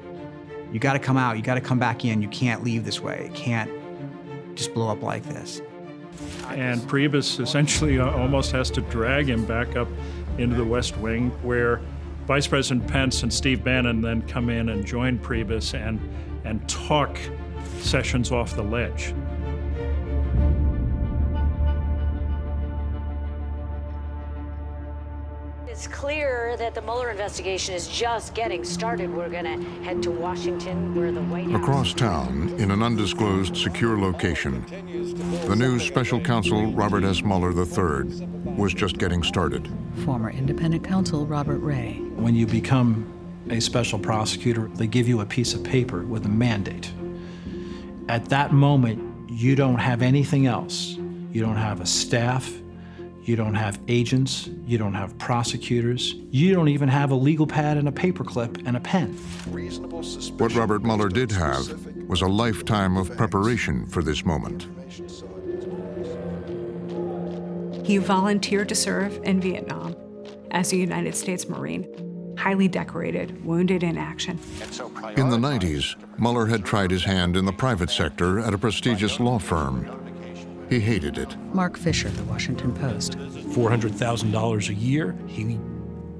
You 0.71 0.79
got 0.79 0.93
to 0.93 0.99
come 0.99 1.17
out. 1.17 1.35
You 1.35 1.43
got 1.43 1.55
to 1.55 1.61
come 1.61 1.77
back 1.77 2.05
in. 2.05 2.21
You 2.21 2.29
can't 2.29 2.63
leave 2.63 2.85
this 2.85 3.01
way. 3.01 3.25
It 3.25 3.35
can't 3.35 3.69
just 4.55 4.73
blow 4.73 4.87
up 4.87 5.01
like 5.01 5.23
this. 5.23 5.61
And 6.47 6.79
Priebus 6.81 7.41
essentially 7.41 7.99
almost 7.99 8.53
has 8.53 8.71
to 8.71 8.81
drag 8.81 9.27
him 9.27 9.45
back 9.45 9.75
up 9.75 9.89
into 10.37 10.55
the 10.55 10.63
West 10.63 10.95
Wing, 10.97 11.31
where 11.41 11.81
Vice 12.27 12.47
President 12.47 12.87
Pence 12.87 13.23
and 13.23 13.33
Steve 13.33 13.61
Bannon 13.61 14.01
then 14.01 14.21
come 14.21 14.49
in 14.49 14.69
and 14.69 14.85
join 14.85 15.19
Priebus 15.19 15.73
and, 15.73 15.99
and 16.45 16.67
talk 16.69 17.19
Sessions 17.79 18.31
off 18.31 18.55
the 18.55 18.63
ledge. 18.63 19.13
It's 25.79 25.87
clear 25.87 26.57
that 26.57 26.75
the 26.75 26.81
Mueller 26.81 27.09
investigation 27.09 27.73
is 27.73 27.87
just 27.87 28.33
getting 28.33 28.65
started. 28.65 29.09
We're 29.09 29.29
going 29.29 29.45
to 29.45 29.65
head 29.81 30.03
to 30.03 30.11
Washington, 30.11 30.93
where 30.93 31.09
the 31.09 31.21
White 31.21 31.49
House. 31.49 31.61
Across 31.61 31.93
town, 31.93 32.53
in 32.57 32.69
an 32.69 32.83
undisclosed 32.83 33.55
secure 33.55 33.97
location, 33.97 34.65
the 35.47 35.55
new 35.55 35.79
special 35.79 36.19
counsel 36.19 36.73
Robert 36.73 37.05
S. 37.05 37.23
Mueller 37.23 37.51
III 37.51 38.27
was 38.57 38.73
just 38.73 38.97
getting 38.97 39.23
started. 39.23 39.71
Former 40.03 40.29
independent 40.29 40.83
counsel 40.83 41.25
Robert 41.25 41.59
Ray. 41.59 41.93
When 42.15 42.35
you 42.35 42.45
become 42.45 43.09
a 43.49 43.61
special 43.61 43.99
prosecutor, 43.99 44.67
they 44.73 44.85
give 44.85 45.07
you 45.07 45.21
a 45.21 45.25
piece 45.25 45.53
of 45.53 45.63
paper 45.63 46.01
with 46.01 46.25
a 46.25 46.29
mandate. 46.29 46.91
At 48.09 48.25
that 48.25 48.51
moment, 48.51 49.29
you 49.29 49.55
don't 49.55 49.79
have 49.79 50.01
anything 50.01 50.45
else. 50.45 50.97
You 51.31 51.41
don't 51.41 51.55
have 51.55 51.79
a 51.79 51.85
staff, 51.85 52.51
you 53.23 53.35
don't 53.35 53.55
have 53.55 53.79
agents, 53.87 54.49
you 54.65 54.77
don't 54.77 54.93
have 54.93 55.17
prosecutors, 55.17 56.15
you 56.31 56.53
don't 56.53 56.69
even 56.69 56.89
have 56.89 57.11
a 57.11 57.15
legal 57.15 57.45
pad 57.45 57.77
and 57.77 57.87
a 57.87 57.91
paperclip 57.91 58.65
and 58.65 58.77
a 58.77 58.79
pen. 58.79 59.13
What 60.37 60.55
Robert 60.55 60.83
Mueller 60.83 61.09
did 61.09 61.31
have 61.31 61.85
was 62.07 62.21
a 62.21 62.27
lifetime 62.27 62.97
of 62.97 63.15
preparation 63.15 63.85
for 63.85 64.01
this 64.01 64.25
moment. 64.25 64.67
He 67.85 67.97
volunteered 67.97 68.69
to 68.69 68.75
serve 68.75 69.19
in 69.23 69.41
Vietnam 69.41 69.95
as 70.51 70.71
a 70.73 70.77
United 70.77 71.15
States 71.15 71.49
Marine, 71.49 72.35
highly 72.37 72.67
decorated, 72.67 73.43
wounded 73.43 73.83
in 73.83 73.97
action. 73.97 74.39
In 75.17 75.29
the 75.29 75.37
90s, 75.37 75.95
Mueller 76.19 76.45
had 76.45 76.63
tried 76.63 76.91
his 76.91 77.03
hand 77.03 77.35
in 77.35 77.45
the 77.45 77.51
private 77.51 77.89
sector 77.89 78.39
at 78.39 78.53
a 78.53 78.57
prestigious 78.57 79.19
law 79.19 79.39
firm. 79.39 79.98
He 80.69 80.79
hated 80.79 81.17
it. 81.17 81.35
Marc 81.53 81.77
Fisher, 81.77 82.09
The 82.09 82.23
Washington 82.23 82.73
Post. 82.73 83.17
$400,000 83.17 84.69
a 84.69 84.73
year. 84.73 85.15
He 85.27 85.59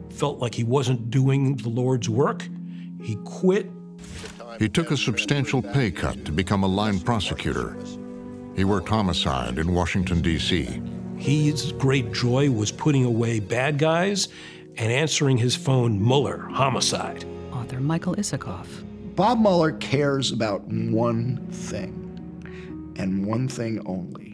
felt 0.09 0.39
like 0.39 0.55
he 0.55 0.63
wasn't 0.63 1.11
doing 1.11 1.55
the 1.57 1.69
Lord's 1.69 2.09
work. 2.09 2.47
He 3.01 3.15
quit. 3.25 3.69
He 4.57 4.67
took 4.67 4.89
a 4.89 4.97
substantial 4.97 5.61
pay 5.61 5.91
cut 5.91 6.25
to 6.25 6.31
become 6.31 6.63
a 6.63 6.67
line 6.67 6.99
prosecutor. 6.99 7.77
He 8.55 8.63
worked 8.63 8.89
homicide 8.89 9.59
in 9.59 9.73
Washington, 9.73 10.21
D.C. 10.21 10.81
His 11.17 11.71
great 11.73 12.11
joy 12.11 12.49
was 12.49 12.71
putting 12.71 13.05
away 13.05 13.39
bad 13.39 13.77
guys 13.77 14.29
and 14.77 14.91
answering 14.91 15.37
his 15.37 15.55
phone, 15.55 16.03
Mueller, 16.03 16.39
homicide. 16.51 17.25
Author 17.53 17.79
Michael 17.79 18.15
Isikoff. 18.15 18.67
Bob 19.15 19.39
Mueller 19.39 19.73
cares 19.73 20.31
about 20.31 20.63
one 20.63 21.45
thing, 21.51 22.95
and 22.97 23.25
one 23.25 23.47
thing 23.47 23.85
only 23.85 24.28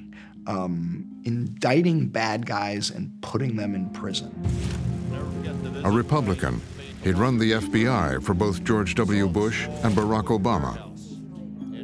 um, 0.47 1.21
indicting 1.23 2.07
bad 2.07 2.45
guys 2.45 2.89
and 2.89 3.11
putting 3.21 3.55
them 3.55 3.75
in 3.75 3.89
prison. 3.89 4.31
A 5.83 5.91
Republican, 5.91 6.61
he'd 7.03 7.17
run 7.17 7.37
the 7.37 7.53
FBI 7.53 8.23
for 8.23 8.33
both 8.33 8.63
George 8.63 8.95
W. 8.95 9.27
Bush 9.27 9.67
and 9.83 9.95
Barack 9.95 10.25
Obama. 10.25 10.91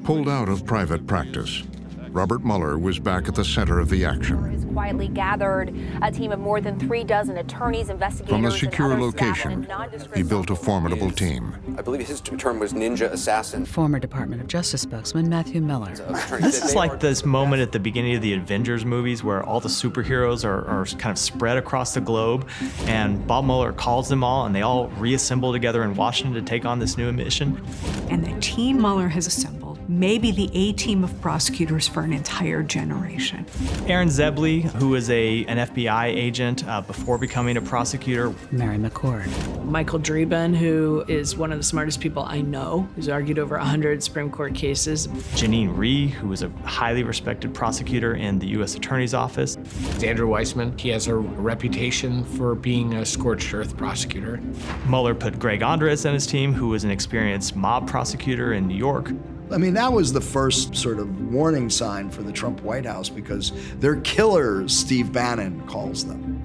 Pulled 0.04 0.28
out 0.28 0.50
of 0.50 0.66
private 0.66 1.06
practice, 1.06 1.64
Robert 2.12 2.44
Mueller 2.44 2.78
was 2.78 3.00
back 3.00 3.30
at 3.30 3.36
the 3.36 3.46
center 3.46 3.80
of 3.80 3.90
the 3.90 4.04
action. 4.04 4.70
Quietly 4.74 5.08
gathered 5.08 5.74
a 6.02 6.12
team 6.12 6.34
of 6.34 6.40
more 6.40 6.60
than 6.60 6.78
three 6.78 7.06
dozen 7.06 7.38
attorneys, 7.38 7.90
investigators, 7.90 8.36
From 8.36 8.46
a 8.46 8.52
secure 8.52 9.00
location, 9.00 9.66
he 10.14 10.22
built 10.22 10.50
a 10.50 10.56
formidable 10.56 11.10
team. 11.10 11.56
I 11.78 11.82
believe 11.82 12.06
his 12.06 12.20
term 12.20 12.60
was 12.60 12.74
ninja 12.74 13.10
assassin. 13.10 13.66
Former 13.66 13.98
Department 13.98 14.42
of 14.42 14.48
Justice 14.48 14.82
spokesman 14.82 15.30
Matthew 15.30 15.62
Miller. 15.62 15.96
This 16.42 16.62
is 16.64 16.76
like 16.76 17.00
this 17.00 17.24
moment 17.24 17.62
at 17.62 17.72
the 17.72 17.80
beginning 17.80 18.16
of 18.16 18.22
the 18.22 18.34
Avengers 18.34 18.84
movies 18.84 19.24
where 19.24 19.42
all 19.44 19.62
the 19.62 19.70
superheroes 19.70 20.44
are, 20.44 20.68
are 20.68 20.86
kind 20.86 21.12
of 21.12 21.18
spread 21.18 21.58
across 21.58 21.94
the 21.94 22.02
globe, 22.02 22.48
and 22.88 23.26
Bob 23.26 23.46
Mueller 23.46 23.72
calls 23.72 24.10
them 24.10 24.22
all, 24.22 24.46
and 24.46 24.54
they 24.54 24.64
all 24.64 24.88
reassemble 24.90 25.54
together 25.54 25.84
in 25.84 25.96
Washington 25.96 26.34
to 26.34 26.42
take 26.42 26.66
on 26.66 26.80
this 26.80 26.98
new 26.98 27.12
mission. 27.14 27.62
And 28.10 28.26
the 28.26 28.38
team 28.42 28.82
Mueller 28.82 29.08
has 29.08 29.28
assembled 29.28 29.71
may 29.92 30.18
be 30.18 30.32
the 30.32 30.50
A 30.54 30.74
team 30.74 31.04
of 31.04 31.22
prosecutors 31.22 31.88
for 31.88 32.02
for 32.02 32.06
an 32.06 32.14
entire 32.14 32.64
generation. 32.64 33.46
Aaron 33.86 34.08
Zebley, 34.08 34.64
who 34.64 34.90
was 34.90 35.08
a, 35.12 35.46
an 35.46 35.60
FBI 35.60 36.06
agent 36.06 36.68
uh, 36.68 36.82
before 36.82 37.20
becoming 37.20 37.58
a 37.58 37.62
prosecutor. 37.62 38.34
Mary 38.50 38.80
McCord. 38.80 39.28
Michael 39.64 40.00
Dreeben, 40.00 40.56
who 40.56 41.06
is 41.08 41.38
one 41.38 41.52
of 41.52 41.60
the 41.60 41.64
smartest 41.64 42.00
people 42.00 42.24
I 42.24 42.42
know, 42.42 42.90
who's 42.96 43.08
argued 43.08 43.38
over 43.38 43.56
100 43.56 44.02
Supreme 44.02 44.32
Court 44.32 44.56
cases. 44.56 45.10
Jeannie 45.36 45.68
Rhee, 45.68 46.08
who 46.08 46.30
was 46.30 46.42
a 46.42 46.50
highly 46.66 47.04
respected 47.04 47.54
prosecutor 47.54 48.16
in 48.16 48.40
the 48.40 48.48
U.S. 48.48 48.74
Attorney's 48.74 49.14
Office. 49.14 49.58
Andrew 50.04 50.28
Weissmann, 50.28 50.80
he 50.80 50.90
has 50.90 51.06
a 51.06 51.14
reputation 51.14 52.24
for 52.24 52.56
being 52.56 52.96
a 52.96 53.06
scorched 53.06 53.54
earth 53.54 53.78
prosecutor. 53.78 54.42
Mueller 54.88 55.14
put 55.14 55.38
Greg 55.38 55.62
Andres 55.62 56.04
on 56.08 56.16
his 56.16 56.26
team, 56.26 56.52
who 56.52 56.70
was 56.70 56.84
an 56.84 56.90
experienced 56.90 57.56
mob 57.56 57.88
prosecutor 57.88 58.54
in 58.54 58.68
New 58.68 58.74
York. 58.74 59.12
I 59.52 59.58
mean, 59.58 59.74
that 59.74 59.92
was 59.92 60.14
the 60.14 60.22
first 60.22 60.76
sort 60.76 61.00
of 61.00 61.34
warning 61.34 61.70
sign 61.70 62.10
for 62.10 62.24
the 62.24 62.32
Trump 62.32 62.62
White 62.62 62.86
House 62.86 63.10
because 63.10 63.52
they're 63.80 64.00
killers, 64.02 64.76
Steve 64.76 65.12
Bannon 65.12 65.66
calls 65.68 66.06
them. 66.06 66.42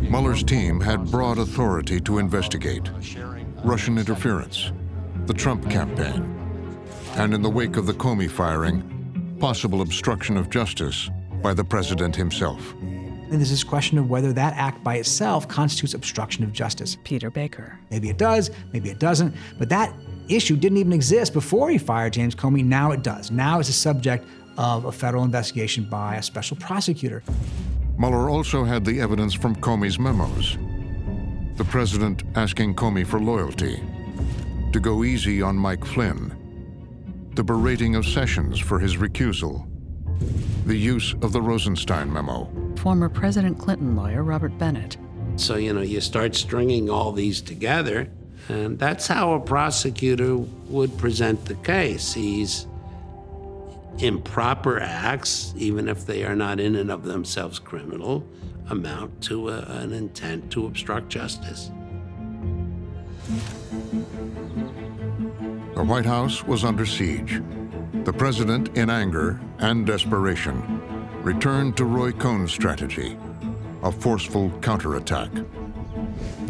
Mueller's 0.00 0.42
team 0.42 0.80
had 0.80 1.10
broad 1.10 1.38
authority 1.38 2.00
to 2.00 2.18
investigate 2.18 2.90
Russian 3.62 3.96
interference, 3.96 4.72
the 5.26 5.34
Trump 5.34 5.70
campaign, 5.70 6.36
and 7.14 7.32
in 7.32 7.42
the 7.42 7.50
wake 7.50 7.76
of 7.76 7.86
the 7.86 7.94
Comey 7.94 8.28
firing, 8.28 9.36
possible 9.38 9.80
obstruction 9.80 10.36
of 10.36 10.50
justice 10.50 11.10
by 11.42 11.54
the 11.54 11.64
president 11.64 12.16
himself. 12.16 12.74
And 13.30 13.38
there's 13.38 13.50
this 13.50 13.62
question 13.62 13.96
of 13.96 14.10
whether 14.10 14.32
that 14.32 14.54
act 14.56 14.82
by 14.82 14.96
itself 14.96 15.46
constitutes 15.46 15.94
obstruction 15.94 16.42
of 16.42 16.52
justice. 16.52 16.96
Peter 17.04 17.30
Baker. 17.30 17.78
Maybe 17.88 18.10
it 18.10 18.18
does, 18.18 18.50
maybe 18.72 18.90
it 18.90 18.98
doesn't, 18.98 19.34
but 19.56 19.68
that 19.68 19.94
issue 20.34 20.56
didn't 20.56 20.78
even 20.78 20.92
exist 20.92 21.32
before 21.32 21.70
he 21.70 21.78
fired 21.78 22.12
James 22.12 22.34
Comey. 22.34 22.64
Now 22.64 22.92
it 22.92 23.02
does. 23.02 23.30
Now 23.30 23.60
it's 23.60 23.68
a 23.68 23.72
subject 23.72 24.26
of 24.56 24.84
a 24.84 24.92
federal 24.92 25.24
investigation 25.24 25.84
by 25.84 26.16
a 26.16 26.22
special 26.22 26.56
prosecutor. 26.56 27.22
Mueller 27.98 28.30
also 28.30 28.64
had 28.64 28.84
the 28.84 29.00
evidence 29.00 29.34
from 29.34 29.54
Comey's 29.56 29.98
memos. 29.98 30.56
The 31.56 31.64
president 31.64 32.22
asking 32.34 32.74
Comey 32.74 33.06
for 33.06 33.20
loyalty, 33.20 33.82
to 34.72 34.80
go 34.80 35.04
easy 35.04 35.42
on 35.42 35.56
Mike 35.56 35.84
Flynn, 35.84 36.36
the 37.34 37.44
berating 37.44 37.96
of 37.96 38.06
Sessions 38.06 38.58
for 38.58 38.78
his 38.78 38.96
recusal, 38.96 39.66
the 40.66 40.76
use 40.76 41.14
of 41.22 41.32
the 41.32 41.42
Rosenstein 41.42 42.12
memo. 42.12 42.50
Former 42.76 43.08
President 43.08 43.58
Clinton 43.58 43.96
lawyer 43.96 44.22
Robert 44.22 44.56
Bennett. 44.58 44.96
So, 45.36 45.56
you 45.56 45.72
know, 45.72 45.80
you 45.80 46.00
start 46.00 46.34
stringing 46.34 46.88
all 46.90 47.12
these 47.12 47.40
together, 47.40 48.10
and 48.50 48.78
that's 48.78 49.06
how 49.06 49.34
a 49.34 49.40
prosecutor 49.40 50.36
would 50.36 50.96
present 50.98 51.44
the 51.44 51.54
case. 51.54 52.12
He's 52.12 52.66
improper 53.98 54.80
acts, 54.80 55.54
even 55.56 55.88
if 55.88 56.04
they 56.04 56.24
are 56.24 56.34
not 56.34 56.58
in 56.58 56.74
and 56.74 56.90
of 56.90 57.04
themselves 57.04 57.60
criminal, 57.60 58.26
amount 58.68 59.22
to 59.22 59.50
a, 59.50 59.60
an 59.60 59.92
intent 59.92 60.50
to 60.52 60.66
obstruct 60.66 61.08
justice. 61.08 61.70
The 65.74 65.84
White 65.84 66.06
House 66.06 66.42
was 66.44 66.64
under 66.64 66.84
siege. 66.84 67.40
The 68.04 68.12
president, 68.12 68.76
in 68.76 68.90
anger 68.90 69.40
and 69.60 69.86
desperation, 69.86 70.82
returned 71.22 71.76
to 71.76 71.84
Roy 71.84 72.10
Cohn's 72.10 72.50
strategy 72.50 73.16
a 73.82 73.92
forceful 73.92 74.50
counterattack. 74.60 75.30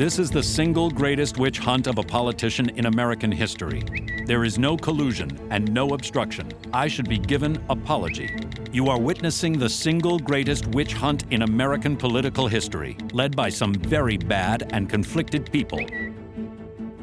This 0.00 0.18
is 0.18 0.30
the 0.30 0.42
single 0.42 0.90
greatest 0.90 1.36
witch 1.36 1.58
hunt 1.58 1.86
of 1.86 1.98
a 1.98 2.02
politician 2.02 2.70
in 2.70 2.86
American 2.86 3.30
history. 3.30 3.82
There 4.24 4.44
is 4.44 4.58
no 4.58 4.74
collusion 4.74 5.38
and 5.50 5.70
no 5.74 5.90
obstruction. 5.90 6.50
I 6.72 6.88
should 6.88 7.06
be 7.06 7.18
given 7.18 7.62
apology. 7.68 8.34
You 8.72 8.86
are 8.86 8.98
witnessing 8.98 9.58
the 9.58 9.68
single 9.68 10.18
greatest 10.18 10.68
witch 10.68 10.94
hunt 10.94 11.26
in 11.30 11.42
American 11.42 11.98
political 11.98 12.48
history, 12.48 12.96
led 13.12 13.36
by 13.36 13.50
some 13.50 13.74
very 13.74 14.16
bad 14.16 14.70
and 14.72 14.88
conflicted 14.88 15.52
people. 15.52 15.84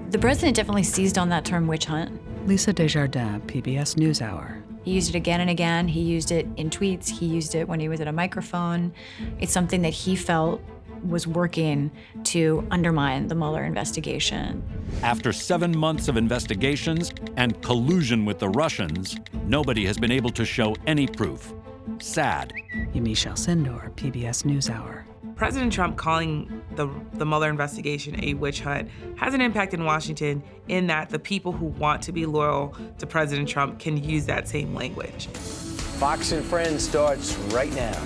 The 0.10 0.18
president 0.18 0.56
definitely 0.56 0.82
seized 0.82 1.20
on 1.20 1.30
that 1.30 1.46
term 1.46 1.68
witch 1.68 1.86
hunt. 1.86 2.20
Lisa 2.48 2.74
Desjardins, 2.74 3.44
PBS 3.44 3.94
NewsHour. 3.94 4.64
He 4.84 4.94
used 4.94 5.14
it 5.14 5.16
again 5.16 5.42
and 5.42 5.52
again. 5.52 5.88
He 5.88 6.02
used 6.02 6.32
it 6.32 6.48
in 6.58 6.72
tweets. 6.72 7.10
He 7.10 7.28
used 7.28 7.54
it 7.54 7.68
when 7.68 7.80
he 7.80 7.90
was 7.90 8.02
at 8.02 8.08
a 8.08 8.12
microphone. 8.12 8.92
It's 9.40 9.54
something 9.54 9.84
that 9.84 9.94
he 9.94 10.16
felt 10.16 10.62
was 11.04 11.28
working 11.28 11.92
to 12.26 12.66
undermine 12.72 13.28
the 13.28 13.36
Mueller 13.36 13.64
investigation. 13.64 14.64
After 15.04 15.34
seven 15.34 15.78
months 15.78 16.08
of 16.08 16.18
investigations 16.18 17.12
and 17.36 17.62
collusion 17.62 18.26
with 18.26 18.40
the 18.40 18.50
Russians, 18.50 19.18
nobody 19.44 19.86
has 19.86 19.98
been 19.98 20.12
able 20.12 20.32
to 20.32 20.46
show 20.46 20.76
any 20.86 21.08
proof. 21.08 21.54
Sad. 22.00 22.54
Yamiche 22.94 23.28
Alcindor, 23.28 23.92
PBS 23.96 24.44
NewsHour. 24.44 25.04
President 25.36 25.72
Trump 25.72 25.98
calling 25.98 26.64
the, 26.76 26.90
the 27.14 27.26
Mueller 27.26 27.50
investigation 27.50 28.20
a 28.24 28.34
witch 28.34 28.62
hunt 28.62 28.90
has 29.18 29.36
an 29.36 29.42
impact 29.42 29.74
in 29.76 29.86
Washington 29.86 30.42
in 30.68 30.88
that 30.88 31.10
the 31.10 31.20
people 31.20 31.52
who 31.52 31.66
want 31.66 32.02
to 32.02 32.12
be 32.12 32.26
loyal 32.26 32.76
to 32.98 33.06
President 33.06 33.48
Trump 33.48 33.78
can 33.78 34.04
use 34.04 34.26
that 34.26 34.48
same 34.48 34.74
language. 34.74 35.28
Fox 35.28 36.32
and 36.32 36.44
Friends 36.44 36.84
starts 36.84 37.36
right 37.54 37.74
now. 37.76 38.04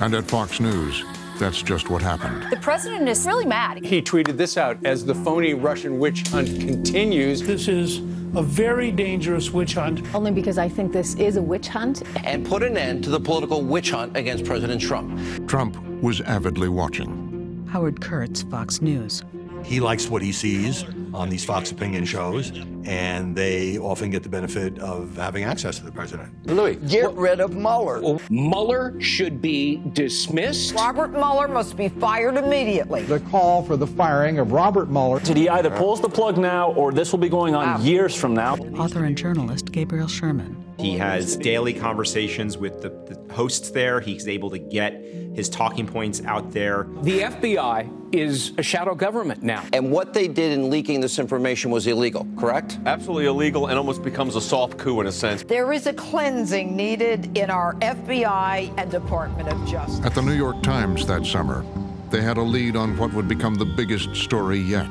And 0.00 0.14
at 0.14 0.24
Fox 0.24 0.60
News, 0.60 1.02
that's 1.38 1.62
just 1.62 1.90
what 1.90 2.02
happened. 2.02 2.46
The 2.50 2.56
president 2.56 3.08
is 3.08 3.26
really 3.26 3.46
mad. 3.46 3.84
He 3.84 4.00
tweeted 4.00 4.36
this 4.36 4.56
out 4.56 4.78
as 4.84 5.04
the 5.04 5.14
phony 5.14 5.54
Russian 5.54 5.98
witch 5.98 6.26
hunt 6.28 6.48
continues. 6.60 7.42
This 7.42 7.68
is 7.68 7.98
a 8.36 8.42
very 8.42 8.90
dangerous 8.90 9.50
witch 9.50 9.74
hunt. 9.74 10.02
Only 10.14 10.32
because 10.32 10.58
I 10.58 10.68
think 10.68 10.92
this 10.92 11.14
is 11.14 11.36
a 11.36 11.42
witch 11.42 11.68
hunt. 11.68 12.02
And 12.24 12.46
put 12.46 12.62
an 12.62 12.76
end 12.76 13.04
to 13.04 13.10
the 13.10 13.20
political 13.20 13.62
witch 13.62 13.90
hunt 13.90 14.16
against 14.16 14.44
President 14.44 14.80
Trump. 14.80 15.48
Trump 15.48 15.76
was 16.02 16.20
avidly 16.22 16.68
watching. 16.68 17.66
Howard 17.70 18.00
Kurtz, 18.00 18.42
Fox 18.42 18.80
News. 18.80 19.22
He 19.64 19.80
likes 19.80 20.08
what 20.08 20.22
he 20.22 20.30
sees 20.30 20.84
on 21.14 21.30
these 21.30 21.44
Fox 21.44 21.70
opinion 21.70 22.04
shows, 22.04 22.52
and 22.84 23.34
they 23.34 23.78
often 23.78 24.10
get 24.10 24.22
the 24.22 24.28
benefit 24.28 24.78
of 24.78 25.16
having 25.16 25.44
access 25.44 25.78
to 25.78 25.84
the 25.84 25.92
president. 25.92 26.46
Louis, 26.46 26.76
get 26.76 27.06
what? 27.06 27.16
rid 27.16 27.40
of 27.40 27.54
Mueller. 27.54 28.00
Well, 28.00 28.20
Mueller 28.28 29.00
should 29.00 29.40
be 29.40 29.76
dismissed. 29.92 30.74
Robert 30.74 31.12
Mueller 31.12 31.48
must 31.48 31.76
be 31.76 31.88
fired 31.88 32.36
immediately. 32.36 33.02
The 33.04 33.20
call 33.20 33.62
for 33.62 33.76
the 33.76 33.86
firing 33.86 34.38
of 34.38 34.52
Robert 34.52 34.90
Mueller. 34.90 35.20
Did 35.20 35.36
he 35.36 35.48
either 35.48 35.70
pulls 35.70 36.00
the 36.00 36.08
plug 36.08 36.36
now, 36.36 36.72
or 36.72 36.92
this 36.92 37.12
will 37.12 37.20
be 37.20 37.28
going 37.28 37.54
on 37.54 37.66
wow. 37.66 37.78
years 37.80 38.14
from 38.14 38.34
now? 38.34 38.56
Author 38.56 39.04
and 39.04 39.16
journalist 39.16 39.72
Gabriel 39.72 40.08
Sherman. 40.08 40.63
He 40.84 40.98
has 40.98 41.38
daily 41.38 41.72
conversations 41.72 42.58
with 42.58 42.82
the, 42.82 42.90
the 42.90 43.32
hosts 43.32 43.70
there. 43.70 44.00
He's 44.00 44.28
able 44.28 44.50
to 44.50 44.58
get 44.58 44.92
his 44.92 45.48
talking 45.48 45.86
points 45.86 46.22
out 46.26 46.52
there. 46.52 46.86
The 47.00 47.20
FBI 47.20 48.14
is 48.14 48.52
a 48.58 48.62
shadow 48.62 48.94
government 48.94 49.42
now. 49.42 49.64
And 49.72 49.90
what 49.90 50.12
they 50.12 50.28
did 50.28 50.52
in 50.52 50.68
leaking 50.68 51.00
this 51.00 51.18
information 51.18 51.70
was 51.70 51.86
illegal, 51.86 52.26
correct? 52.38 52.78
Absolutely 52.84 53.24
illegal 53.24 53.68
and 53.68 53.78
almost 53.78 54.02
becomes 54.02 54.36
a 54.36 54.42
soft 54.42 54.76
coup 54.76 55.00
in 55.00 55.06
a 55.06 55.12
sense. 55.12 55.42
There 55.42 55.72
is 55.72 55.86
a 55.86 55.94
cleansing 55.94 56.76
needed 56.76 57.34
in 57.36 57.48
our 57.48 57.72
FBI 57.76 58.74
and 58.76 58.90
Department 58.90 59.48
of 59.48 59.66
Justice. 59.66 60.04
At 60.04 60.14
the 60.14 60.20
New 60.20 60.34
York 60.34 60.62
Times 60.62 61.06
that 61.06 61.24
summer, 61.24 61.64
they 62.10 62.20
had 62.20 62.36
a 62.36 62.42
lead 62.42 62.76
on 62.76 62.94
what 62.98 63.10
would 63.14 63.26
become 63.26 63.54
the 63.54 63.64
biggest 63.64 64.14
story 64.16 64.58
yet. 64.58 64.90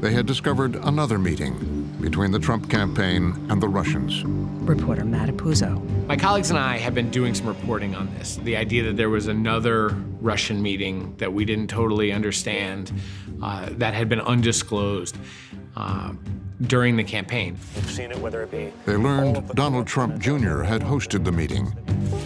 They 0.00 0.12
had 0.12 0.26
discovered 0.26 0.76
another 0.76 1.18
meeting 1.18 1.77
between 2.00 2.30
the 2.30 2.38
Trump 2.38 2.70
campaign 2.70 3.34
and 3.50 3.62
the 3.62 3.68
Russians. 3.68 4.24
Reporter 4.24 5.04
Matt 5.04 5.28
Apuzzo. 5.28 5.82
My 6.06 6.16
colleagues 6.16 6.50
and 6.50 6.58
I 6.58 6.76
have 6.78 6.94
been 6.94 7.10
doing 7.10 7.34
some 7.34 7.46
reporting 7.46 7.94
on 7.94 8.12
this. 8.14 8.36
The 8.36 8.56
idea 8.56 8.84
that 8.84 8.96
there 8.96 9.10
was 9.10 9.26
another 9.26 9.88
Russian 10.20 10.62
meeting 10.62 11.14
that 11.18 11.32
we 11.32 11.44
didn't 11.44 11.68
totally 11.68 12.12
understand, 12.12 12.92
uh, 13.42 13.68
that 13.72 13.94
had 13.94 14.08
been 14.08 14.20
undisclosed. 14.20 15.16
Uh, 15.76 16.12
during 16.62 16.96
the 16.96 17.04
campaign. 17.04 17.56
We've 17.76 17.88
seen 17.88 18.10
it, 18.10 18.18
whether 18.18 18.42
it 18.42 18.50
be. 18.50 18.72
They 18.84 18.96
learned 18.96 19.48
Donald 19.50 19.86
Trump 19.86 20.18
Jr. 20.18 20.62
had 20.62 20.82
hosted 20.82 21.24
the 21.24 21.30
meeting 21.30 21.72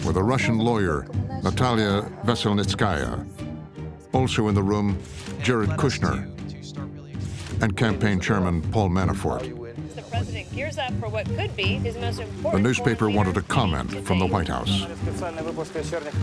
with 0.07 0.17
a 0.17 0.23
Russian 0.23 0.57
lawyer, 0.57 1.05
Natalia 1.43 2.01
Veselnitskaya. 2.25 3.27
Also 4.11 4.47
in 4.47 4.55
the 4.55 4.63
room, 4.63 4.97
Jared 5.43 5.69
Kushner 5.71 6.27
and 7.61 7.77
campaign 7.77 8.19
chairman 8.19 8.61
Paul 8.71 8.89
Manafort 8.89 9.62
president 10.13 10.53
gears 10.53 10.77
up 10.77 10.93
for 10.99 11.09
what 11.09 11.25
could 11.35 11.55
be 11.55 11.79
his 11.79 11.97
most 11.97 12.19
important. 12.19 12.53
The 12.53 12.59
newspaper 12.59 13.09
wanted 13.09 13.35
a 13.35 13.41
comment 13.41 14.05
from 14.05 14.19
the 14.19 14.27
White 14.27 14.47
House. 14.47 14.85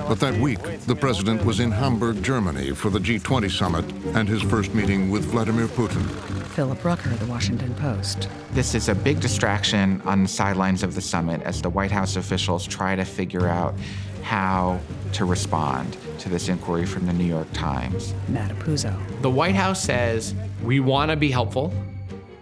But 0.07 0.21
that 0.21 0.39
week, 0.41 0.63
the 0.87 0.95
president 0.95 1.45
was 1.45 1.59
in 1.59 1.73
Hamburg, 1.73 2.23
Germany 2.23 2.71
for 2.71 2.89
the 2.89 3.01
G20 3.01 3.51
summit 3.51 3.85
and 4.15 4.29
his 4.29 4.43
first 4.43 4.75
meeting 4.75 5.11
with 5.11 5.25
Vladimir 5.25 5.67
Putin. 5.67 6.05
Philip 6.51 6.85
Rucker, 6.85 7.11
The 7.11 7.27
Washington 7.27 7.75
Post. 7.75 8.29
This 8.53 8.77
is 8.77 8.89
a 8.89 8.95
big 8.95 9.19
distraction 9.19 10.01
on 10.05 10.23
the 10.23 10.29
sidelines 10.29 10.85
of 10.85 10.95
the 10.95 11.01
summit 11.01 11.43
as 11.43 11.61
the 11.61 11.71
White 11.71 11.91
House 11.91 12.15
officials 12.15 12.69
try 12.69 12.95
to 12.95 13.05
figure 13.05 13.49
out 13.49 13.75
how 14.23 14.79
to 15.15 15.25
respond 15.25 15.97
to 16.21 16.29
this 16.29 16.49
inquiry 16.49 16.87
from 16.87 17.07
the 17.07 17.13
New 17.13 17.25
York 17.25 17.49
Times. 17.53 18.15
Matt 18.29 18.53
Apuzzo. 18.53 18.97
The 19.23 19.31
White 19.31 19.57
House 19.57 19.83
says 19.83 20.33
we 20.63 20.79
want 20.79 21.11
to 21.11 21.17
be 21.17 21.33
helpful. 21.33 21.75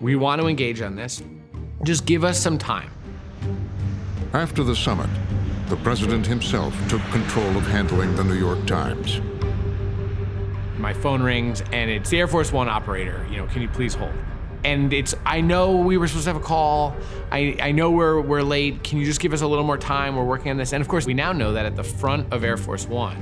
We 0.02 0.14
want 0.14 0.42
to 0.42 0.46
engage 0.46 0.82
on 0.82 0.94
this. 0.94 1.22
Just 1.82 2.06
give 2.06 2.24
us 2.24 2.38
some 2.38 2.58
time. 2.58 2.90
After 4.32 4.64
the 4.64 4.74
summit, 4.74 5.08
the 5.68 5.76
president 5.76 6.26
himself 6.26 6.74
took 6.88 7.02
control 7.10 7.56
of 7.56 7.66
handling 7.66 8.16
the 8.16 8.24
New 8.24 8.34
York 8.34 8.66
Times. 8.66 9.20
My 10.76 10.92
phone 10.92 11.22
rings 11.22 11.62
and 11.72 11.90
it's 11.90 12.10
the 12.10 12.18
Air 12.18 12.26
Force 12.26 12.52
One 12.52 12.68
operator. 12.68 13.24
You 13.30 13.38
know, 13.38 13.46
can 13.46 13.62
you 13.62 13.68
please 13.68 13.94
hold? 13.94 14.12
And 14.64 14.92
it's, 14.92 15.14
I 15.24 15.40
know 15.40 15.76
we 15.76 15.98
were 15.98 16.08
supposed 16.08 16.24
to 16.24 16.32
have 16.32 16.42
a 16.42 16.44
call. 16.44 16.96
I, 17.30 17.56
I 17.62 17.70
know 17.70 17.92
we're, 17.92 18.20
we're 18.20 18.42
late. 18.42 18.82
Can 18.82 18.98
you 18.98 19.04
just 19.04 19.20
give 19.20 19.32
us 19.32 19.42
a 19.42 19.46
little 19.46 19.64
more 19.64 19.78
time? 19.78 20.16
We're 20.16 20.24
working 20.24 20.50
on 20.50 20.56
this. 20.56 20.72
And 20.72 20.80
of 20.80 20.88
course, 20.88 21.06
we 21.06 21.14
now 21.14 21.32
know 21.32 21.52
that 21.52 21.64
at 21.64 21.76
the 21.76 21.84
front 21.84 22.32
of 22.32 22.42
Air 22.42 22.56
Force 22.56 22.88
One, 22.88 23.16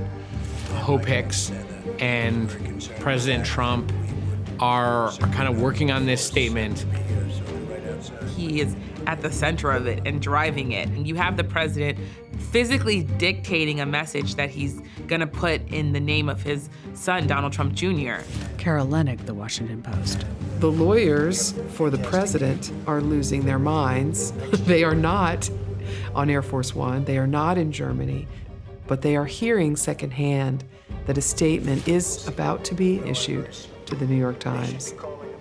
Hope 0.77 1.05
Hicks 1.05 1.51
and 1.99 2.49
President 2.99 3.45
Trump 3.45 3.91
are, 4.59 5.09
are 5.09 5.31
kind 5.33 5.47
of 5.47 5.61
working 5.61 5.91
on 5.91 6.07
this 6.07 6.25
statement. 6.25 6.85
He 8.47 8.61
is 8.61 8.75
at 9.05 9.21
the 9.21 9.31
center 9.31 9.71
of 9.71 9.87
it 9.87 10.01
and 10.05 10.21
driving 10.21 10.71
it. 10.71 10.87
And 10.89 11.07
you 11.07 11.15
have 11.15 11.37
the 11.37 11.43
president 11.43 11.97
physically 12.51 13.03
dictating 13.03 13.81
a 13.81 13.85
message 13.85 14.35
that 14.35 14.49
he's 14.49 14.81
going 15.07 15.21
to 15.21 15.27
put 15.27 15.61
in 15.69 15.93
the 15.93 15.99
name 15.99 16.29
of 16.29 16.41
his 16.41 16.69
son, 16.93 17.27
Donald 17.27 17.53
Trump 17.53 17.73
Jr. 17.73 18.17
Carol 18.57 18.87
Leonnig, 18.87 19.25
The 19.25 19.33
Washington 19.33 19.81
Post. 19.81 20.25
The 20.59 20.71
lawyers 20.71 21.53
for 21.69 21.89
the 21.89 21.99
president 21.99 22.71
are 22.87 23.01
losing 23.01 23.45
their 23.45 23.59
minds. 23.59 24.31
they 24.65 24.83
are 24.83 24.95
not 24.95 25.49
on 26.15 26.29
Air 26.29 26.41
Force 26.41 26.75
One, 26.75 27.05
they 27.05 27.17
are 27.17 27.27
not 27.27 27.57
in 27.57 27.71
Germany, 27.71 28.27
but 28.87 29.01
they 29.01 29.15
are 29.15 29.25
hearing 29.25 29.75
secondhand 29.75 30.63
that 31.05 31.17
a 31.17 31.21
statement 31.21 31.87
is 31.87 32.27
about 32.27 32.65
to 32.65 32.75
be 32.75 32.99
issued 32.99 33.49
to 33.85 33.95
the 33.95 34.05
New 34.05 34.17
York 34.17 34.39
Times. 34.39 34.93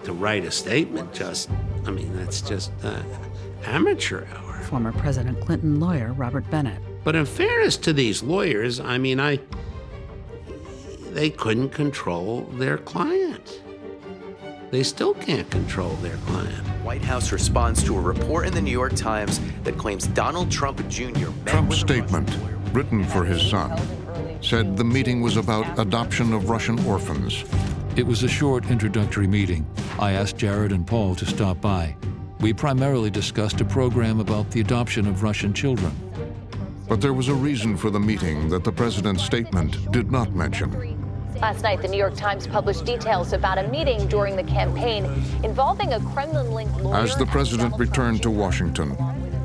To 0.06 0.12
write 0.12 0.44
a 0.44 0.52
statement, 0.52 1.12
just, 1.12 1.50
I 1.84 1.90
mean, 1.90 2.16
that's 2.16 2.40
just 2.40 2.70
uh, 2.84 3.02
amateur 3.64 4.24
hour. 4.36 4.60
Former 4.60 4.92
President 4.92 5.40
Clinton 5.40 5.80
lawyer 5.80 6.12
Robert 6.12 6.48
Bennett. 6.48 6.80
But 7.02 7.16
in 7.16 7.26
fairness 7.26 7.76
to 7.78 7.92
these 7.92 8.22
lawyers, 8.22 8.78
I 8.78 8.98
mean, 8.98 9.18
I 9.18 9.40
they 11.10 11.28
couldn't 11.28 11.70
control 11.70 12.42
their 12.52 12.78
client. 12.78 13.62
They 14.70 14.84
still 14.84 15.12
can't 15.12 15.50
control 15.50 15.94
their 15.96 16.18
client. 16.18 16.64
White 16.84 17.02
House 17.02 17.32
responds 17.32 17.82
to 17.82 17.98
a 17.98 18.00
report 18.00 18.46
in 18.46 18.54
the 18.54 18.62
New 18.62 18.70
York 18.70 18.94
Times 18.94 19.40
that 19.64 19.76
claims 19.76 20.06
Donald 20.06 20.52
Trump 20.52 20.88
Jr. 20.88 21.30
Trump's 21.46 21.80
statement, 21.80 22.30
written 22.72 23.02
for 23.02 23.24
his 23.24 23.42
son, 23.42 23.76
said 24.40 24.76
the 24.76 24.84
meeting 24.84 25.20
was 25.20 25.36
about 25.36 25.80
adoption 25.80 26.32
of 26.32 26.48
Russian 26.48 26.78
orphans. 26.86 27.44
It 27.96 28.06
was 28.06 28.22
a 28.24 28.28
short 28.28 28.70
introductory 28.70 29.26
meeting. 29.26 29.66
I 29.98 30.12
asked 30.12 30.36
Jared 30.36 30.70
and 30.70 30.86
Paul 30.86 31.14
to 31.14 31.24
stop 31.24 31.62
by. 31.62 31.96
We 32.40 32.52
primarily 32.52 33.08
discussed 33.08 33.62
a 33.62 33.64
program 33.64 34.20
about 34.20 34.50
the 34.50 34.60
adoption 34.60 35.06
of 35.06 35.22
Russian 35.22 35.54
children. 35.54 35.92
But 36.90 37.00
there 37.00 37.14
was 37.14 37.28
a 37.28 37.34
reason 37.34 37.74
for 37.74 37.88
the 37.88 37.98
meeting 37.98 38.50
that 38.50 38.64
the 38.64 38.70
president's 38.70 39.22
statement 39.22 39.90
did 39.92 40.12
not 40.12 40.34
mention. 40.34 40.98
Last 41.40 41.62
night, 41.62 41.80
the 41.80 41.88
New 41.88 41.96
York 41.96 42.14
Times 42.14 42.46
published 42.46 42.84
details 42.84 43.32
about 43.32 43.56
a 43.56 43.66
meeting 43.68 44.06
during 44.08 44.36
the 44.36 44.44
campaign 44.44 45.06
involving 45.42 45.94
a 45.94 46.00
Kremlin 46.12 46.52
linked 46.52 46.78
lawyer. 46.82 46.96
As 46.96 47.16
the 47.16 47.24
president 47.24 47.78
returned 47.78 48.22
to 48.24 48.30
Washington, 48.30 48.94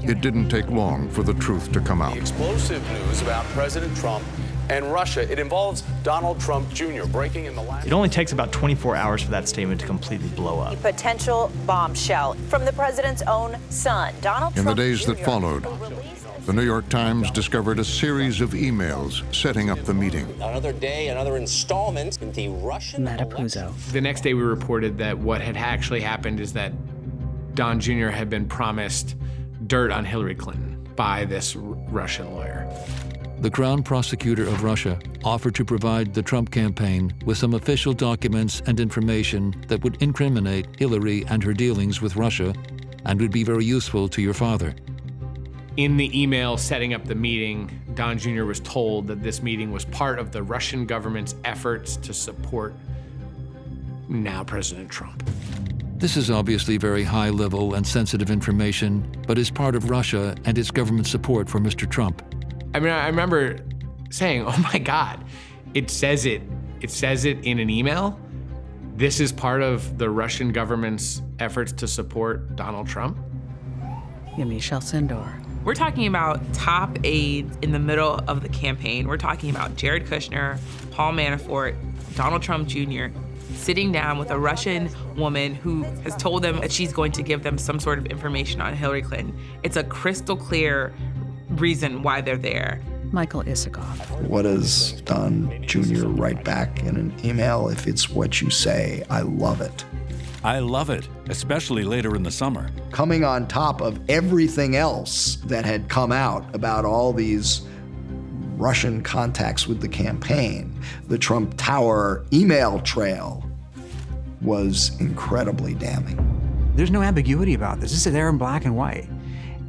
it 0.04 0.20
didn't 0.20 0.50
take 0.50 0.68
long 0.68 1.10
for 1.10 1.24
the 1.24 1.36
truth 1.36 1.72
to 1.72 1.80
come 1.80 2.02
out. 2.02 2.18
Explosive 2.18 2.86
news 2.92 3.22
about 3.22 3.46
President 3.46 3.96
Trump 3.96 4.26
and 4.72 4.92
Russia. 4.92 5.30
It 5.30 5.38
involves 5.38 5.82
Donald 6.02 6.40
Trump 6.40 6.70
Jr. 6.74 7.06
breaking 7.06 7.46
in 7.46 7.56
the 7.56 7.62
last. 7.62 7.86
It 7.86 7.94
only 7.94 8.10
takes 8.10 8.32
about 8.32 8.52
24 8.54 8.96
hours 8.96 9.22
for 9.22 9.30
that 9.32 9.48
statement 9.48 9.82
to 9.82 9.86
completely 9.86 10.30
blow 10.30 10.60
up. 10.60 10.74
A 10.74 10.78
potential 10.78 11.52
bombshell 11.68 12.34
from 12.50 12.64
the 12.66 12.72
president's 12.74 13.22
own 13.24 13.58
son, 13.70 14.14
Donald 14.22 14.54
Trump 14.54 14.58
In 14.58 14.64
Trump. 14.64 14.78
the 14.78 14.84
days 14.84 15.02
Jr. 15.06 15.12
that 15.12 15.26
followed, 15.26 15.66
the 16.46 16.54
New 16.54 16.64
York 16.64 16.88
Times 16.90 17.30
discovered 17.32 17.78
a 17.80 17.84
series 17.84 18.40
of 18.42 18.52
emails 18.52 19.22
setting 19.36 19.70
up 19.70 19.80
the 19.84 19.94
meeting. 19.94 20.26
Another 20.42 20.72
day, 20.74 21.10
another 21.10 21.36
installment 21.38 22.20
in 22.22 22.32
the 22.32 22.48
Russian. 22.48 23.04
Matt 23.04 23.20
Apuzzo. 23.20 23.74
The 23.92 24.02
next 24.02 24.22
day, 24.22 24.34
we 24.34 24.42
reported 24.42 24.98
that 25.00 25.18
what 25.18 25.42
had 25.42 25.58
actually 25.58 26.02
happened 26.02 26.40
is 26.40 26.54
that 26.54 26.72
Don 27.56 27.80
Jr. 27.80 28.08
had 28.08 28.30
been 28.30 28.48
promised 28.48 29.16
dirt 29.68 29.92
on 29.92 30.06
Hillary 30.06 30.34
Clinton 30.36 30.78
by 30.96 31.26
this 31.26 31.56
R- 31.56 31.62
Russian 31.62 32.34
lawyer. 32.34 32.68
The 33.42 33.50
Crown 33.50 33.82
Prosecutor 33.82 34.44
of 34.44 34.64
Russia 34.64 35.00
offered 35.24 35.56
to 35.56 35.66
provide 35.66 36.14
the 36.14 36.22
Trump 36.22 36.52
campaign 36.52 37.12
with 37.26 37.40
some 37.40 37.56
official 37.56 37.92
documents 37.92 38.62
and 38.68 38.80
information 38.80 39.56
that 39.68 39.84
would 39.84 40.00
incriminate 40.00 40.68
Hillary 40.78 41.26
and 41.26 41.44
her 41.44 41.52
dealings 41.52 42.04
with 42.04 42.16
Russia 42.16 42.54
and 43.04 43.20
would 43.20 43.32
be 43.32 43.44
very 43.44 43.66
useful 43.66 44.08
to 44.10 44.22
your 44.22 44.36
father. 44.36 44.76
In 45.76 45.98
the 45.98 46.22
email 46.22 46.56
setting 46.56 46.94
up 46.94 47.04
the 47.06 47.16
meeting, 47.16 47.82
Don 47.96 48.20
Jr. 48.20 48.44
was 48.44 48.60
told 48.60 49.08
that 49.08 49.24
this 49.24 49.42
meeting 49.42 49.72
was 49.72 49.86
part 49.86 50.20
of 50.20 50.32
the 50.32 50.44
Russian 50.44 50.86
government's 50.86 51.34
efforts 51.44 51.96
to 51.98 52.14
support 52.14 52.76
now 54.08 54.44
President 54.44 54.88
Trump. 54.92 55.28
This 55.98 56.16
is 56.16 56.30
obviously 56.30 56.78
very 56.78 57.04
high 57.04 57.32
level 57.32 57.74
and 57.74 57.88
sensitive 57.88 58.30
information, 58.30 59.04
but 59.26 59.40
is 59.40 59.50
part 59.50 59.76
of 59.76 59.90
Russia 59.90 60.36
and 60.46 60.60
its 60.60 60.70
government 60.70 61.08
support 61.08 61.50
for 61.50 61.60
Mr. 61.60 61.90
Trump. 61.90 62.22
I 62.74 62.80
mean, 62.80 62.92
I 62.92 63.08
remember 63.08 63.58
saying, 64.10 64.46
"Oh 64.48 64.58
my 64.74 64.80
God, 64.80 65.24
it 65.74 65.90
says 65.90 66.26
it. 66.26 66.42
It 66.80 66.92
says 66.92 67.26
it 67.26 67.44
in 67.44 67.60
an 67.60 67.70
email. 67.70 68.20
This 68.96 69.20
is 69.20 69.32
part 69.32 69.62
of 69.62 69.98
the 69.98 70.10
Russian 70.10 70.52
government's 70.52 71.22
efforts 71.40 71.72
to 71.74 71.88
support 71.88 72.56
Donald 72.56 72.88
Trump." 72.88 73.18
Yamiche 74.38 74.72
Alcindor. 74.72 75.42
We're 75.64 75.76
talking 75.76 76.08
about 76.08 76.42
top 76.54 76.98
aides 77.04 77.56
in 77.62 77.72
the 77.72 77.80
middle 77.80 78.20
of 78.28 78.42
the 78.42 78.50
campaign. 78.50 79.08
We're 79.08 79.18
talking 79.18 79.50
about 79.52 79.76
Jared 79.76 80.08
Kushner, 80.08 80.58
Paul 80.92 81.14
Manafort, 81.14 81.76
Donald 82.16 82.42
Trump 82.42 82.68
Jr. 82.68 83.08
sitting 83.54 83.92
down 83.92 84.18
with 84.18 84.32
a 84.32 84.40
Russian 84.40 84.90
woman 85.16 85.54
who 85.54 85.84
has 86.04 86.16
told 86.16 86.42
them 86.42 86.60
that 86.62 86.72
she's 86.72 86.92
going 86.92 87.12
to 87.12 87.22
give 87.22 87.44
them 87.44 87.60
some 87.60 87.80
sort 87.80 88.00
of 88.00 88.08
information 88.08 88.60
on 88.60 88.74
Hillary 88.74 89.04
Clinton. 89.04 89.38
It's 89.62 89.78
a 89.78 89.84
crystal 89.84 90.36
clear 90.36 90.94
reason 91.56 92.04
why 92.04 92.22
they're 92.22 92.38
there. 92.38 92.82
Michael 93.12 93.44
Isikoff. 93.44 94.22
What 94.22 94.44
does 94.44 95.02
Don 95.02 95.64
Jr. 95.66 96.08
write 96.08 96.44
back 96.46 96.80
in 96.84 96.96
an 96.96 97.14
email? 97.26 97.68
If 97.68 97.88
it's 97.88 98.10
what 98.10 98.42
you 98.42 98.50
say, 98.50 99.04
I 99.10 99.22
love 99.22 99.60
it. 99.60 99.84
I 100.44 100.60
love 100.60 100.90
it, 100.90 101.08
especially 101.30 101.84
later 101.84 102.16
in 102.16 102.24
the 102.24 102.32
summer. 102.32 102.72
Coming 102.92 103.24
on 103.24 103.48
top 103.48 103.82
of 103.82 104.00
everything 104.10 104.76
else 104.76 105.36
that 105.46 105.66
had 105.66 105.88
come 105.90 106.12
out 106.12 106.56
about 106.56 106.86
all 106.86 107.14
these 107.14 107.62
Russian 108.56 109.04
contacts 109.04 109.68
with 109.68 109.82
the 109.82 109.88
campaign, 109.88 110.74
the 111.08 111.18
Trump 111.18 111.54
Tower 111.58 112.26
email 112.34 112.80
trail 112.80 113.44
was 114.42 115.00
incredibly 115.00 115.76
damning. 115.76 116.18
There's 116.76 116.92
no 116.92 117.02
ambiguity 117.02 117.54
about 117.54 117.80
this. 117.80 117.92
This 117.92 118.08
is 118.08 118.14
there 118.14 118.30
in 118.30 118.38
black 118.38 118.66
and 118.66 118.76
white. 118.76 119.08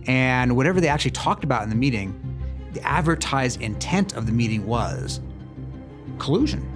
And 0.06 0.56
whatever 0.56 0.80
they 0.80 0.88
actually 0.88 1.12
talked 1.12 1.44
about 1.44 1.62
in 1.62 1.68
the 1.68 1.76
meeting, 1.76 2.18
the 2.72 2.82
advertised 2.86 3.60
intent 3.60 4.14
of 4.14 4.26
the 4.26 4.32
meeting 4.32 4.66
was 4.66 5.20
collusion. 6.18 6.68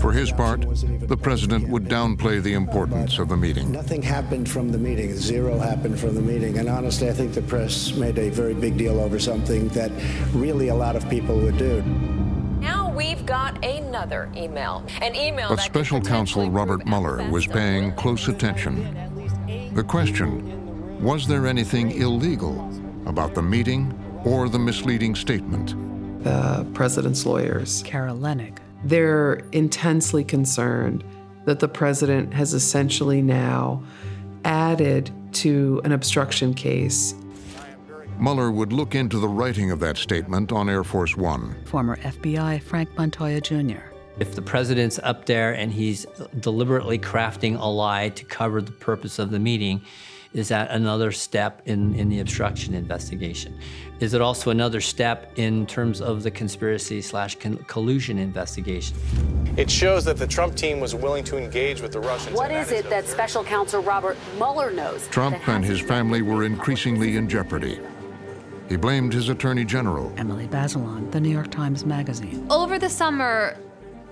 For 0.00 0.12
his 0.12 0.30
part, 0.30 0.64
the 1.08 1.16
president 1.16 1.68
would 1.68 1.86
downplay 1.86 2.40
the 2.40 2.52
importance 2.52 3.18
of 3.18 3.28
the 3.28 3.36
meeting. 3.36 3.72
Nothing 3.72 4.00
happened 4.00 4.48
from 4.48 4.70
the 4.70 4.78
meeting. 4.78 5.14
Zero 5.16 5.58
happened 5.58 5.98
from 5.98 6.14
the 6.14 6.20
meeting. 6.20 6.58
And 6.58 6.68
honestly, 6.68 7.08
I 7.08 7.12
think 7.12 7.34
the 7.34 7.42
press 7.42 7.92
made 7.94 8.16
a 8.16 8.30
very 8.30 8.54
big 8.54 8.76
deal 8.76 9.00
over 9.00 9.18
something 9.18 9.68
that 9.70 9.90
really 10.32 10.68
a 10.68 10.74
lot 10.74 10.94
of 10.94 11.08
people 11.10 11.36
would 11.40 11.58
do. 11.58 11.82
Now 12.60 12.92
we've 12.92 13.26
got 13.26 13.64
another 13.64 14.30
email. 14.36 14.84
An 15.02 15.16
email 15.16 15.48
But 15.48 15.56
that 15.56 15.64
special 15.64 16.00
counsel 16.00 16.48
Robert 16.48 16.86
Mueller 16.86 17.28
was 17.28 17.46
paying 17.46 17.92
close 17.94 18.28
attention. 18.28 18.94
The 19.74 19.82
question 19.82 20.57
was 21.00 21.26
there 21.26 21.46
anything 21.46 21.92
illegal 21.92 22.68
about 23.06 23.34
the 23.34 23.42
meeting 23.42 23.92
or 24.24 24.48
the 24.48 24.58
misleading 24.58 25.14
statement? 25.14 25.74
The 26.24 26.66
president's 26.74 27.24
lawyers. 27.24 27.82
Carol 27.84 28.16
Leonnig. 28.16 28.58
They're 28.84 29.34
intensely 29.52 30.24
concerned 30.24 31.04
that 31.44 31.60
the 31.60 31.68
president 31.68 32.34
has 32.34 32.52
essentially 32.52 33.22
now 33.22 33.82
added 34.44 35.10
to 35.32 35.80
an 35.84 35.92
obstruction 35.92 36.52
case. 36.52 37.14
Mueller 38.18 38.50
would 38.50 38.72
look 38.72 38.96
into 38.96 39.20
the 39.20 39.28
writing 39.28 39.70
of 39.70 39.78
that 39.78 39.96
statement 39.96 40.50
on 40.50 40.68
Air 40.68 40.82
Force 40.82 41.16
One. 41.16 41.54
Former 41.66 41.96
FBI 41.98 42.60
Frank 42.60 42.88
Montoya 42.98 43.40
Jr. 43.40 43.78
If 44.18 44.34
the 44.34 44.42
president's 44.42 44.98
up 45.04 45.26
there 45.26 45.52
and 45.52 45.72
he's 45.72 46.04
deliberately 46.40 46.98
crafting 46.98 47.56
a 47.56 47.66
lie 47.66 48.08
to 48.08 48.24
cover 48.24 48.60
the 48.60 48.72
purpose 48.72 49.20
of 49.20 49.30
the 49.30 49.38
meeting, 49.38 49.82
is 50.34 50.48
that 50.48 50.70
another 50.70 51.10
step 51.10 51.62
in, 51.64 51.94
in 51.94 52.08
the 52.08 52.20
obstruction 52.20 52.74
investigation? 52.74 53.58
Is 54.00 54.14
it 54.14 54.20
also 54.20 54.50
another 54.50 54.80
step 54.80 55.32
in 55.36 55.66
terms 55.66 56.00
of 56.00 56.22
the 56.22 56.30
conspiracy 56.30 57.00
slash 57.00 57.36
collusion 57.66 58.18
investigation? 58.18 58.96
It 59.56 59.70
shows 59.70 60.04
that 60.04 60.18
the 60.18 60.26
Trump 60.26 60.54
team 60.54 60.80
was 60.80 60.94
willing 60.94 61.24
to 61.24 61.38
engage 61.38 61.80
with 61.80 61.92
the 61.92 62.00
Russians. 62.00 62.36
What 62.36 62.50
is 62.50 62.70
it 62.70 62.88
that 62.90 63.06
special 63.06 63.42
counsel 63.42 63.82
Robert 63.82 64.16
Mueller 64.36 64.70
knows? 64.70 65.08
Trump 65.08 65.48
and 65.48 65.64
his 65.64 65.80
family 65.80 66.22
were 66.22 66.44
increasingly 66.44 67.16
in 67.16 67.28
jeopardy. 67.28 67.80
He 68.68 68.76
blamed 68.76 69.14
his 69.14 69.30
attorney 69.30 69.64
general. 69.64 70.12
Emily 70.18 70.46
Bazelon, 70.46 71.10
The 71.10 71.20
New 71.20 71.30
York 71.30 71.50
Times 71.50 71.86
Magazine. 71.86 72.46
Over 72.50 72.78
the 72.78 72.90
summer, 72.90 73.56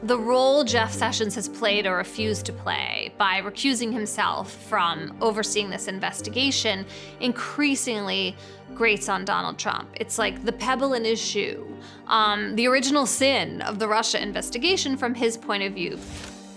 the 0.02 0.18
role 0.18 0.62
Jeff 0.62 0.92
Sessions 0.92 1.34
has 1.34 1.48
played 1.48 1.86
or 1.86 1.96
refused 1.96 2.44
to 2.46 2.52
play 2.52 3.12
by 3.16 3.40
recusing 3.40 3.92
himself 3.92 4.52
from 4.52 5.16
overseeing 5.20 5.70
this 5.70 5.88
investigation 5.88 6.84
increasingly 7.20 8.36
grates 8.74 9.08
on 9.08 9.24
Donald 9.24 9.58
Trump. 9.58 9.88
It's 9.94 10.18
like 10.18 10.44
the 10.44 10.52
pebble 10.52 10.92
in 10.92 11.04
his 11.04 11.20
shoe, 11.20 11.66
um, 12.08 12.54
the 12.56 12.66
original 12.66 13.06
sin 13.06 13.62
of 13.62 13.78
the 13.78 13.88
Russia 13.88 14.22
investigation 14.22 14.96
from 14.96 15.14
his 15.14 15.36
point 15.38 15.62
of 15.62 15.72
view. 15.72 15.98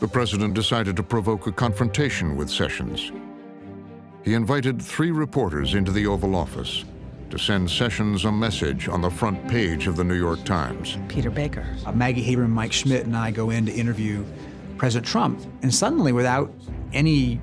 The 0.01 0.07
president 0.07 0.53
decided 0.53 0.95
to 0.97 1.03
provoke 1.03 1.47
a 1.47 1.51
confrontation 1.51 2.35
with 2.35 2.49
Sessions. 2.49 3.11
He 4.23 4.33
invited 4.33 4.81
three 4.81 5.11
reporters 5.11 5.75
into 5.75 5.91
the 5.91 6.05
Oval 6.07 6.35
Office 6.35 6.83
to 7.29 7.37
send 7.37 7.69
Sessions 7.69 8.25
a 8.25 8.31
message 8.31 8.87
on 8.87 9.01
the 9.01 9.09
front 9.09 9.47
page 9.47 9.87
of 9.87 9.95
the 9.95 10.03
New 10.03 10.15
York 10.15 10.43
Times. 10.45 10.97
Peter 11.07 11.29
Baker. 11.29 11.65
Uh, 11.85 11.91
Maggie 11.91 12.23
Haberman, 12.23 12.49
Mike 12.49 12.73
Schmidt, 12.73 13.05
and 13.05 13.15
I 13.15 13.31
go 13.31 13.49
in 13.49 13.65
to 13.65 13.71
interview 13.71 14.25
President 14.77 15.07
Trump, 15.07 15.39
and 15.61 15.73
suddenly, 15.73 16.11
without 16.11 16.51
any 16.93 17.39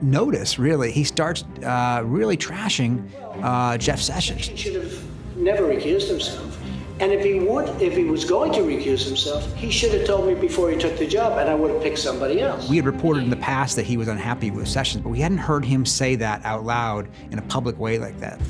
notice, 0.00 0.58
really, 0.58 0.92
he 0.92 1.04
starts 1.04 1.44
uh, 1.64 2.02
really 2.04 2.36
trashing 2.36 3.10
uh, 3.42 3.76
Jeff 3.76 4.00
Sessions. 4.00 4.46
He 4.46 4.56
should 4.56 4.82
have 4.82 5.36
never 5.36 5.64
recused 5.64 6.08
himself. 6.08 6.58
And 7.00 7.12
if 7.12 7.24
he 7.24 7.38
would, 7.38 7.68
if 7.80 7.96
he 7.96 8.04
was 8.04 8.24
going 8.24 8.52
to 8.54 8.60
recuse 8.60 9.06
himself, 9.06 9.54
he 9.54 9.70
should 9.70 9.92
have 9.92 10.04
told 10.04 10.26
me 10.26 10.34
before 10.34 10.68
he 10.70 10.76
took 10.76 10.98
the 10.98 11.06
job, 11.06 11.38
and 11.38 11.48
I 11.48 11.54
would 11.54 11.70
have 11.70 11.82
picked 11.82 11.98
somebody 11.98 12.40
else. 12.40 12.68
We 12.68 12.76
had 12.76 12.86
reported 12.86 13.22
in 13.22 13.30
the 13.30 13.36
past 13.36 13.76
that 13.76 13.84
he 13.84 13.96
was 13.96 14.08
unhappy 14.08 14.50
with 14.50 14.66
Sessions, 14.66 15.04
but 15.04 15.10
we 15.10 15.20
hadn't 15.20 15.38
heard 15.38 15.64
him 15.64 15.86
say 15.86 16.16
that 16.16 16.44
out 16.44 16.64
loud 16.64 17.08
in 17.30 17.38
a 17.38 17.42
public 17.42 17.78
way 17.78 17.98
like 17.98 18.18
that. 18.18 18.40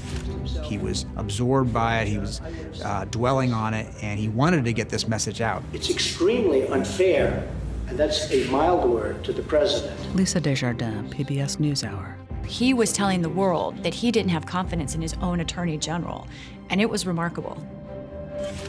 He 0.63 0.79
was 0.79 1.05
absorbed 1.17 1.75
by 1.75 2.01
it, 2.01 2.09
he 2.09 2.19
was 2.19 2.41
uh, 2.83 3.05
dwelling 3.11 3.53
on 3.53 3.75
it, 3.75 3.87
and 4.03 4.19
he 4.19 4.29
wanted 4.29 4.65
to 4.65 4.73
get 4.73 4.89
this 4.89 5.07
message 5.07 5.43
out. 5.43 5.63
It's 5.75 5.91
extremely 5.91 6.67
unfair, 6.69 7.47
and 7.89 7.99
that's 7.99 8.31
a 8.33 8.49
mild 8.51 8.89
word 8.89 9.25
to 9.25 9.33
the 9.35 9.43
president. 9.43 10.17
Lisa 10.17 10.41
Desjardins, 10.41 11.13
PBS 11.13 11.59
NewsHour. 11.59 12.15
He 12.47 12.73
was 12.73 12.95
telling 12.95 13.21
the 13.21 13.29
world 13.29 13.83
that 13.83 13.93
he 13.93 14.11
didn't 14.11 14.31
have 14.31 14.47
confidence 14.47 14.95
in 14.95 15.03
his 15.03 15.13
own 15.21 15.41
attorney 15.41 15.77
general, 15.77 16.27
and 16.71 16.81
it 16.81 16.89
was 16.89 17.07
remarkable. 17.07 17.63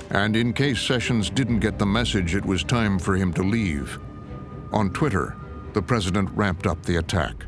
And 0.09 0.35
in 0.35 0.53
case 0.53 0.81
Sessions 0.81 1.29
didn't 1.29 1.59
get 1.59 1.77
the 1.77 1.85
message 1.85 2.35
it 2.35 2.45
was 2.45 2.63
time 2.63 2.97
for 2.97 3.15
him 3.15 3.31
to 3.33 3.43
leave, 3.43 3.99
on 4.71 4.91
Twitter, 4.91 5.35
the 5.73 5.81
president 5.81 6.29
ramped 6.31 6.65
up 6.65 6.83
the 6.83 6.97
attack. 6.97 7.45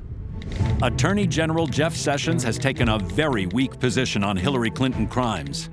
Attorney 0.84 1.28
General 1.28 1.68
Jeff 1.68 1.96
Sessions 1.96 2.44
has 2.44 2.58
taken 2.58 2.90
a 2.90 3.00
very 3.00 3.46
weak 3.48 3.80
position 3.80 4.24
on 4.24 4.38
Hillary 4.38 4.72
Clinton 4.72 5.08
crimes. 5.08 5.70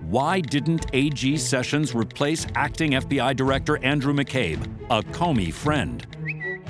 Why 0.00 0.40
didn't 0.40 0.86
AG 0.92 1.36
Sessions 1.38 1.94
replace 1.94 2.46
acting 2.54 2.92
FBI 2.92 3.34
Director 3.34 3.82
Andrew 3.82 4.12
McCabe, 4.12 4.62
a 4.90 5.02
Comey 5.02 5.52
friend? 5.52 6.06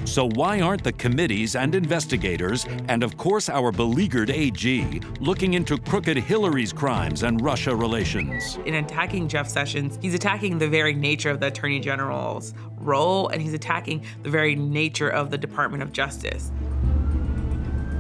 So, 0.04 0.28
why 0.30 0.60
aren't 0.60 0.82
the 0.82 0.92
committees 0.92 1.54
and 1.54 1.74
investigators, 1.74 2.66
and 2.88 3.02
of 3.02 3.16
course 3.16 3.48
our 3.48 3.70
beleaguered 3.70 4.30
AG, 4.30 5.00
looking 5.20 5.54
into 5.54 5.78
crooked 5.78 6.16
Hillary's 6.16 6.72
crimes 6.72 7.22
and 7.22 7.40
Russia 7.40 7.74
relations? 7.74 8.58
In 8.66 8.74
attacking 8.74 9.28
Jeff 9.28 9.48
Sessions, 9.48 9.98
he's 10.02 10.14
attacking 10.14 10.58
the 10.58 10.68
very 10.68 10.92
nature 10.92 11.30
of 11.30 11.38
the 11.38 11.46
Attorney 11.46 11.78
General's 11.78 12.52
role, 12.78 13.28
and 13.28 13.40
he's 13.40 13.54
attacking 13.54 14.04
the 14.22 14.30
very 14.30 14.56
nature 14.56 15.08
of 15.08 15.30
the 15.30 15.38
Department 15.38 15.82
of 15.82 15.92
Justice. 15.92 16.50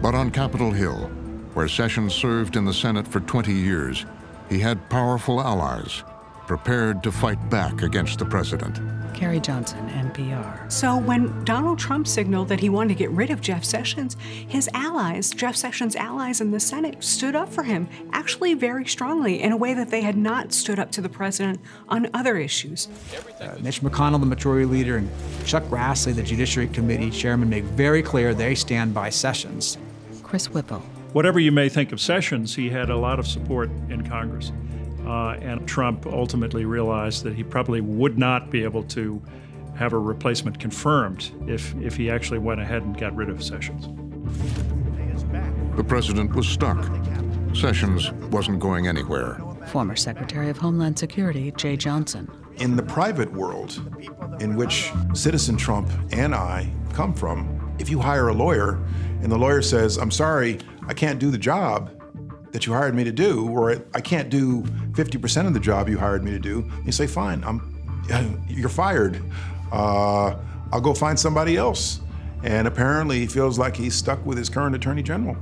But 0.02 0.16
on 0.16 0.30
Capitol 0.32 0.72
Hill, 0.72 1.08
where 1.54 1.68
Sessions 1.68 2.14
served 2.14 2.56
in 2.56 2.64
the 2.64 2.74
Senate 2.74 3.06
for 3.06 3.20
20 3.20 3.52
years, 3.52 4.04
he 4.48 4.58
had 4.58 4.90
powerful 4.90 5.40
allies 5.40 6.02
prepared 6.52 7.02
to 7.02 7.10
fight 7.10 7.38
back 7.48 7.80
against 7.80 8.18
the 8.18 8.26
president. 8.26 8.78
Carrie 9.14 9.40
Johnson, 9.40 9.88
NPR. 9.88 10.70
So 10.70 10.98
when 10.98 11.42
Donald 11.44 11.78
Trump 11.78 12.06
signaled 12.06 12.48
that 12.48 12.60
he 12.60 12.68
wanted 12.68 12.90
to 12.90 12.94
get 12.94 13.08
rid 13.10 13.30
of 13.30 13.40
Jeff 13.40 13.64
Sessions, 13.64 14.18
his 14.48 14.68
allies, 14.74 15.30
Jeff 15.30 15.56
Sessions' 15.56 15.96
allies 15.96 16.42
in 16.42 16.50
the 16.50 16.60
Senate, 16.60 17.02
stood 17.02 17.34
up 17.34 17.48
for 17.48 17.62
him, 17.62 17.88
actually 18.12 18.52
very 18.52 18.84
strongly, 18.84 19.40
in 19.40 19.50
a 19.50 19.56
way 19.56 19.72
that 19.72 19.88
they 19.88 20.02
had 20.02 20.18
not 20.18 20.52
stood 20.52 20.78
up 20.78 20.90
to 20.90 21.00
the 21.00 21.08
president 21.08 21.58
on 21.88 22.10
other 22.12 22.36
issues. 22.36 22.88
Uh, 23.40 23.56
Mitch 23.62 23.80
McConnell, 23.80 24.20
the 24.20 24.26
majority 24.26 24.66
leader, 24.66 24.98
and 24.98 25.08
Chuck 25.46 25.62
Grassley, 25.70 26.14
the 26.14 26.22
Judiciary 26.22 26.68
Committee 26.68 27.10
chairman, 27.10 27.48
make 27.48 27.64
very 27.64 28.02
clear 28.02 28.34
they 28.34 28.54
stand 28.54 28.92
by 28.92 29.08
Sessions. 29.08 29.78
Chris 30.22 30.50
Whipple. 30.50 30.82
Whatever 31.14 31.40
you 31.40 31.50
may 31.50 31.70
think 31.70 31.92
of 31.92 32.00
Sessions, 32.00 32.54
he 32.54 32.68
had 32.68 32.90
a 32.90 32.96
lot 32.96 33.18
of 33.18 33.26
support 33.26 33.70
in 33.88 34.06
Congress. 34.06 34.52
Uh, 35.06 35.36
and 35.40 35.66
Trump 35.66 36.06
ultimately 36.06 36.64
realized 36.64 37.24
that 37.24 37.34
he 37.34 37.42
probably 37.42 37.80
would 37.80 38.18
not 38.18 38.50
be 38.50 38.62
able 38.62 38.82
to 38.84 39.20
have 39.74 39.92
a 39.92 39.98
replacement 39.98 40.58
confirmed 40.58 41.32
if, 41.46 41.74
if 41.76 41.96
he 41.96 42.10
actually 42.10 42.38
went 42.38 42.60
ahead 42.60 42.82
and 42.82 42.98
got 42.98 43.14
rid 43.16 43.28
of 43.28 43.42
Sessions. 43.42 43.88
The 45.76 45.84
president 45.84 46.34
was 46.34 46.46
stuck. 46.46 46.84
Sessions 47.54 48.12
wasn't 48.30 48.60
going 48.60 48.86
anywhere. 48.86 49.40
Former 49.66 49.96
Secretary 49.96 50.50
of 50.50 50.58
Homeland 50.58 50.98
Security 50.98 51.50
Jeh 51.52 51.78
Johnson. 51.78 52.30
In 52.56 52.76
the 52.76 52.82
private 52.82 53.32
world, 53.32 53.80
in 54.40 54.56
which 54.56 54.92
citizen 55.14 55.56
Trump 55.56 55.90
and 56.12 56.34
I 56.34 56.70
come 56.92 57.14
from, 57.14 57.74
if 57.78 57.88
you 57.88 57.98
hire 57.98 58.28
a 58.28 58.34
lawyer 58.34 58.78
and 59.22 59.32
the 59.32 59.38
lawyer 59.38 59.62
says, 59.62 59.96
I'm 59.96 60.10
sorry, 60.10 60.58
I 60.86 60.94
can't 60.94 61.18
do 61.18 61.30
the 61.30 61.38
job, 61.38 61.90
that 62.52 62.66
you 62.66 62.72
hired 62.72 62.94
me 62.94 63.02
to 63.04 63.12
do, 63.12 63.48
or 63.48 63.82
I 63.94 64.00
can't 64.00 64.28
do 64.28 64.62
50% 64.92 65.46
of 65.46 65.54
the 65.54 65.60
job 65.60 65.88
you 65.88 65.98
hired 65.98 66.22
me 66.22 66.30
to 66.30 66.38
do, 66.38 66.70
you 66.84 66.92
say, 66.92 67.06
fine, 67.06 67.42
I'm, 67.44 68.44
you're 68.48 68.68
fired. 68.68 69.22
Uh, 69.72 70.36
I'll 70.70 70.80
go 70.80 70.94
find 70.94 71.18
somebody 71.18 71.56
else. 71.56 72.00
And 72.44 72.66
apparently 72.66 73.20
he 73.20 73.26
feels 73.26 73.58
like 73.58 73.76
he's 73.76 73.94
stuck 73.94 74.24
with 74.26 74.36
his 74.36 74.48
current 74.48 74.74
attorney 74.74 75.02
general 75.02 75.36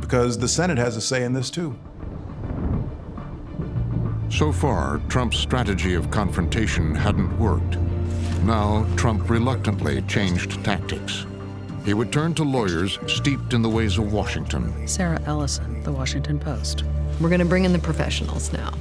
because 0.00 0.38
the 0.38 0.48
Senate 0.48 0.78
has 0.78 0.96
a 0.96 1.00
say 1.00 1.24
in 1.24 1.32
this 1.32 1.50
too. 1.50 1.76
So 4.30 4.52
far, 4.52 5.00
Trump's 5.08 5.38
strategy 5.38 5.94
of 5.94 6.10
confrontation 6.10 6.94
hadn't 6.94 7.38
worked. 7.38 7.78
Now, 8.42 8.86
Trump 8.96 9.30
reluctantly 9.30 10.02
changed 10.02 10.62
tactics. 10.64 11.24
He 11.84 11.92
would 11.92 12.10
turn 12.12 12.32
to 12.34 12.44
lawyers 12.44 12.98
steeped 13.06 13.52
in 13.52 13.60
the 13.60 13.68
ways 13.68 13.98
of 13.98 14.12
Washington. 14.12 14.88
Sarah 14.88 15.20
Ellison, 15.26 15.82
The 15.82 15.92
Washington 15.92 16.38
Post. 16.38 16.82
We're 17.20 17.28
going 17.28 17.40
to 17.40 17.44
bring 17.44 17.64
in 17.64 17.72
the 17.72 17.78
professionals 17.78 18.52
now. 18.52 18.72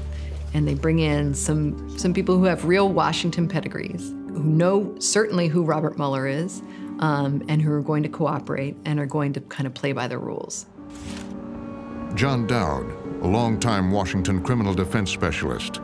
And 0.53 0.67
they 0.67 0.73
bring 0.73 0.99
in 0.99 1.33
some, 1.33 1.97
some 1.97 2.13
people 2.13 2.37
who 2.37 2.45
have 2.45 2.63
real 2.63 2.89
Washington 2.89 3.47
pedigrees, 3.47 4.09
who 4.09 4.43
know 4.43 4.95
certainly 4.99 5.47
who 5.47 5.63
Robert 5.63 5.97
Mueller 5.97 6.27
is, 6.27 6.61
um, 6.99 7.43
and 7.49 7.61
who 7.61 7.73
are 7.73 7.81
going 7.81 8.03
to 8.03 8.09
cooperate 8.09 8.77
and 8.85 8.99
are 8.99 9.05
going 9.05 9.33
to 9.33 9.41
kind 9.41 9.67
of 9.67 9.73
play 9.73 9.91
by 9.91 10.07
the 10.07 10.17
rules. 10.17 10.65
John 12.15 12.47
Dowd, 12.47 12.85
a 13.21 13.27
longtime 13.27 13.91
Washington 13.91 14.41
criminal 14.43 14.73
defense 14.73 15.11
specialist, 15.11 15.77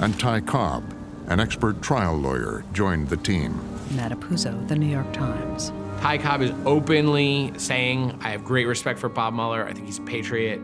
and 0.00 0.18
Ty 0.18 0.40
Cobb, 0.40 0.94
an 1.26 1.40
expert 1.40 1.82
trial 1.82 2.14
lawyer, 2.14 2.64
joined 2.72 3.08
the 3.08 3.16
team. 3.16 3.60
Matt 3.90 4.12
Apuzzo, 4.12 4.66
The 4.68 4.76
New 4.76 4.86
York 4.86 5.12
Times. 5.12 5.72
Ty 6.02 6.18
Cobb 6.18 6.42
is 6.42 6.50
openly 6.66 7.52
saying, 7.58 8.18
I 8.22 8.30
have 8.30 8.42
great 8.42 8.66
respect 8.66 8.98
for 8.98 9.08
Bob 9.08 9.34
Mueller. 9.34 9.64
I 9.64 9.72
think 9.72 9.86
he's 9.86 10.00
a 10.00 10.02
patriot. 10.02 10.60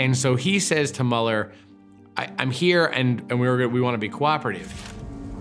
And 0.00 0.16
so 0.16 0.34
he 0.34 0.58
says 0.58 0.90
to 0.92 1.04
Mueller, 1.04 1.52
I, 2.16 2.28
am 2.38 2.50
here 2.50 2.86
and, 2.86 3.20
and 3.30 3.38
we, 3.38 3.46
were, 3.46 3.68
we 3.68 3.80
want 3.80 3.94
to 3.94 3.98
be 3.98 4.08
cooperative. 4.08 4.92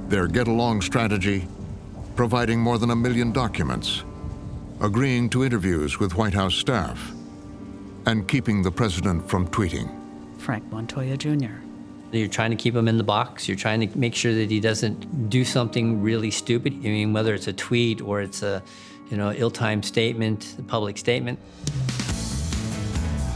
Their 0.08 0.28
get 0.28 0.48
along 0.48 0.82
strategy 0.82 1.48
providing 2.16 2.60
more 2.60 2.78
than 2.78 2.92
a 2.92 2.96
million 2.96 3.32
documents, 3.32 4.04
agreeing 4.82 5.32
to 5.32 5.44
interviews 5.44 5.98
with 5.98 6.14
White 6.14 6.36
House 6.36 6.54
staff, 6.54 7.12
and 8.06 8.28
keeping 8.28 8.62
the 8.62 8.70
president 8.72 9.28
from 9.28 9.48
tweeting. 9.48 9.90
Frank 10.38 10.64
Montoya 10.72 11.18
Jr. 11.18 11.56
You're 12.12 12.28
trying 12.28 12.52
to 12.52 12.56
keep 12.56 12.76
him 12.76 12.88
in 12.88 13.00
the 13.00 13.04
box. 13.04 13.48
You're 13.48 13.58
trying 13.58 13.90
to 13.90 13.98
make 13.98 14.14
sure 14.14 14.36
that 14.36 14.52
he 14.52 14.60
doesn't 14.60 15.32
do 15.32 15.44
something 15.44 16.04
really 16.04 16.30
stupid. 16.30 16.74
I 16.74 16.90
mean, 16.90 17.14
whether 17.14 17.34
it's 17.34 17.48
a 17.48 17.54
tweet 17.54 18.00
or 18.00 18.22
it's 18.22 18.44
a, 18.44 18.62
you 19.10 19.18
know, 19.18 19.32
ill-timed 19.32 19.86
statement, 19.86 20.56
a 20.60 20.64
public 20.64 20.98
statement. 20.98 21.40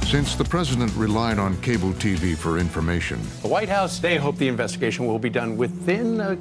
Since 0.05 0.35
the 0.35 0.43
president 0.43 0.93
relied 0.95 1.39
on 1.39 1.59
cable 1.61 1.91
TV 1.93 2.37
for 2.37 2.59
information, 2.59 3.19
the 3.41 3.47
White 3.47 3.69
House, 3.69 3.97
they 3.97 4.17
hope 4.17 4.37
the 4.37 4.47
investigation 4.47 5.07
will 5.07 5.17
be 5.17 5.29
done 5.29 5.57
within 5.57 6.21
a 6.21 6.35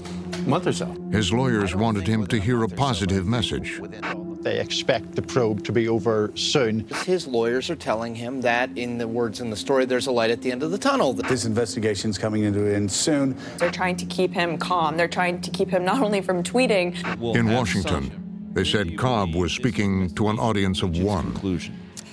month 0.46 0.66
or 0.66 0.72
so. 0.74 0.94
His 1.10 1.32
lawyers 1.32 1.74
wanted 1.74 2.06
him 2.06 2.26
to 2.26 2.38
hear 2.38 2.62
a 2.64 2.68
positive 2.68 3.26
message. 3.26 3.80
They 4.42 4.58
expect 4.58 5.14
the 5.14 5.22
probe 5.22 5.64
to 5.64 5.72
be 5.72 5.88
over 5.88 6.32
soon. 6.34 6.86
His 7.06 7.26
lawyers 7.26 7.70
are 7.70 7.76
telling 7.76 8.14
him 8.14 8.42
that, 8.42 8.76
in 8.76 8.98
the 8.98 9.08
words 9.08 9.40
in 9.40 9.48
the 9.48 9.56
story, 9.56 9.86
there's 9.86 10.08
a 10.08 10.12
light 10.12 10.30
at 10.30 10.42
the 10.42 10.52
end 10.52 10.62
of 10.62 10.70
the 10.70 10.78
tunnel. 10.78 11.14
This 11.14 11.46
investigation's 11.46 12.18
coming 12.18 12.42
into 12.42 12.66
an 12.66 12.74
end 12.74 12.92
soon. 12.92 13.38
They're 13.56 13.70
trying 13.70 13.96
to 13.96 14.04
keep 14.06 14.34
him 14.34 14.58
calm. 14.58 14.96
They're 14.96 15.08
trying 15.08 15.40
to 15.40 15.50
keep 15.50 15.70
him 15.70 15.84
not 15.84 16.02
only 16.02 16.20
from 16.20 16.42
tweeting. 16.42 16.96
In 17.36 17.50
Washington, 17.50 18.21
they 18.54 18.64
said 18.64 18.98
Cobb 18.98 19.34
was 19.34 19.52
speaking 19.52 20.10
to 20.14 20.28
an 20.28 20.38
audience 20.38 20.82
of 20.82 20.98
one. 20.98 21.34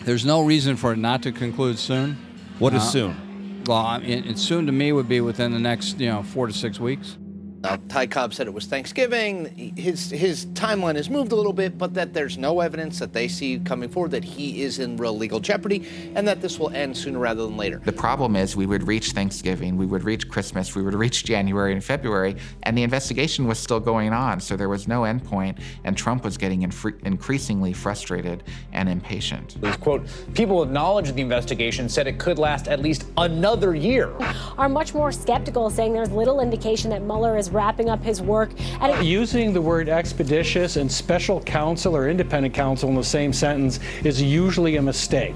There's 0.04 0.26
no 0.26 0.42
reason 0.42 0.78
for 0.78 0.94
it 0.94 0.98
not 0.98 1.22
to 1.24 1.32
conclude 1.32 1.78
soon. 1.78 2.18
What 2.60 2.74
is 2.74 2.82
uh, 2.82 2.86
soon? 2.86 3.64
Well, 3.66 4.02
it, 4.02 4.26
it 4.26 4.40
soon 4.40 4.66
to 4.66 4.72
me 4.72 4.92
would 4.92 5.10
be 5.10 5.22
within 5.22 5.52
the 5.52 5.60
next, 5.60 6.00
you 6.00 6.10
know, 6.10 6.24
four 6.24 6.48
to 6.48 6.54
six 6.54 6.80
weeks. 6.80 7.18
Now, 7.62 7.78
Ty 7.90 8.08
Cobb 8.08 8.34
said 8.34 8.48
it 8.48 8.54
was 8.54 8.68
Thanksgiving. 8.68 9.74
His 9.76 10.10
his 10.10 10.46
timeline 10.48 10.96
has 10.96 11.10
moved 11.10 11.34
a 11.34 11.36
little 11.36 11.52
bit, 11.52 11.78
but 11.78 11.94
that 11.94 12.14
there's 12.14 12.38
no 12.38 12.62
evidence 12.62 13.00
that 13.00 13.12
they 13.12 13.28
see 13.28 13.60
coming 13.60 13.90
forward 13.90 14.12
that 14.12 14.24
he 14.24 14.62
is 14.62 14.80
in 14.80 14.96
real 14.96 15.18
legal 15.18 15.42
jeopardy, 15.42 15.86
and 16.16 16.26
that 16.26 16.42
this 16.42 16.58
will 16.58 16.70
end 16.70 16.96
sooner 16.96 17.20
rather 17.20 17.44
than 17.44 17.58
later. 17.58 17.82
The 17.84 17.92
problem 17.92 18.38
is 18.38 18.56
we 18.56 18.66
would 18.66 18.88
reach 18.88 19.12
Thanksgiving, 19.12 19.76
we 19.76 19.86
would 19.86 20.06
reach 20.06 20.30
Christmas, 20.30 20.74
we 20.74 20.82
would 20.84 20.94
reach 20.94 21.26
January 21.26 21.74
and 21.74 21.84
February, 21.84 22.38
and 22.64 22.78
the 22.78 22.84
investigation 22.84 23.46
was 23.46 23.60
still 23.60 23.82
going 23.82 24.14
on, 24.14 24.40
so 24.40 24.56
there 24.56 24.70
was 24.70 24.88
no 24.88 25.02
endpoint, 25.02 25.60
and 25.84 25.98
Trump 25.98 26.24
was 26.24 26.38
getting 26.38 26.62
inf- 26.62 26.86
increasingly 27.04 27.74
frustrated 27.74 28.44
and 28.72 28.88
impatient. 28.88 29.58
Quote, 29.82 30.08
people 30.34 30.64
acknowledged 30.64 31.14
the 31.14 31.22
investigation, 31.22 31.90
said 31.90 32.08
it 32.08 32.20
could 32.20 32.40
last 32.40 32.70
at 32.70 32.80
least 32.80 33.06
another 33.18 33.76
year. 33.76 34.14
Are 34.58 34.70
much 34.70 34.94
more 34.94 35.12
skeptical, 35.12 35.70
saying 35.70 35.92
there's 35.92 36.12
little 36.12 36.40
indication 36.40 36.90
that 36.92 37.02
Mueller 37.02 37.38
is 37.38 37.49
wrapping 37.50 37.90
up 37.90 38.04
his 38.04 38.22
work. 38.22 38.52
And 38.82 39.06
Using 39.06 39.54
the 39.54 39.62
word 39.62 39.90
expeditious 39.90 40.76
and 40.76 40.92
special 40.92 41.42
counsel 41.42 41.96
or 41.96 42.10
independent 42.10 42.54
counsel 42.54 42.90
in 42.90 42.96
the 42.96 43.04
same 43.04 43.34
sentence 43.34 43.80
is 44.04 44.22
usually 44.22 44.76
a 44.78 44.82
mistake. 44.82 45.36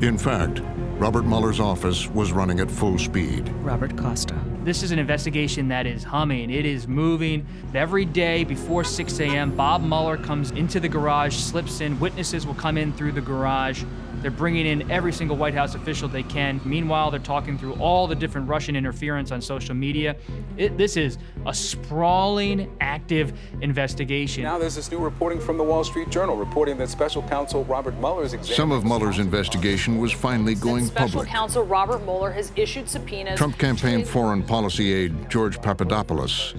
In 0.00 0.18
fact, 0.18 0.60
Robert 0.98 1.24
Mueller's 1.26 1.60
office 1.60 2.08
was 2.08 2.32
running 2.32 2.60
at 2.60 2.70
full 2.70 2.98
speed. 2.98 3.48
Robert 3.62 3.96
Costa. 3.98 4.34
This 4.64 4.82
is 4.82 4.90
an 4.90 4.98
investigation 4.98 5.68
that 5.68 5.86
is 5.86 6.02
humming. 6.02 6.50
It 6.50 6.64
is 6.66 6.88
moving. 6.88 7.46
Every 7.74 8.04
day 8.04 8.44
before 8.44 8.82
6 8.82 9.20
a.m., 9.20 9.54
Bob 9.54 9.82
Mueller 9.82 10.16
comes 10.16 10.50
into 10.52 10.80
the 10.80 10.88
garage, 10.88 11.36
slips 11.36 11.80
in. 11.80 12.00
Witnesses 12.00 12.46
will 12.46 12.54
come 12.54 12.78
in 12.78 12.92
through 12.94 13.12
the 13.12 13.20
garage. 13.20 13.84
They're 14.22 14.30
bringing 14.30 14.66
in 14.66 14.90
every 14.90 15.12
single 15.12 15.36
White 15.36 15.54
House 15.54 15.74
official 15.74 16.08
they 16.08 16.22
can. 16.22 16.60
Meanwhile, 16.64 17.10
they're 17.10 17.20
talking 17.20 17.58
through 17.58 17.74
all 17.74 18.06
the 18.06 18.14
different 18.14 18.48
Russian 18.48 18.76
interference 18.76 19.30
on 19.30 19.40
social 19.40 19.74
media. 19.74 20.16
It, 20.56 20.76
this 20.76 20.96
is 20.96 21.18
a 21.46 21.54
sprawling, 21.54 22.74
active 22.80 23.38
investigation. 23.60 24.42
Now 24.42 24.58
there's 24.58 24.74
this 24.74 24.90
new 24.90 24.98
reporting 24.98 25.40
from 25.40 25.58
the 25.58 25.64
Wall 25.64 25.84
Street 25.84 26.10
Journal 26.10 26.36
reporting 26.36 26.76
that 26.78 26.88
special 26.88 27.22
counsel 27.22 27.64
Robert 27.64 27.94
Mueller's 27.98 28.34
Some 28.54 28.72
of 28.72 28.84
Mueller's 28.84 29.18
investigation 29.18 29.98
was 29.98 30.12
finally 30.12 30.54
going 30.54 30.86
Special 30.86 31.08
public. 31.08 31.28
counsel 31.28 31.62
Robert 31.64 32.02
Mueller 32.04 32.32
has 32.32 32.52
issued 32.56 32.88
subpoenas. 32.88 33.38
Trump 33.38 33.58
campaign 33.58 34.04
foreign 34.04 34.42
policy 34.42 34.92
aide 34.92 35.30
George 35.30 35.60
Papadopoulos 35.60 36.54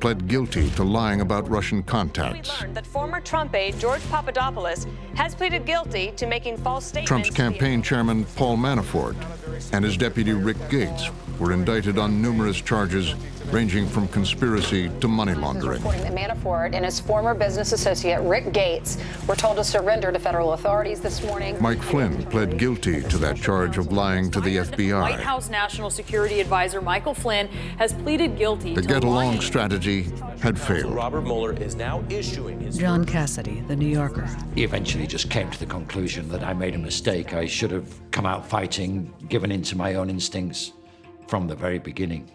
pled 0.00 0.28
guilty 0.28 0.68
to 0.70 0.84
lying 0.84 1.20
about 1.20 1.48
Russian 1.48 1.82
contacts. 1.82 2.50
We 2.50 2.60
learned 2.60 2.76
that 2.76 2.86
former 2.86 3.20
Trump 3.20 3.54
aide 3.54 3.78
George 3.78 4.02
Papadopoulos 4.10 4.86
has 5.14 5.34
pleaded 5.34 5.64
guilty 5.64 6.12
to 6.16 6.26
making 6.26 6.58
false 6.58 6.84
statements. 6.84 6.95
Trump's 7.04 7.30
campaign 7.30 7.82
chairman 7.82 8.24
Paul 8.36 8.56
Manafort 8.56 9.16
and 9.72 9.84
his 9.84 9.96
deputy 9.96 10.32
Rick 10.32 10.56
Gates 10.70 11.10
were 11.38 11.52
indicted 11.52 11.98
on 11.98 12.20
numerous 12.22 12.60
charges 12.60 13.14
ranging 13.52 13.86
from 13.86 14.08
conspiracy 14.08 14.90
to 15.00 15.08
money 15.08 15.34
laundering. 15.34 15.82
Reporting 15.82 16.02
that 16.02 16.14
Manafort 16.14 16.74
and 16.74 16.84
his 16.84 16.98
former 16.98 17.34
business 17.34 17.72
associate 17.72 18.20
Rick 18.22 18.52
Gates 18.52 18.98
were 19.28 19.36
told 19.36 19.56
to 19.56 19.64
surrender 19.64 20.10
to 20.10 20.18
federal 20.18 20.52
authorities 20.52 21.00
this 21.00 21.22
morning. 21.24 21.56
Mike 21.60 21.82
Flynn 21.82 22.24
pled 22.26 22.58
guilty 22.58 23.02
to 23.02 23.18
that 23.18 23.36
charge 23.36 23.78
of 23.78 23.92
lying 23.92 24.30
to 24.32 24.40
the 24.40 24.56
FBI. 24.58 25.00
White 25.00 25.20
House 25.20 25.48
National 25.48 25.90
Security 25.90 26.40
Advisor 26.40 26.80
Michael 26.80 27.14
Flynn 27.14 27.48
has 27.78 27.92
pleaded 27.92 28.36
guilty 28.36 28.74
The 28.74 28.82
get 28.82 29.04
along 29.04 29.40
strategy 29.40 30.06
had 30.40 30.58
failed. 30.58 30.94
Robert 30.94 31.22
Mueller 31.22 31.52
is 31.52 31.76
now 31.76 32.04
issuing 32.08 32.60
his 32.60 32.76
John 32.76 33.04
Cassidy, 33.04 33.60
The 33.60 33.76
New 33.76 33.86
Yorker. 33.86 34.28
He 34.54 34.64
eventually 34.64 35.06
just 35.06 35.30
came 35.30 35.50
to 35.50 35.58
the 35.58 35.66
conclusion 35.66 36.28
that 36.30 36.42
I 36.42 36.52
made 36.52 36.74
a 36.74 36.78
mistake. 36.78 37.32
I 37.32 37.46
should 37.46 37.70
have 37.70 37.88
come 38.10 38.26
out 38.26 38.46
fighting, 38.46 39.12
given 39.28 39.52
in 39.52 39.62
to 39.62 39.76
my 39.76 39.94
own 39.94 40.10
instincts 40.10 40.72
from 41.28 41.46
the 41.46 41.54
very 41.54 41.78
beginning. 41.78 42.30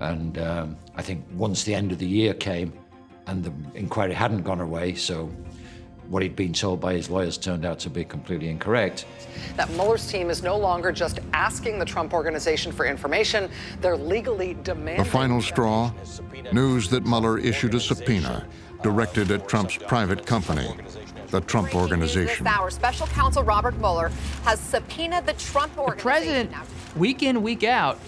And 0.00 0.38
um, 0.38 0.76
I 0.94 1.02
think 1.02 1.24
once 1.34 1.64
the 1.64 1.74
end 1.74 1.92
of 1.92 1.98
the 1.98 2.06
year 2.06 2.34
came 2.34 2.72
and 3.26 3.42
the 3.42 3.52
inquiry 3.74 4.12
hadn't 4.12 4.42
gone 4.42 4.60
away, 4.60 4.94
so 4.94 5.30
what 6.08 6.22
he'd 6.22 6.36
been 6.36 6.52
told 6.52 6.80
by 6.80 6.92
his 6.94 7.10
lawyers 7.10 7.36
turned 7.36 7.64
out 7.64 7.80
to 7.80 7.90
be 7.90 8.04
completely 8.04 8.48
incorrect. 8.48 9.06
That 9.56 9.68
Mueller's 9.70 10.06
team 10.06 10.30
is 10.30 10.40
no 10.42 10.56
longer 10.56 10.92
just 10.92 11.18
asking 11.32 11.78
the 11.80 11.84
Trump 11.84 12.12
organization 12.14 12.70
for 12.70 12.86
information, 12.86 13.50
they're 13.80 13.96
legally 13.96 14.52
The 14.52 14.62
demanding. 14.62 15.04
final 15.04 15.42
straw 15.42 15.92
news 16.52 16.88
that 16.90 17.04
Mueller 17.04 17.38
issued 17.38 17.74
a 17.74 17.80
subpoena 17.80 18.46
directed 18.82 19.32
at 19.32 19.48
Trump's 19.48 19.78
private 19.78 20.24
company, 20.26 20.68
the 21.28 21.40
Trump 21.40 21.74
Organization. 21.74 22.44
This 22.44 22.52
hour, 22.54 22.70
special 22.70 23.08
counsel 23.08 23.42
Robert 23.42 23.76
Mueller 23.78 24.12
has 24.44 24.60
subpoenaed 24.60 25.26
the 25.26 25.32
Trump 25.32 25.74
The 25.74 25.80
organization. 25.80 26.48
president, 26.48 26.96
week 26.96 27.24
in, 27.24 27.42
week 27.42 27.64
out, 27.64 27.98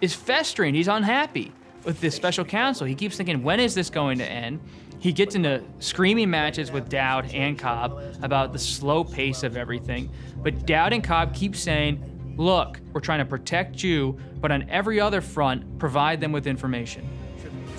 is 0.00 0.14
festering. 0.14 0.74
He's 0.74 0.88
unhappy 0.88 1.52
with 1.84 2.00
this 2.00 2.14
special 2.14 2.44
counsel. 2.44 2.86
He 2.86 2.94
keeps 2.94 3.16
thinking, 3.16 3.42
when 3.42 3.60
is 3.60 3.74
this 3.74 3.90
going 3.90 4.18
to 4.18 4.24
end? 4.24 4.60
He 4.98 5.12
gets 5.12 5.34
into 5.34 5.62
screaming 5.78 6.28
matches 6.28 6.70
with 6.70 6.90
Dowd 6.90 7.32
and 7.32 7.58
Cobb 7.58 8.02
about 8.22 8.52
the 8.52 8.58
slow 8.58 9.02
pace 9.02 9.42
of 9.42 9.56
everything. 9.56 10.10
But 10.36 10.66
Dowd 10.66 10.92
and 10.92 11.02
Cobb 11.02 11.34
keep 11.34 11.56
saying, 11.56 12.34
look, 12.36 12.80
we're 12.92 13.00
trying 13.00 13.20
to 13.20 13.24
protect 13.24 13.82
you, 13.82 14.18
but 14.40 14.52
on 14.52 14.68
every 14.68 15.00
other 15.00 15.20
front, 15.20 15.78
provide 15.78 16.20
them 16.20 16.32
with 16.32 16.46
information. 16.46 17.08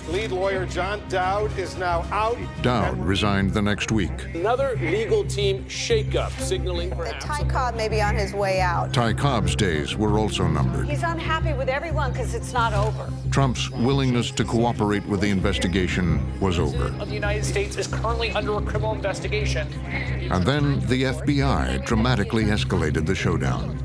Lead 0.08 0.32
lawyer 0.32 0.66
John 0.66 1.00
Dowd 1.08 1.56
is 1.56 1.76
now 1.76 2.04
out. 2.10 2.36
Dowd 2.60 2.98
resigned 2.98 3.54
the 3.54 3.62
next 3.62 3.92
week. 3.92 4.10
Another 4.34 4.76
legal 4.80 5.24
team 5.24 5.64
shakeup, 5.66 6.32
signaling 6.40 6.90
perhaps. 6.90 7.24
Ty 7.24 7.44
Cobb 7.44 7.76
may 7.76 7.88
be 7.88 8.02
on 8.02 8.16
his 8.16 8.34
way 8.34 8.60
out. 8.60 8.92
Ty 8.92 9.12
Cobb's 9.12 9.54
days 9.54 9.96
were 9.96 10.18
also 10.18 10.48
numbered. 10.48 10.88
He's 10.88 11.04
unhappy 11.04 11.52
with 11.52 11.68
everyone 11.68 12.10
because 12.10 12.34
it's 12.34 12.52
not 12.52 12.72
over. 12.72 13.12
Trump's 13.30 13.70
willingness 13.70 14.32
to 14.32 14.44
cooperate 14.44 15.06
with 15.06 15.20
the 15.20 15.30
investigation 15.30 16.20
was 16.40 16.58
over. 16.58 16.86
Of 17.00 17.08
the 17.08 17.14
United 17.14 17.44
States 17.44 17.76
is 17.76 17.86
currently 17.86 18.32
under 18.32 18.56
a 18.56 18.62
criminal 18.62 18.94
investigation. 18.94 19.68
And 20.32 20.44
then 20.44 20.80
the 20.88 21.04
FBI 21.04 21.84
dramatically 21.84 22.46
escalated 22.46 23.06
the 23.06 23.14
showdown. 23.14 23.78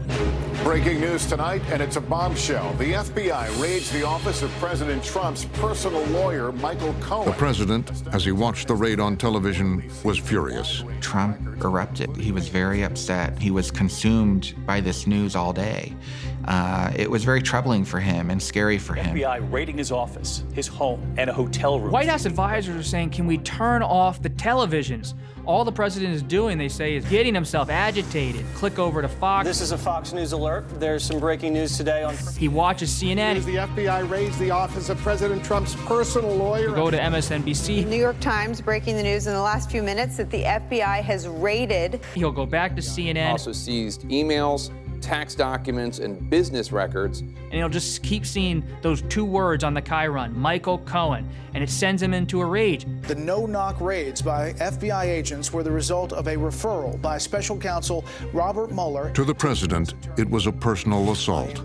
Breaking 0.67 0.99
news 0.99 1.25
tonight, 1.25 1.61
and 1.71 1.81
it's 1.81 1.95
a 1.95 2.01
bombshell. 2.01 2.73
The 2.73 2.91
FBI 2.91 3.61
raids 3.63 3.89
the 3.89 4.03
office 4.03 4.41
of 4.41 4.51
President 4.59 5.01
Trump's 5.01 5.45
personal 5.45 6.03
lawyer, 6.07 6.51
Michael 6.51 6.93
Cohen. 6.99 7.25
The 7.25 7.37
president, 7.37 7.89
as 8.11 8.25
he 8.25 8.33
watched 8.33 8.67
the 8.67 8.75
raid 8.75 8.99
on 8.99 9.15
television, 9.15 9.89
was 10.03 10.19
furious. 10.19 10.83
Trump 10.99 11.39
erupted. 11.63 12.13
He 12.17 12.33
was 12.33 12.49
very 12.49 12.83
upset. 12.83 13.41
He 13.41 13.49
was 13.49 13.71
consumed 13.71 14.55
by 14.65 14.81
this 14.81 15.07
news 15.07 15.37
all 15.37 15.53
day. 15.53 15.95
Uh, 16.43 16.91
it 16.97 17.09
was 17.09 17.23
very 17.23 17.41
troubling 17.41 17.85
for 17.85 18.01
him 18.01 18.29
and 18.29 18.43
scary 18.43 18.77
for 18.77 18.93
him. 18.93 19.15
FBI 19.15 19.49
raiding 19.49 19.77
his 19.77 19.93
office, 19.93 20.43
his 20.53 20.67
home, 20.67 21.15
and 21.17 21.29
a 21.29 21.33
hotel 21.33 21.79
room. 21.79 21.93
White 21.93 22.09
House 22.09 22.25
advisors 22.25 22.75
are 22.75 22.83
saying, 22.83 23.11
can 23.11 23.25
we 23.25 23.37
turn 23.37 23.81
off 23.81 24.21
the 24.21 24.31
televisions? 24.31 25.13
All 25.47 25.63
the 25.63 25.71
president 25.71 26.13
is 26.13 26.21
doing, 26.21 26.57
they 26.57 26.67
say, 26.67 26.95
is 26.95 27.05
getting 27.05 27.33
himself 27.33 27.69
agitated. 27.69 28.45
Click 28.53 28.79
over 28.79 29.01
to 29.01 29.07
Fox. 29.07 29.47
This 29.47 29.61
is 29.61 29.71
a 29.71 29.77
Fox 29.77 30.11
News 30.11 30.33
alert. 30.33 30.65
There's 30.77 31.05
some 31.05 31.21
breaking 31.21 31.53
news 31.53 31.77
today 31.77 32.03
on. 32.03 32.17
He 32.37 32.49
watches 32.49 32.89
CNN. 32.91 33.37
As 33.37 33.45
the 33.45 33.55
FBI 33.55 34.09
raids 34.09 34.37
the 34.39 34.51
office 34.51 34.89
of 34.89 34.97
President 34.97 35.45
Trump's 35.45 35.73
personal 35.85 36.35
lawyer. 36.35 36.67
You 36.67 36.75
go 36.75 36.91
to 36.91 36.97
MSNBC. 36.97 37.87
New 37.87 37.95
York 37.95 38.19
Times 38.19 38.59
breaking 38.59 38.97
the 38.97 39.03
news 39.03 39.25
in 39.25 39.33
the 39.33 39.41
last 39.41 39.71
few 39.71 39.81
minutes 39.81 40.17
that 40.17 40.29
the 40.31 40.43
FBI 40.43 41.01
has 41.01 41.29
raided. 41.29 42.01
He'll 42.13 42.29
go 42.29 42.45
back 42.45 42.75
to 42.75 42.81
CNN. 42.81 43.29
Also 43.29 43.53
seized 43.53 44.01
emails, 44.09 44.69
tax 45.01 45.35
documents, 45.35 45.99
and 45.99 46.29
business 46.29 46.71
records. 46.71 47.19
and 47.21 47.53
he'll 47.53 47.69
just 47.69 48.03
keep 48.03 48.25
seeing 48.25 48.63
those 48.81 49.01
two 49.03 49.25
words 49.25 49.63
on 49.63 49.73
the 49.73 49.81
Chyron, 49.81 50.35
Michael 50.35 50.79
Cohen, 50.79 51.29
and 51.53 51.63
it 51.63 51.69
sends 51.69 52.01
him 52.01 52.13
into 52.13 52.41
a 52.41 52.45
rage. 52.45 52.85
The 53.03 53.15
no 53.15 53.45
knock 53.45 53.79
raids 53.79 54.21
by 54.21 54.53
FBI 54.53 55.05
agents 55.05 55.53
were 55.53 55.63
the 55.63 55.71
result 55.71 56.13
of 56.13 56.27
a 56.27 56.35
referral 56.35 57.01
by 57.01 57.17
special 57.17 57.57
counsel 57.57 58.05
Robert 58.33 58.71
Mueller. 58.71 59.11
To 59.11 59.23
the 59.23 59.35
president, 59.35 59.93
it 60.17 60.29
was 60.29 60.47
a 60.47 60.51
personal 60.51 61.11
assault 61.11 61.61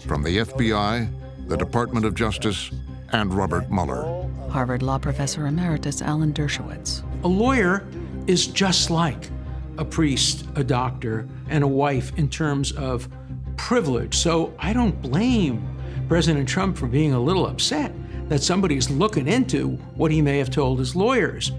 from 0.00 0.22
the 0.22 0.38
FBI, 0.38 1.08
the 1.48 1.56
Department 1.56 2.04
of 2.04 2.14
Justice, 2.14 2.70
and 3.12 3.32
Robert 3.32 3.70
Mueller. 3.70 4.28
Harvard 4.50 4.82
Law 4.82 4.98
Professor 4.98 5.46
Emeritus 5.46 6.02
Alan 6.02 6.32
Dershowitz. 6.32 7.02
A 7.24 7.28
lawyer 7.28 7.86
is 8.26 8.46
just 8.46 8.90
like 8.90 9.30
a 9.78 9.84
priest, 9.84 10.46
a 10.56 10.64
doctor, 10.64 11.28
and 11.48 11.64
a 11.64 11.68
wife 11.68 12.16
in 12.18 12.28
terms 12.28 12.72
of 12.72 13.08
privilege. 13.56 14.14
So 14.16 14.54
I 14.58 14.72
don't 14.72 15.00
blame 15.02 15.66
President 16.08 16.48
Trump 16.48 16.76
for 16.76 16.86
being 16.86 17.14
a 17.14 17.20
little 17.20 17.46
upset 17.46 17.92
that 18.28 18.42
somebody's 18.42 18.90
looking 18.90 19.26
into 19.26 19.70
what 19.94 20.10
he 20.10 20.22
may 20.22 20.38
have 20.38 20.50
told 20.50 20.78
his 20.78 20.94
lawyers. 20.96 21.52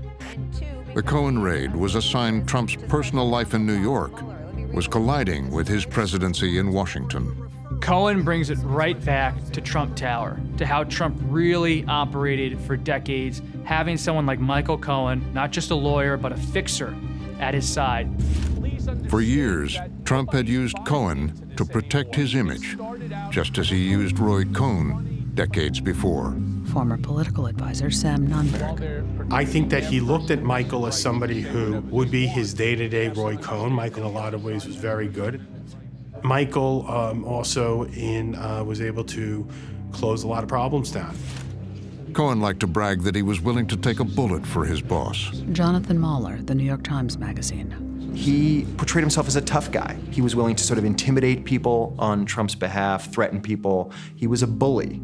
The 0.93 1.03
Cohen 1.03 1.39
raid 1.39 1.75
was 1.75 1.95
a 1.95 2.01
sign 2.01 2.45
Trump's 2.45 2.75
personal 2.75 3.27
life 3.27 3.53
in 3.53 3.65
New 3.65 3.81
York 3.81 4.13
was 4.73 4.87
colliding 4.87 5.51
with 5.51 5.67
his 5.67 5.85
presidency 5.85 6.57
in 6.57 6.73
Washington. 6.73 7.37
Cohen 7.79 8.23
brings 8.23 8.49
it 8.49 8.57
right 8.63 9.03
back 9.05 9.35
to 9.51 9.61
Trump 9.61 9.95
Tower, 9.95 10.39
to 10.57 10.65
how 10.65 10.83
Trump 10.85 11.17
really 11.23 11.85
operated 11.85 12.59
for 12.59 12.75
decades, 12.75 13.41
having 13.65 13.97
someone 13.97 14.25
like 14.25 14.39
Michael 14.39 14.77
Cohen, 14.77 15.23
not 15.33 15.51
just 15.51 15.69
a 15.69 15.75
lawyer, 15.75 16.17
but 16.17 16.31
a 16.31 16.37
fixer, 16.37 16.95
at 17.43 17.53
his 17.53 17.67
side. 17.67 18.09
For 19.09 19.21
years, 19.21 19.77
Trump 20.05 20.31
had 20.31 20.47
used 20.47 20.77
Cohen 20.85 21.53
to 21.57 21.65
protect 21.65 22.15
his 22.15 22.35
image, 22.35 22.77
just 23.29 23.57
as 23.57 23.69
he 23.69 23.77
used 23.77 24.17
Roy 24.17 24.45
Cohn 24.45 25.31
decades 25.35 25.79
before. 25.79 26.35
Former 26.71 26.97
political 26.97 27.47
advisor 27.47 27.91
Sam 27.91 28.27
Nunberg. 28.27 29.31
I 29.31 29.45
think 29.45 29.69
that 29.69 29.83
he 29.83 29.99
looked 29.99 30.31
at 30.31 30.41
Michael 30.41 30.87
as 30.87 30.99
somebody 30.99 31.41
who 31.41 31.81
would 31.91 32.09
be 32.09 32.25
his 32.25 32.53
day 32.53 32.75
to 32.75 32.87
day 32.87 33.09
Roy 33.09 33.35
Cohn. 33.37 33.71
Michael, 33.73 34.03
in 34.03 34.09
a 34.09 34.11
lot 34.11 34.33
of 34.33 34.43
ways, 34.43 34.65
was 34.65 34.75
very 34.75 35.07
good. 35.07 35.45
Michael 36.23 36.89
um, 36.89 37.25
also 37.25 37.85
in, 37.87 38.35
uh, 38.35 38.63
was 38.63 38.81
able 38.81 39.03
to 39.03 39.47
close 39.91 40.23
a 40.23 40.27
lot 40.27 40.43
of 40.43 40.49
problems 40.49 40.91
down. 40.91 41.15
Cohen 42.13 42.41
liked 42.41 42.59
to 42.59 42.67
brag 42.67 43.01
that 43.01 43.15
he 43.15 43.23
was 43.23 43.41
willing 43.41 43.65
to 43.67 43.75
take 43.75 43.99
a 43.99 44.03
bullet 44.03 44.45
for 44.45 44.65
his 44.65 44.81
boss. 44.81 45.31
Jonathan 45.51 45.97
Mahler, 45.97 46.37
The 46.43 46.53
New 46.53 46.63
York 46.63 46.83
Times 46.83 47.17
Magazine. 47.17 48.11
He 48.13 48.67
portrayed 48.77 49.01
himself 49.01 49.27
as 49.27 49.35
a 49.35 49.41
tough 49.41 49.71
guy. 49.71 49.97
He 50.11 50.21
was 50.21 50.35
willing 50.35 50.55
to 50.55 50.63
sort 50.63 50.77
of 50.77 50.85
intimidate 50.85 51.43
people 51.43 51.95
on 51.97 52.25
Trump's 52.25 52.53
behalf, 52.53 53.11
threaten 53.11 53.41
people. 53.41 53.91
He 54.15 54.27
was 54.27 54.43
a 54.43 54.47
bully. 54.47 55.01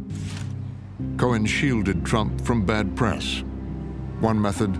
Cohen 1.17 1.47
shielded 1.47 2.05
Trump 2.05 2.41
from 2.41 2.63
bad 2.63 2.95
press. 2.95 3.43
One 4.19 4.39
method 4.39 4.77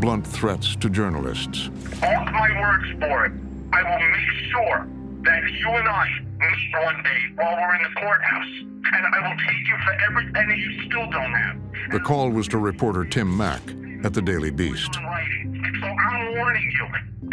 blunt 0.00 0.26
threats 0.26 0.76
to 0.76 0.90
journalists. 0.90 1.70
Mark 2.02 2.30
my 2.32 2.60
words 2.60 3.00
for 3.00 3.24
it. 3.26 3.32
I 3.72 3.82
will 3.82 4.10
make 4.10 4.50
sure 4.50 4.86
that 5.22 5.50
you 5.52 5.68
and 5.70 5.88
I 5.88 6.08
meet 6.50 6.72
one 6.84 7.02
day 7.02 7.20
while 7.36 7.56
we're 7.56 7.74
in 7.76 7.82
the 7.82 8.00
courthouse, 8.00 8.52
and 8.60 9.06
I 9.06 9.28
will 9.28 9.36
take 9.38 9.66
you 9.66 9.76
for 9.84 9.92
every 10.08 10.30
penny 10.32 10.56
you 10.58 10.84
still 10.86 11.10
don't 11.10 11.32
have. 11.32 11.56
The 11.90 12.00
call 12.00 12.30
was 12.30 12.48
to 12.48 12.58
reporter 12.58 13.04
Tim 13.04 13.36
Mak 13.36 13.62
at 14.04 14.14
the 14.14 14.22
Daily 14.22 14.50
Beast. 14.50 14.94
So 14.94 15.00
I'm 15.00 16.34
warning 16.36 16.70
you, 16.70 16.86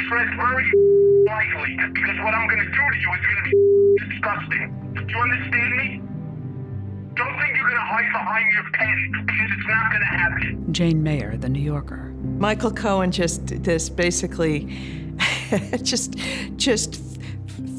tread 0.07 0.27
very 0.35 0.71
lightly, 1.25 1.77
because 1.93 2.17
what 2.19 2.33
I'm 2.33 2.47
going 2.47 2.59
to 2.59 2.65
do 2.65 2.71
to 2.71 2.97
you 2.99 3.09
is 3.13 3.21
going 3.25 3.37
to 3.37 3.49
be 3.49 4.09
disgusting. 4.09 4.93
Do 4.93 5.13
you 5.13 5.19
understand 5.19 5.77
me? 5.77 6.01
Don't 7.15 7.37
think 7.39 7.55
you're 7.55 7.69
going 7.69 7.75
to 7.75 7.89
hide 7.91 8.11
behind 8.11 8.53
your 8.53 8.63
pen, 8.73 9.25
because 9.25 9.49
it's 9.57 9.67
not 9.67 9.91
going 9.91 10.01
to 10.01 10.07
happen. 10.07 10.73
Jane 10.73 11.03
Mayer, 11.03 11.37
The 11.37 11.49
New 11.49 11.61
Yorker. 11.61 12.13
Michael 12.37 12.71
Cohen 12.71 13.11
just 13.11 13.63
this 13.63 13.89
basically 13.89 14.65
just 15.83 16.15
just 16.55 17.20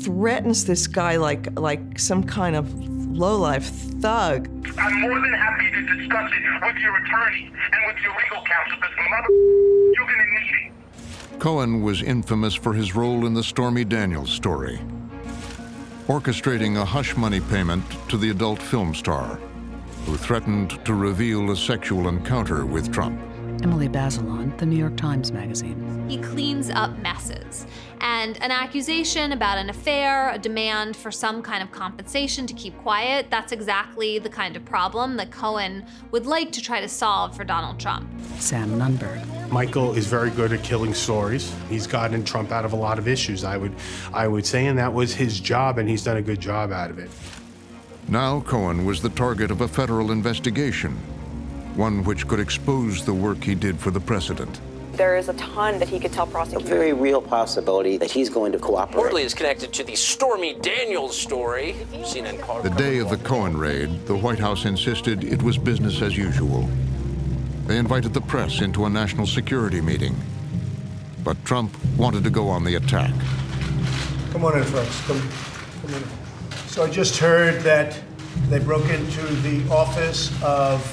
threatens 0.02 0.64
this 0.64 0.86
guy 0.86 1.16
like 1.16 1.58
like 1.58 1.98
some 1.98 2.22
kind 2.22 2.56
of 2.56 2.72
lowlife 3.12 3.66
thug. 4.00 4.48
I'm 4.78 5.00
more 5.00 5.20
than 5.20 5.34
happy 5.34 5.70
to 5.70 5.96
discuss 5.96 6.30
it 6.32 6.66
with 6.66 6.76
your 6.76 6.96
attorney 6.96 7.50
and 7.72 7.86
with 7.86 8.02
your 8.02 8.12
legal 8.12 8.42
counsel, 8.44 8.76
because 8.80 8.96
mother, 9.10 9.28
you're 9.94 10.06
going 10.06 10.18
to 10.18 10.24
need 10.24 10.66
it. 10.66 11.38
Cohen 11.38 11.82
was 11.82 12.02
infamous 12.02 12.54
for 12.54 12.72
his 12.72 12.94
role 12.94 13.26
in 13.26 13.34
the 13.34 13.42
Stormy 13.42 13.84
Daniels 13.84 14.30
story, 14.30 14.80
orchestrating 16.06 16.80
a 16.80 16.84
hush 16.84 17.16
money 17.16 17.40
payment 17.40 17.84
to 18.08 18.16
the 18.16 18.30
adult 18.30 18.60
film 18.60 18.94
star, 18.94 19.38
who 20.06 20.16
threatened 20.16 20.84
to 20.84 20.94
reveal 20.94 21.50
a 21.50 21.56
sexual 21.56 22.08
encounter 22.08 22.64
with 22.64 22.92
Trump. 22.92 23.20
Emily 23.62 23.88
Bazelon, 23.88 24.56
The 24.58 24.66
New 24.66 24.76
York 24.76 24.96
Times 24.96 25.30
Magazine. 25.30 26.08
He 26.08 26.18
cleans 26.18 26.70
up 26.70 26.98
messes. 26.98 27.66
And 28.02 28.36
an 28.42 28.50
accusation 28.50 29.30
about 29.30 29.58
an 29.58 29.70
affair, 29.70 30.30
a 30.30 30.38
demand 30.38 30.96
for 30.96 31.12
some 31.12 31.40
kind 31.40 31.62
of 31.62 31.70
compensation 31.70 32.48
to 32.48 32.54
keep 32.54 32.76
quiet, 32.78 33.28
that's 33.30 33.52
exactly 33.52 34.18
the 34.18 34.28
kind 34.28 34.56
of 34.56 34.64
problem 34.64 35.16
that 35.18 35.30
Cohen 35.30 35.86
would 36.10 36.26
like 36.26 36.50
to 36.52 36.60
try 36.60 36.80
to 36.80 36.88
solve 36.88 37.36
for 37.36 37.44
Donald 37.44 37.78
Trump. 37.78 38.10
Sam 38.40 38.70
Nunberg. 38.72 39.24
Michael 39.52 39.94
is 39.94 40.08
very 40.08 40.30
good 40.30 40.52
at 40.52 40.64
killing 40.64 40.94
stories. 40.94 41.54
He's 41.68 41.86
gotten 41.86 42.24
Trump 42.24 42.50
out 42.50 42.64
of 42.64 42.72
a 42.72 42.76
lot 42.76 42.98
of 42.98 43.06
issues, 43.06 43.44
I 43.44 43.56
would, 43.56 43.72
I 44.12 44.26
would 44.26 44.44
say, 44.44 44.66
and 44.66 44.76
that 44.78 44.92
was 44.92 45.14
his 45.14 45.38
job, 45.38 45.78
and 45.78 45.88
he's 45.88 46.02
done 46.02 46.16
a 46.16 46.22
good 46.22 46.40
job 46.40 46.72
out 46.72 46.90
of 46.90 46.98
it. 46.98 47.10
Now 48.08 48.40
Cohen 48.40 48.84
was 48.84 49.00
the 49.00 49.10
target 49.10 49.52
of 49.52 49.60
a 49.60 49.68
federal 49.68 50.10
investigation, 50.10 50.96
one 51.76 52.02
which 52.02 52.26
could 52.26 52.40
expose 52.40 53.04
the 53.04 53.14
work 53.14 53.44
he 53.44 53.54
did 53.54 53.78
for 53.78 53.92
the 53.92 54.00
president. 54.00 54.60
There 54.92 55.16
is 55.16 55.30
a 55.30 55.32
ton 55.34 55.78
that 55.78 55.88
he 55.88 55.98
could 55.98 56.12
tell 56.12 56.26
prosecutors. 56.26 56.70
A 56.70 56.74
very 56.74 56.92
real 56.92 57.22
possibility 57.22 57.96
that 57.96 58.10
he's 58.10 58.28
going 58.28 58.52
to 58.52 58.58
cooperate. 58.58 59.02
Reportedly 59.02 59.24
is 59.24 59.32
connected 59.32 59.72
to 59.72 59.84
the 59.84 59.96
Stormy 59.96 60.54
Daniels 60.54 61.16
story. 61.16 61.74
CNN 61.92 62.62
The 62.62 62.70
day 62.70 62.98
of 62.98 63.08
the 63.08 63.16
Cohen 63.16 63.56
raid, 63.56 64.06
the 64.06 64.14
White 64.14 64.38
House 64.38 64.66
insisted 64.66 65.24
it 65.24 65.42
was 65.42 65.56
business 65.56 66.02
as 66.02 66.16
usual. 66.16 66.68
They 67.66 67.78
invited 67.78 68.12
the 68.12 68.20
press 68.20 68.60
into 68.60 68.84
a 68.84 68.90
national 68.90 69.26
security 69.26 69.80
meeting. 69.80 70.14
But 71.24 71.42
Trump 71.44 71.74
wanted 71.96 72.22
to 72.24 72.30
go 72.30 72.48
on 72.48 72.62
the 72.64 72.74
attack. 72.74 73.14
Come 74.32 74.44
on 74.44 74.58
in, 74.58 74.64
folks. 74.64 75.00
Come, 75.06 75.22
come 75.80 75.94
in. 75.94 76.04
So 76.66 76.84
I 76.84 76.90
just 76.90 77.16
heard 77.16 77.62
that 77.62 77.98
they 78.48 78.58
broke 78.58 78.88
into 78.90 79.22
the 79.42 79.66
office 79.70 80.30
of 80.42 80.84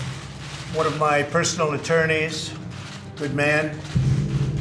one 0.75 0.85
of 0.85 0.97
my 0.99 1.23
personal 1.23 1.73
attorneys, 1.73 2.53
good 3.19 3.35
man, 3.35 3.77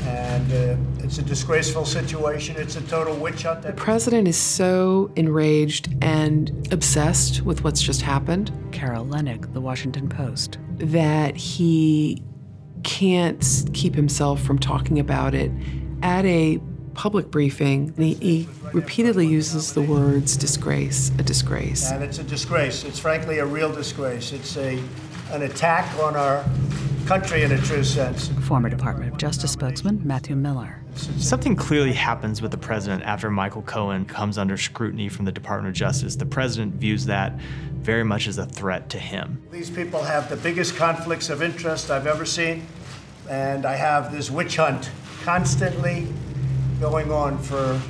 and 0.04 0.52
uh, 0.52 1.04
it's 1.04 1.18
a 1.18 1.22
disgraceful 1.22 1.84
situation. 1.84 2.56
It's 2.56 2.74
a 2.74 2.80
total 2.82 3.14
witch 3.14 3.44
hunt. 3.44 3.62
The 3.62 3.72
president 3.72 4.26
is 4.26 4.36
so 4.36 5.12
enraged 5.14 5.94
and 6.02 6.68
obsessed 6.72 7.42
with 7.42 7.62
what's 7.62 7.80
just 7.80 8.02
happened. 8.02 8.50
Carol 8.72 9.06
Leonnig, 9.06 9.52
The 9.54 9.60
Washington 9.60 10.08
Post. 10.08 10.58
That 10.78 11.36
he 11.36 12.20
can't 12.82 13.44
keep 13.74 13.94
himself 13.94 14.42
from 14.42 14.58
talking 14.58 14.98
about 14.98 15.36
it 15.36 15.52
at 16.02 16.24
a 16.24 16.58
public 16.94 17.30
briefing. 17.30 17.94
He, 17.96 18.14
he 18.14 18.48
repeatedly 18.72 19.28
uses 19.28 19.74
the 19.74 19.82
words 19.82 20.36
disgrace, 20.36 21.12
a 21.16 21.22
disgrace. 21.22 21.92
And 21.92 22.02
it's 22.02 22.18
a 22.18 22.24
disgrace. 22.24 22.82
It's 22.82 22.98
frankly 22.98 23.38
a 23.38 23.46
real 23.46 23.72
disgrace. 23.72 24.32
It's 24.32 24.56
a 24.56 24.82
an 25.30 25.42
attack 25.42 25.94
on 25.98 26.16
our 26.16 26.42
country 27.08 27.42
in 27.42 27.52
a 27.52 27.58
true 27.62 27.82
sense. 27.82 28.28
Former 28.42 28.68
Department 28.68 29.10
of 29.10 29.16
Justice 29.16 29.50
spokesman 29.50 29.98
Matthew 30.04 30.36
Miller. 30.36 30.82
Something 30.94 31.56
clearly 31.56 31.94
happens 31.94 32.42
with 32.42 32.50
the 32.50 32.58
president 32.58 33.02
after 33.02 33.30
Michael 33.30 33.62
Cohen 33.62 34.04
comes 34.04 34.36
under 34.36 34.58
scrutiny 34.58 35.08
from 35.08 35.24
the 35.24 35.32
Department 35.32 35.68
of 35.68 35.74
Justice. 35.74 36.16
The 36.16 36.26
president 36.26 36.74
views 36.74 37.06
that 37.06 37.32
very 37.76 38.04
much 38.04 38.28
as 38.28 38.36
a 38.36 38.44
threat 38.44 38.90
to 38.90 38.98
him. 38.98 39.42
These 39.50 39.70
people 39.70 40.02
have 40.02 40.28
the 40.28 40.36
biggest 40.36 40.76
conflicts 40.76 41.30
of 41.30 41.42
interest 41.42 41.90
I've 41.90 42.06
ever 42.06 42.26
seen, 42.26 42.66
and 43.30 43.64
I 43.64 43.76
have 43.76 44.12
this 44.12 44.30
witch 44.30 44.56
hunt 44.56 44.90
constantly 45.22 46.08
going 46.78 47.10
on 47.10 47.38
for 47.38 47.80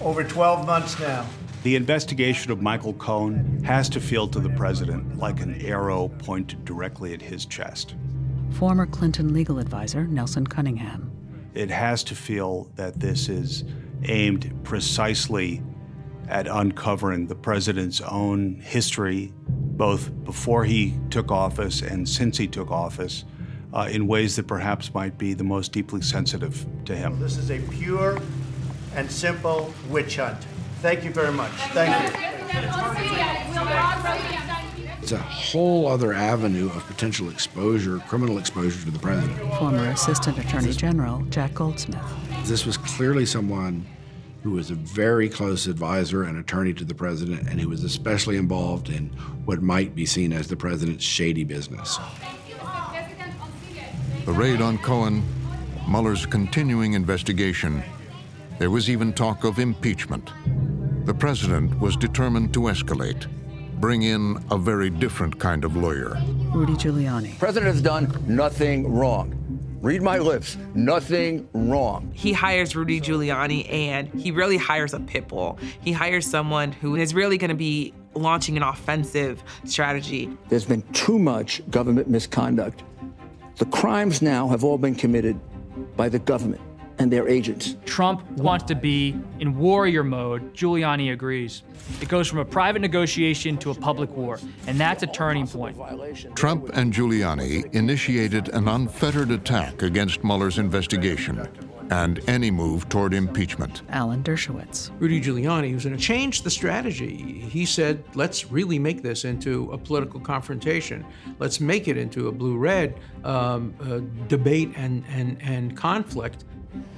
over 0.00 0.22
12 0.22 0.64
months 0.64 1.00
now. 1.00 1.26
The 1.64 1.74
investigation 1.74 2.52
of 2.52 2.62
Michael 2.62 2.92
Cohen 2.92 3.64
has 3.64 3.88
to 3.88 4.00
feel 4.00 4.28
to 4.28 4.38
the 4.38 4.50
president 4.50 5.18
like 5.18 5.40
an 5.40 5.60
arrow 5.60 6.06
pointed 6.20 6.64
directly 6.64 7.14
at 7.14 7.22
his 7.22 7.46
chest. 7.46 7.96
Former 8.54 8.86
Clinton 8.86 9.32
legal 9.32 9.58
advisor 9.58 10.06
Nelson 10.06 10.46
Cunningham. 10.46 11.10
It 11.54 11.70
has 11.70 12.04
to 12.04 12.14
feel 12.14 12.70
that 12.76 13.00
this 13.00 13.28
is 13.28 13.64
aimed 14.04 14.52
precisely 14.62 15.60
at 16.28 16.46
uncovering 16.46 17.26
the 17.26 17.34
president's 17.34 18.00
own 18.00 18.60
history, 18.60 19.32
both 19.48 20.10
before 20.24 20.64
he 20.64 20.94
took 21.10 21.32
office 21.32 21.82
and 21.82 22.08
since 22.08 22.38
he 22.38 22.46
took 22.46 22.70
office, 22.70 23.24
uh, 23.72 23.88
in 23.90 24.06
ways 24.06 24.36
that 24.36 24.46
perhaps 24.46 24.94
might 24.94 25.18
be 25.18 25.34
the 25.34 25.44
most 25.44 25.72
deeply 25.72 26.00
sensitive 26.00 26.64
to 26.84 26.94
him. 26.94 27.18
This 27.18 27.36
is 27.36 27.50
a 27.50 27.58
pure 27.72 28.20
and 28.94 29.10
simple 29.10 29.74
witch 29.88 30.16
hunt. 30.16 30.46
Thank 30.80 31.02
you 31.02 31.10
very 31.10 31.32
much. 31.32 31.50
Thank 31.72 32.14
you. 32.14 32.34
It's 35.04 35.12
a 35.12 35.18
whole 35.18 35.86
other 35.86 36.14
avenue 36.14 36.68
of 36.68 36.86
potential 36.86 37.28
exposure, 37.28 37.98
criminal 38.08 38.38
exposure 38.38 38.82
to 38.86 38.90
the 38.90 38.98
president. 38.98 39.38
Former 39.58 39.84
Assistant 39.90 40.38
Attorney 40.38 40.72
General 40.72 41.20
Jack 41.26 41.52
Goldsmith. 41.52 42.00
This 42.44 42.64
was 42.64 42.78
clearly 42.78 43.26
someone 43.26 43.84
who 44.42 44.52
was 44.52 44.70
a 44.70 44.74
very 44.74 45.28
close 45.28 45.66
advisor 45.66 46.22
and 46.22 46.38
attorney 46.38 46.72
to 46.72 46.86
the 46.86 46.94
president, 46.94 47.50
and 47.50 47.60
who 47.60 47.68
was 47.68 47.84
especially 47.84 48.38
involved 48.38 48.88
in 48.88 49.08
what 49.44 49.60
might 49.60 49.94
be 49.94 50.06
seen 50.06 50.32
as 50.32 50.48
the 50.48 50.56
president's 50.56 51.04
shady 51.04 51.44
business. 51.44 51.98
The 54.24 54.32
raid 54.32 54.62
on 54.62 54.78
Cohen, 54.78 55.22
Mueller's 55.86 56.24
continuing 56.24 56.94
investigation, 56.94 57.82
there 58.58 58.70
was 58.70 58.88
even 58.88 59.12
talk 59.12 59.44
of 59.44 59.58
impeachment. 59.58 60.32
The 61.04 61.12
president 61.12 61.78
was 61.78 61.94
determined 61.94 62.54
to 62.54 62.60
escalate, 62.60 63.26
bring 63.84 64.00
in 64.00 64.42
a 64.50 64.56
very 64.56 64.88
different 64.88 65.38
kind 65.38 65.62
of 65.62 65.76
lawyer. 65.76 66.16
Rudy 66.54 66.72
Giuliani. 66.72 67.38
President 67.38 67.70
has 67.70 67.82
done 67.82 68.10
nothing 68.26 68.90
wrong. 68.90 69.34
Read 69.82 70.00
my 70.00 70.16
lips. 70.16 70.56
Nothing 70.74 71.46
wrong. 71.52 72.10
He 72.14 72.32
hires 72.32 72.74
Rudy 72.74 72.98
Giuliani 72.98 73.70
and 73.70 74.08
he 74.18 74.30
really 74.30 74.56
hires 74.56 74.94
a 74.94 75.00
pit 75.00 75.28
bull. 75.28 75.58
He 75.82 75.92
hires 75.92 76.26
someone 76.26 76.72
who 76.72 76.96
is 76.96 77.12
really 77.12 77.36
going 77.36 77.50
to 77.50 77.54
be 77.54 77.92
launching 78.14 78.56
an 78.56 78.62
offensive 78.62 79.44
strategy. 79.66 80.34
There's 80.48 80.64
been 80.64 80.80
too 80.94 81.18
much 81.18 81.60
government 81.68 82.08
misconduct. 82.08 82.84
The 83.56 83.66
crimes 83.66 84.22
now 84.22 84.48
have 84.48 84.64
all 84.64 84.78
been 84.78 84.94
committed 84.94 85.38
by 85.94 86.08
the 86.08 86.20
government. 86.20 86.62
And 86.98 87.12
their 87.12 87.28
agents. 87.28 87.76
Trump 87.84 88.28
wants 88.32 88.64
to 88.66 88.74
be 88.74 89.16
in 89.40 89.56
warrior 89.56 90.04
mode. 90.04 90.54
Giuliani 90.54 91.12
agrees. 91.12 91.62
It 92.00 92.08
goes 92.08 92.28
from 92.28 92.38
a 92.38 92.44
private 92.44 92.80
negotiation 92.80 93.58
to 93.58 93.70
a 93.70 93.74
public 93.74 94.10
war, 94.16 94.38
and 94.66 94.78
that's 94.78 95.02
a 95.02 95.06
turning 95.06 95.46
point. 95.46 95.76
Trump 96.34 96.70
and 96.74 96.92
Giuliani 96.92 97.72
initiated 97.74 98.48
an 98.50 98.68
unfettered 98.68 99.30
attack 99.30 99.82
against 99.82 100.24
Mueller's 100.24 100.58
investigation 100.58 101.46
and 101.90 102.20
any 102.28 102.50
move 102.50 102.88
toward 102.88 103.12
impeachment. 103.12 103.82
Alan 103.90 104.22
Dershowitz. 104.22 104.90
Rudy 104.98 105.20
Giuliani 105.20 105.74
was 105.74 105.84
going 105.84 105.96
to 105.96 106.02
change 106.02 106.42
the 106.42 106.50
strategy. 106.50 107.40
He 107.40 107.66
said, 107.66 108.02
let's 108.14 108.50
really 108.50 108.78
make 108.78 109.02
this 109.02 109.24
into 109.24 109.70
a 109.70 109.78
political 109.78 110.20
confrontation. 110.20 111.04
Let's 111.38 111.60
make 111.60 111.88
it 111.88 111.96
into 111.96 112.28
a 112.28 112.32
blue 112.32 112.56
red 112.56 112.98
um, 113.22 113.74
uh, 113.80 114.00
debate 114.28 114.72
and, 114.76 115.04
and, 115.10 115.36
and 115.42 115.76
conflict. 115.76 116.44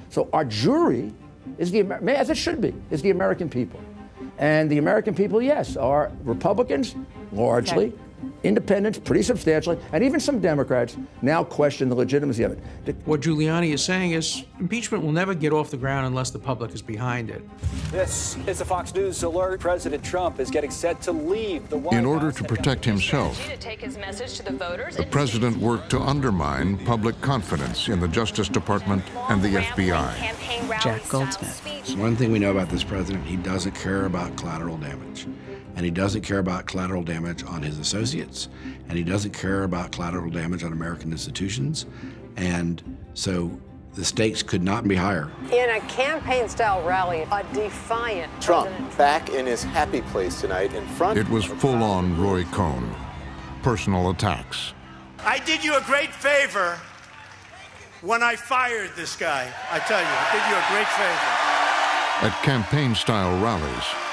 So 0.09 0.29
our 0.33 0.45
jury 0.45 1.13
is 1.57 1.71
the, 1.71 1.81
as 2.07 2.29
it 2.29 2.37
should 2.37 2.61
be, 2.61 2.73
is 2.91 3.01
the 3.01 3.09
American 3.11 3.49
people. 3.49 3.79
And 4.37 4.69
the 4.69 4.77
American 4.77 5.15
people, 5.15 5.41
yes, 5.41 5.77
are 5.77 6.11
Republicans, 6.23 6.95
largely, 7.31 7.87
okay 7.87 7.97
independents 8.43 8.99
pretty 8.99 9.23
substantially, 9.23 9.77
and 9.91 10.03
even 10.03 10.19
some 10.19 10.39
Democrats 10.39 10.97
now 11.21 11.43
question 11.43 11.89
the 11.89 11.95
legitimacy 11.95 12.43
of 12.43 12.51
it. 12.53 12.95
What 13.05 13.21
Giuliani 13.21 13.73
is 13.73 13.83
saying 13.83 14.11
is 14.11 14.45
impeachment 14.59 15.03
will 15.03 15.11
never 15.11 15.33
get 15.33 15.53
off 15.53 15.69
the 15.69 15.77
ground 15.77 16.07
unless 16.07 16.29
the 16.31 16.39
public 16.39 16.73
is 16.73 16.81
behind 16.81 17.29
it. 17.29 17.41
This 17.91 18.37
is 18.47 18.61
a 18.61 18.65
Fox 18.65 18.93
News 18.93 19.23
alert. 19.23 19.59
President 19.59 20.03
Trump 20.03 20.39
is 20.39 20.49
getting 20.49 20.71
set 20.71 21.01
to 21.01 21.11
leave 21.11 21.69
the 21.69 21.77
White 21.77 21.97
In 21.97 22.05
order 22.05 22.31
to 22.31 22.43
protect 22.43 22.85
himself, 22.85 23.37
the 23.47 25.07
president 25.09 25.57
worked 25.57 25.89
to 25.91 25.99
undermine 25.99 26.77
public 26.85 27.19
confidence 27.21 27.87
in 27.87 27.99
the 27.99 28.07
Justice 28.07 28.49
Department 28.49 29.03
and 29.29 29.41
the 29.41 29.49
FBI. 29.49 30.81
Jack 30.81 31.07
Goldsmith. 31.09 31.95
One 31.97 32.15
thing 32.15 32.31
we 32.31 32.39
know 32.39 32.51
about 32.51 32.69
this 32.69 32.83
president, 32.83 33.25
he 33.25 33.37
doesn't 33.37 33.73
care 33.73 34.05
about 34.05 34.35
collateral 34.35 34.77
damage 34.77 35.27
and 35.77 35.85
he 35.85 35.91
doesn't 35.91 36.21
care 36.21 36.39
about 36.39 36.65
collateral 36.65 37.03
damage 37.03 37.43
on 37.43 37.61
his 37.61 37.77
associates, 37.77 38.49
and 38.89 38.97
he 38.97 39.03
doesn't 39.03 39.31
care 39.31 39.63
about 39.63 39.91
collateral 39.91 40.31
damage 40.31 40.63
on 40.63 40.73
American 40.73 41.11
institutions. 41.11 41.85
And 42.35 42.97
so 43.13 43.51
the 43.93 44.03
stakes 44.03 44.41
could 44.41 44.63
not 44.63 44.87
be 44.87 44.95
higher. 44.95 45.29
In 45.51 45.69
a 45.69 45.79
campaign 45.81 46.49
style 46.49 46.83
rally, 46.83 47.27
a 47.31 47.45
defiant 47.53 48.31
Trump, 48.41 48.75
Trump 48.75 48.97
back 48.97 49.29
in 49.29 49.45
his 49.45 49.63
happy 49.63 50.01
place 50.01 50.41
tonight 50.41 50.73
in 50.73 50.83
front. 50.87 51.19
It 51.19 51.29
was 51.29 51.45
full 51.45 51.83
on 51.83 52.19
Roy 52.19 52.43
Cohn. 52.45 52.91
Personal 53.61 54.09
attacks. 54.09 54.73
I 55.19 55.37
did 55.37 55.63
you 55.63 55.77
a 55.77 55.81
great 55.81 56.11
favor 56.11 56.79
when 58.01 58.23
I 58.23 58.35
fired 58.35 58.89
this 58.95 59.15
guy. 59.15 59.53
I 59.71 59.77
tell 59.77 59.99
you, 59.99 60.07
I 60.07 60.31
did 60.33 60.43
you 60.49 60.55
a 60.57 60.65
great 60.73 60.87
favor. 60.87 62.33
At 62.33 62.43
campaign 62.43 62.95
style 62.95 63.39
rallies, 63.43 64.06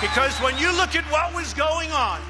because 0.00 0.34
when 0.40 0.56
you 0.56 0.72
look 0.76 0.96
at 0.96 1.04
what 1.12 1.34
was 1.34 1.52
going 1.54 1.90
on 1.92 2.20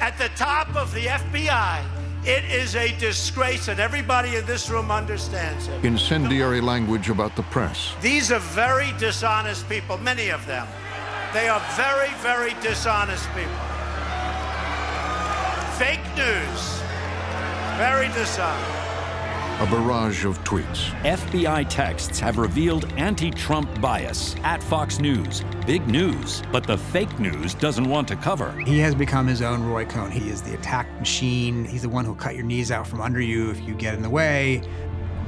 at 0.00 0.18
the 0.18 0.28
top 0.36 0.74
of 0.74 0.92
the 0.92 1.06
FBI, 1.06 1.84
it 2.24 2.44
is 2.44 2.76
a 2.76 2.96
disgrace, 2.98 3.68
and 3.68 3.80
everybody 3.80 4.36
in 4.36 4.44
this 4.46 4.68
room 4.68 4.90
understands 4.90 5.68
it. 5.68 5.84
Incendiary 5.84 6.60
language 6.60 7.08
about 7.08 7.34
the 7.36 7.42
press. 7.44 7.94
These 8.02 8.30
are 8.30 8.40
very 8.40 8.92
dishonest 8.98 9.68
people, 9.68 9.96
many 9.98 10.30
of 10.30 10.44
them. 10.46 10.66
They 11.32 11.48
are 11.48 11.62
very, 11.76 12.12
very 12.16 12.54
dishonest 12.60 13.26
people. 13.34 13.52
Fake 15.78 16.04
news. 16.16 16.82
Very 17.78 18.08
dishonest 18.08 18.79
a 19.60 19.66
barrage 19.66 20.24
of 20.24 20.42
tweets. 20.42 20.88
FBI 21.02 21.68
texts 21.68 22.18
have 22.18 22.38
revealed 22.38 22.90
anti 22.96 23.30
Trump 23.30 23.78
bias 23.78 24.34
at 24.42 24.62
Fox 24.62 24.98
News. 24.98 25.44
Big 25.66 25.86
news, 25.86 26.42
but 26.50 26.66
the 26.66 26.78
fake 26.78 27.20
news 27.20 27.52
doesn't 27.52 27.86
want 27.86 28.08
to 28.08 28.16
cover. 28.16 28.52
He 28.60 28.78
has 28.78 28.94
become 28.94 29.26
his 29.26 29.42
own 29.42 29.62
Roy 29.62 29.84
Cohn. 29.84 30.10
He 30.10 30.30
is 30.30 30.40
the 30.40 30.54
attack 30.54 30.90
machine. 30.98 31.66
He's 31.66 31.82
the 31.82 31.90
one 31.90 32.06
who'll 32.06 32.14
cut 32.14 32.36
your 32.36 32.44
knees 32.44 32.72
out 32.72 32.86
from 32.86 33.02
under 33.02 33.20
you 33.20 33.50
if 33.50 33.60
you 33.60 33.74
get 33.74 33.92
in 33.92 34.00
the 34.00 34.08
way. 34.08 34.62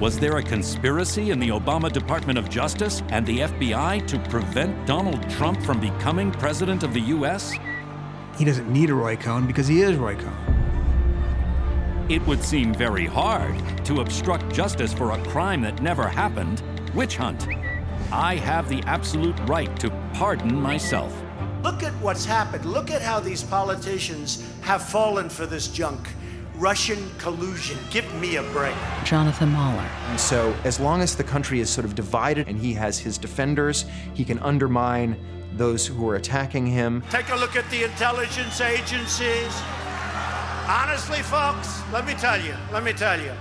Was 0.01 0.19
there 0.19 0.39
a 0.39 0.43
conspiracy 0.43 1.31
in 1.31 1.39
the 1.39 1.49
Obama 1.49 1.93
Department 1.93 2.39
of 2.39 2.49
Justice 2.49 3.03
and 3.11 3.27
the 3.27 3.41
FBI 3.41 4.07
to 4.07 4.19
prevent 4.31 4.87
Donald 4.87 5.29
Trump 5.29 5.63
from 5.63 5.79
becoming 5.79 6.33
president 6.33 6.85
of 6.85 6.95
the 6.95 7.01
U.S.? 7.01 7.53
He 8.39 8.47
doesn't 8.47 8.73
need 8.73 8.89
a 8.89 8.95
Roy 8.95 9.15
Cohn 9.15 9.47
because 9.47 9.69
he 9.69 9.83
is 9.83 9.97
Roy 9.97 10.17
Cohn. 10.17 10.62
It 12.13 12.27
would 12.27 12.45
seem 12.45 12.75
very 12.75 13.07
hard 13.07 13.57
to 13.87 14.03
obstruct 14.03 14.55
justice 14.55 14.93
for 14.93 15.13
a 15.13 15.25
crime 15.29 15.63
that 15.63 15.81
never 15.81 16.07
happened 16.07 16.63
witch 16.95 17.17
hunt. 17.17 17.49
I 18.13 18.37
have 18.37 18.69
the 18.69 18.83
absolute 18.83 19.35
right 19.49 19.75
to 19.81 19.89
pardon 20.13 20.55
myself. 20.55 21.11
Look 21.63 21.83
at 21.83 21.95
what's 22.03 22.27
happened. 22.27 22.67
Look 22.67 22.91
at 22.91 23.01
how 23.01 23.19
these 23.19 23.43
politicians 23.43 24.47
have 24.61 24.83
fallen 24.83 25.31
for 25.31 25.47
this 25.47 25.69
junk. 25.69 26.07
Russian 26.57 27.11
collusion. 27.17 27.79
Give 27.91 28.05
me 28.21 28.37
a 28.37 28.43
break. 28.43 28.77
Jonathan 29.05 29.49
Mahler. 29.49 29.89
And 30.11 30.21
so, 30.21 30.55
as 30.65 30.79
long 30.79 31.01
as 31.01 31.17
the 31.17 31.25
country 31.25 31.61
is 31.61 31.71
sort 31.71 31.87
of 31.87 31.95
divided 31.95 32.47
and 32.47 32.59
he 32.59 32.75
has 32.75 32.99
his 32.99 33.17
defenders, 33.17 33.87
he 34.13 34.23
can 34.23 34.39
undermine 34.41 35.17
those 35.55 35.87
who 35.87 36.07
are 36.11 36.17
attacking 36.17 36.67
him. 36.67 37.03
Take 37.09 37.31
a 37.31 37.37
look 37.37 37.57
at 37.57 37.69
the 37.71 37.85
intelligence 37.85 38.61
agencies. 38.61 39.63
Honestly, 40.69 41.23
folks, 41.23 41.83
let 41.93 42.07
me 42.07 42.15
tell 42.15 42.41
you, 42.41 42.55
let 42.73 42.85
me 42.85 42.93
tell 42.93 43.21
you, 43.21 43.33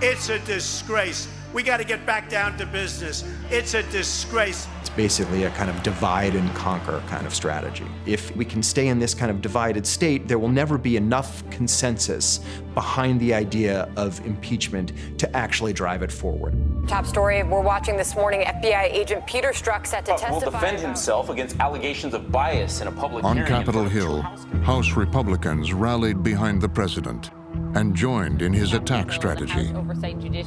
it's 0.00 0.28
a 0.28 0.38
disgrace. 0.40 1.26
We 1.52 1.64
got 1.64 1.78
to 1.78 1.84
get 1.84 2.06
back 2.06 2.28
down 2.28 2.56
to 2.58 2.66
business. 2.66 3.24
It's 3.50 3.74
a 3.74 3.82
disgrace. 3.84 4.68
It's 4.98 5.16
basically 5.16 5.44
a 5.44 5.50
kind 5.50 5.70
of 5.70 5.80
divide 5.84 6.34
and 6.34 6.52
conquer 6.56 7.00
kind 7.06 7.24
of 7.24 7.32
strategy. 7.32 7.86
If 8.04 8.34
we 8.34 8.44
can 8.44 8.64
stay 8.64 8.88
in 8.88 8.98
this 8.98 9.14
kind 9.14 9.30
of 9.30 9.40
divided 9.40 9.86
state, 9.86 10.26
there 10.26 10.40
will 10.40 10.48
never 10.48 10.76
be 10.76 10.96
enough 10.96 11.48
consensus 11.50 12.40
behind 12.74 13.20
the 13.20 13.32
idea 13.32 13.88
of 13.96 14.18
impeachment 14.26 14.92
to 15.18 15.36
actually 15.36 15.72
drive 15.72 16.02
it 16.02 16.10
forward. 16.10 16.56
Top 16.88 17.06
story 17.06 17.44
we're 17.44 17.60
watching 17.60 17.96
this 17.96 18.16
morning 18.16 18.40
FBI 18.40 18.92
agent 18.92 19.24
Peter 19.24 19.50
Strzok 19.50 19.86
set 19.86 20.04
to 20.06 20.16
testify. 20.16 20.32
will 20.32 20.50
defend 20.50 20.80
himself 20.80 21.28
against 21.28 21.60
allegations 21.60 22.12
of 22.12 22.32
bias 22.32 22.80
in 22.80 22.88
a 22.88 22.92
public 22.92 23.24
On 23.24 23.46
Capitol 23.46 23.84
Hill, 23.84 24.22
House 24.64 24.96
Republicans 24.96 25.72
rallied 25.72 26.24
behind 26.24 26.60
the 26.60 26.68
president 26.68 27.30
and 27.74 27.94
joined 27.94 28.42
in 28.42 28.52
his 28.52 28.72
attack 28.72 29.12
strategy. 29.12 29.72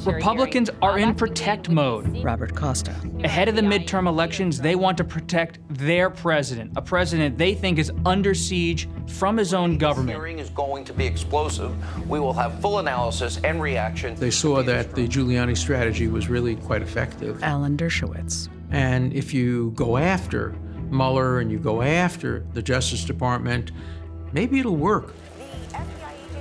Republicans 0.04 0.70
are 0.80 0.98
in 0.98 1.14
protect 1.14 1.68
mode. 1.68 2.22
Robert 2.22 2.54
Costa. 2.54 2.94
Ahead 3.24 3.48
of 3.48 3.56
the 3.56 3.62
midterm 3.62 4.06
elections, 4.06 4.60
they 4.60 4.74
want 4.74 4.96
to 4.98 5.04
protect 5.04 5.58
their 5.68 6.10
president, 6.10 6.72
a 6.76 6.82
president 6.82 7.38
they 7.38 7.54
think 7.54 7.78
is 7.78 7.92
under 8.04 8.34
siege 8.34 8.88
from 9.06 9.36
his 9.36 9.54
own 9.54 9.78
government. 9.78 10.08
The 10.08 10.14
hearing 10.14 10.38
is 10.38 10.50
going 10.50 10.84
to 10.84 10.92
be 10.92 11.06
explosive. 11.06 11.72
We 12.08 12.20
will 12.20 12.32
have 12.32 12.60
full 12.60 12.78
analysis 12.78 13.40
and 13.44 13.60
reaction. 13.60 14.14
They 14.16 14.30
saw 14.30 14.62
that 14.62 14.94
the 14.94 15.06
Giuliani 15.06 15.56
strategy 15.56 16.08
was 16.08 16.28
really 16.28 16.56
quite 16.56 16.82
effective. 16.82 17.42
Alan 17.42 17.76
Dershowitz. 17.76 18.48
And 18.70 19.12
if 19.12 19.34
you 19.34 19.72
go 19.74 19.96
after 19.96 20.54
Mueller 20.90 21.40
and 21.40 21.50
you 21.50 21.58
go 21.58 21.82
after 21.82 22.46
the 22.52 22.62
Justice 22.62 23.04
Department, 23.04 23.72
maybe 24.32 24.58
it'll 24.60 24.76
work. 24.76 25.14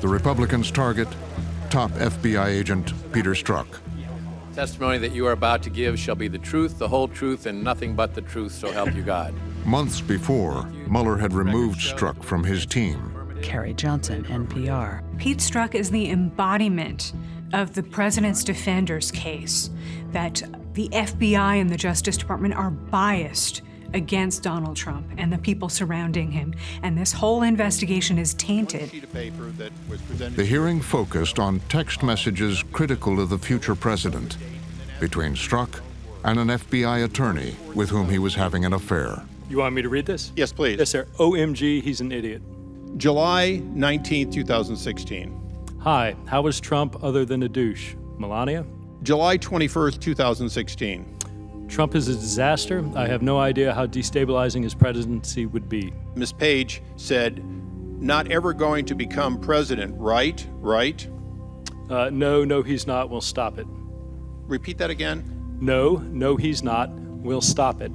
The 0.02 0.07
Republicans' 0.07 0.72
target, 0.72 1.07
top 1.69 1.91
FBI 1.91 2.48
agent 2.48 2.91
Peter 3.14 3.32
Strzok. 3.32 3.68
Testimony 4.56 4.98
that 4.98 5.11
you 5.11 5.28
are 5.28 5.32
about 5.32 5.61
to 5.61 5.69
give 5.69 5.99
shall 5.99 6.15
be 6.15 6.28
the 6.28 6.40
truth, 6.40 6.80
the 6.80 6.88
whole 6.88 7.07
truth, 7.07 7.45
and 7.45 7.64
nothing 7.64 7.95
but 7.95 8.15
the 8.15 8.22
truth, 8.22 8.52
so 8.52 8.72
help 8.72 8.95
you 8.95 9.03
God. 9.03 9.32
Months 9.64 10.02
before, 10.02 10.64
Mueller 10.90 11.18
had 11.18 11.34
removed 11.34 11.80
Strzok 11.80 12.23
from 12.23 12.44
his 12.44 12.65
team. 12.65 13.14
Carrie 13.44 13.76
Johnson, 13.76 14.23
NPR. 14.26 15.03
Pete 15.19 15.38
Strzok 15.38 15.76
is 15.76 15.91
the 15.91 16.10
embodiment 16.10 17.14
of 17.53 17.76
the 17.76 17.84
president's 17.84 18.44
defender's 18.44 19.11
case 19.11 19.69
that 20.14 20.41
the 20.73 20.90
FBI 20.90 21.61
and 21.61 21.69
the 21.69 21.78
Justice 21.78 22.18
Department 22.18 22.56
are 22.56 22.72
biased 22.72 23.61
against 23.93 24.43
Donald 24.43 24.76
Trump 24.76 25.05
and 25.18 25.31
the 25.31 25.38
people 25.38 25.69
surrounding 25.69 26.31
him, 26.31 26.53
and 26.84 26.97
this 26.97 27.11
whole 27.11 27.43
investigation 27.43 28.18
is 28.18 28.34
tainted. 28.35 28.89
The 28.89 30.45
hearing 30.45 30.81
focused 30.81 31.39
on 31.39 31.59
text 31.69 32.03
messages 32.03 32.63
critical 32.72 33.19
of 33.19 33.30
the 33.30 33.38
future 33.38 33.76
president 33.76 34.38
between 34.99 35.34
Strzok 35.34 35.81
and 36.23 36.39
an 36.39 36.47
FBI 36.49 37.03
attorney 37.03 37.55
with 37.73 37.89
whom 37.89 38.09
he 38.09 38.19
was 38.19 38.35
having 38.35 38.65
an 38.65 38.73
affair. 38.73 39.23
You 39.49 39.57
want 39.57 39.76
me 39.76 39.81
to 39.81 39.89
read 39.89 40.05
this? 40.05 40.31
Yes, 40.35 40.53
please. 40.53 40.80
Yes, 40.80 40.89
sir. 40.89 41.07
OMG, 41.18 41.81
he's 41.81 41.99
an 41.99 42.11
idiot. 42.11 42.41
July 42.97 43.61
19, 43.65 44.31
2016. 44.31 45.77
Hi, 45.80 46.15
how 46.26 46.41
was 46.43 46.59
Trump 46.59 47.03
other 47.03 47.26
than 47.26 47.43
a 47.43 47.49
douche? 47.49 47.95
Melania? 48.18 48.65
July 49.03 49.38
21st, 49.38 49.99
2016. 49.99 51.18
Trump 51.72 51.95
is 51.95 52.10
a 52.10 52.14
disaster. 52.14 52.85
I 52.95 53.07
have 53.07 53.22
no 53.22 53.39
idea 53.39 53.73
how 53.73 53.88
destabilizing 53.88 54.61
his 54.61 54.76
presidency 54.76 55.45
would 55.45 55.69
be. 55.69 55.93
Ms. 56.15 56.34
Page 56.34 56.84
said, 56.98 57.41
not 58.02 58.30
ever 58.30 58.53
going 58.53 58.84
to 58.85 58.93
become 58.93 59.39
president, 59.39 59.95
right? 59.98 60.45
Right? 60.56 61.07
Uh, 61.89 62.10
no, 62.10 62.43
no, 62.43 62.61
he's 62.61 62.85
not. 62.85 63.10
We'll 63.10 63.22
stop 63.22 63.57
it. 63.57 63.65
Repeat 64.48 64.80
that 64.80 64.89
again. 64.89 65.57
No, 65.61 65.95
no, 65.95 66.35
he's 66.35 66.61
not. 66.61 66.91
We'll 66.91 67.39
stop 67.39 67.81
it. 67.81 67.91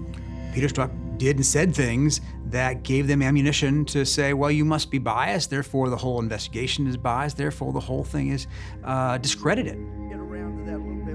Peter 0.55 0.69
Strzok 0.69 1.19
did 1.19 1.36
and 1.36 1.44
said 1.44 1.74
things 1.74 2.23
that 2.47 2.82
gave 2.82 3.09
them 3.09 3.20
ammunition 3.20 3.85
to 3.86 4.07
say, 4.07 4.32
well, 4.32 4.51
you 4.51 4.65
must 4.65 4.90
be 4.90 4.98
biased, 4.98 5.51
therefore 5.51 5.90
the 5.90 5.97
whole 5.97 6.19
investigation 6.20 6.86
is 6.86 6.97
biased, 6.97 7.36
therefore 7.36 7.73
the 7.74 7.81
whole 7.81 8.05
thing 8.05 8.28
is 8.28 8.47
uh, 8.85 9.19
discredited. 9.19 9.77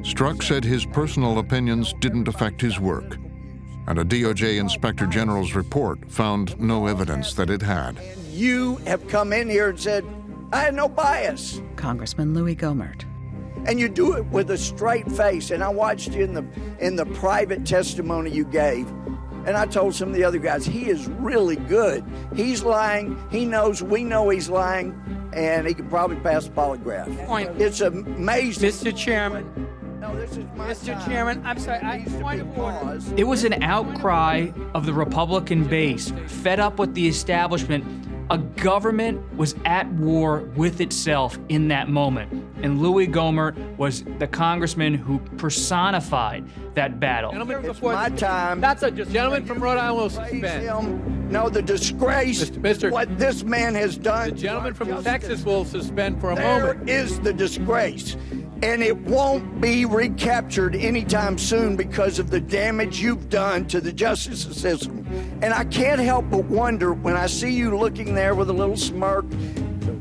Strzok 0.04 0.42
said 0.42 0.64
his 0.64 0.86
personal 0.86 1.38
opinions 1.38 1.94
didn't 2.00 2.28
affect 2.28 2.60
his 2.60 2.80
work, 2.80 3.18
and 3.88 4.00
a 4.00 4.04
DOJ 4.04 4.60
Inspector 4.60 5.06
General's 5.08 5.54
report 5.54 6.10
found 6.10 6.60
no 6.60 6.88
evidence 6.88 7.34
that 7.36 7.50
it 7.50 7.62
had. 7.62 8.00
You 8.32 8.78
have 8.88 9.08
come 9.08 9.32
in 9.32 9.48
here 9.48 9.70
and 9.70 9.80
said, 9.80 10.04
I 10.52 10.62
had 10.62 10.74
no 10.74 10.90
bias. 10.90 11.62
Congressman 11.76 12.34
Louie 12.34 12.56
Gohmert. 12.56 13.06
And 13.68 13.80
you 13.80 13.88
do 13.88 14.14
it 14.14 14.26
with 14.26 14.50
a 14.50 14.58
straight 14.58 15.10
face. 15.12 15.52
And 15.52 15.64
I 15.64 15.70
watched 15.70 16.14
you 16.14 16.24
in 16.24 16.34
the 16.34 16.46
in 16.80 16.96
the 16.96 17.06
private 17.06 17.64
testimony 17.64 18.32
you 18.32 18.44
gave. 18.44 18.90
And 19.46 19.56
I 19.56 19.66
told 19.68 19.94
some 19.94 20.10
of 20.10 20.16
the 20.16 20.24
other 20.24 20.40
guys, 20.40 20.66
he 20.66 20.90
is 20.90 21.08
really 21.08 21.56
good. 21.56 22.04
He's 22.36 22.64
lying. 22.64 23.18
He 23.30 23.46
knows 23.46 23.84
we 23.84 24.04
know 24.04 24.30
he's 24.30 24.50
lying, 24.50 25.00
and 25.34 25.68
he 25.68 25.74
could 25.74 25.90
probably 25.90 26.18
pass 26.18 26.46
the 26.46 26.52
polygraph. 26.52 27.28
Point. 27.28 27.62
It's 27.62 27.82
amazing. 27.82 28.70
Mr. 28.70 28.96
Chairman. 28.96 29.68
No, 30.02 30.16
this 30.16 30.32
is 30.32 30.46
my 30.56 30.74
Mr. 30.74 30.94
time. 30.94 31.08
Chairman, 31.08 31.46
I'm 31.46 31.60
sorry. 31.60 31.78
I 31.84 32.04
point 32.20 32.42
of 32.42 32.58
order. 32.58 33.00
It 33.18 33.26
was 33.26 33.44
an 33.44 33.62
outcry 33.62 34.50
of 34.74 34.88
the 34.88 34.94
Republican 34.94 35.64
base, 35.64 36.12
fed 36.26 36.60
up 36.60 36.80
with 36.80 36.96
the 36.96 37.08
establishment. 37.08 37.86
A 38.30 38.38
government 38.38 39.22
was 39.36 39.56
at 39.66 39.92
war 39.94 40.42
with 40.56 40.80
itself 40.80 41.38
in 41.50 41.68
that 41.70 41.90
moment. 41.90 42.32
And 42.64 42.82
Louie 42.82 43.08
Gohmert 43.08 43.58
was 43.78 44.04
the 44.20 44.28
congressman 44.28 44.94
who 44.94 45.20
personified 45.38 46.46
that 46.76 47.00
battle. 47.00 47.32
Gentlemen, 47.32 47.66
it's 47.66 47.82
my 47.82 48.10
time. 48.10 48.62
That's 48.62 48.84
a 48.84 48.92
gentleman 48.92 49.46
from 49.46 49.62
Rhode 49.62 49.78
Island 49.78 49.98
will 49.98 50.10
suspend. 50.10 50.44
Him. 50.64 51.30
No, 51.30 51.50
the 51.50 51.62
disgrace. 51.62 52.50
Mr. 52.52 52.92
What 52.92 53.18
this 53.18 53.44
man 53.44 53.76
has 53.76 53.98
done. 53.98 54.30
The 54.30 54.36
gentleman 54.36 54.74
from 54.74 55.04
Texas 55.04 55.44
will 55.44 55.66
suspend 55.66 56.22
for 56.22 56.32
a 56.32 56.36
There 56.36 56.74
moment. 56.74 56.90
is 56.90 57.20
the 57.20 57.34
disgrace. 57.34 58.16
And 58.64 58.84
it 58.84 58.96
won't 58.96 59.60
be 59.60 59.86
recaptured 59.86 60.76
anytime 60.76 61.40
soon 61.40 61.76
because 61.76 62.20
of 62.20 62.30
the 62.30 62.40
damage 62.40 63.00
you've 63.00 63.28
done 63.28 63.66
to 63.70 63.82
the 63.82 63.92
justice 63.92 64.44
system. 64.44 65.04
And 65.42 65.52
I 65.52 65.64
can't 65.64 66.00
help 66.00 66.30
but 66.30 66.46
wonder 66.46 66.94
when 66.94 67.18
I 67.18 67.26
see 67.26 67.50
you 67.52 67.76
looking 67.76 68.11
there 68.16 68.36
with 68.36 68.50
a 68.50 68.54
little 68.54 68.78
smirk, 68.78 69.26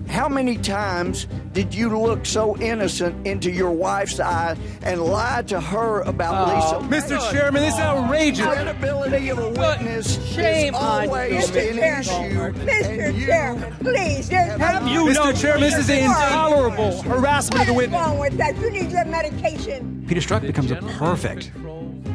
how 0.09 0.29
many 0.29 0.57
times 0.59 1.27
did 1.53 1.73
you 1.73 1.97
look 1.97 2.27
so 2.27 2.57
innocent 2.59 3.27
into 3.27 3.51
your 3.51 3.71
wife's 3.71 4.19
eye 4.19 4.57
and 4.83 5.01
lie 5.03 5.43
to 5.43 5.61
her 5.61 6.01
about 6.03 6.49
Oh, 6.49 6.79
Lisa? 6.81 7.07
Mr. 7.15 7.31
Chairman, 7.33 7.63
this 7.63 7.75
is 7.75 7.81
outrageous. 7.81 8.45
Credibility 8.45 9.29
of 9.29 9.39
a 9.39 9.49
witness 9.51 10.19
Shame 10.35 10.75
is 10.75 10.81
always 10.81 11.49
Mr. 11.51 11.71
an 11.71 11.77
Chairman. 11.77 12.57
issue. 12.57 12.67
Mr. 12.67 13.09
and 13.09 13.17
you 13.19 13.27
Chairman, 13.27 13.73
Please, 13.79 14.29
there's 14.29 14.61
Have 14.61 14.89
you 14.89 15.05
Mr. 15.07 15.15
no 15.15 15.33
Chairman, 15.33 15.61
this 15.63 15.79
is 15.79 15.89
intolerable 15.89 17.03
harassment 17.03 17.61
of 17.63 17.67
the 17.69 17.75
witness. 17.75 18.01
What 18.01 18.09
is 18.09 18.09
witness. 18.09 18.09
wrong 18.09 18.19
with 18.19 18.37
that? 18.39 18.59
You 18.59 18.71
need 18.71 18.91
your 18.91 19.05
medication. 19.05 20.05
Peter 20.09 20.21
Strzok 20.21 20.43
becomes 20.43 20.73
a 20.73 20.77
perfect 20.99 21.53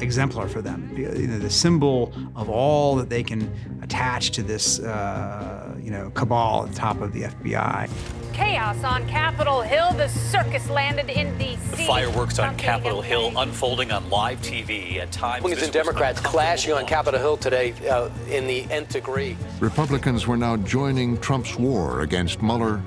exemplar 0.02 0.50
for 0.50 0.62
them. 0.62 0.92
You 0.98 1.08
know, 1.28 1.40
the 1.40 1.50
symbol 1.50 2.12
of 2.36 2.50
all 2.50 2.98
that 2.98 3.10
they 3.10 3.24
can 3.24 3.50
attach 3.82 4.32
to 4.32 4.44
this, 4.44 4.80
uh, 4.80 5.65
you 5.86 5.92
know, 5.92 6.10
cabal 6.16 6.64
at 6.64 6.72
the 6.72 6.76
top 6.76 7.00
of 7.00 7.14
the 7.14 7.22
FBI. 7.22 7.88
Chaos 8.34 8.84
on 8.84 9.08
Capitol 9.08 9.62
Hill. 9.62 9.94
The 9.94 10.10
circus 10.10 10.68
landed 10.68 11.12
in 11.12 11.38
D.C. 11.38 11.58
The 11.70 11.86
fireworks 11.86 12.40
on 12.40 12.58
Capitol 12.58 13.04
Hill 13.04 13.32
unfolding 13.38 13.92
on 13.92 14.10
live 14.10 14.42
TV 14.42 14.98
at 14.98 15.12
times. 15.12 15.44
Republicans 15.44 15.64
and 15.64 15.74
Democrats 15.74 16.20
clashing 16.20 16.74
on 16.74 16.88
Capitol 16.88 17.20
Hill 17.20 17.38
today 17.38 17.74
uh, 17.88 18.10
in 18.30 18.48
the 18.48 18.66
nth 18.72 18.94
degree. 18.94 19.38
Republicans 19.60 20.26
were 20.26 20.36
now 20.36 20.58
joining 20.58 21.20
Trump's 21.20 21.56
war 21.56 22.02
against 22.02 22.42
Mueller, 22.42 22.82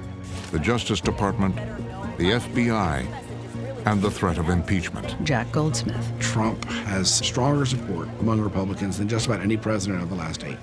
the 0.50 0.58
Justice 0.58 1.00
Department, 1.00 1.54
the 2.18 2.32
FBI, 2.32 3.06
and 3.86 4.02
the 4.02 4.10
threat 4.10 4.38
of 4.38 4.48
impeachment. 4.48 5.16
Jack 5.22 5.52
Goldsmith. 5.52 6.12
Trump 6.18 6.64
has 6.64 7.14
stronger 7.14 7.64
support 7.64 8.08
among 8.18 8.40
Republicans 8.40 8.98
than 8.98 9.08
just 9.08 9.26
about 9.26 9.40
any 9.40 9.56
president 9.56 10.02
of 10.02 10.10
the 10.10 10.16
last 10.16 10.42
eight. 10.42 10.58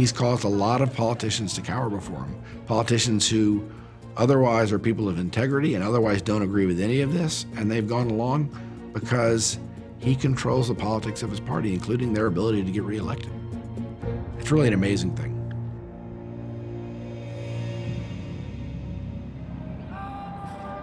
He's 0.00 0.12
caused 0.12 0.44
a 0.44 0.48
lot 0.48 0.80
of 0.80 0.94
politicians 0.94 1.52
to 1.56 1.60
cower 1.60 1.90
before 1.90 2.20
him. 2.20 2.34
Politicians 2.64 3.28
who 3.28 3.70
otherwise 4.16 4.72
are 4.72 4.78
people 4.78 5.10
of 5.10 5.18
integrity 5.18 5.74
and 5.74 5.84
otherwise 5.84 6.22
don't 6.22 6.40
agree 6.40 6.64
with 6.64 6.80
any 6.80 7.02
of 7.02 7.12
this, 7.12 7.44
and 7.56 7.70
they've 7.70 7.86
gone 7.86 8.08
along 8.08 8.48
because 8.94 9.58
he 9.98 10.16
controls 10.16 10.68
the 10.68 10.74
politics 10.74 11.22
of 11.22 11.28
his 11.28 11.38
party, 11.38 11.74
including 11.74 12.14
their 12.14 12.28
ability 12.28 12.64
to 12.64 12.70
get 12.70 12.82
reelected. 12.82 13.30
It's 14.38 14.50
really 14.50 14.68
an 14.68 14.72
amazing 14.72 15.14
thing. 15.16 15.36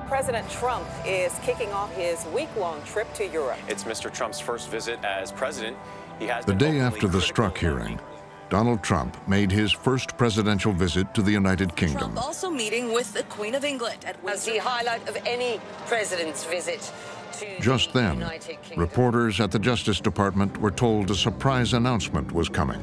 President 0.07 0.47
Trump 0.47 0.87
is 1.07 1.33
kicking 1.41 1.71
off 1.73 1.91
his 1.95 2.23
week 2.27 2.55
long 2.55 2.83
trip 2.83 3.11
to 3.15 3.25
Europe. 3.25 3.57
It's 3.67 3.83
Mr. 3.83 4.13
Trump's 4.13 4.39
first 4.39 4.69
visit 4.69 5.03
as 5.03 5.31
president. 5.31 5.75
He 6.19 6.27
has 6.27 6.45
The 6.45 6.53
day 6.53 6.79
after 6.79 7.07
the 7.07 7.19
critical 7.19 7.49
Strzok 7.49 7.57
hearing, 7.57 7.99
Donald 8.49 8.81
Trump 8.81 9.17
made 9.27 9.51
his 9.51 9.71
first 9.71 10.17
presidential 10.17 10.71
visit 10.71 11.13
to 11.13 11.21
the 11.21 11.31
United 11.31 11.75
Kingdom. 11.75 11.99
Trump 11.99 12.23
also 12.23 12.49
meeting 12.49 12.93
with 12.93 13.11
the 13.13 13.23
Queen 13.23 13.55
of 13.55 13.65
England 13.65 14.05
at 14.05 14.17
As 14.25 14.45
the 14.45 14.57
highlight 14.57 15.07
of 15.09 15.17
any 15.25 15.59
president's 15.85 16.45
visit 16.45 16.91
to 17.33 17.59
Just 17.59 17.91
the 17.91 17.99
then, 17.99 18.13
United 18.15 18.61
Kingdom. 18.61 18.79
reporters 18.79 19.41
at 19.41 19.51
the 19.51 19.59
Justice 19.59 19.99
Department 19.99 20.57
were 20.59 20.71
told 20.71 21.11
a 21.11 21.15
surprise 21.15 21.73
announcement 21.73 22.31
was 22.31 22.47
coming. 22.47 22.79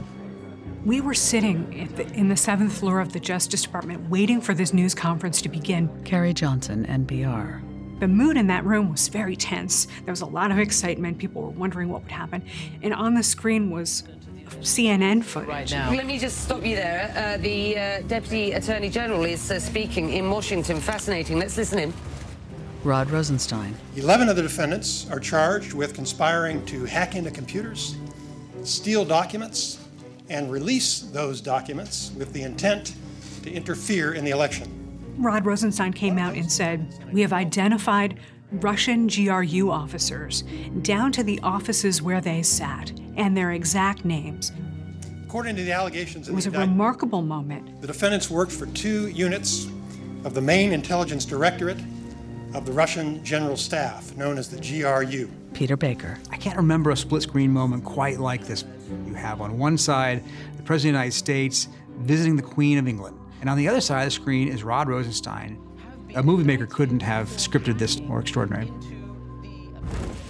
We 0.85 1.01
were 1.01 1.15
sitting 1.15 1.81
at 1.81 1.97
the, 1.97 2.07
in 2.13 2.29
the 2.29 2.37
seventh 2.37 2.79
floor 2.79 3.01
of 3.01 3.15
the 3.15 3.21
Justice 3.21 3.63
Department 3.63 4.11
waiting 4.11 4.43
for 4.43 4.53
this 4.53 4.75
news 4.75 4.95
conference 4.95 5.41
to 5.43 5.49
begin. 5.49 5.89
Carrie 6.05 6.35
Johnson, 6.35 6.85
NPR. 6.85 7.63
The 8.01 8.09
mood 8.09 8.37
in 8.37 8.49
that 8.49 8.67
room 8.67 8.91
was 8.91 9.09
very 9.09 9.35
tense. 9.35 9.87
There 10.05 10.13
was 10.13 10.21
a 10.21 10.27
lot 10.27 10.51
of 10.51 10.59
excitement. 10.59 11.17
People 11.17 11.41
were 11.41 11.49
wondering 11.51 11.89
what 11.89 12.03
would 12.03 12.13
happen. 12.13 12.43
And 12.83 12.93
on 12.93 13.15
the 13.15 13.23
screen 13.23 13.71
was 13.71 14.03
CNN 14.61 15.25
footage. 15.25 15.73
Let 15.73 16.07
me 16.07 16.19
just 16.19 16.43
stop 16.43 16.65
you 16.65 16.77
there. 16.77 17.13
Uh, 17.17 17.37
the 17.43 17.79
uh, 17.79 18.01
Deputy 18.07 18.53
Attorney 18.53 18.89
General 18.89 19.25
is 19.25 19.51
uh, 19.51 19.59
speaking 19.59 20.11
in 20.11 20.31
Washington. 20.31 20.81
Fascinating. 20.81 21.39
Let's 21.39 21.57
listen 21.57 21.79
in. 21.79 21.95
Rod 22.85 23.11
Rosenstein. 23.11 23.75
11 23.97 24.29
of 24.29 24.37
the 24.37 24.43
defendants 24.43 25.11
are 25.11 25.19
charged 25.19 25.73
with 25.73 25.95
conspiring 25.95 26.65
to 26.67 26.85
hack 26.85 27.15
into 27.15 27.31
computers, 27.31 27.97
steal 28.63 29.05
documents, 29.05 29.79
and 30.29 30.53
release 30.53 31.01
those 31.01 31.41
documents 31.41 32.13
with 32.17 32.33
the 32.33 32.43
intent 32.43 32.95
to 33.43 33.51
interfere 33.51 34.15
in 34.15 34.25
the 34.25 34.31
election. 34.31 34.71
Rod 35.19 35.47
Rosenstein 35.47 35.93
came 35.93 36.19
out 36.19 36.35
and 36.35 36.51
said, 36.51 36.93
We 37.13 37.21
have 37.21 37.33
identified 37.33 38.19
Russian 38.61 39.09
GRU 39.09 39.71
officers 39.71 40.43
down 40.83 41.13
to 41.13 41.23
the 41.23 41.41
offices 41.43 42.01
where 42.03 42.21
they 42.21 42.43
sat 42.43 42.93
and 43.17 43.37
their 43.37 43.53
exact 43.53 44.05
names. 44.05 44.53
According 45.25 45.57
to 45.57 45.63
the 45.65 45.73
allegations 45.73 46.29
It 46.29 46.35
was 46.35 46.47
a 46.47 46.49
indictment, 46.49 46.73
remarkable 46.73 47.23
moment. 47.23 47.81
the 47.81 47.87
defendants 47.87 48.31
worked 48.31 48.53
for 48.53 48.67
two 48.67 49.09
units 49.09 49.67
of 50.25 50.35
the 50.35 50.41
main 50.41 50.73
intelligence 50.73 51.25
directorate 51.25 51.79
of 52.55 52.65
the 52.65 52.73
Russian 52.73 53.23
General 53.25 53.57
Staff, 53.57 54.17
known 54.17 54.39
as 54.39 54.49
the 54.49 54.59
GRU. 54.59 55.29
Peter 55.55 55.77
Baker. 55.77 56.19
I 56.31 56.37
can't 56.37 56.57
remember 56.57 56.91
a 56.91 56.97
split 56.97 57.23
screen 57.23 57.51
moment 57.51 57.85
quite 57.85 58.21
like 58.21 58.47
this. 58.47 58.65
You 59.07 59.15
have 59.15 59.41
on 59.41 59.59
one 59.59 59.77
side 59.77 60.23
the 60.57 60.63
President 60.63 60.95
of 60.97 61.01
the 61.01 61.05
United 61.05 61.13
States 61.17 61.69
visiting 61.99 62.37
the 62.37 62.43
Queen 62.43 62.79
of 62.79 62.87
England, 62.87 63.19
and 63.41 63.51
on 63.51 63.57
the 63.59 63.67
other 63.69 63.81
side 63.81 64.03
of 64.03 64.07
the 64.07 64.11
screen 64.13 64.49
is 64.49 64.63
Rod 64.63 64.89
Rosenstein. 64.89 65.59
A 66.15 66.23
movie 66.23 66.45
maker 66.45 66.67
couldn't 66.67 67.03
have 67.03 67.29
scripted 67.29 67.77
this 67.77 67.99
more 68.01 68.21
extraordinary. 68.21 68.71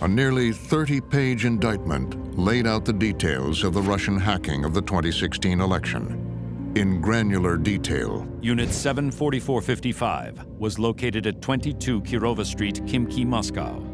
A 0.01 0.09
nearly 0.09 0.53
30 0.53 1.01
page 1.03 1.45
indictment 1.45 2.39
laid 2.39 2.67
out 2.67 2.85
the 2.85 2.93
details 2.93 3.63
of 3.63 3.75
the 3.75 3.83
Russian 3.83 4.19
hacking 4.19 4.65
of 4.65 4.73
the 4.73 4.81
2016 4.81 5.61
election 5.61 6.73
in 6.75 7.01
granular 7.01 7.57
detail. 7.57 8.27
Unit 8.41 8.71
74455 8.71 10.47
was 10.59 10.79
located 10.79 11.27
at 11.27 11.41
22 11.41 12.01
Kirova 12.01 12.45
Street, 12.45 12.83
Khimki, 12.85 13.27
Moscow. 13.27 13.94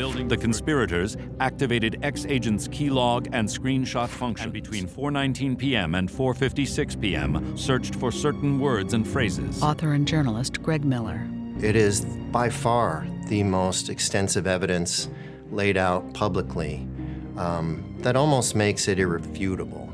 A 0.00 0.02
building 0.02 0.28
the 0.28 0.36
conspirators 0.38 1.18
activated 1.40 1.98
X-Agent's 2.02 2.66
keylog 2.68 3.28
and 3.34 3.46
screenshot 3.46 4.08
function 4.08 4.50
between 4.50 4.88
4:19 4.88 5.58
p.m. 5.58 5.94
and 5.94 6.08
4:56 6.08 6.98
p.m. 6.98 7.54
searched 7.54 7.94
for 7.96 8.10
certain 8.10 8.58
words 8.58 8.94
and 8.94 9.06
phrases. 9.06 9.62
Author 9.62 9.92
and 9.92 10.08
journalist 10.08 10.62
Greg 10.62 10.86
Miller. 10.86 11.28
It 11.62 11.76
is 11.76 12.06
by 12.32 12.48
far 12.48 13.06
the 13.26 13.42
most 13.42 13.90
extensive 13.90 14.46
evidence 14.46 15.10
laid 15.50 15.76
out 15.76 16.14
publicly 16.14 16.88
um, 17.36 17.94
that 17.98 18.16
almost 18.16 18.56
makes 18.56 18.88
it 18.88 18.98
irrefutable 18.98 19.92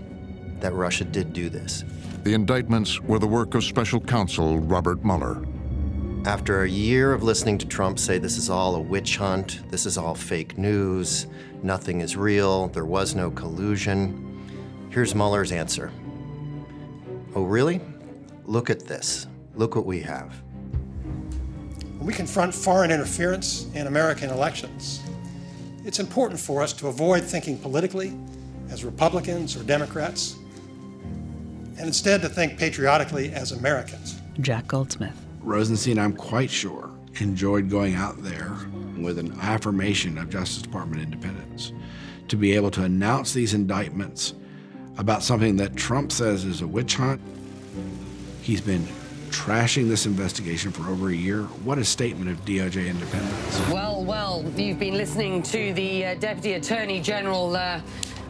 that 0.61 0.73
Russia 0.73 1.03
did 1.03 1.33
do 1.33 1.49
this. 1.49 1.83
The 2.23 2.33
indictments 2.33 3.01
were 3.01 3.19
the 3.19 3.27
work 3.27 3.57
of 3.57 3.65
special 3.65 3.99
counsel 3.99 4.61
Robert 4.61 5.05
Mueller. 5.05 5.43
After 6.27 6.65
a 6.65 6.69
year 6.69 7.13
of 7.13 7.23
listening 7.23 7.57
to 7.59 7.67
Trump 7.67 8.01
say 8.01 8.19
this 8.19 8.37
is 8.37 8.51
all 8.51 8.75
a 8.75 8.81
witch 8.81 9.17
hunt, 9.17 9.61
this 9.71 9.87
is 9.87 9.97
all 9.97 10.17
fake 10.17 10.59
news, 10.59 11.29
nothing 11.63 12.01
is 12.01 12.17
real, 12.17 12.67
there 12.67 12.85
was 12.85 13.15
no 13.15 13.31
collusion, 13.31 14.43
here's 14.91 15.15
Mueller's 15.15 15.53
answer. 15.53 15.93
Oh, 17.37 17.45
really? 17.45 17.81
Look 18.45 18.71
at 18.71 18.81
this. 18.81 19.29
Look 19.55 19.77
what 19.77 19.87
we 19.87 20.01
have. 20.01 20.35
When 21.99 22.07
we 22.07 22.13
confront 22.13 22.53
foreign 22.53 22.91
interference 22.91 23.73
in 23.75 23.87
American 23.87 24.29
elections, 24.31 25.01
it's 25.85 26.01
important 26.01 26.41
for 26.41 26.61
us 26.61 26.73
to 26.73 26.89
avoid 26.89 27.23
thinking 27.23 27.57
politically 27.57 28.19
as 28.71 28.85
Republicans 28.85 29.57
or 29.57 29.63
Democrats, 29.63 30.35
and 31.79 31.87
instead 31.87 32.21
to 32.23 32.29
think 32.29 32.59
patriotically 32.59 33.31
as 33.31 33.53
Americans. 33.53 34.21
Jack 34.41 34.67
Goldsmith. 34.67 35.26
Rosenstein, 35.47 35.97
I'm 35.97 36.13
quite 36.13 36.51
sure, 36.51 36.91
enjoyed 37.21 37.71
going 37.71 37.95
out 37.95 38.21
there 38.23 38.57
with 38.99 39.17
an 39.17 39.39
affirmation 39.41 40.19
of 40.19 40.29
Justice 40.29 40.61
Department 40.61 41.01
independence 41.01 41.73
to 42.27 42.37
be 42.37 42.53
able 42.53 42.73
to 42.73 42.83
announce 42.83 43.33
these 43.33 43.55
indictments 43.55 44.35
about 44.99 45.23
something 45.23 45.57
that 45.57 45.77
Trump 45.77 46.11
says 46.11 46.45
is 46.45 46.63
a 46.63 46.67
witch 46.67 46.97
hunt. 46.97 47.21
He's 48.43 48.61
been 48.61 48.85
trashing 49.31 49.89
this 49.89 50.05
investigation 50.05 50.73
for 50.73 50.91
over 50.91 51.11
a 51.11 51.15
year. 51.15 51.43
What 51.63 51.79
a 51.79 51.85
statement 51.85 52.29
of 52.29 52.45
DOJ 52.45 52.89
independence. 52.89 53.61
Well, 53.71 54.05
well, 54.05 54.45
you've 54.57 54.81
been 54.81 54.97
listening 54.97 55.43
to 55.45 55.73
the 55.75 56.07
uh, 56.07 56.15
Deputy 56.17 56.55
Attorney 56.55 57.01
General 57.01 57.55
uh, 57.55 57.81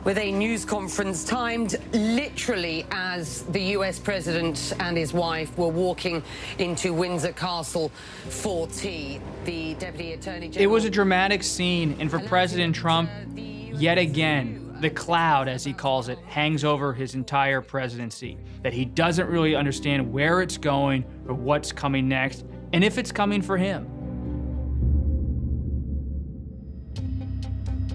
with 0.06 0.18
a 0.18 0.30
news 0.30 0.64
conference 0.64 1.24
timed 1.24 1.74
literally 1.92 2.86
as 2.92 3.42
the 3.46 3.60
US 3.76 3.98
president 3.98 4.72
and 4.78 4.96
his 4.96 5.12
wife 5.12 5.58
were 5.58 5.66
walking 5.66 6.22
into 6.58 6.92
Windsor 6.92 7.32
Castle 7.32 7.90
for 8.28 8.68
tea. 8.68 9.20
The 9.44 9.74
Deputy 9.74 10.12
Attorney 10.12 10.48
General. 10.48 10.62
It 10.62 10.72
was 10.72 10.84
a 10.84 10.90
dramatic 10.90 11.42
scene, 11.42 11.96
and 11.98 12.08
for 12.08 12.20
President 12.20 12.72
Trump, 12.72 13.10
yet 13.34 13.98
again, 13.98 14.76
the 14.80 14.90
cloud, 14.90 15.48
as 15.48 15.64
he 15.64 15.72
calls 15.72 16.08
it, 16.08 16.20
hangs 16.20 16.62
over 16.62 16.94
his 16.94 17.16
entire 17.16 17.60
presidency. 17.60 18.38
That 18.62 18.72
he 18.72 18.84
doesn't 18.84 19.28
really 19.28 19.56
understand 19.56 20.12
where 20.12 20.40
it's 20.40 20.56
going 20.56 21.04
or 21.26 21.34
what's 21.34 21.72
coming 21.72 22.06
next, 22.08 22.44
and 22.72 22.84
if 22.84 22.96
it's 22.96 23.10
coming 23.10 23.42
for 23.42 23.56
him. 23.56 23.95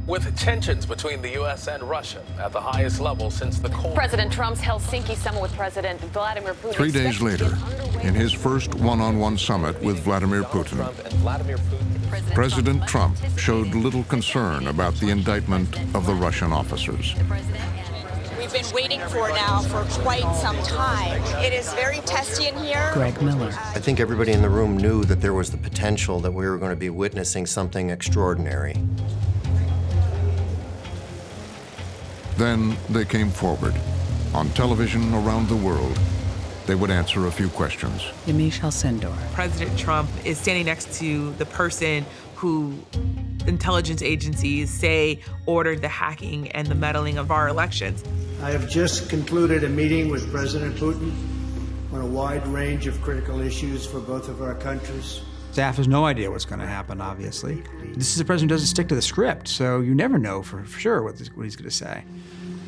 With 0.07 0.35
tensions 0.35 0.85
between 0.85 1.21
the 1.21 1.29
U.S. 1.33 1.67
and 1.67 1.83
Russia 1.83 2.23
at 2.39 2.51
the 2.51 2.59
highest 2.59 2.99
level 2.99 3.29
since 3.29 3.59
the 3.59 3.69
Cold 3.69 3.95
President 3.95 4.33
Trump's 4.33 4.59
Helsinki 4.59 5.15
summit 5.15 5.41
with 5.41 5.55
President 5.55 6.01
Vladimir 6.01 6.53
Putin. 6.55 6.73
Three 6.73 6.91
days 6.91 7.21
later, 7.21 7.55
in 8.01 8.15
his 8.15 8.33
first 8.33 8.73
one 8.75 8.99
on 8.99 9.19
one 9.19 9.37
summit 9.37 9.79
with 9.81 9.99
Vladimir 9.99 10.43
Putin, 10.43 10.79
President 12.33 12.85
Trump 12.87 13.15
showed 13.37 13.67
little 13.67 14.03
concern 14.05 14.67
about 14.67 14.95
the 14.95 15.09
indictment 15.09 15.77
of 15.95 16.05
the 16.07 16.15
Russian 16.15 16.51
officers. 16.51 17.15
We've 18.37 18.51
been 18.51 18.65
waiting 18.73 18.99
for 19.01 19.29
now 19.29 19.59
for 19.59 19.83
quite 20.01 20.29
some 20.35 20.57
time. 20.63 21.21
It 21.43 21.53
is 21.53 21.71
very 21.73 21.99
testy 21.99 22.47
in 22.47 22.57
here. 22.57 22.89
Greg 22.93 23.21
Miller. 23.21 23.53
I 23.75 23.79
think 23.79 23.99
everybody 23.99 24.31
in 24.31 24.41
the 24.41 24.49
room 24.49 24.77
knew 24.77 25.03
that 25.03 25.21
there 25.21 25.33
was 25.33 25.51
the 25.51 25.57
potential 25.57 26.19
that 26.21 26.31
we 26.31 26.45
were 26.47 26.57
going 26.57 26.71
to 26.71 26.75
be 26.75 26.89
witnessing 26.89 27.45
something 27.45 27.91
extraordinary. 27.91 28.75
Then 32.41 32.75
they 32.89 33.05
came 33.05 33.29
forward. 33.29 33.75
On 34.33 34.49
television 34.49 35.13
around 35.13 35.47
the 35.47 35.55
world, 35.55 35.95
they 36.65 36.73
would 36.73 36.89
answer 36.89 37.27
a 37.27 37.31
few 37.31 37.49
questions. 37.49 38.01
Yamiche 38.25 38.61
Alcindor. 38.61 39.15
President 39.31 39.77
Trump 39.77 40.09
is 40.25 40.39
standing 40.39 40.65
next 40.65 40.91
to 40.97 41.33
the 41.33 41.45
person 41.45 42.03
who 42.33 42.73
intelligence 43.45 44.01
agencies 44.01 44.71
say 44.71 45.19
ordered 45.45 45.83
the 45.83 45.87
hacking 45.87 46.49
and 46.53 46.65
the 46.65 46.73
meddling 46.73 47.19
of 47.19 47.29
our 47.29 47.47
elections. 47.47 48.03
I 48.41 48.49
have 48.49 48.67
just 48.67 49.07
concluded 49.07 49.63
a 49.63 49.69
meeting 49.69 50.09
with 50.09 50.31
President 50.31 50.75
Putin 50.77 51.13
on 51.93 52.01
a 52.01 52.07
wide 52.07 52.47
range 52.47 52.87
of 52.87 52.99
critical 53.03 53.39
issues 53.39 53.85
for 53.85 53.99
both 53.99 54.29
of 54.29 54.41
our 54.41 54.55
countries. 54.55 55.21
Staff 55.51 55.75
has 55.77 55.87
no 55.87 56.05
idea 56.05 56.31
what's 56.31 56.45
going 56.45 56.61
to 56.61 56.65
happen, 56.65 57.01
obviously. 57.01 57.61
This 57.93 58.13
is 58.13 58.21
a 58.21 58.25
president 58.25 58.51
who 58.51 58.55
doesn't 58.55 58.67
stick 58.67 58.87
to 58.87 58.95
the 58.95 59.01
script, 59.01 59.49
so 59.49 59.81
you 59.81 59.93
never 59.93 60.17
know 60.17 60.41
for, 60.41 60.63
for 60.63 60.79
sure 60.79 61.03
what, 61.03 61.17
this, 61.17 61.27
what 61.35 61.43
he's 61.43 61.57
going 61.57 61.69
to 61.69 61.75
say. 61.75 62.05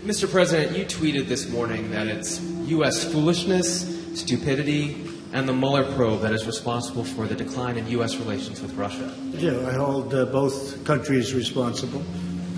Mr. 0.04 0.30
President, 0.30 0.78
you 0.78 0.84
tweeted 0.84 1.30
this 1.30 1.50
morning 1.50 1.92
that 1.92 2.08
it's 2.08 2.42
U.S. 2.42 3.10
foolishness, 3.10 4.20
stupidity, 4.20 5.10
and 5.32 5.48
the 5.48 5.54
Mueller 5.54 5.90
probe 5.96 6.22
that 6.24 6.34
is 6.34 6.46
responsible 6.46 7.06
for 7.06 7.26
the 7.26 7.36
decline 7.36 7.78
in 7.78 7.88
U.S. 7.88 8.18
relations 8.18 8.62
with 8.62 8.74
Russia. 8.74 9.16
Yeah, 9.32 9.66
I 9.66 9.72
hold 9.72 10.14
uh, 10.14 10.26
both 10.26 10.84
countries 10.84 11.34
responsible. 11.34 12.02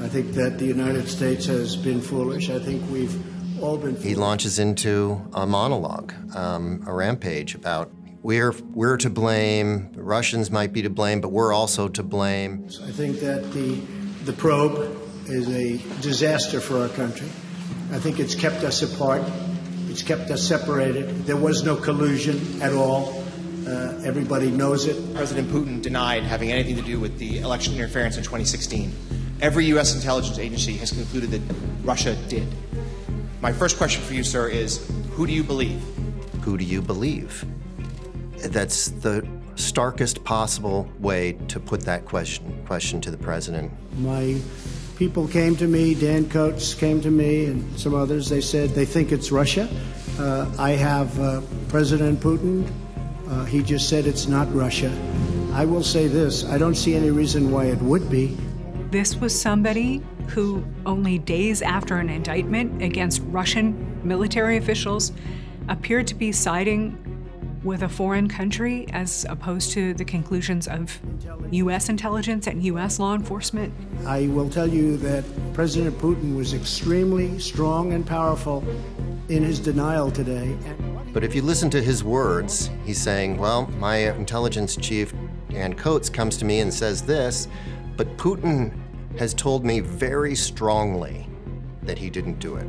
I 0.02 0.08
think 0.08 0.32
that 0.34 0.58
the 0.58 0.66
United 0.66 1.08
States 1.08 1.46
has 1.46 1.76
been 1.76 2.02
foolish. 2.02 2.50
I 2.50 2.58
think 2.58 2.84
we've 2.90 3.16
all 3.62 3.78
been. 3.78 3.96
He 3.98 4.16
launches 4.16 4.58
into 4.58 5.22
a 5.34 5.46
monologue, 5.46 6.14
um, 6.36 6.84
a 6.88 6.94
rampage 6.94 7.54
about 7.54 7.92
we're 8.26 8.56
we're 8.74 8.98
to 8.98 9.10
blame. 9.12 9.92
The 9.94 10.02
Russians 10.02 10.50
might 10.50 10.74
be 10.74 10.82
to 10.82 10.90
blame, 10.90 11.22
but 11.22 11.30
we're 11.30 11.54
also 11.54 11.88
to 11.90 12.02
blame. 12.02 12.68
I 12.84 12.90
think 12.90 13.20
that 13.20 13.54
the 13.54 13.76
the 14.26 14.34
probe 14.34 15.00
is 15.28 15.48
a 15.50 15.78
disaster 16.02 16.60
for 16.60 16.80
our 16.80 16.90
country. 16.90 17.28
I 17.92 18.00
think 18.00 18.20
it's 18.20 18.34
kept 18.34 18.64
us 18.64 18.82
apart. 18.82 19.22
It's 19.90 20.02
kept 20.02 20.32
us 20.32 20.42
separated. 20.42 21.28
There 21.28 21.38
was 21.38 21.64
no 21.64 21.76
collusion 21.76 22.64
at 22.64 22.74
all. 22.74 23.24
Uh, 23.68 24.02
everybody 24.04 24.50
knows 24.50 24.88
it. 24.88 24.98
President 25.14 25.48
Putin 25.50 25.80
denied 25.80 26.24
having 26.24 26.52
anything 26.52 26.78
to 26.78 26.82
do 26.82 27.00
with 27.00 27.20
the 27.20 27.40
election 27.40 27.76
interference 27.76 28.18
in 28.18 28.24
2016. 28.24 28.92
Every 29.40 29.66
U.S. 29.66 29.94
intelligence 29.94 30.40
agency 30.40 30.74
has 30.78 30.92
concluded 30.92 31.30
that 31.30 31.42
Russia 31.84 32.16
did. 32.28 32.48
My 33.42 33.54
first 33.54 33.78
question 33.78 34.02
for 34.02 34.16
you, 34.16 34.24
sir, 34.24 34.48
is 34.48 34.90
who 35.12 35.28
do 35.28 35.34
you 35.34 35.44
believe? 35.44 35.80
Who 36.42 36.58
do 36.58 36.64
you 36.64 36.82
believe? 36.82 37.46
That's 38.52 38.90
the 38.90 39.28
starkest 39.56 40.24
possible 40.24 40.90
way 41.00 41.34
to 41.48 41.60
put 41.60 41.82
that 41.82 42.06
question 42.06 42.64
question 42.66 43.02
to 43.02 43.12
the 43.12 43.18
president. 43.18 43.72
My 44.00 44.40
people 44.98 45.28
came 45.28 45.56
to 45.58 45.68
me, 45.68 45.94
Dan 45.96 46.30
Coats 46.30 46.74
came 46.74 47.02
to 47.02 47.12
me, 47.12 47.46
and 47.46 47.80
some 47.80 47.94
others. 47.94 48.30
They 48.30 48.42
said 48.42 48.72
they 48.72 48.86
think 48.86 49.12
it's 49.12 49.32
Russia. 49.32 49.70
Uh, 50.20 50.50
I 50.58 50.72
have 50.72 51.20
uh, 51.20 51.42
President 51.70 52.20
Putin. 52.20 52.70
Uh, 53.28 53.46
he 53.46 53.62
just 53.62 53.90
said 53.90 54.06
it's 54.06 54.28
not 54.28 54.54
Russia. 54.54 54.92
I 55.54 55.66
will 55.66 55.84
say 55.84 56.08
this 56.08 56.44
I 56.46 56.58
don't 56.58 56.76
see 56.76 56.96
any 56.96 57.12
reason 57.12 57.52
why 57.52 57.66
it 57.66 57.80
would 57.80 58.10
be. 58.10 58.38
This 58.92 59.16
was 59.16 59.38
somebody 59.40 60.02
who, 60.30 60.64
only 60.86 61.20
days 61.20 61.62
after 61.62 61.98
an 61.98 62.10
indictment 62.10 62.82
against 62.82 63.22
Russian 63.26 64.00
military 64.04 64.58
officials, 64.58 65.12
appeared 65.68 66.08
to 66.08 66.16
be 66.16 66.32
siding 66.32 67.15
with 67.66 67.82
a 67.82 67.90
foreign 67.90 68.30
country 68.30 68.86
as 68.92 69.26
opposed 69.28 69.72
to 69.72 69.94
the 69.96 70.06
conclusions 70.06 70.68
of 70.68 70.98
U.S. 71.52 71.90
intelligence 71.90 72.46
and 72.48 72.64
U.S. 72.64 73.00
law 73.00 73.16
enforcement? 73.16 73.74
I 74.06 74.28
will 74.28 74.50
tell 74.50 74.68
you 74.68 74.98
that 74.98 75.26
President 75.54 75.98
Putin 75.98 76.38
was 76.38 76.54
extremely 76.54 77.40
strong 77.40 77.94
and 77.94 78.06
powerful 78.06 78.64
in 79.30 79.44
his 79.44 79.60
denial 79.60 80.12
today. 80.12 80.56
But 81.12 81.24
if 81.24 81.34
you 81.34 81.42
listen 81.42 81.70
to 81.72 81.82
his 81.82 82.04
words, 82.04 82.70
he's 82.86 83.02
saying, 83.02 83.38
well, 83.38 83.66
my 83.80 84.12
intelligence 84.14 84.76
chief, 84.76 85.14
Dan 85.50 85.74
Coats, 85.74 86.08
comes 86.08 86.38
to 86.38 86.46
me 86.46 86.60
and 86.60 86.72
says 86.72 87.02
this, 87.02 87.48
but 87.98 88.16
Putin 88.18 88.78
has 89.18 89.34
told 89.34 89.66
me 89.66 89.80
very 89.80 90.36
strongly 90.36 91.28
that 91.82 91.98
he 91.98 92.10
didn't 92.10 92.40
do 92.40 92.58
it. 92.58 92.68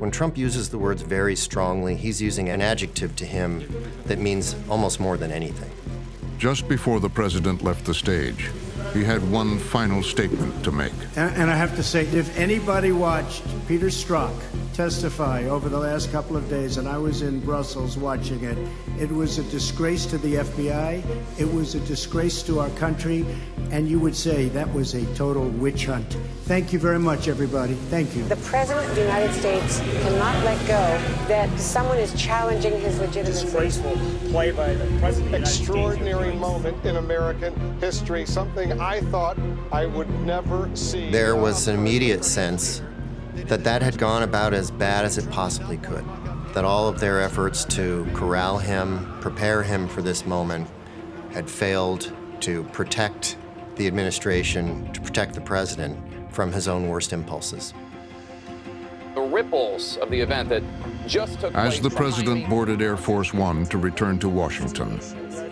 When 0.00 0.10
Trump 0.10 0.38
uses 0.38 0.70
the 0.70 0.78
words 0.78 1.02
very 1.02 1.36
strongly, 1.36 1.94
he's 1.94 2.22
using 2.22 2.48
an 2.48 2.62
adjective 2.62 3.14
to 3.16 3.26
him 3.26 3.68
that 4.06 4.18
means 4.18 4.56
almost 4.66 4.98
more 4.98 5.18
than 5.18 5.30
anything. 5.30 5.70
Just 6.38 6.66
before 6.68 7.00
the 7.00 7.10
president 7.10 7.62
left 7.62 7.84
the 7.84 7.92
stage, 7.92 8.50
he 8.94 9.04
had 9.04 9.30
one 9.30 9.58
final 9.58 10.02
statement 10.02 10.64
to 10.64 10.72
make. 10.72 10.94
And, 11.16 11.36
and 11.36 11.50
I 11.50 11.54
have 11.54 11.76
to 11.76 11.82
say, 11.82 12.06
if 12.06 12.34
anybody 12.38 12.92
watched 12.92 13.42
Peter 13.68 13.88
Strzok 13.88 14.32
testify 14.80 15.44
over 15.44 15.68
the 15.68 15.78
last 15.78 16.10
couple 16.10 16.38
of 16.38 16.48
days, 16.48 16.78
and 16.78 16.88
I 16.88 16.96
was 16.96 17.20
in 17.20 17.38
Brussels 17.40 17.98
watching 17.98 18.42
it, 18.44 18.56
it 18.98 19.10
was 19.10 19.36
a 19.36 19.42
disgrace 19.50 20.06
to 20.06 20.16
the 20.16 20.36
FBI, 20.36 21.04
it 21.38 21.52
was 21.52 21.74
a 21.74 21.80
disgrace 21.80 22.42
to 22.44 22.60
our 22.60 22.70
country, 22.70 23.26
and 23.72 23.86
you 23.86 24.00
would 24.00 24.16
say 24.16 24.48
that 24.48 24.72
was 24.72 24.94
a 24.94 25.04
total 25.14 25.50
witch 25.50 25.84
hunt. 25.84 26.16
Thank 26.44 26.72
you 26.72 26.78
very 26.78 26.98
much, 26.98 27.28
everybody. 27.28 27.74
Thank 27.90 28.16
you. 28.16 28.24
The 28.24 28.36
President 28.36 28.88
of 28.88 28.94
the 28.94 29.02
United 29.02 29.34
States 29.34 29.80
cannot 29.80 30.42
let 30.46 30.58
go 30.60 30.82
that 31.28 31.60
someone 31.60 31.98
is 31.98 32.14
challenging 32.14 32.80
his 32.80 32.98
legitimacy. 33.00 33.44
Disgraceful 33.44 33.98
play 34.30 34.50
by 34.50 34.72
the 34.72 34.86
President 34.98 35.26
of 35.26 35.42
the 35.42 35.46
Extraordinary 35.46 36.34
moment 36.36 36.82
in 36.86 36.96
American 36.96 37.78
history, 37.80 38.24
something 38.24 38.80
I 38.80 39.02
thought 39.12 39.36
I 39.72 39.84
would 39.84 40.08
never 40.20 40.74
see. 40.74 41.10
There 41.10 41.36
was 41.36 41.68
an 41.68 41.74
immediate 41.74 42.24
sense 42.24 42.80
that 43.34 43.64
that 43.64 43.82
had 43.82 43.98
gone 43.98 44.22
about 44.22 44.54
as 44.54 44.70
bad 44.70 45.04
as 45.04 45.18
it 45.18 45.30
possibly 45.30 45.76
could. 45.78 46.04
That 46.54 46.64
all 46.64 46.88
of 46.88 47.00
their 47.00 47.20
efforts 47.20 47.64
to 47.66 48.06
corral 48.14 48.58
him, 48.58 49.18
prepare 49.20 49.62
him 49.62 49.88
for 49.88 50.02
this 50.02 50.26
moment, 50.26 50.68
had 51.32 51.48
failed 51.48 52.12
to 52.40 52.64
protect 52.64 53.36
the 53.76 53.86
administration, 53.86 54.92
to 54.92 55.00
protect 55.00 55.34
the 55.34 55.40
president 55.40 55.98
from 56.32 56.52
his 56.52 56.68
own 56.68 56.88
worst 56.88 57.12
impulses. 57.12 57.72
The 59.14 59.20
ripples 59.20 59.96
of 59.98 60.10
the 60.10 60.20
event 60.20 60.48
that 60.50 60.62
just 61.06 61.40
took 61.40 61.54
As 61.54 61.78
place 61.78 61.82
the 61.82 61.96
president 61.96 62.48
boarded 62.48 62.80
Air 62.82 62.96
Force 62.96 63.34
One 63.34 63.66
to 63.66 63.78
return 63.78 64.18
to 64.20 64.28
Washington, 64.28 64.98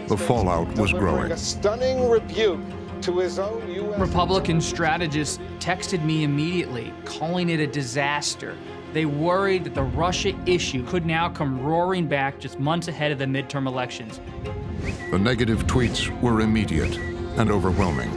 the 0.06 0.16
fallout 0.16 0.68
was 0.78 0.92
growing. 0.92 1.32
A 1.32 1.36
stunning 1.36 2.08
rebuke 2.08 2.60
to 3.02 3.18
his 3.18 3.38
own 3.38 3.70
U.S. 3.70 4.00
Republican 4.00 4.60
strategists 4.60 5.38
texted 5.58 6.04
me 6.04 6.24
immediately, 6.24 6.92
calling 7.04 7.50
it 7.50 7.60
a 7.60 7.66
disaster. 7.66 8.56
They 8.92 9.04
worried 9.04 9.64
that 9.64 9.74
the 9.74 9.82
Russia 9.82 10.34
issue 10.46 10.84
could 10.86 11.04
now 11.04 11.28
come 11.28 11.60
roaring 11.60 12.06
back 12.06 12.38
just 12.38 12.58
months 12.58 12.88
ahead 12.88 13.12
of 13.12 13.18
the 13.18 13.26
midterm 13.26 13.66
elections. 13.66 14.20
The 15.10 15.18
negative 15.18 15.66
tweets 15.66 16.08
were 16.20 16.40
immediate 16.40 16.96
and 17.36 17.50
overwhelming. 17.50 18.10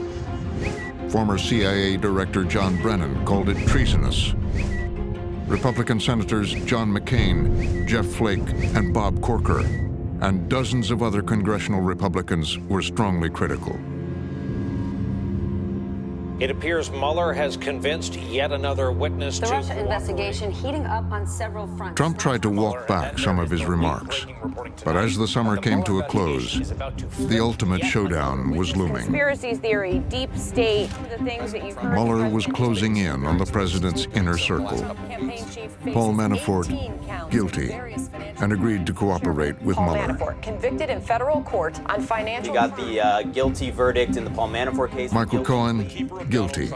Former 1.10 1.36
CIA 1.36 1.96
Director 1.96 2.44
John 2.44 2.80
Brennan 2.80 3.24
called 3.26 3.48
it 3.48 3.66
treasonous. 3.68 4.34
Republican 5.46 6.00
Senators 6.00 6.54
John 6.64 6.90
McCain, 6.90 7.86
Jeff 7.86 8.06
Flake, 8.06 8.48
and 8.74 8.94
Bob 8.94 9.20
Corker, 9.20 9.60
and 10.22 10.48
dozens 10.48 10.90
of 10.90 11.02
other 11.02 11.20
congressional 11.20 11.82
Republicans 11.82 12.58
were 12.58 12.80
strongly 12.80 13.28
critical. 13.28 13.78
It 16.42 16.50
appears 16.50 16.90
Mueller 16.90 17.32
has 17.34 17.56
convinced 17.56 18.16
yet 18.16 18.50
another 18.50 18.90
witness 18.90 19.38
The 19.38 19.46
to 19.46 19.52
Russia 19.52 19.78
investigation 19.78 20.50
heating 20.50 20.84
up 20.86 21.08
on 21.12 21.24
several 21.24 21.68
fronts. 21.76 21.96
Trump 21.96 22.18
tried 22.18 22.42
to 22.42 22.50
walk 22.50 22.88
back 22.88 23.16
some 23.16 23.38
of 23.38 23.48
his 23.48 23.64
remarks, 23.64 24.26
but 24.84 24.96
as 24.96 25.16
the 25.16 25.28
summer 25.28 25.56
came 25.56 25.84
to 25.84 26.00
a 26.00 26.02
close, 26.08 26.72
the 27.28 27.38
ultimate 27.38 27.84
showdown 27.84 28.56
was 28.56 28.76
looming. 28.76 29.04
Conspiracy 29.04 29.54
theory, 29.54 30.00
deep 30.08 30.36
state, 30.36 30.90
the 31.10 31.24
things 31.24 31.52
that 31.52 31.64
you've 31.64 31.76
heard. 31.76 31.94
Mueller 31.94 32.28
was 32.28 32.44
closing 32.46 32.96
in 32.96 33.24
on 33.24 33.38
the 33.38 33.46
president's 33.46 34.08
inner 34.14 34.36
circle. 34.36 34.78
Paul 35.92 36.12
Manafort, 36.12 36.66
guilty, 37.30 37.70
and 38.40 38.52
agreed 38.52 38.84
to 38.86 38.92
cooperate 38.92 39.62
with 39.62 39.76
Paul 39.76 39.94
Mueller. 39.94 40.14
Manafort, 40.14 40.42
convicted 40.42 40.90
in 40.90 41.00
federal 41.00 41.40
court 41.42 41.80
on 41.86 42.02
financial. 42.02 42.52
You 42.52 42.60
got 42.60 42.76
the 42.76 43.00
uh, 43.00 43.22
guilty 43.22 43.70
verdict 43.70 44.16
in 44.16 44.24
the 44.24 44.30
Paul 44.30 44.48
Manafort 44.48 44.90
case. 44.90 45.12
Michael 45.12 45.44
Cohen, 45.44 45.88
guilty, 46.32 46.70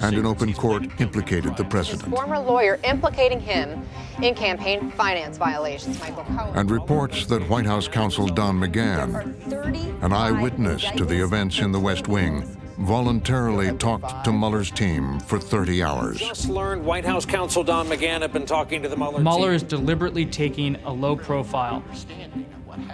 and 0.00 0.16
in 0.16 0.24
open 0.24 0.54
court 0.54 0.84
implicated 1.00 1.56
the 1.56 1.64
president. 1.64 2.08
Former 2.08 2.38
lawyer 2.38 2.78
implicating 2.84 3.40
him 3.40 3.84
in 4.22 4.34
campaign 4.34 4.92
finance 4.92 5.36
violations. 5.36 5.98
Michael 5.98 6.22
Cohen. 6.24 6.56
And 6.56 6.70
reports 6.70 7.26
that 7.26 7.46
White 7.48 7.66
House 7.66 7.88
counsel 7.88 8.28
Don 8.28 8.60
McGahn, 8.60 10.02
an 10.02 10.12
eyewitness 10.12 10.88
to 10.92 11.04
the 11.04 11.22
events 11.22 11.58
in 11.58 11.72
the 11.72 11.80
West 11.80 12.06
Wing, 12.06 12.42
voluntarily 12.78 13.76
talked 13.76 14.24
to 14.24 14.32
Mueller's 14.32 14.70
team 14.70 15.18
for 15.20 15.38
30 15.38 15.82
hours. 15.82 16.18
Just 16.18 16.48
learned 16.48 16.84
White 16.84 17.04
House 17.04 17.26
counsel 17.26 17.64
Don 17.64 17.88
McGahn 17.88 18.22
had 18.22 18.32
been 18.32 18.46
talking 18.46 18.82
to 18.82 18.88
the 18.88 18.96
Mueller 18.96 19.20
Mueller 19.20 19.48
team. 19.48 19.56
is 19.56 19.62
deliberately 19.64 20.24
taking 20.24 20.76
a 20.84 20.92
low 20.92 21.16
profile, 21.16 21.82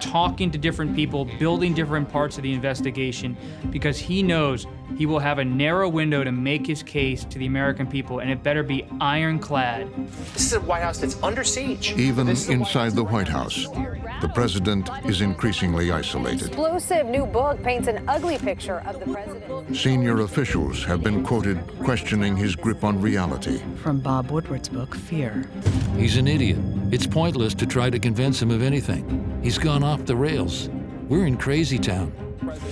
talking 0.01 0.51
to 0.51 0.59
different 0.59 0.97
people, 0.97 1.27
building 1.39 1.75
different 1.75 2.09
parts 2.09 2.39
of 2.39 2.43
the 2.43 2.53
investigation, 2.55 3.37
because 3.71 3.99
he 3.99 4.23
knows 4.23 4.67
he 4.97 5.07
will 5.07 5.19
have 5.19 5.39
a 5.39 5.45
narrow 5.45 5.89
window 5.89 6.25
to 6.25 6.33
make 6.33 6.67
his 6.67 6.83
case 6.83 7.25
to 7.25 7.39
the 7.39 7.47
American 7.47 7.87
people, 7.87 8.21
and 8.21 8.31
it 8.31 8.43
better 8.43 8.63
be 8.63 8.87
ironclad. 9.01 9.89
This 10.33 10.47
is 10.47 10.53
a 10.55 10.61
White 10.61 10.83
House 10.83 10.99
that's 10.99 11.23
under 11.23 11.45
siege. 11.45 11.93
Even 11.97 12.29
inside 12.29 12.93
the 12.93 13.05
White 13.05 13.29
House, 13.29 13.67
the 14.21 14.31
president 14.35 14.89
is 15.05 15.21
increasingly 15.21 15.93
isolated. 15.93 16.49
Explosive 16.49 17.07
new 17.07 17.27
book 17.27 17.63
paints 17.63 17.89
an 17.89 18.09
ugly 18.09 18.39
picture 18.39 18.83
of 18.87 18.99
the 19.01 19.13
president. 19.13 19.77
Senior 19.77 20.21
officials 20.21 20.85
have 20.85 21.03
been 21.03 21.23
quoted 21.25 21.59
questioning 21.85 22.37
his 22.37 22.57
grip 22.57 22.85
on 22.85 23.01
reality. 23.01 23.61
From 23.83 24.01
Bob 24.01 24.31
Woodward's 24.31 24.69
book, 24.69 24.95
Fear. 24.95 25.49
He's 25.97 26.17
an 26.17 26.27
idiot. 26.27 26.59
It's 26.91 27.07
pointless 27.07 27.55
to 27.55 27.67
try 27.67 27.91
to 27.91 27.99
convince 27.99 28.41
him 28.41 28.51
of 28.51 28.63
anything. 28.63 29.41
He's 29.43 29.59
gone 29.59 29.83
off 29.83 30.05
the 30.07 30.17
rails. 30.17 30.69
We're 31.09 31.27
in 31.27 31.37
crazy 31.37 31.79
town. 31.79 32.13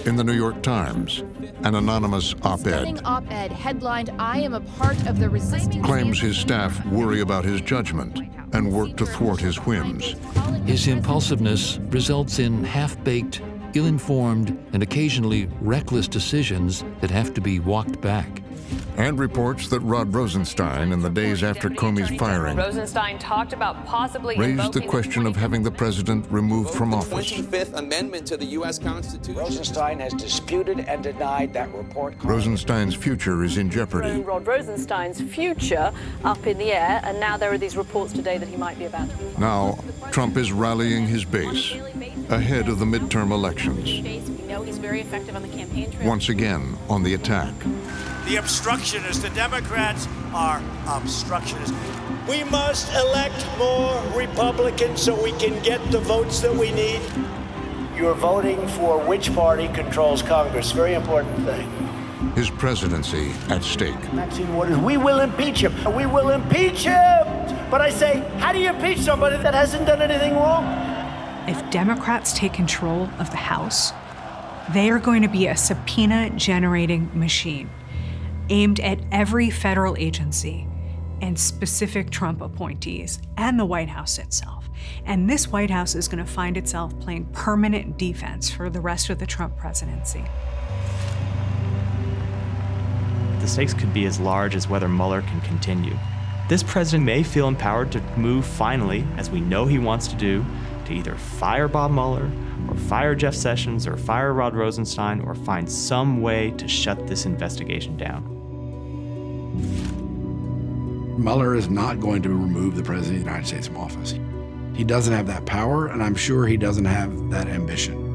In 0.05 0.17
the 0.17 0.25
New 0.25 0.33
York 0.33 0.63
Times, 0.63 1.23
an 1.65 1.75
anonymous 1.75 2.35
op-ed 2.43 3.01
op-ed 3.05 3.53
headlined, 3.53 4.11
I 4.19 4.39
am 4.41 4.55
a 4.55 4.61
part 4.61 5.07
of 5.07 5.19
the 5.19 5.29
resistance. 5.29 5.85
claims 5.85 6.21
his 6.21 6.37
staff 6.37 6.85
worry 6.87 7.21
about 7.21 7.45
his 7.45 7.61
judgment 7.61 8.21
and 8.53 8.73
work 8.73 8.97
to 8.97 9.07
thwart 9.07 9.41
his 9.41 9.57
whims. 9.59 10.15
His 10.67 10.89
impulsiveness 10.89 11.79
results 11.91 12.39
in 12.39 12.65
half 12.65 13.03
baked, 13.05 13.43
ill 13.75 13.87
informed, 13.87 14.57
and 14.73 14.83
occasionally 14.83 15.49
reckless 15.61 16.09
decisions 16.09 16.85
that 17.01 17.11
have 17.11 17.35
to 17.35 17.41
be 17.41 17.61
walked 17.61 18.01
back. 18.01 18.43
And 18.97 19.19
reports 19.19 19.69
that 19.69 19.81
Rod 19.81 20.15
Rosenstein, 20.15 20.91
in 20.93 21.01
the 21.01 21.11
days 21.11 21.43
after 21.43 21.69
Comey's 21.69 22.17
firing, 22.19 22.57
Rosenstein 22.57 23.19
talked 23.19 23.53
about 23.53 23.85
possibly 23.85 24.39
raised 24.39 24.73
the 24.73 24.81
question 24.81 25.27
of 25.27 25.37
having 25.37 25.63
the 25.63 25.71
president 25.71 26.27
removed 26.31 26.71
from 26.71 26.95
office. 26.95 27.31
25th 27.31 27.75
Amendment 27.75 28.27
to 28.29 28.37
the 28.39 28.47
U.S. 28.47 28.79
Constitution. 28.79 29.37
Rosenstein 29.37 30.01
has 30.01 30.15
disputed 30.15 30.81
and 30.81 31.03
denied 31.03 31.53
that 31.53 31.73
report. 31.75 32.15
Rosenstein's 32.25 32.95
future 32.95 33.45
is 33.45 33.59
in 33.59 33.71
jeopardy. 33.71 34.23
Rod 34.23 34.47
Rosenstein's 34.47 35.21
future 35.21 35.93
up 36.25 36.47
in 36.47 36.57
the 36.57 36.73
air, 36.73 37.01
and 37.05 37.21
now 37.21 37.37
there 37.37 37.53
are 37.53 37.59
these 37.59 37.77
reports 37.77 38.15
today 38.15 38.39
that 38.39 38.49
he 38.49 38.57
might 38.57 38.79
be 38.79 38.87
about 38.87 39.11
to. 39.11 39.41
Now, 39.41 39.79
Trump 40.11 40.37
is 40.39 40.53
rallying 40.53 41.07
his 41.07 41.25
base 41.25 41.73
ahead 42.31 42.69
of 42.69 42.79
the 42.79 42.87
midterm 42.87 43.31
elections, 43.31 43.85
We 43.85 44.47
know 44.47 44.63
he's 44.63 44.79
very 44.79 45.01
effective 45.01 45.37
on 45.37 45.43
the 45.43 45.49
campaign 45.49 45.91
trail. 45.91 46.09
once 46.09 46.29
again 46.29 46.77
on 46.89 47.03
the 47.03 47.15
attack. 47.15 47.53
The 48.27 48.39
obstructionists, 48.39 49.23
the 49.23 49.31
Democrats 49.31 50.09
are 50.35 50.61
obstructionists. 50.89 51.73
We 52.29 52.43
must 52.43 52.93
elect 52.93 53.47
more 53.57 54.03
Republicans 54.17 55.01
so 55.01 55.15
we 55.23 55.31
can 55.35 55.63
get 55.63 55.81
the 55.93 56.01
votes 56.01 56.41
that 56.41 56.53
we 56.53 56.73
need. 56.73 57.01
You're 57.95 58.17
voting 58.17 58.67
for 58.67 58.99
which 58.99 59.33
party 59.33 59.69
controls 59.69 60.23
Congress. 60.23 60.73
Very 60.73 60.95
important 60.95 61.37
thing. 61.47 61.71
His 62.35 62.51
presidency 62.51 63.31
at 63.49 63.63
stake. 63.63 64.13
Maxine 64.13 64.53
Waters, 64.57 64.79
we 64.79 64.97
will 64.97 65.21
impeach 65.21 65.61
him. 65.61 65.73
We 65.95 66.07
will 66.07 66.31
impeach 66.31 66.81
him. 66.83 67.23
But 67.71 67.81
I 67.81 67.91
say, 67.91 68.29
how 68.39 68.53
do 68.53 68.59
you 68.59 68.71
impeach 68.71 68.99
somebody 68.99 69.37
that 69.37 69.55
hasn't 69.55 69.87
done 69.87 70.03
anything 70.03 70.35
wrong? 70.35 70.65
If 71.49 71.71
Democrats 71.71 72.37
take 72.37 72.55
control 72.55 73.09
of 73.21 73.31
the 73.31 73.37
House, 73.37 73.93
they 74.75 74.91
are 74.91 74.99
going 74.99 75.23
to 75.23 75.29
be 75.29 75.47
a 75.47 75.57
subpoena 75.57 76.31
generating 76.31 77.09
machine 77.17 77.71
aimed 78.49 78.81
at 78.81 79.01
every 79.13 79.51
federal 79.51 79.97
agency 79.97 80.67
and 81.21 81.39
specific 81.39 82.11
Trump 82.11 82.41
appointees 82.41 83.19
and 83.37 83.59
the 83.59 83.65
White 83.65 83.89
House 83.89 84.19
itself. 84.19 84.69
And 85.05 85.29
this 85.29 85.49
White 85.49 85.71
House 85.71 85.95
is 85.95 86.09
going 86.09 86.25
to 86.25 86.31
find 86.31 86.57
itself 86.57 86.99
playing 87.01 87.27
permanent 87.27 87.99
defense 87.99 88.51
for 88.51 88.69
the 88.69 88.81
rest 88.81 89.11
of 89.11 89.19
the 89.19 89.27
Trump 89.27 89.57
presidency. 89.57 90.25
The 93.41 93.49
stakes 93.49 93.75
could 93.75 93.95
be 93.95 94.07
as 94.07 94.21
large 94.21 94.55
as 94.55 94.69
whether 94.69 94.89
Mueller 94.89 95.23
can 95.23 95.41
continue. 95.43 95.97
This 96.49 96.63
president 96.63 97.05
may 97.05 97.23
feel 97.23 97.49
empowered 97.49 97.91
to 97.93 98.01
move 98.17 98.45
finally, 98.45 99.07
as 99.17 99.31
we 99.31 99.41
know 99.41 99.67
he 99.67 99.79
wants 99.79 100.09
to 100.09 100.17
do, 100.17 100.45
to 100.85 100.93
either 100.93 101.17
fire 101.17 101.67
Bob 101.67 101.91
Mueller, 101.91 102.31
or 102.69 102.77
fire 102.77 103.15
Jeff 103.15 103.35
Sessions, 103.35 103.87
or 103.87 103.97
fire 103.97 104.33
Rod 104.33 104.55
Rosenstein, 104.55 105.21
or 105.23 105.35
find 105.35 105.71
some 105.71 106.21
way 106.21 106.53
to 106.53 106.69
shut 106.69 107.07
this 107.07 107.27
investigation 107.27 107.97
down. 107.97 108.36
Mueller 111.19 111.55
is 111.55 111.69
not 111.69 112.01
going 112.01 112.23
to 112.23 112.29
remove 112.29 112.77
the 112.77 112.83
President 112.83 113.19
of 113.19 113.25
the 113.25 113.31
United 113.31 113.47
States 113.47 113.67
from 113.67 113.79
office. 113.79 114.15
He 114.75 114.85
doesn't 114.85 115.15
have 115.15 115.27
that 115.29 115.47
power, 115.47 115.87
and 115.87 116.03
I'm 116.03 116.15
sure 116.15 116.47
he 116.47 116.59
doesn't 116.59 116.85
have 116.85 117.31
that 117.31 117.49
ambition. 117.49 118.07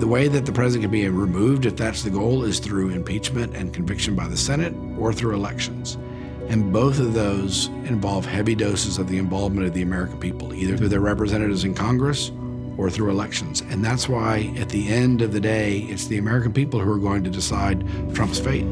The 0.00 0.08
way 0.08 0.26
that 0.26 0.44
the 0.46 0.52
president 0.52 0.82
can 0.82 0.90
be 0.90 1.08
removed, 1.08 1.64
if 1.64 1.76
that's 1.76 2.02
the 2.02 2.10
goal, 2.10 2.42
is 2.42 2.58
through 2.58 2.88
impeachment 2.88 3.54
and 3.54 3.72
conviction 3.72 4.16
by 4.16 4.26
the 4.26 4.36
Senate 4.36 4.74
or 4.98 5.12
through 5.12 5.36
elections. 5.36 5.96
And 6.48 6.72
both 6.72 6.98
of 6.98 7.14
those 7.14 7.68
involve 7.84 8.26
heavy 8.26 8.56
doses 8.56 8.98
of 8.98 9.08
the 9.08 9.18
involvement 9.18 9.64
of 9.64 9.74
the 9.74 9.82
American 9.82 10.18
people, 10.18 10.52
either 10.52 10.76
through 10.76 10.88
their 10.88 10.98
representatives 10.98 11.62
in 11.62 11.72
Congress 11.72 12.32
or 12.76 12.90
through 12.90 13.10
elections. 13.10 13.60
And 13.60 13.84
that's 13.84 14.08
why, 14.08 14.52
at 14.56 14.70
the 14.70 14.88
end 14.88 15.22
of 15.22 15.32
the 15.32 15.40
day, 15.40 15.78
it's 15.88 16.08
the 16.08 16.18
American 16.18 16.52
people 16.52 16.80
who 16.80 16.90
are 16.90 16.98
going 16.98 17.22
to 17.22 17.30
decide 17.30 17.86
Trump's 18.12 18.40
fate. 18.40 18.66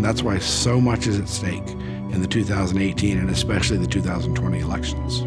And 0.00 0.04
that's 0.06 0.22
why 0.22 0.38
so 0.38 0.80
much 0.80 1.06
is 1.06 1.20
at 1.20 1.28
stake 1.28 1.68
in 1.68 2.22
the 2.22 2.26
2018 2.26 3.18
and 3.18 3.28
especially 3.28 3.76
the 3.76 3.86
2020 3.86 4.58
elections. 4.60 5.20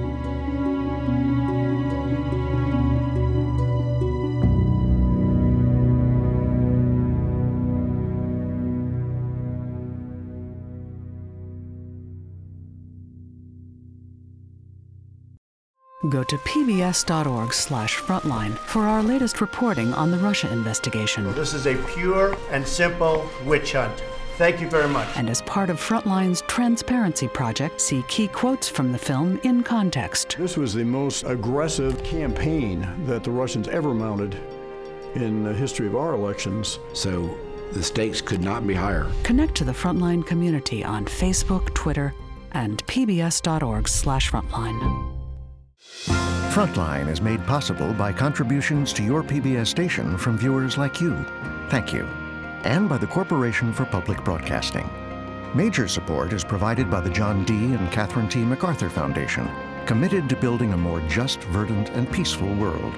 Go 16.10 16.24
to 16.24 16.38
pbs.org 16.40 17.54
slash 17.54 17.98
frontline 17.98 18.58
for 18.58 18.82
our 18.82 19.04
latest 19.04 19.40
reporting 19.40 19.94
on 19.94 20.10
the 20.10 20.18
Russia 20.18 20.52
investigation. 20.52 21.32
This 21.36 21.54
is 21.54 21.68
a 21.68 21.76
pure 21.94 22.36
and 22.50 22.68
simple 22.68 23.30
witch 23.46 23.74
hunt. 23.74 24.04
Thank 24.38 24.62
you 24.62 24.70
very 24.70 24.88
much. 24.88 25.08
And 25.16 25.30
as 25.30 25.44
part 25.44 25.70
of 25.70 25.80
Frontline's 25.80 26.42
Transparency 26.48 27.28
Project, 27.28 27.80
see 27.80 28.02
key 28.08 28.28
quotes 28.28 28.68
from 28.68 28.92
the 28.92 28.98
film 28.98 29.40
in 29.44 29.62
context. 29.62 30.38
This 30.40 30.58
was 30.58 30.74
the 30.74 30.84
most 30.84 31.24
aggressive 31.24 32.04
campaign 32.04 32.88
that 33.06 33.24
the 33.24 33.32
Russians 33.32 33.68
ever 33.68 33.94
mounted 33.94 34.36
in 35.16 35.44
the 35.44 35.54
history 35.54 35.86
of 35.86 35.96
our 35.96 36.16
elections. 36.16 36.80
So 36.94 37.38
the 37.74 37.84
stakes 37.84 38.22
could 38.22 38.42
not 38.42 38.66
be 38.66 38.74
higher. 38.74 39.08
Connect 39.24 39.54
to 39.56 39.64
the 39.64 39.72
Frontline 39.72 40.26
community 40.26 40.84
on 40.84 41.06
Facebook, 41.06 41.72
Twitter, 41.76 42.14
and 42.54 42.84
pbs.org/frontline. 42.88 45.14
Frontline 46.54 47.10
is 47.10 47.22
made 47.22 47.44
possible 47.48 47.94
by 47.94 48.14
contributions 48.14 48.94
to 48.94 49.04
your 49.04 49.24
PBS 49.24 49.68
station 49.68 50.18
from 50.18 50.38
viewers 50.38 50.78
like 50.78 51.02
you. 51.02 51.16
Thank 51.70 51.94
you. 51.94 52.08
And 52.64 52.88
by 52.88 52.98
the 52.98 53.08
Corporation 53.08 53.74
for 53.74 53.84
Public 53.86 54.24
Broadcasting. 54.24 54.90
Major 55.54 55.88
support 55.88 56.32
is 56.32 56.46
provided 56.46 56.90
by 56.90 57.02
the 57.02 57.10
John 57.10 57.44
D. 57.44 57.54
and 57.54 57.92
Catherine 57.92 58.30
T. 58.30 58.40
MacArthur 58.40 58.90
Foundation, 58.90 59.50
committed 59.86 60.30
to 60.30 60.38
building 60.38 60.72
a 60.72 60.78
more 60.78 61.02
just, 61.02 61.42
verdant, 61.44 61.90
and 61.90 62.10
peaceful 62.10 62.54
world. 62.56 62.94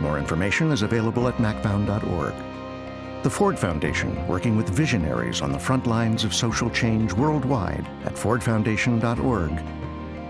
More 0.00 0.18
information 0.18 0.72
is 0.72 0.82
available 0.82 1.28
at 1.28 1.36
macfound.org. 1.36 2.34
The 3.22 3.30
Ford 3.30 3.56
Foundation, 3.56 4.26
working 4.26 4.56
with 4.56 4.68
visionaries 4.70 5.40
on 5.40 5.52
the 5.52 5.58
front 5.58 5.86
lines 5.86 6.24
of 6.24 6.34
social 6.34 6.68
change 6.68 7.12
worldwide 7.12 7.88
at 8.04 8.14
fordfoundation.org. 8.14 9.62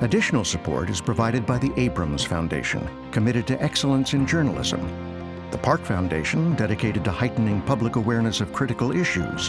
Additional 0.03 0.45
support 0.45 0.91
is 0.91 1.01
provided 1.01 1.47
by 1.47 1.57
the 1.57 1.73
Abrams 1.81 2.25
Foundation, 2.25 2.87
committed 3.11 3.47
to 3.47 3.63
excellence 3.63 4.13
in 4.13 4.27
journalism. 4.27 5.16
The 5.51 5.59
Park 5.59 5.83
Foundation, 5.83 6.55
dedicated 6.57 7.05
to 7.05 7.11
heightening 7.11 7.63
public 7.63 7.97
awareness 7.97 8.41
of 8.41 8.53
critical 8.53 8.91
issues. 8.91 9.49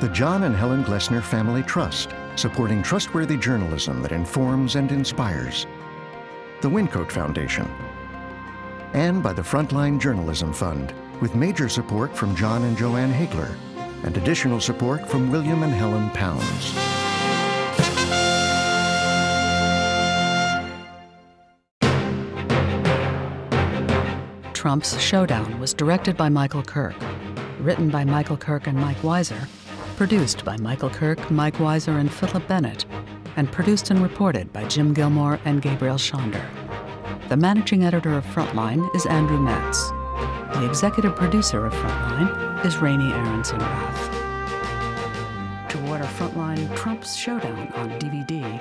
The 0.00 0.10
John 0.12 0.42
and 0.42 0.54
Helen 0.54 0.82
Glessner 0.84 1.22
Family 1.22 1.62
Trust, 1.62 2.10
supporting 2.34 2.82
trustworthy 2.82 3.36
journalism 3.36 4.02
that 4.02 4.10
informs 4.12 4.74
and 4.74 4.90
inspires. 4.90 5.66
The 6.60 6.68
Wyncote 6.68 7.12
Foundation. 7.12 7.70
And 8.94 9.22
by 9.22 9.32
the 9.32 9.42
Frontline 9.42 10.00
Journalism 10.00 10.52
Fund, 10.52 10.92
with 11.20 11.36
major 11.36 11.68
support 11.68 12.16
from 12.16 12.34
Jon 12.34 12.64
and 12.64 12.76
Jo 12.76 12.96
Ann 12.96 13.12
Hagler, 13.12 13.56
and 14.04 14.16
additional 14.16 14.60
support 14.60 15.08
from 15.08 15.30
William 15.30 15.62
and 15.62 15.72
Helen 15.72 16.10
Pounds. 16.10 17.11
Trump's 24.62 24.96
Showdown 25.00 25.58
was 25.58 25.74
directed 25.74 26.16
by 26.16 26.28
Michael 26.28 26.62
Kirk, 26.62 26.94
written 27.58 27.88
by 27.88 28.04
Michael 28.04 28.36
Kirk 28.36 28.68
and 28.68 28.78
Mike 28.78 29.02
Wiser, 29.02 29.48
produced 29.96 30.44
by 30.44 30.56
Michael 30.58 30.88
Kirk, 30.88 31.32
Mike 31.32 31.58
Wiser, 31.58 31.98
and 31.98 32.08
Philip 32.08 32.46
Bennett, 32.46 32.84
and 33.34 33.50
produced 33.50 33.90
and 33.90 34.00
reported 34.00 34.52
by 34.52 34.62
Jim 34.68 34.94
Gilmore 34.94 35.40
and 35.44 35.60
Gabrielle 35.60 35.98
Schonder. 35.98 36.48
The 37.28 37.36
managing 37.36 37.82
editor 37.82 38.16
of 38.16 38.24
Frontline 38.26 38.88
is 38.94 39.04
Andrew 39.06 39.40
Metz. 39.40 39.88
The 40.54 40.64
executive 40.64 41.16
producer 41.16 41.66
of 41.66 41.72
Frontline 41.72 42.64
is 42.64 42.76
Raney 42.78 43.12
Aronson 43.12 43.58
Rath. 43.58 44.10
To 45.70 45.88
order 45.88 46.04
Frontline 46.04 46.72
Trump's 46.76 47.16
Showdown 47.16 47.66
on 47.72 47.90
DVD, 47.98 48.60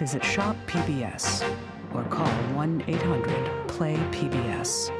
visit 0.00 0.24
Shop 0.24 0.56
PBS 0.66 1.48
or 1.94 2.02
call 2.06 2.26
1 2.26 2.82
800 2.88 3.68
PLAY 3.68 3.94
PBS. 4.10 4.97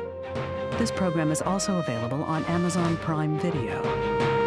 This 0.79 0.91
program 0.91 1.31
is 1.31 1.43
also 1.43 1.79
available 1.79 2.23
on 2.25 2.45
Amazon 2.45 2.97
Prime 2.99 3.39
Video. 3.39 4.38